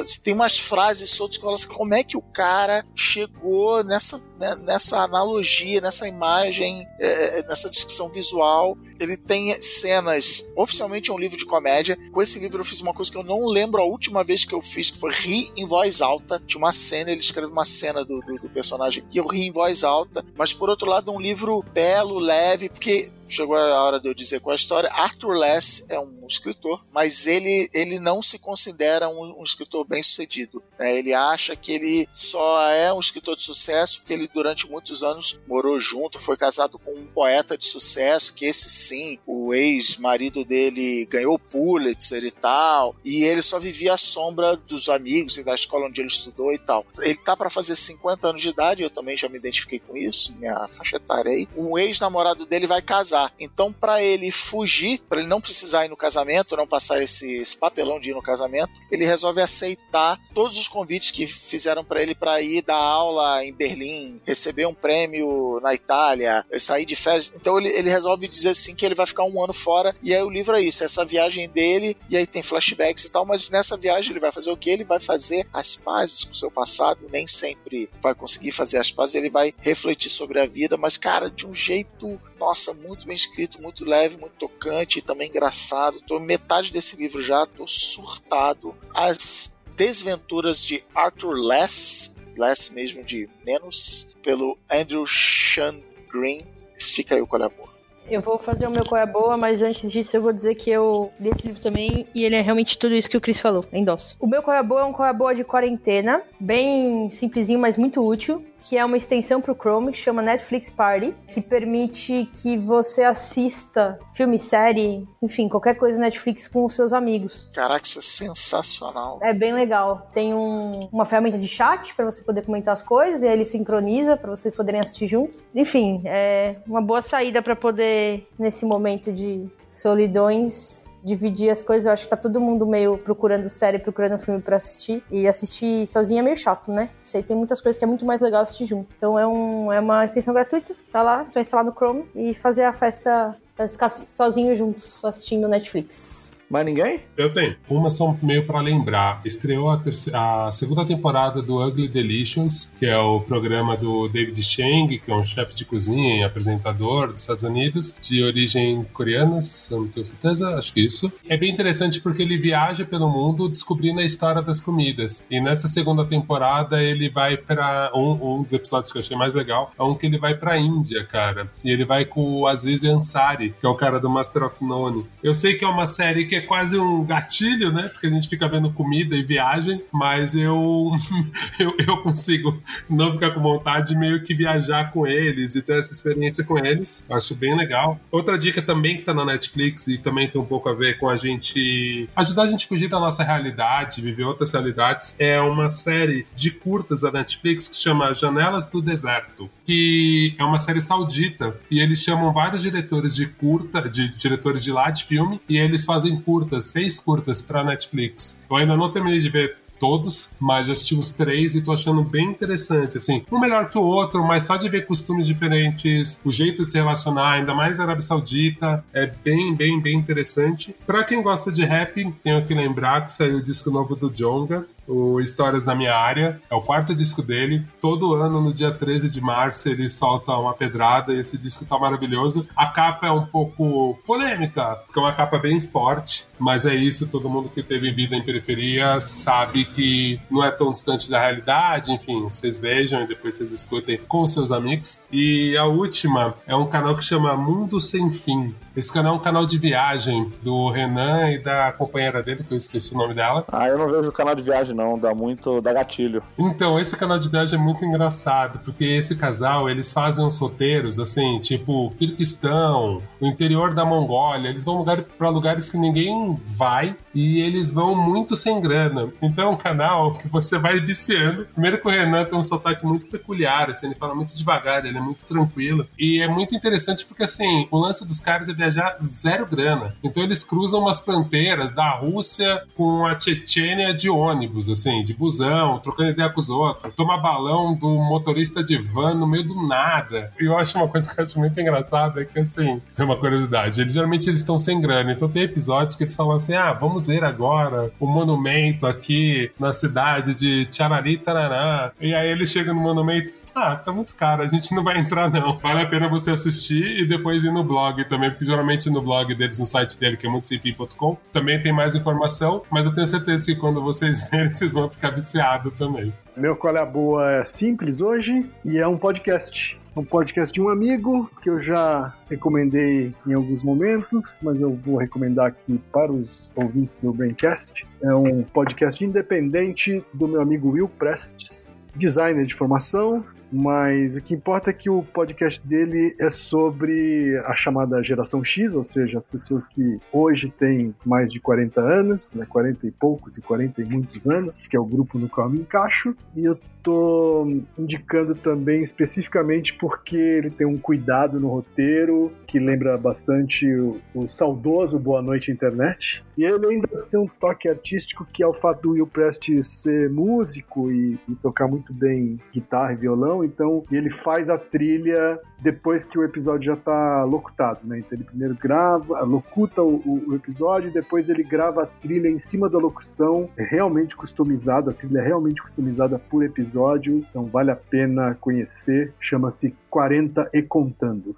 Assim, 0.00 0.20
tem 0.20 0.34
umas 0.34 0.58
frases 0.58 1.10
soltas 1.10 1.38
que 1.38 1.46
assim, 1.48 1.68
como 1.68 1.94
é 1.94 2.02
que 2.02 2.16
o 2.16 2.22
cara 2.22 2.84
chegou 2.94 3.82
nessa, 3.84 4.22
né, 4.38 4.54
nessa 4.64 5.00
analogia, 5.00 5.80
nessa 5.80 6.08
imagem, 6.08 6.86
é, 6.98 7.42
nessa 7.42 7.70
descrição 7.70 8.10
visual. 8.10 8.76
Ele 8.98 9.16
tem 9.16 9.60
cenas. 9.60 10.50
Oficialmente 10.56 11.10
é 11.10 11.14
um 11.14 11.18
livro 11.18 11.36
de 11.36 11.46
comédia. 11.46 11.96
Com 12.12 12.22
esse 12.22 12.38
livro 12.38 12.60
eu 12.60 12.64
fiz 12.64 12.80
uma 12.80 12.94
coisa 12.94 13.10
que 13.10 13.18
eu 13.18 13.24
não 13.24 13.46
lembro 13.46 13.80
a 13.80 13.84
última 13.84 14.24
vez 14.24 14.44
que 14.44 14.54
eu 14.54 14.62
fiz, 14.62 14.90
que 14.90 14.98
foi 14.98 15.12
rir 15.12 15.50
em 15.56 15.66
voz 15.66 16.00
alta. 16.00 16.42
Tinha 16.46 16.58
uma 16.58 16.72
cena, 16.72 17.10
ele 17.10 17.20
escreve 17.20 17.52
uma 17.52 17.64
cena 17.64 18.04
do, 18.04 18.20
do, 18.20 18.38
do 18.38 18.50
personagem 18.50 19.04
e 19.12 19.18
eu 19.18 19.26
ri 19.26 19.42
em 19.46 19.52
voz 19.52 19.84
alta. 19.84 20.24
Mas 20.36 20.52
por 20.52 20.68
outro 20.68 20.88
lado, 20.88 21.10
é 21.10 21.14
um 21.14 21.20
livro 21.20 21.62
belo, 21.72 22.18
leve, 22.18 22.68
porque 22.68 23.10
chegou 23.28 23.56
a 23.56 23.82
hora 23.82 24.00
de 24.00 24.08
eu 24.08 24.14
dizer 24.14 24.40
qual 24.40 24.52
é 24.52 24.54
a 24.54 24.56
história. 24.56 24.90
Arthur 24.92 25.36
Less 25.36 25.86
é 25.88 25.98
um 25.98 26.26
escritor, 26.26 26.84
mas 26.92 27.26
ele, 27.26 27.68
ele 27.72 27.98
não 27.98 28.22
se 28.22 28.38
considera 28.38 29.08
um, 29.08 29.40
um 29.40 29.42
escritor 29.42 29.84
bem 29.84 30.02
sucedido. 30.02 30.62
Né? 30.78 30.96
Ele 30.96 31.12
acha 31.12 31.56
que 31.56 31.72
ele 31.72 32.08
só 32.12 32.68
é 32.70 32.92
um 32.92 33.00
escritor 33.00 33.36
de 33.36 33.42
sucesso 33.42 34.00
porque 34.00 34.12
ele 34.12 34.28
durante 34.32 34.68
muitos 34.70 35.02
anos 35.02 35.38
morou 35.46 35.78
junto, 35.80 36.18
foi 36.18 36.36
casado 36.36 36.78
com 36.78 36.92
um 36.92 37.06
poeta 37.06 37.56
de 37.56 37.66
sucesso, 37.66 38.34
que 38.34 38.44
esse 38.44 38.68
sim, 38.68 39.18
o 39.26 39.54
ex-marido 39.54 40.44
dele 40.44 41.06
ganhou 41.06 41.38
Pulitzer 41.38 42.24
e 42.24 42.30
tal, 42.30 42.94
e 43.04 43.24
ele 43.24 43.42
só 43.42 43.58
vivia 43.58 43.94
à 43.94 43.98
sombra 43.98 44.56
dos 44.56 44.88
amigos 44.88 45.36
e 45.38 45.44
da 45.44 45.54
escola 45.54 45.86
onde 45.86 46.00
ele 46.00 46.08
estudou 46.08 46.52
e 46.52 46.58
tal. 46.58 46.84
Ele 47.00 47.16
tá 47.16 47.36
para 47.36 47.50
fazer 47.50 47.76
50 47.76 48.28
anos 48.28 48.42
de 48.42 48.48
idade, 48.48 48.82
eu 48.82 48.90
também 48.90 49.16
já 49.16 49.28
me 49.28 49.36
identifiquei 49.36 49.78
com 49.78 49.96
isso, 49.96 50.36
minha 50.36 50.68
faixa 50.68 50.96
etária 50.96 51.32
aí. 51.32 51.48
Um 51.56 51.78
ex-namorado 51.78 52.46
dele 52.46 52.66
vai 52.66 52.82
casar 52.82 53.15
casar. 53.16 53.32
Então, 53.40 53.72
para 53.72 54.02
ele 54.02 54.30
fugir, 54.30 55.00
para 55.08 55.20
ele 55.20 55.28
não 55.28 55.40
precisar 55.40 55.86
ir 55.86 55.88
no 55.88 55.96
casamento, 55.96 56.56
não 56.56 56.66
passar 56.66 57.02
esse, 57.02 57.36
esse 57.36 57.56
papelão 57.56 57.98
de 57.98 58.10
ir 58.10 58.14
no 58.14 58.22
casamento, 58.22 58.72
ele 58.90 59.04
resolve 59.04 59.40
aceitar 59.40 60.18
todos 60.34 60.58
os 60.58 60.68
convites 60.68 61.10
que 61.10 61.26
fizeram 61.26 61.82
para 61.82 62.02
ele 62.02 62.14
para 62.14 62.40
ir 62.40 62.62
dar 62.62 62.76
aula 62.76 63.44
em 63.44 63.54
Berlim, 63.54 64.20
receber 64.24 64.66
um 64.66 64.74
prêmio 64.74 65.60
na 65.62 65.74
Itália, 65.74 66.44
sair 66.58 66.84
de 66.84 66.94
férias. 66.94 67.32
Então 67.34 67.58
ele, 67.58 67.68
ele 67.68 67.88
resolve 67.88 68.28
dizer 68.28 68.50
assim 68.50 68.74
que 68.74 68.84
ele 68.84 68.94
vai 68.94 69.06
ficar 69.06 69.24
um 69.24 69.42
ano 69.42 69.52
fora. 69.52 69.96
E 70.02 70.14
aí 70.14 70.22
o 70.22 70.30
livro 70.30 70.56
é 70.56 70.60
isso, 70.60 70.84
essa 70.84 71.04
viagem 71.04 71.48
dele, 71.48 71.96
e 72.10 72.16
aí 72.16 72.26
tem 72.26 72.42
flashbacks 72.42 73.04
e 73.04 73.10
tal, 73.10 73.24
mas 73.24 73.48
nessa 73.48 73.76
viagem 73.76 74.10
ele 74.10 74.20
vai 74.20 74.32
fazer 74.32 74.50
o 74.50 74.56
que? 74.56 74.70
Ele 74.70 74.84
vai 74.84 75.00
fazer 75.00 75.48
as 75.52 75.76
pazes 75.76 76.24
com 76.24 76.32
o 76.32 76.36
seu 76.36 76.50
passado, 76.50 77.06
nem 77.10 77.26
sempre 77.26 77.88
vai 78.02 78.14
conseguir 78.14 78.52
fazer 78.52 78.78
as 78.78 78.90
pazes, 78.90 79.14
ele 79.14 79.30
vai 79.30 79.54
refletir 79.60 80.10
sobre 80.10 80.40
a 80.40 80.46
vida, 80.46 80.76
mas 80.76 80.96
cara, 80.96 81.30
de 81.30 81.46
um 81.46 81.54
jeito, 81.54 82.20
nossa, 82.38 82.74
muito 82.74 83.05
bem 83.06 83.16
escrito, 83.16 83.62
muito 83.62 83.84
leve, 83.84 84.16
muito 84.16 84.34
tocante 84.34 84.98
e 84.98 85.02
também 85.02 85.28
engraçado. 85.28 86.00
Tô 86.00 86.18
metade 86.18 86.72
desse 86.72 86.96
livro 86.96 87.22
já, 87.22 87.46
tô 87.46 87.66
surtado. 87.66 88.74
As 88.92 89.58
desventuras 89.76 90.64
de 90.64 90.82
Arthur 90.94 91.34
Less, 91.34 92.16
Less 92.36 92.72
mesmo 92.74 93.04
de 93.04 93.28
menos, 93.46 94.14
pelo 94.22 94.58
Andrew 94.70 95.04
Sean 95.06 95.74
Green. 96.10 96.40
Fica 96.78 97.14
aí 97.14 97.22
o 97.22 97.26
colher 97.26 97.48
boa. 97.50 97.66
Eu 98.08 98.20
vou 98.20 98.38
fazer 98.38 98.68
o 98.68 98.70
meu 98.70 98.84
qual 98.84 99.00
é 99.00 99.06
boa, 99.06 99.36
mas 99.36 99.62
antes 99.62 99.90
disso 99.90 100.16
eu 100.16 100.22
vou 100.22 100.32
dizer 100.32 100.54
que 100.54 100.70
eu 100.70 101.10
li 101.18 101.28
esse 101.28 101.44
livro 101.44 101.60
também 101.60 102.06
e 102.14 102.24
ele 102.24 102.36
é 102.36 102.40
realmente 102.40 102.78
tudo 102.78 102.94
isso 102.94 103.10
que 103.10 103.16
o 103.16 103.20
Chris 103.20 103.40
falou, 103.40 103.64
endosso. 103.72 104.16
O 104.20 104.28
meu 104.28 104.42
qual 104.42 104.56
é 104.56 104.62
boa 104.62 104.82
é 104.82 104.84
um 104.84 104.92
qual 104.92 105.08
é 105.08 105.12
boa 105.12 105.34
de 105.34 105.42
quarentena, 105.42 106.22
bem 106.38 107.10
simplesinho, 107.10 107.58
mas 107.58 107.76
muito 107.76 108.06
útil 108.06 108.44
que 108.68 108.76
é 108.76 108.84
uma 108.84 108.96
extensão 108.96 109.40
para 109.40 109.52
o 109.52 109.54
Chrome, 109.54 109.92
que 109.92 109.98
chama 109.98 110.20
Netflix 110.22 110.68
Party, 110.70 111.14
que 111.30 111.40
permite 111.40 112.28
que 112.34 112.58
você 112.58 113.04
assista 113.04 113.98
filme, 114.14 114.38
série, 114.38 115.06
enfim, 115.22 115.48
qualquer 115.48 115.74
coisa 115.74 115.98
Netflix 115.98 116.48
com 116.48 116.64
os 116.64 116.74
seus 116.74 116.92
amigos. 116.92 117.48
Caraca, 117.54 117.84
isso 117.84 117.98
é 117.98 118.02
sensacional. 118.02 119.18
É 119.22 119.32
bem 119.32 119.52
legal. 119.52 120.08
Tem 120.12 120.34
um, 120.34 120.88
uma 120.90 121.04
ferramenta 121.04 121.38
de 121.38 121.46
chat 121.46 121.94
para 121.94 122.06
você 122.06 122.24
poder 122.24 122.44
comentar 122.44 122.72
as 122.72 122.82
coisas, 122.82 123.22
e 123.22 123.26
aí 123.26 123.34
ele 123.34 123.44
sincroniza 123.44 124.16
para 124.16 124.30
vocês 124.30 124.56
poderem 124.56 124.80
assistir 124.80 125.06
juntos. 125.06 125.46
Enfim, 125.54 126.02
é 126.04 126.56
uma 126.66 126.80
boa 126.80 127.02
saída 127.02 127.42
para 127.42 127.54
poder, 127.54 128.26
nesse 128.38 128.64
momento 128.64 129.12
de 129.12 129.46
solidões, 129.68 130.85
dividir 131.06 131.50
as 131.50 131.62
coisas. 131.62 131.86
Eu 131.86 131.92
acho 131.92 132.04
que 132.04 132.10
tá 132.10 132.16
todo 132.16 132.40
mundo 132.40 132.66
meio 132.66 132.98
procurando 132.98 133.48
série, 133.48 133.78
procurando 133.78 134.18
filme 134.18 134.42
para 134.42 134.56
assistir. 134.56 135.02
E 135.10 135.28
assistir 135.28 135.86
sozinho 135.86 136.18
é 136.18 136.22
meio 136.22 136.36
chato, 136.36 136.72
né? 136.72 136.90
Sei, 137.00 137.22
tem 137.22 137.36
muitas 137.36 137.60
coisas 137.60 137.78
que 137.78 137.84
é 137.84 137.88
muito 137.88 138.04
mais 138.04 138.20
legal 138.20 138.42
assistir 138.42 138.66
junto. 138.66 138.88
Então 138.98 139.16
é, 139.18 139.26
um, 139.26 139.72
é 139.72 139.78
uma 139.78 140.04
extensão 140.04 140.34
gratuita, 140.34 140.74
tá 140.90 141.02
lá, 141.02 141.24
só 141.26 141.38
instalar 141.38 141.64
no 141.64 141.72
Chrome 141.72 142.04
e 142.14 142.34
fazer 142.34 142.64
a 142.64 142.72
festa 142.72 143.36
para 143.56 143.68
ficar 143.68 143.88
sozinho 143.88 144.54
juntos 144.56 145.04
assistindo 145.04 145.48
Netflix. 145.48 146.35
Mais 146.48 146.64
ninguém? 146.64 147.00
Eu 147.16 147.32
tenho. 147.32 147.56
Uma 147.68 147.90
só 147.90 148.16
meio 148.22 148.46
para 148.46 148.60
lembrar. 148.60 149.20
Estreou 149.24 149.68
a, 149.70 149.76
terceira, 149.76 150.46
a, 150.46 150.50
segunda 150.50 150.84
temporada 150.84 151.42
do 151.42 151.60
Ugly 151.60 151.88
Delicious, 151.88 152.72
que 152.78 152.86
é 152.86 152.96
o 152.96 153.20
programa 153.20 153.76
do 153.76 154.08
David 154.08 154.40
Chang, 154.42 154.98
que 154.98 155.10
é 155.10 155.14
um 155.14 155.24
chefe 155.24 155.56
de 155.56 155.64
cozinha 155.64 156.20
e 156.20 156.22
apresentador 156.22 157.12
dos 157.12 157.22
Estados 157.22 157.42
Unidos, 157.42 157.94
de 158.00 158.22
origem 158.22 158.84
coreana, 158.92 159.42
se 159.42 159.72
eu 159.72 159.80
não 159.80 159.88
tenho 159.88 160.04
certeza, 160.04 160.56
acho 160.56 160.72
que 160.72 160.80
isso. 160.80 161.12
É 161.28 161.36
bem 161.36 161.50
interessante 161.50 162.00
porque 162.00 162.22
ele 162.22 162.38
viaja 162.38 162.84
pelo 162.84 163.08
mundo 163.08 163.48
descobrindo 163.48 164.00
a 164.00 164.04
história 164.04 164.40
das 164.40 164.60
comidas. 164.60 165.26
E 165.30 165.40
nessa 165.40 165.66
segunda 165.66 166.04
temporada 166.04 166.80
ele 166.80 167.08
vai 167.08 167.36
para 167.36 167.90
um, 167.94 168.36
um 168.38 168.42
dos 168.42 168.52
episódios 168.52 168.92
que 168.92 168.98
eu 168.98 169.00
achei 169.00 169.16
mais 169.16 169.34
legal, 169.34 169.72
é 169.76 169.82
um 169.82 169.94
que 169.94 170.06
ele 170.06 170.18
vai 170.18 170.34
para 170.34 170.56
Índia, 170.56 171.04
cara. 171.04 171.50
E 171.64 171.70
ele 171.70 171.84
vai 171.84 172.04
com 172.04 172.40
o 172.40 172.46
Aziz 172.46 172.84
Ansari, 172.84 173.54
que 173.58 173.66
é 173.66 173.68
o 173.68 173.74
cara 173.74 173.98
do 173.98 174.08
Master 174.08 174.44
of 174.44 174.64
None. 174.64 175.06
Eu 175.22 175.34
sei 175.34 175.54
que 175.54 175.64
é 175.64 175.68
uma 175.68 175.86
série 175.86 176.24
que 176.24 176.35
é 176.36 176.40
quase 176.40 176.78
um 176.78 177.04
gatilho, 177.04 177.72
né? 177.72 177.88
Porque 177.88 178.06
a 178.06 178.10
gente 178.10 178.28
fica 178.28 178.48
vendo 178.48 178.70
comida 178.72 179.16
e 179.16 179.22
viagem, 179.22 179.82
mas 179.92 180.34
eu, 180.34 180.92
eu, 181.58 181.74
eu 181.86 181.96
consigo 181.98 182.60
não 182.88 183.12
ficar 183.12 183.30
com 183.30 183.40
vontade 183.40 183.90
de 183.90 183.96
meio 183.96 184.22
que 184.22 184.34
viajar 184.34 184.92
com 184.92 185.06
eles 185.06 185.54
e 185.54 185.62
ter 185.62 185.78
essa 185.78 185.92
experiência 185.92 186.44
com 186.44 186.58
eles. 186.58 187.04
Acho 187.10 187.34
bem 187.34 187.56
legal. 187.56 187.98
Outra 188.10 188.38
dica 188.38 188.60
também 188.62 188.96
que 188.96 189.02
tá 189.02 189.14
na 189.14 189.24
Netflix 189.24 189.86
e 189.88 189.98
também 189.98 190.28
tem 190.28 190.40
um 190.40 190.44
pouco 190.44 190.68
a 190.68 190.74
ver 190.74 190.98
com 190.98 191.08
a 191.08 191.16
gente 191.16 192.08
ajudar 192.14 192.42
a 192.42 192.46
gente 192.46 192.64
a 192.64 192.68
fugir 192.68 192.88
da 192.88 192.98
nossa 192.98 193.22
realidade, 193.22 194.00
viver 194.00 194.24
outras 194.24 194.50
realidades, 194.50 195.16
é 195.18 195.40
uma 195.40 195.68
série 195.68 196.26
de 196.34 196.50
curtas 196.50 197.00
da 197.00 197.10
Netflix 197.10 197.68
que 197.68 197.76
chama 197.76 198.12
Janelas 198.14 198.66
do 198.66 198.80
Deserto, 198.80 199.48
que 199.64 200.34
é 200.38 200.44
uma 200.44 200.58
série 200.58 200.80
saudita 200.80 201.56
e 201.70 201.80
eles 201.80 202.02
chamam 202.02 202.32
vários 202.32 202.62
diretores 202.62 203.14
de 203.14 203.26
curta, 203.26 203.88
de 203.88 204.08
diretores 204.08 204.62
de 204.62 204.72
lá 204.72 204.90
de 204.90 205.04
filme 205.04 205.40
e 205.48 205.58
eles 205.58 205.84
fazem 205.84 206.20
curtas, 206.26 206.64
seis 206.64 206.98
curtas 206.98 207.40
para 207.40 207.62
Netflix. 207.62 208.40
Eu 208.50 208.56
ainda 208.56 208.76
não 208.76 208.90
terminei 208.90 209.20
de 209.20 209.28
ver 209.28 209.56
todos, 209.78 210.34
mas 210.40 210.66
já 210.66 210.72
assisti 210.72 210.94
os 210.94 211.12
três 211.12 211.54
e 211.54 211.60
tô 211.60 211.72
achando 211.72 212.02
bem 212.02 212.30
interessante, 212.30 212.96
assim. 212.96 213.22
Um 213.30 213.38
melhor 213.38 213.68
que 213.68 213.78
o 213.78 213.82
outro, 213.82 214.24
mas 214.24 214.42
só 214.42 214.56
de 214.56 214.68
ver 214.68 214.86
costumes 214.86 215.26
diferentes, 215.26 216.20
o 216.24 216.32
jeito 216.32 216.64
de 216.64 216.70
se 216.70 216.78
relacionar, 216.78 217.32
ainda 217.32 217.54
mais 217.54 217.78
Arábia 217.78 218.00
Saudita, 218.00 218.84
é 218.92 219.06
bem, 219.06 219.54
bem, 219.54 219.80
bem 219.80 219.98
interessante. 219.98 220.74
Para 220.86 221.04
quem 221.04 221.22
gosta 221.22 221.52
de 221.52 221.64
rap, 221.64 222.12
tenho 222.22 222.44
que 222.44 222.54
lembrar 222.54 223.06
que 223.06 223.12
saiu 223.12 223.36
o 223.36 223.42
disco 223.42 223.70
novo 223.70 223.94
do 223.94 224.10
Jonga, 224.10 224.66
o 224.86 225.20
Histórias 225.20 225.64
na 225.64 225.74
Minha 225.74 225.94
Área. 225.94 226.40
É 226.50 226.54
o 226.54 226.62
quarto 226.62 226.94
disco 226.94 227.22
dele. 227.22 227.64
Todo 227.80 228.14
ano, 228.14 228.40
no 228.40 228.52
dia 228.52 228.70
13 228.70 229.10
de 229.10 229.20
março, 229.20 229.68
ele 229.68 229.88
solta 229.88 230.32
uma 230.32 230.54
pedrada 230.54 231.12
e 231.12 231.20
esse 231.20 231.36
disco 231.36 231.64
tá 231.64 231.78
maravilhoso. 231.78 232.46
A 232.56 232.68
capa 232.68 233.06
é 233.06 233.10
um 233.10 233.26
pouco 233.26 233.98
polêmica, 234.06 234.76
porque 234.86 234.98
é 234.98 235.02
uma 235.02 235.12
capa 235.12 235.38
bem 235.38 235.60
forte, 235.60 236.26
mas 236.38 236.66
é 236.66 236.74
isso. 236.74 237.08
Todo 237.08 237.28
mundo 237.28 237.48
que 237.48 237.62
teve 237.62 237.92
vida 237.92 238.16
em 238.16 238.24
periferia 238.24 239.00
sabe 239.00 239.64
que 239.64 240.20
não 240.30 240.44
é 240.44 240.50
tão 240.50 240.72
distante 240.72 241.10
da 241.10 241.20
realidade. 241.20 241.92
Enfim, 241.92 242.24
vocês 242.24 242.58
vejam 242.58 243.02
e 243.02 243.06
depois 243.06 243.34
vocês 243.34 243.52
escutem 243.52 243.98
com 244.08 244.26
seus 244.26 244.52
amigos. 244.52 245.02
E 245.10 245.56
a 245.56 245.64
última 245.64 246.34
é 246.46 246.54
um 246.54 246.66
canal 246.66 246.94
que 246.94 247.04
chama 247.04 247.36
Mundo 247.36 247.80
Sem 247.80 248.10
Fim. 248.10 248.54
Esse 248.76 248.92
canal 248.92 249.14
é 249.14 249.16
um 249.16 249.20
canal 249.20 249.46
de 249.46 249.56
viagem 249.56 250.30
do 250.42 250.70
Renan 250.70 251.30
e 251.30 251.42
da 251.42 251.72
companheira 251.72 252.22
dele, 252.22 252.44
que 252.44 252.52
eu 252.52 252.58
esqueci 252.58 252.94
o 252.94 252.98
nome 252.98 253.14
dela. 253.14 253.46
Ah, 253.50 253.66
eu 253.68 253.78
não 253.78 253.90
vejo 253.90 254.10
o 254.10 254.12
canal 254.12 254.34
de 254.34 254.42
viagem, 254.42 254.75
não. 254.76 254.98
Dá 254.98 255.14
muito. 255.14 255.60
dá 255.60 255.72
gatilho. 255.72 256.22
Então, 256.38 256.78
esse 256.78 256.96
canal 256.96 257.18
de 257.18 257.28
viagem 257.28 257.58
é 257.58 257.62
muito 257.62 257.84
engraçado, 257.84 258.60
porque 258.60 258.84
esse 258.84 259.16
casal, 259.16 259.68
eles 259.68 259.92
fazem 259.92 260.24
uns 260.24 260.38
roteiros, 260.38 260.98
assim, 260.98 261.38
tipo, 261.40 261.90
Kirguistão, 261.98 263.02
o 263.20 263.26
interior 263.26 263.74
da 263.74 263.84
Mongólia. 263.84 264.48
Eles 264.48 264.64
vão 264.64 264.78
lugar, 264.78 265.02
pra 265.02 265.28
lugares 265.28 265.68
que 265.68 265.78
ninguém 265.78 266.38
vai 266.46 266.96
e 267.14 267.40
eles 267.40 267.70
vão 267.70 267.94
muito 267.94 268.36
sem 268.36 268.60
grana. 268.60 269.10
Então, 269.22 269.48
é 269.48 269.50
um 269.50 269.56
canal 269.56 270.12
que 270.18 270.28
você 270.28 270.58
vai 270.58 270.78
viciando. 270.78 271.46
Primeiro 271.46 271.80
que 271.80 271.88
o 271.88 271.90
Renan 271.90 272.24
tem 272.24 272.38
um 272.38 272.42
sotaque 272.42 272.84
muito 272.84 273.08
peculiar, 273.08 273.70
assim, 273.70 273.86
ele 273.86 273.94
fala 273.94 274.14
muito 274.14 274.36
devagar, 274.36 274.84
ele 274.84 274.98
é 274.98 275.00
muito 275.00 275.24
tranquilo. 275.24 275.86
E 275.98 276.20
é 276.20 276.28
muito 276.28 276.54
interessante 276.54 277.04
porque, 277.06 277.24
assim, 277.24 277.66
o 277.70 277.78
lance 277.78 278.04
dos 278.04 278.20
caras 278.20 278.48
é 278.48 278.52
viajar 278.52 278.96
zero 279.00 279.46
grana. 279.46 279.94
Então 280.02 280.22
eles 280.22 280.44
cruzam 280.44 280.80
umas 280.80 281.00
fronteiras 281.00 281.72
da 281.72 281.90
Rússia 281.90 282.62
com 282.74 283.06
a 283.06 283.18
Chechênia 283.18 283.94
de 283.94 284.10
ônibus, 284.10 284.65
assim, 284.72 285.02
de 285.02 285.14
busão, 285.14 285.78
trocando 285.78 286.10
ideia 286.10 286.28
com 286.28 286.40
os 286.40 286.48
outros. 286.48 286.92
Toma 286.94 287.18
balão 287.18 287.74
do 287.76 287.88
motorista 287.88 288.62
de 288.62 288.76
van 288.76 289.14
no 289.14 289.26
meio 289.26 289.46
do 289.46 289.66
nada. 289.66 290.32
E 290.40 290.44
eu 290.44 290.56
acho 290.56 290.76
uma 290.78 290.88
coisa 290.88 291.12
que 291.12 291.20
eu 291.20 291.24
acho 291.24 291.38
muito 291.38 291.60
engraçada, 291.60 292.20
é 292.20 292.24
que 292.24 292.38
assim, 292.38 292.80
tem 292.94 293.04
uma 293.04 293.16
curiosidade. 293.16 293.80
Eles 293.80 293.92
geralmente 293.92 294.28
eles 294.28 294.38
estão 294.38 294.58
sem 294.58 294.80
grana, 294.80 295.12
então 295.12 295.28
tem 295.28 295.42
episódios 295.42 295.96
que 295.96 296.04
eles 296.04 296.14
falam 296.14 296.36
assim: 296.36 296.54
ah, 296.54 296.72
vamos 296.72 297.06
ver 297.06 297.24
agora 297.24 297.92
o 297.98 298.06
monumento 298.06 298.86
aqui 298.86 299.50
na 299.58 299.72
cidade 299.72 300.34
de 300.34 300.66
Tcharari 300.66 301.18
Tarará. 301.18 301.92
E 302.00 302.14
aí 302.14 302.28
eles 302.28 302.50
chegam 302.50 302.74
no 302.74 302.80
monumento, 302.80 303.32
ah, 303.54 303.74
tá 303.76 303.92
muito 303.92 304.14
caro, 304.14 304.42
a 304.42 304.48
gente 304.48 304.74
não 304.74 304.84
vai 304.84 304.98
entrar 304.98 305.30
não. 305.30 305.58
Vale 305.58 305.80
a 305.80 305.86
pena 305.86 306.08
você 306.08 306.30
assistir 306.30 307.00
e 307.00 307.06
depois 307.06 307.42
ir 307.44 307.52
no 307.52 307.64
blog 307.64 308.04
também, 308.04 308.30
porque 308.30 308.44
geralmente 308.44 308.90
no 308.90 309.00
blog 309.00 309.34
deles, 309.34 309.58
no 309.58 309.66
site 309.66 309.98
dele, 309.98 310.16
que 310.16 310.26
é 310.26 310.30
muitosenfim.com, 310.30 311.16
também 311.32 311.60
tem 311.60 311.72
mais 311.72 311.94
informação, 311.94 312.62
mas 312.70 312.84
eu 312.84 312.92
tenho 312.92 313.06
certeza 313.06 313.46
que 313.46 313.56
quando 313.56 313.82
vocês 313.82 314.28
verem, 314.30 314.52
vocês 314.56 314.72
vão 314.72 314.90
ficar 314.90 315.10
viciados 315.10 315.72
também. 315.76 316.12
Meu 316.34 316.56
Qual 316.56 316.74
é 316.74 316.80
a 316.80 316.86
Boa 316.86 317.30
é 317.30 317.44
simples 317.44 318.00
hoje 318.00 318.50
e 318.64 318.78
é 318.78 318.88
um 318.88 318.96
podcast. 318.96 319.78
Um 319.94 320.04
podcast 320.04 320.52
de 320.52 320.60
um 320.62 320.68
amigo 320.68 321.30
que 321.42 321.50
eu 321.50 321.58
já 321.58 322.14
recomendei 322.28 323.14
em 323.26 323.34
alguns 323.34 323.62
momentos, 323.62 324.38
mas 324.42 324.58
eu 324.60 324.74
vou 324.74 324.96
recomendar 324.96 325.46
aqui 325.48 325.80
para 325.92 326.10
os 326.10 326.50
ouvintes 326.54 326.96
do 326.96 327.12
Braincast. 327.12 327.86
É 328.02 328.14
um 328.14 328.42
podcast 328.42 329.04
independente 329.04 330.02
do 330.14 330.26
meu 330.26 330.40
amigo 330.40 330.70
Will 330.70 330.88
Prestes, 330.88 331.74
designer 331.94 332.46
de 332.46 332.54
formação, 332.54 333.24
Mas 333.52 334.16
o 334.16 334.22
que 334.22 334.34
importa 334.34 334.70
é 334.70 334.72
que 334.72 334.90
o 334.90 335.02
podcast 335.02 335.64
dele 335.66 336.14
é 336.20 336.28
sobre 336.30 337.36
a 337.46 337.54
chamada 337.54 338.02
geração 338.02 338.42
X, 338.42 338.74
ou 338.74 338.82
seja, 338.82 339.18
as 339.18 339.26
pessoas 339.26 339.66
que 339.66 339.96
hoje 340.12 340.50
têm 340.50 340.94
mais 341.04 341.32
de 341.32 341.40
40 341.40 341.80
anos, 341.80 342.32
né, 342.32 342.46
40 342.48 342.86
e 342.86 342.90
poucos 342.90 343.36
e 343.36 343.40
40 343.40 343.82
e 343.82 343.84
muitos 343.84 344.26
anos, 344.26 344.66
que 344.66 344.76
é 344.76 344.80
o 344.80 344.84
grupo 344.84 345.18
no 345.18 345.28
qual 345.28 345.46
eu 345.46 345.52
me 345.52 345.60
encaixo. 345.60 346.14
E 346.34 346.44
eu 346.44 346.58
tô 346.86 347.44
indicando 347.76 348.32
também 348.32 348.80
especificamente 348.80 349.74
porque 349.74 350.16
ele 350.16 350.50
tem 350.50 350.64
um 350.64 350.78
cuidado 350.78 351.40
no 351.40 351.48
roteiro 351.48 352.32
que 352.46 352.60
lembra 352.60 352.96
bastante 352.96 353.68
o, 353.74 354.00
o 354.14 354.28
saudoso 354.28 354.96
Boa 354.96 355.20
Noite 355.20 355.50
Internet. 355.50 356.24
E 356.38 356.44
ele 356.44 356.64
ainda 356.64 356.86
tem 357.10 357.18
um 357.18 357.26
toque 357.26 357.68
artístico 357.68 358.24
que 358.32 358.40
é 358.40 358.46
o 358.46 358.54
fato 358.54 358.82
do 358.82 358.90
Will 358.92 359.06
Prest 359.06 359.50
ser 359.62 360.08
músico 360.08 360.88
e, 360.92 361.18
e 361.28 361.34
tocar 361.34 361.66
muito 361.66 361.92
bem 361.92 362.38
guitarra 362.52 362.92
e 362.92 362.96
violão, 362.96 363.35
então 363.44 363.84
ele 363.90 364.10
faz 364.10 364.48
a 364.48 364.58
trilha 364.58 365.38
depois 365.58 366.04
que 366.04 366.18
o 366.18 366.24
episódio 366.24 366.74
já 366.74 366.76
tá 366.76 367.24
locutado, 367.24 367.80
né? 367.84 367.98
Então 367.98 368.16
ele 368.16 368.24
primeiro 368.24 368.54
grava, 368.54 369.20
locuta 369.20 369.82
o, 369.82 370.24
o, 370.28 370.34
episódio, 370.34 370.88
e 370.88 370.92
depois 370.92 371.28
ele 371.28 371.42
grava 371.42 371.84
a 371.84 371.86
trilha 371.86 372.28
em 372.28 372.38
cima 372.38 372.68
da 372.68 372.78
locução, 372.78 373.48
é 373.56 373.64
realmente 373.64 374.14
customizada, 374.14 374.90
a 374.90 374.94
trilha 374.94 375.18
é 375.18 375.26
realmente 375.26 375.62
customizada 375.62 376.18
por 376.18 376.44
episódio, 376.44 377.24
então 377.30 377.44
vale 377.44 377.70
a 377.70 377.76
pena 377.76 378.36
conhecer, 378.40 379.12
chama-se 379.20 379.74
40 379.90 380.50
e 380.52 380.62
Contando. 380.62 381.36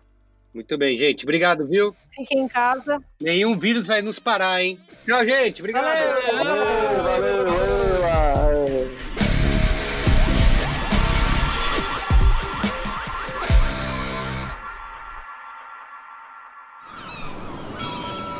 Muito 0.52 0.76
bem, 0.76 0.98
gente. 0.98 1.24
Obrigado, 1.24 1.66
viu? 1.66 1.94
Fiquem 2.10 2.40
em 2.40 2.48
casa. 2.48 3.00
Nenhum 3.20 3.56
vírus 3.56 3.86
vai 3.86 4.02
nos 4.02 4.18
parar, 4.18 4.60
hein? 4.62 4.78
Tchau, 5.06 5.24
gente. 5.24 5.60
Obrigado. 5.60 5.84
Valeu, 5.84 6.44
valeu, 6.44 7.44
valeu. 7.44 8.02
valeu. 8.02 8.57